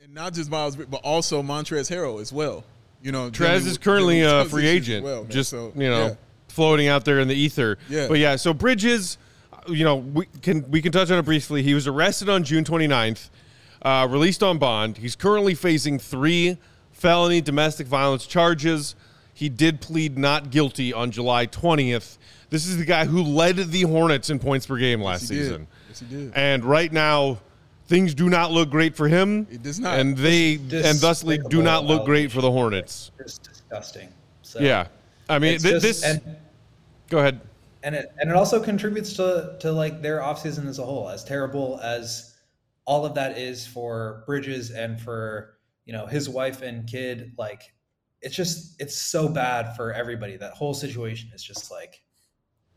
And 0.01 0.13
not 0.13 0.33
just 0.33 0.49
Miles, 0.49 0.77
but 0.77 1.01
also 1.03 1.43
Montrezl 1.43 1.93
Harrell 1.93 2.21
as 2.21 2.31
well. 2.31 2.63
You 3.01 3.11
know, 3.11 3.29
Trez 3.29 3.67
is 3.67 3.77
currently 3.77 4.21
a 4.21 4.45
free 4.45 4.65
agent, 4.65 5.03
well, 5.03 5.23
man. 5.23 5.31
just 5.31 5.49
So, 5.49 5.73
you 5.75 5.89
know, 5.89 6.07
yeah. 6.07 6.15
floating 6.47 6.87
out 6.87 7.03
there 7.03 7.19
in 7.19 7.27
the 7.27 7.35
ether. 7.35 7.77
Yeah. 7.89 8.07
But 8.07 8.19
yeah, 8.19 8.37
so 8.37 8.53
Bridges, 8.53 9.17
you 9.67 9.83
know, 9.83 9.97
we 9.97 10.25
can 10.41 10.69
we 10.71 10.81
can 10.81 10.93
touch 10.93 11.11
on 11.11 11.19
it 11.19 11.23
briefly. 11.23 11.63
He 11.63 11.73
was 11.73 11.85
arrested 11.85 12.29
on 12.29 12.45
June 12.45 12.63
29th, 12.63 13.29
uh, 13.81 14.07
released 14.09 14.41
on 14.41 14.57
bond. 14.57 14.97
He's 14.97 15.17
currently 15.17 15.53
facing 15.53 15.99
three 15.99 16.57
felony 16.91 17.41
domestic 17.41 17.85
violence 17.87 18.25
charges. 18.25 18.95
He 19.33 19.49
did 19.49 19.81
plead 19.81 20.17
not 20.17 20.49
guilty 20.49 20.93
on 20.93 21.11
July 21.11 21.45
20th. 21.45 22.17
This 22.49 22.65
is 22.65 22.77
the 22.77 22.85
guy 22.85 23.05
who 23.05 23.21
led 23.21 23.57
the 23.57 23.81
Hornets 23.81 24.29
in 24.29 24.39
points 24.39 24.65
per 24.65 24.77
game 24.77 25.01
last 25.01 25.23
Yes, 25.23 25.29
season. 25.29 25.67
Yes, 25.89 25.99
he 25.99 26.05
did. 26.05 26.33
And 26.35 26.63
right 26.65 26.91
now, 26.91 27.39
things 27.89 28.13
do 28.13 28.29
not 28.29 28.51
look 28.51 28.69
great 28.69 28.95
for 28.95 29.07
him. 29.07 29.47
It 29.51 29.63
does 29.63 29.79
not. 29.79 29.99
And 29.99 30.15
they 30.15 30.53
and 30.55 30.97
thusly 30.99 31.39
do 31.49 31.61
not 31.63 31.83
look 31.85 32.05
great 32.05 32.31
for 32.31 32.39
the 32.41 32.51
Hornets. 32.51 33.11
It's 33.19 33.39
disgusting. 33.39 34.09
So 34.43 34.59
Yeah. 34.59 34.87
I 35.27 35.39
mean, 35.39 35.55
it's 35.55 35.63
th- 35.63 35.81
just- 35.81 35.83
this. 35.83 36.03
and, 36.03 36.37
go 37.09 37.17
ahead. 37.19 37.41
and 37.83 37.95
it 37.95 38.11
and 38.19 38.29
it 38.29 38.35
also 38.35 38.61
contributes 38.61 39.13
to 39.13 39.57
to 39.59 39.71
like 39.71 40.01
their 40.01 40.19
offseason 40.19 40.67
as 40.67 40.77
a 40.79 40.83
whole 40.85 41.09
as 41.09 41.23
terrible 41.23 41.79
as 41.81 42.35
all 42.85 43.05
of 43.05 43.15
that 43.15 43.37
is 43.37 43.65
for 43.65 44.23
bridges 44.27 44.69
and 44.71 44.99
for 45.01 45.57
you 45.85 45.93
know 45.93 46.05
his 46.05 46.27
wife 46.29 46.61
and 46.61 46.87
kid 46.87 47.31
like 47.37 47.61
it's 48.21 48.35
just 48.35 48.79
it's 48.81 48.95
so 48.95 49.27
bad 49.29 49.75
for 49.75 49.93
everybody 49.93 50.35
that 50.37 50.53
whole 50.53 50.73
situation 50.73 51.31
is 51.33 51.41
just 51.43 51.71
like 51.71 52.01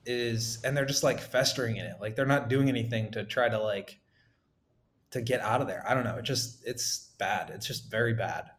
is 0.07 0.59
and 0.65 0.77
they're 0.77 0.85
just 0.87 1.03
like 1.03 1.21
festering 1.21 1.77
in 1.77 1.85
it 1.85 1.97
like 2.01 2.15
they're 2.17 2.25
not 2.27 2.49
doing 2.49 2.69
anything 2.69 3.11
to 3.11 3.25
try 3.25 3.49
to 3.49 3.59
like 3.59 3.99
to 5.13 5.21
get 5.23 5.41
out 5.41 5.61
of 5.61 5.67
there 5.67 5.85
i 5.89 5.95
don't 5.95 6.05
know 6.05 6.17
it 6.17 6.23
just 6.23 6.67
it's 6.67 7.11
bad 7.19 7.51
it's 7.55 7.67
just 7.67 7.91
very 7.91 8.13
bad 8.15 8.51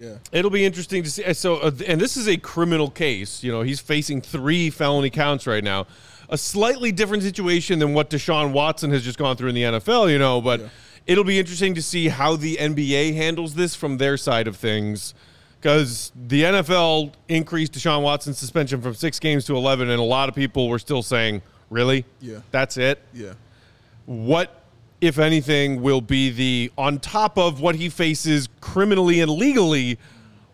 Yeah. 0.00 0.18
It'll 0.30 0.50
be 0.50 0.64
interesting 0.64 1.02
to 1.02 1.10
see. 1.10 1.34
So, 1.34 1.56
uh, 1.56 1.72
and 1.86 2.00
this 2.00 2.16
is 2.16 2.28
a 2.28 2.36
criminal 2.36 2.88
case. 2.88 3.42
You 3.42 3.50
know, 3.50 3.62
he's 3.62 3.80
facing 3.80 4.20
three 4.22 4.70
felony 4.70 5.10
counts 5.10 5.44
right 5.44 5.64
now. 5.64 5.86
A 6.28 6.38
slightly 6.38 6.92
different 6.92 7.24
situation 7.24 7.80
than 7.80 7.94
what 7.94 8.08
Deshaun 8.08 8.52
Watson 8.52 8.92
has 8.92 9.02
just 9.02 9.18
gone 9.18 9.36
through 9.36 9.48
in 9.48 9.56
the 9.56 9.62
NFL. 9.64 10.08
You 10.08 10.20
know, 10.20 10.40
but 10.40 10.60
it'll 11.06 11.24
be 11.24 11.40
interesting 11.40 11.74
to 11.74 11.82
see 11.82 12.06
how 12.08 12.36
the 12.36 12.56
NBA 12.60 13.16
handles 13.16 13.54
this 13.54 13.74
from 13.74 13.98
their 13.98 14.16
side 14.16 14.46
of 14.46 14.56
things. 14.56 15.14
Because 15.60 16.12
the 16.14 16.42
NFL 16.44 17.14
increased 17.26 17.72
Deshaun 17.72 18.02
Watson's 18.02 18.38
suspension 18.38 18.80
from 18.80 18.94
six 18.94 19.18
games 19.18 19.46
to 19.46 19.56
11, 19.56 19.90
and 19.90 19.98
a 19.98 20.04
lot 20.04 20.28
of 20.28 20.34
people 20.36 20.68
were 20.68 20.78
still 20.78 21.02
saying, 21.02 21.42
Really? 21.70 22.04
Yeah. 22.20 22.38
That's 22.52 22.76
it? 22.76 23.00
Yeah. 23.12 23.32
what, 24.06 24.57
if 25.00 25.18
anything, 25.18 25.82
will 25.82 26.00
be 26.00 26.30
the 26.30 26.72
on 26.76 26.98
top 26.98 27.38
of 27.38 27.60
what 27.60 27.74
he 27.76 27.88
faces 27.88 28.48
criminally 28.60 29.20
and 29.20 29.30
legally? 29.30 29.98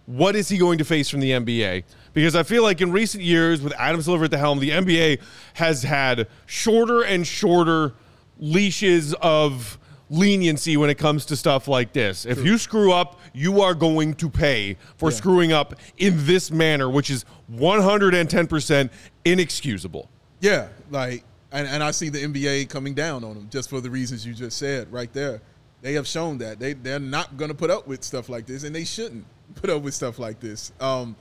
What 0.07 0.36
is 0.36 0.49
he 0.49 0.59
going 0.59 0.78
to 0.78 0.84
face 0.84 1.09
from 1.09 1.20
the 1.20 1.30
NBA? 1.30 1.84
Because 2.12 2.36
I 2.36 2.42
feel 2.42 2.62
like 2.62 2.80
in 2.80 2.92
recent 2.92 3.24
years, 3.24 3.62
with 3.62 3.72
Adam 3.78 4.01
Silver 4.03 4.26
at 4.26 4.30
the 4.30 4.38
helm, 4.38 4.61
the 4.61 4.70
NBA 4.70 5.20
has 5.55 5.82
had 5.82 6.28
shorter 6.47 7.03
and 7.03 7.26
shorter 7.26 7.95
leashes 8.38 9.14
of 9.14 9.78
leniency 10.11 10.76
when 10.76 10.90
it 10.90 10.99
comes 10.99 11.24
to 11.26 11.36
stuff 11.36 11.66
like 11.66 11.92
this. 11.92 12.26
If 12.26 12.45
you 12.45 12.59
screw 12.59 12.92
up, 12.92 13.18
you 13.32 13.62
are 13.62 13.74
going 13.74 14.14
to 14.14 14.28
pay 14.28 14.76
for 14.97 15.11
screwing 15.11 15.53
up 15.53 15.74
in 15.97 16.24
this 16.26 16.51
manner, 16.51 16.88
which 16.88 17.11
is 17.11 17.24
110% 17.53 18.90
inexcusable. 19.24 20.09
Yeah, 20.40 20.68
like, 20.90 21.24
and, 21.55 21.67
and 21.67 21.83
I 21.83 21.91
see 21.93 22.11
the 22.11 22.19
NBA 22.23 22.69
coming 22.69 22.93
down 22.93 23.25
on 23.25 23.35
them 23.35 23.49
just 23.51 23.71
for 23.71 23.81
the 23.81 23.89
reasons 23.91 24.27
you 24.27 24.35
just 24.35 24.59
said 24.59 24.93
right 24.93 25.11
there. 25.15 25.41
They 25.81 25.95
have 25.95 26.07
shown 26.07 26.39
that 26.39 26.59
they 26.59 26.73
they're 26.75 26.99
not 26.99 27.37
going 27.37 27.49
to 27.51 27.55
put 27.55 27.71
up 27.71 27.87
with 27.87 28.03
stuff 28.05 28.29
like 28.29 28.45
this, 28.47 28.65
and 28.65 28.75
they 28.75 28.85
shouldn't 28.85 29.25
put 29.55 29.71
up 29.71 29.83
with 29.83 29.95
stuff 29.95 30.19
like 30.19 30.41
this. 30.41 30.73
Um, 30.81 31.15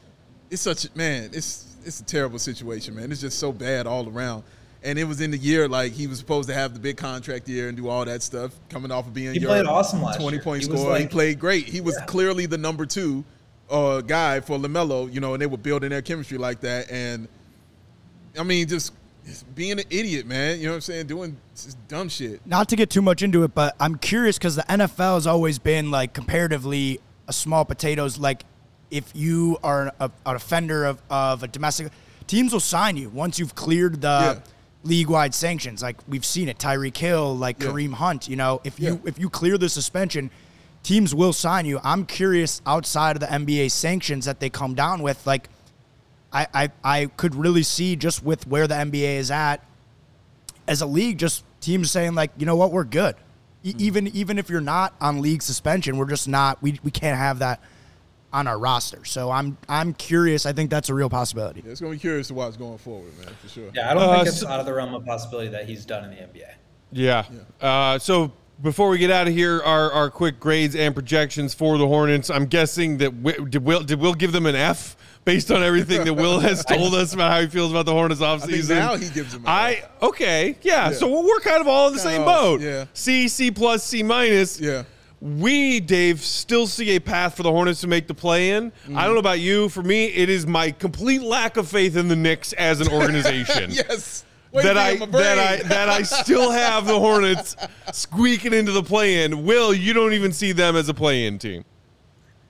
it's 0.50 0.62
such 0.62 0.86
a 0.86 0.90
man. 0.96 1.32
It's 1.34 1.76
it's 1.86 2.00
a 2.00 2.04
terrible 2.06 2.40
situation, 2.40 2.96
man. 2.96 3.12
It's 3.12 3.22
just 3.22 3.40
so 3.40 3.52
bad 3.52 3.88
all 3.88 4.08
around. 4.10 4.44
And 4.86 5.00
it 5.00 5.06
was 5.06 5.22
in 5.22 5.32
the 5.32 5.38
year 5.38 5.68
like 5.70 5.94
he 5.94 6.08
was 6.08 6.18
supposed 6.20 6.50
to 6.50 6.54
have 6.56 6.74
the 6.74 6.80
big 6.80 6.98
contract 6.98 7.48
year 7.48 7.68
and 7.70 7.78
do 7.78 7.88
all 7.88 8.04
that 8.06 8.22
stuff, 8.22 8.52
coming 8.70 8.92
off 8.92 9.08
of 9.08 9.14
being 9.14 9.34
He 9.34 9.40
your 9.40 9.50
played 9.50 9.66
awesome 9.66 10.02
last 10.02 10.20
twenty 10.20 10.36
year. 10.38 10.44
point 10.44 10.64
He 10.64 10.70
scorer. 10.70 10.98
he 10.98 11.08
played 11.08 11.40
great. 11.40 11.66
He 11.68 11.80
was 11.82 11.96
Yeah. 12.00 12.06
clearly 12.06 12.46
the 12.48 12.58
number 12.58 12.86
two 12.86 13.24
uh, 13.70 14.02
guy 14.02 14.40
for 14.42 14.58
Lamelo. 14.58 15.12
You 15.14 15.20
know, 15.22 15.34
and 15.34 15.42
they 15.42 15.46
were 15.48 15.58
building 15.58 15.90
their 15.90 16.02
chemistry 16.02 16.38
like 16.38 16.62
that. 16.62 16.90
And 16.92 17.28
I 18.40 18.44
mean, 18.44 18.68
just 18.68 18.94
being 19.56 19.74
an 19.74 19.86
idiot, 19.90 20.26
man. 20.26 20.58
You 20.60 20.66
know 20.66 20.72
what 20.72 20.76
I'm 20.76 20.82
saying? 20.82 21.08
Doing 21.08 21.38
just 21.56 21.78
dumb 21.88 22.10
shit. 22.10 22.46
not 22.46 22.70
to 22.70 22.76
get 22.76 22.90
too 22.90 23.02
much 23.02 23.22
into 23.22 23.44
it, 23.44 23.54
but 23.56 23.76
I'm 23.80 23.96
curious 23.98 24.38
because 24.38 24.56
the 24.56 24.64
NFL 24.64 25.16
has 25.16 25.28
always 25.28 25.60
been 25.60 25.92
like 25.92 26.14
comparatively 26.14 27.00
a 27.28 27.34
small 27.34 27.64
potatoes. 27.66 28.18
Like 28.18 28.44
if 28.92 29.12
you 29.16 29.58
are 29.64 29.92
a, 30.00 30.12
an 30.26 30.36
offender 30.36 30.86
of, 30.86 31.02
of 31.10 31.44
a 31.44 31.48
domestic, 31.48 31.92
teams 32.28 32.54
will 32.54 32.60
sign 32.60 32.98
you 32.98 33.10
once 33.10 33.40
you've 33.40 33.56
cleared 33.56 34.02
the 34.02 34.08
Yeah. 34.08 34.40
league 34.84 35.08
wide 35.10 35.34
sanctions. 35.34 35.82
Like 35.82 35.98
we've 36.08 36.26
seen 36.26 36.50
it, 36.50 36.58
Tyreek 36.58 36.98
Hill, 36.98 37.36
like 37.38 37.62
Yeah. 37.62 37.70
Kareem 37.70 37.94
Hunt. 37.94 38.28
You 38.28 38.36
know, 38.36 38.62
if 38.64 38.80
you 38.80 38.94
Yeah. 39.04 39.10
if 39.10 39.18
you 39.20 39.30
clear 39.30 39.58
the 39.58 39.70
suspension, 39.70 40.32
teams 40.84 41.16
will 41.16 41.32
sign 41.34 41.66
you. 41.66 41.80
I'm 41.84 42.06
curious 42.06 42.62
outside 42.66 43.16
of 43.16 43.22
the 43.22 43.28
NBA 43.32 43.70
sanctions 43.72 44.26
that 44.26 44.40
they 44.42 44.50
come 44.50 44.74
down 44.76 45.02
with, 45.02 45.26
like. 45.26 45.48
I, 46.34 46.48
I, 46.54 46.72
I 46.84 47.06
could 47.18 47.36
really 47.36 47.64
see 47.64 47.96
just 47.96 48.24
with 48.24 48.48
where 48.48 48.68
the 48.68 48.76
NBA 48.76 49.18
is 49.18 49.30
at 49.32 49.64
as 50.68 50.82
a 50.82 50.86
league, 50.86 51.18
just 51.20 51.44
teams 51.62 51.92
saying 51.92 52.16
like, 52.16 52.32
you 52.38 52.46
know 52.46 52.56
what, 52.56 52.72
we're 52.72 52.84
good. 52.84 53.16
E- 53.64 53.76
even 53.78 54.08
even 54.08 54.38
if 54.38 54.50
you're 54.50 54.60
not 54.62 54.94
on 55.00 55.22
league 55.22 55.42
suspension, 55.42 55.98
we're 55.98 56.10
just 56.10 56.28
not. 56.28 56.62
We 56.62 56.80
we 56.84 56.92
can't 56.92 57.18
have 57.18 57.40
that 57.40 57.62
on 58.34 58.48
our 58.48 58.58
roster. 58.58 59.06
So 59.06 59.30
I'm 59.32 59.58
I'm 59.70 59.94
curious. 59.94 60.46
I 60.46 60.54
think 60.54 60.70
that's 60.70 60.90
a 60.90 60.94
real 60.94 61.10
possibility. 61.10 61.62
Yeah, 61.64 61.72
it's 61.72 61.80
gonna 61.82 61.94
be 61.94 62.00
curious 62.00 62.28
to 62.30 62.34
watch 62.34 62.58
going 62.58 62.78
forward, 62.80 63.18
man, 63.20 63.30
for 63.42 63.48
sure. 63.48 63.70
Yeah, 63.74 63.92
I 63.92 63.94
don't 63.94 64.04
Uh, 64.04 64.16
think 64.16 64.28
it's 64.28 64.40
so- 64.40 64.48
out 64.48 64.60
of 64.60 64.66
the 64.66 64.74
realm 64.74 64.94
of 64.96 65.06
possibility 65.06 65.50
that 65.50 65.66
he's 65.70 65.86
done 65.86 66.04
in 66.06 66.10
the 66.10 66.18
NBA. 66.18 66.50
Yeah. 66.92 67.26
Uh, 67.62 68.00
so 68.00 68.32
before 68.62 68.90
we 68.90 68.98
get 68.98 69.10
out 69.12 69.28
of 69.28 69.34
here, 69.34 69.62
our, 69.64 69.92
our 69.92 70.10
quick 70.12 70.40
grades 70.40 70.76
and 70.76 70.94
projections 70.94 71.54
for 71.54 71.78
the 71.78 71.88
Hornets. 71.88 72.30
I'm 72.30 72.46
guessing 72.46 72.98
that 72.98 73.14
we, 73.16 73.34
did 73.34 73.64
Will 73.64 73.82
did 73.82 74.00
Will 74.00 74.14
give 74.14 74.32
them 74.32 74.46
an 74.46 74.56
F 74.56 74.96
based 75.26 75.52
on 75.52 75.64
everything 75.64 76.04
that 76.06 76.14
Will 76.14 76.40
has 76.40 76.64
told 76.70 76.94
us 76.96 77.14
about 77.14 77.32
how 77.32 77.42
he 77.42 77.48
feels 77.48 77.72
about 77.72 77.86
the 77.86 77.94
Hornets 77.94 78.22
I 78.22 78.38
think 78.38 78.52
offseason. 78.64 78.70
now 78.76 78.96
he 78.96 79.10
gives 79.10 79.34
them. 79.34 79.46
a 79.46 79.50
I 79.50 79.84
okay, 80.02 80.58
yeah. 80.62 80.92
So 80.92 81.22
we're 81.22 81.40
kind 81.40 81.62
of 81.62 81.68
all 81.68 81.88
in 81.88 81.94
the 81.96 82.00
Kinda 82.02 82.12
same 82.18 82.22
all- 82.28 82.58
boat. 82.58 82.62
yeah. 82.62 82.86
C, 82.94 83.28
C 83.28 83.52
plus, 83.52 83.84
C 83.84 84.04
minus. 84.04 84.60
yeah. 84.60 84.84
We, 85.22 85.80
Dave, 85.80 86.20
still 86.20 86.68
see 86.68 86.98
a 86.98 87.00
path 87.00 87.38
for 87.38 87.44
the 87.44 87.52
Hornets 87.52 87.80
to 87.80 87.88
make 87.88 88.08
the 88.08 88.14
play 88.14 88.50
in. 88.50 88.72
Mm-hmm. 88.72 88.98
I 88.98 89.06
don't 89.06 89.14
know 89.14 89.22
about 89.22 89.40
you. 89.40 89.70
For 89.70 89.82
me, 89.82 90.08
it 90.08 90.28
is 90.28 90.46
my 90.46 90.72
complete 90.72 91.22
lack 91.22 91.56
of 91.56 91.70
faith 91.70 91.96
in 91.96 92.10
the 92.10 92.16
Knicks 92.18 92.52
as 92.54 92.82
an 92.82 92.90
organization. 92.90 93.72
Yes. 93.72 94.26
Wait 94.52 94.64
that 94.64 94.76
a 94.78 94.80
I 94.82 94.94
minute, 94.96 95.12
my 95.14 95.20
that 95.20 95.40
I 95.40 95.56
that 95.70 95.90
I 95.90 96.02
still 96.04 96.52
have 96.52 96.86
the 96.86 97.00
Hornets 97.00 97.56
squeaking 97.94 98.54
into 98.54 98.72
the 98.74 98.84
play 98.84 99.24
in. 99.24 99.46
Will, 99.46 99.74
you 99.74 99.94
don't 99.94 100.14
even 100.14 100.32
see 100.32 100.52
them 100.52 100.76
as 100.76 100.90
a 100.90 100.94
play 100.94 101.26
in 101.26 101.40
team. 101.40 101.64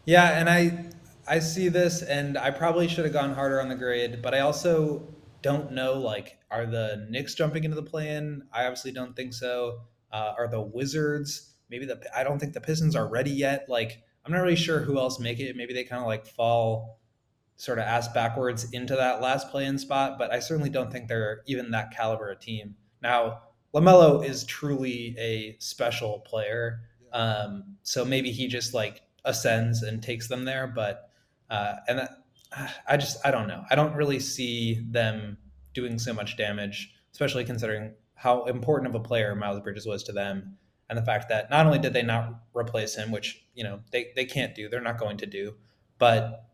Yeah, 0.05 0.38
and 0.38 0.49
I 0.49 0.86
I 1.28 1.39
see 1.39 1.69
this, 1.69 2.01
and 2.01 2.38
I 2.38 2.51
probably 2.51 2.88
should 2.88 3.05
have 3.05 3.13
gone 3.13 3.34
harder 3.34 3.61
on 3.61 3.69
the 3.69 3.76
grade, 3.76 4.21
but 4.21 4.34
I 4.34 4.39
also 4.39 5.07
don't 5.43 5.74
know 5.74 5.99
like 5.99 6.39
are 6.49 6.65
the 6.65 7.05
Knicks 7.09 7.36
jumping 7.36 7.63
into 7.63 7.76
the 7.76 7.84
play-in? 7.84 8.43
I 8.51 8.63
obviously 8.63 8.91
don't 8.91 9.15
think 9.15 9.34
so. 9.34 9.82
Uh, 10.11 10.34
are 10.38 10.47
the 10.47 10.61
Wizards? 10.61 11.53
Maybe 11.69 11.86
the 11.86 12.01
I 12.15 12.24
don't 12.24 12.39
think 12.39 12.53
the 12.53 12.61
Pistons 12.61 12.95
are 12.95 13.07
ready 13.07 13.32
yet. 13.32 13.65
Like 13.67 14.03
I'm 14.26 14.32
not 14.32 14.41
really 14.41 14.55
sure 14.55 14.80
who 14.80 14.97
else 14.97 15.19
make 15.19 15.39
it. 15.39 15.55
Maybe 15.55 15.74
they 15.74 15.84
kind 15.84 16.01
of 16.01 16.07
like 16.07 16.26
fall 16.26 16.99
sort 17.55 17.78
of 17.78 17.86
ass 17.86 18.07
backwards 18.07 18.71
into 18.71 18.95
that 18.95 19.21
last 19.21 19.49
play-in 19.49 19.78
spot, 19.78 20.17
but 20.17 20.32
I 20.32 20.39
certainly 20.39 20.69
don't 20.69 20.91
think 20.91 21.07
they're 21.07 21.41
even 21.45 21.71
that 21.71 21.91
caliber 21.91 22.30
a 22.30 22.36
team. 22.36 22.76
Now, 23.01 23.41
LaMelo 23.74 24.26
is 24.26 24.43
truly 24.45 25.15
a 25.19 25.55
special 25.59 26.19
player. 26.19 26.82
Um, 27.11 27.76
so 27.84 28.05
maybe 28.05 28.32
he 28.32 28.47
just 28.47 28.74
like 28.74 29.01
ascends 29.26 29.84
and 29.84 30.01
takes 30.01 30.28
them 30.28 30.45
there, 30.45 30.67
but 30.67 31.09
uh, 31.50 31.76
and 31.88 32.00
that, 32.00 32.10
I 32.88 32.98
just 32.98 33.26
I 33.26 33.32
don't 33.32 33.48
know. 33.48 33.64
I 33.70 33.76
don't 33.76 33.96
really 33.96 34.20
see 34.20 34.86
them 34.89 35.38
doing 35.74 35.98
so 35.98 36.14
much 36.14 36.38
damage, 36.38 36.94
especially 37.12 37.46
considering 37.46 37.94
how 38.16 38.46
important 38.46 38.94
of 38.94 38.96
a 38.96 39.04
player 39.04 39.36
Miles 39.36 39.60
Bridges 39.62 39.86
was 39.86 40.04
to 40.04 40.12
them, 40.12 40.58
and 40.89 40.98
the 40.98 41.04
fact 41.04 41.30
that 41.30 41.50
not 41.50 41.66
only 41.66 41.80
did 41.80 41.94
they 41.94 42.04
not 42.04 42.41
replace 42.54 42.96
him, 42.96 43.12
which 43.12 43.44
you 43.56 43.64
know 43.64 43.80
they 43.91 44.12
they 44.16 44.26
can't 44.26 44.56
do, 44.56 44.70
they're 44.70 44.82
not 44.82 45.00
going 45.00 45.18
to 45.18 45.26
do, 45.26 45.56
but 45.98 46.46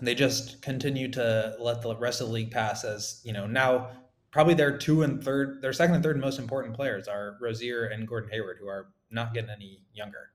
they 0.00 0.14
just 0.14 0.62
continue 0.62 1.10
to 1.10 1.56
let 1.58 1.82
the 1.82 1.96
rest 1.96 2.20
of 2.20 2.28
the 2.28 2.32
league 2.32 2.50
pass 2.50 2.84
as 2.84 3.20
you 3.24 3.32
know 3.32 3.46
now 3.46 3.90
probably 4.30 4.54
their 4.54 4.76
two 4.76 5.02
and 5.02 5.22
third 5.24 5.62
their 5.62 5.72
second 5.72 5.94
and 5.94 6.04
third 6.04 6.20
most 6.20 6.38
important 6.38 6.74
players 6.74 7.08
are 7.08 7.36
Rozier 7.40 7.86
and 7.86 8.06
Gordon 8.06 8.30
Hayward 8.30 8.58
who 8.60 8.68
are 8.68 8.88
not 9.10 9.34
getting 9.34 9.50
any 9.50 9.80
younger. 9.94 10.30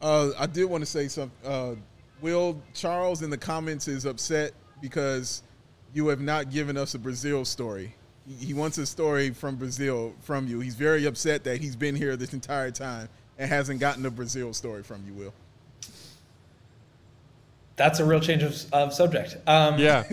Uh, 0.00 0.30
I 0.38 0.46
did 0.46 0.66
want 0.66 0.82
to 0.82 0.86
say 0.86 1.08
something. 1.08 1.36
Uh, 1.44 1.74
Will 2.20 2.60
Charles 2.74 3.22
in 3.22 3.30
the 3.30 3.36
comments 3.38 3.88
is 3.88 4.04
upset 4.04 4.52
because 4.80 5.42
you 5.94 6.08
have 6.08 6.20
not 6.20 6.50
given 6.50 6.76
us 6.76 6.94
a 6.94 6.98
Brazil 6.98 7.44
story. 7.44 7.94
He- 8.26 8.46
He 8.46 8.54
wants 8.54 8.78
a 8.78 8.86
story 8.86 9.30
from 9.30 9.56
Brazil 9.56 10.12
from 10.22 10.46
you. 10.48 10.60
He's 10.60 10.74
very 10.74 11.04
upset 11.06 11.44
that 11.44 11.60
he's 11.60 11.76
been 11.76 11.94
here 11.94 12.16
this 12.16 12.32
entire 12.32 12.70
time 12.70 13.08
and 13.38 13.48
hasn't 13.48 13.80
gotten 13.80 14.04
a 14.06 14.10
Brazil 14.10 14.52
story 14.52 14.82
from 14.82 15.04
you, 15.06 15.12
Will. 15.14 15.34
That's 17.76 18.00
a 18.00 18.04
real 18.06 18.20
change 18.20 18.42
of, 18.42 18.56
of 18.72 18.94
subject. 18.94 19.36
Um, 19.46 19.78
Yeah, 19.78 20.04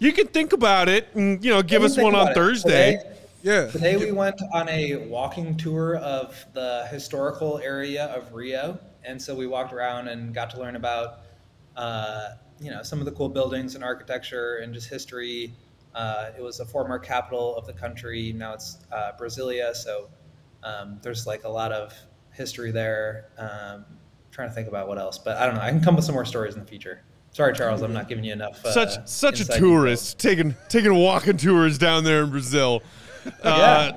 you 0.00 0.12
can 0.12 0.26
think 0.26 0.52
about 0.52 0.88
it 0.88 1.08
and 1.14 1.42
you 1.44 1.52
know 1.52 1.62
give 1.62 1.84
us 1.84 1.96
one 1.96 2.14
on 2.16 2.28
it. 2.28 2.34
Thursday. 2.34 2.96
Today, 2.96 3.16
Yeah. 3.44 3.70
today 3.70 3.96
we 3.96 4.10
went 4.10 4.40
on 4.52 4.68
a 4.68 4.96
walking 5.06 5.56
tour 5.56 5.96
of 5.96 6.44
the 6.52 6.86
historical 6.90 7.60
area 7.60 8.06
of 8.06 8.32
Rio, 8.34 8.76
and 9.04 9.22
so 9.22 9.36
we 9.36 9.46
walked 9.46 9.72
around 9.72 10.08
and 10.08 10.34
got 10.34 10.50
to 10.50 10.58
learn 10.60 10.74
about 10.74 11.20
uh, 11.76 12.30
you 12.60 12.70
know 12.70 12.82
some 12.82 12.98
of 12.98 13.04
the 13.04 13.12
cool 13.12 13.28
buildings 13.28 13.74
and 13.74 13.84
architecture 13.84 14.56
and 14.56 14.72
just 14.72 14.88
history. 14.88 15.54
Uh, 15.94 16.30
it 16.36 16.42
was 16.42 16.60
a 16.60 16.64
former 16.64 16.98
capital 16.98 17.54
of 17.56 17.66
the 17.66 17.72
country. 17.72 18.32
Now 18.32 18.54
it's 18.54 18.78
uh, 18.90 19.12
Brasilia, 19.20 19.74
so 19.74 20.08
um, 20.62 20.98
there's 21.02 21.26
like 21.26 21.44
a 21.44 21.48
lot 21.48 21.72
of 21.72 21.94
history 22.32 22.70
there. 22.70 23.28
Um, 23.36 23.84
trying 24.30 24.48
to 24.48 24.54
think 24.54 24.68
about 24.68 24.88
what 24.88 24.98
else, 24.98 25.18
but 25.18 25.36
I 25.36 25.44
don't 25.46 25.54
know. 25.56 25.60
I 25.60 25.70
can 25.70 25.82
come 25.82 25.94
with 25.94 26.04
some 26.06 26.14
more 26.14 26.24
stories 26.24 26.54
in 26.54 26.60
the 26.60 26.66
future. 26.66 27.02
Sorry, 27.32 27.54
Charles, 27.54 27.82
I'm 27.82 27.92
not 27.94 28.08
giving 28.08 28.24
you 28.24 28.32
enough. 28.32 28.64
Uh, 28.64 28.72
Such 28.72 29.08
such 29.08 29.40
a 29.40 29.44
tourist 29.46 30.18
taking 30.18 30.54
taking 30.68 30.94
walking 30.94 31.36
tours 31.36 31.78
down 31.78 32.04
there 32.04 32.24
in 32.24 32.30
Brazil. 32.30 32.82
Uh, 33.40 33.92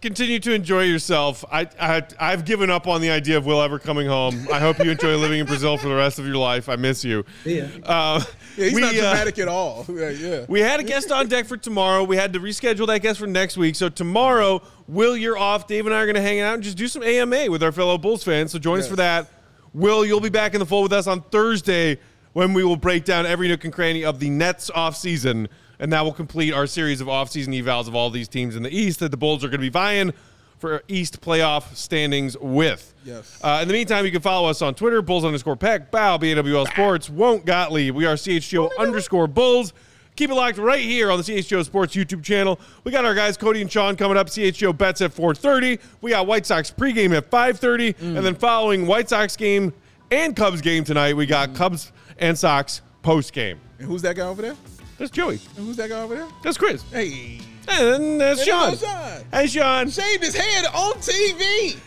Continue 0.00 0.38
to 0.38 0.52
enjoy 0.52 0.82
yourself. 0.82 1.44
I, 1.50 1.68
I 1.80 2.04
I've 2.20 2.44
given 2.44 2.70
up 2.70 2.86
on 2.86 3.00
the 3.00 3.10
idea 3.10 3.36
of 3.36 3.46
Will 3.46 3.60
ever 3.60 3.80
coming 3.80 4.06
home. 4.06 4.46
I 4.52 4.60
hope 4.60 4.78
you 4.78 4.92
enjoy 4.92 5.16
living 5.16 5.40
in 5.40 5.46
Brazil 5.46 5.76
for 5.76 5.88
the 5.88 5.96
rest 5.96 6.20
of 6.20 6.26
your 6.26 6.36
life. 6.36 6.68
I 6.68 6.76
miss 6.76 7.04
you. 7.04 7.24
Ya. 7.44 7.66
Uh, 7.82 8.22
Yeah, 8.56 8.64
he's 8.64 8.74
we, 8.74 8.80
not 8.80 8.94
uh, 8.94 9.00
dramatic 9.00 9.38
at 9.40 9.48
all. 9.48 9.84
Yeah, 9.98 10.10
yeah. 10.10 10.44
We 10.48 10.60
had 10.60 10.78
a 10.78 10.84
guest 10.84 11.10
on 11.10 11.26
deck 11.28 11.46
for 11.46 11.56
tomorrow. 11.56 12.04
We 12.04 12.16
had 12.16 12.32
to 12.34 12.40
reschedule 12.40 12.86
that 12.86 13.02
guest 13.02 13.18
for 13.18 13.26
next 13.26 13.56
week. 13.56 13.74
So 13.74 13.88
tomorrow, 13.88 14.62
Will, 14.86 15.16
you're 15.16 15.36
off. 15.38 15.66
Dave 15.66 15.86
and 15.86 15.94
I 15.94 15.98
are 16.00 16.06
going 16.06 16.14
to 16.14 16.22
hang 16.22 16.38
out 16.40 16.54
and 16.54 16.62
just 16.62 16.76
do 16.76 16.86
some 16.86 17.02
AMA 17.02 17.50
with 17.50 17.64
our 17.64 17.72
fellow 17.72 17.98
Bulls 17.98 18.22
fans. 18.22 18.52
So 18.52 18.60
join 18.60 18.78
us 18.78 18.86
for 18.86 18.96
that. 18.96 19.26
Will, 19.74 20.04
you'll 20.06 20.20
be 20.20 20.28
back 20.28 20.54
in 20.54 20.60
the 20.60 20.66
fold 20.66 20.84
with 20.84 20.92
us 20.92 21.08
on 21.08 21.22
Thursday 21.22 21.98
when 22.34 22.52
we 22.54 22.62
will 22.62 22.76
break 22.76 23.04
down 23.04 23.26
every 23.26 23.48
nook 23.48 23.64
and 23.64 23.72
cranny 23.72 24.04
of 24.04 24.20
the 24.20 24.30
Nets 24.30 24.70
offseason. 24.70 25.48
And 25.80 25.92
that 25.92 26.04
will 26.04 26.12
complete 26.12 26.52
our 26.52 26.66
series 26.66 27.00
of 27.00 27.06
offseason 27.06 27.48
evals 27.60 27.86
of 27.86 27.94
all 27.94 28.10
these 28.10 28.28
teams 28.28 28.56
in 28.56 28.62
the 28.62 28.76
East 28.76 29.00
that 29.00 29.10
the 29.10 29.16
Bulls 29.16 29.44
are 29.44 29.48
going 29.48 29.60
to 29.60 29.66
be 29.66 29.68
vying 29.68 30.12
for 30.58 30.82
East 30.88 31.20
playoff 31.20 31.74
standings 31.76 32.36
with. 32.38 32.94
Yes. 33.04 33.38
Uh, 33.42 33.60
in 33.62 33.68
the 33.68 33.74
meantime, 33.74 34.04
you 34.04 34.10
can 34.10 34.20
follow 34.20 34.48
us 34.48 34.60
on 34.60 34.74
Twitter, 34.74 35.00
Bulls 35.02 35.24
underscore 35.24 35.56
Peck, 35.56 35.90
Bow, 35.90 36.18
BAWL 36.18 36.66
Sports, 36.66 37.08
Won't 37.08 37.44
Gottlieb. 37.44 37.94
We 37.94 38.06
are 38.06 38.14
CHGO 38.14 38.70
underscore 38.78 39.28
Bulls. 39.28 39.72
Keep 40.16 40.30
it 40.30 40.34
locked 40.34 40.58
right 40.58 40.80
here 40.80 41.12
on 41.12 41.18
the 41.18 41.22
CHGO 41.22 41.64
Sports 41.64 41.94
YouTube 41.94 42.24
channel. 42.24 42.58
We 42.82 42.90
got 42.90 43.04
our 43.04 43.14
guys 43.14 43.36
Cody 43.36 43.62
and 43.62 43.70
Sean 43.70 43.94
coming 43.94 44.16
up. 44.16 44.26
CHGO 44.26 44.76
bets 44.76 45.00
at 45.00 45.12
4:30. 45.14 45.78
We 46.00 46.10
got 46.10 46.26
White 46.26 46.44
Sox 46.44 46.72
pregame 46.72 47.16
at 47.16 47.30
5:30, 47.30 47.94
and 48.00 48.26
then 48.26 48.34
following 48.34 48.88
White 48.88 49.08
Sox 49.08 49.36
game 49.36 49.72
and 50.10 50.34
Cubs 50.34 50.60
game 50.60 50.82
tonight, 50.82 51.14
we 51.14 51.24
got 51.24 51.54
Cubs 51.54 51.92
and 52.18 52.36
Sox 52.36 52.82
postgame. 53.04 53.58
And 53.78 53.86
who's 53.86 54.02
that 54.02 54.16
guy 54.16 54.26
over 54.26 54.42
there? 54.42 54.56
That's 54.98 55.10
Joey. 55.10 55.38
And 55.56 55.66
who's 55.66 55.76
that 55.76 55.88
guy 55.88 56.02
over 56.02 56.14
there? 56.14 56.26
That's 56.42 56.58
Chris. 56.58 56.82
Hey. 56.90 57.40
And 57.68 58.20
that's 58.20 58.40
Hey, 58.40 58.46
Sean. 58.46 58.76
Sean. 58.76 59.24
Hey, 59.32 59.46
Sean. 59.46 59.90
Shaved 59.90 60.24
his 60.24 60.34
head 60.34 60.66
on 60.66 60.94
TV. 60.94 61.78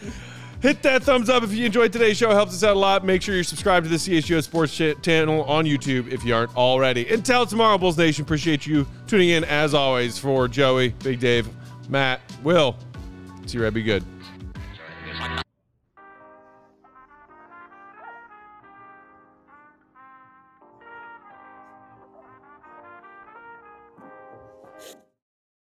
Hit 0.62 0.84
that 0.84 1.04
thumbs 1.04 1.28
up 1.28 1.42
if 1.42 1.52
you 1.52 1.66
enjoyed 1.66 1.92
today's 1.92 2.18
show. 2.18 2.30
It 2.30 2.36
Helps 2.36 2.54
us 2.54 2.64
out 2.64 2.76
a 2.76 2.80
lot. 2.80 3.04
Make 3.04 3.24
sure 3.24 3.34
you're 3.34 3.44
subscribed 3.44 3.86
to 3.86 3.90
the 3.90 3.96
CHGO 3.98 4.44
Sports 4.44 4.80
channel 5.02 5.44
on 5.46 5.66
YouTube 5.66 6.12
if 6.12 6.24
you 6.24 6.36
aren't 6.36 6.56
already. 6.56 7.12
Until 7.12 7.48
tomorrow, 7.48 7.80
Bulls 7.80 7.98
Nation. 7.98 8.24
Appreciate 8.24 8.68
you 8.68 8.86
tuning 9.08 9.30
in 9.30 9.44
as 9.44 9.74
always 9.74 10.20
for 10.20 10.48
Joey, 10.48 10.90
Big 11.04 11.20
Dave, 11.20 11.50
Matt, 11.90 12.22
Will. 12.44 12.78
See 13.48 13.58
you, 13.58 13.64
right, 13.64 13.74
Be 13.74 13.82
good. 13.82 14.04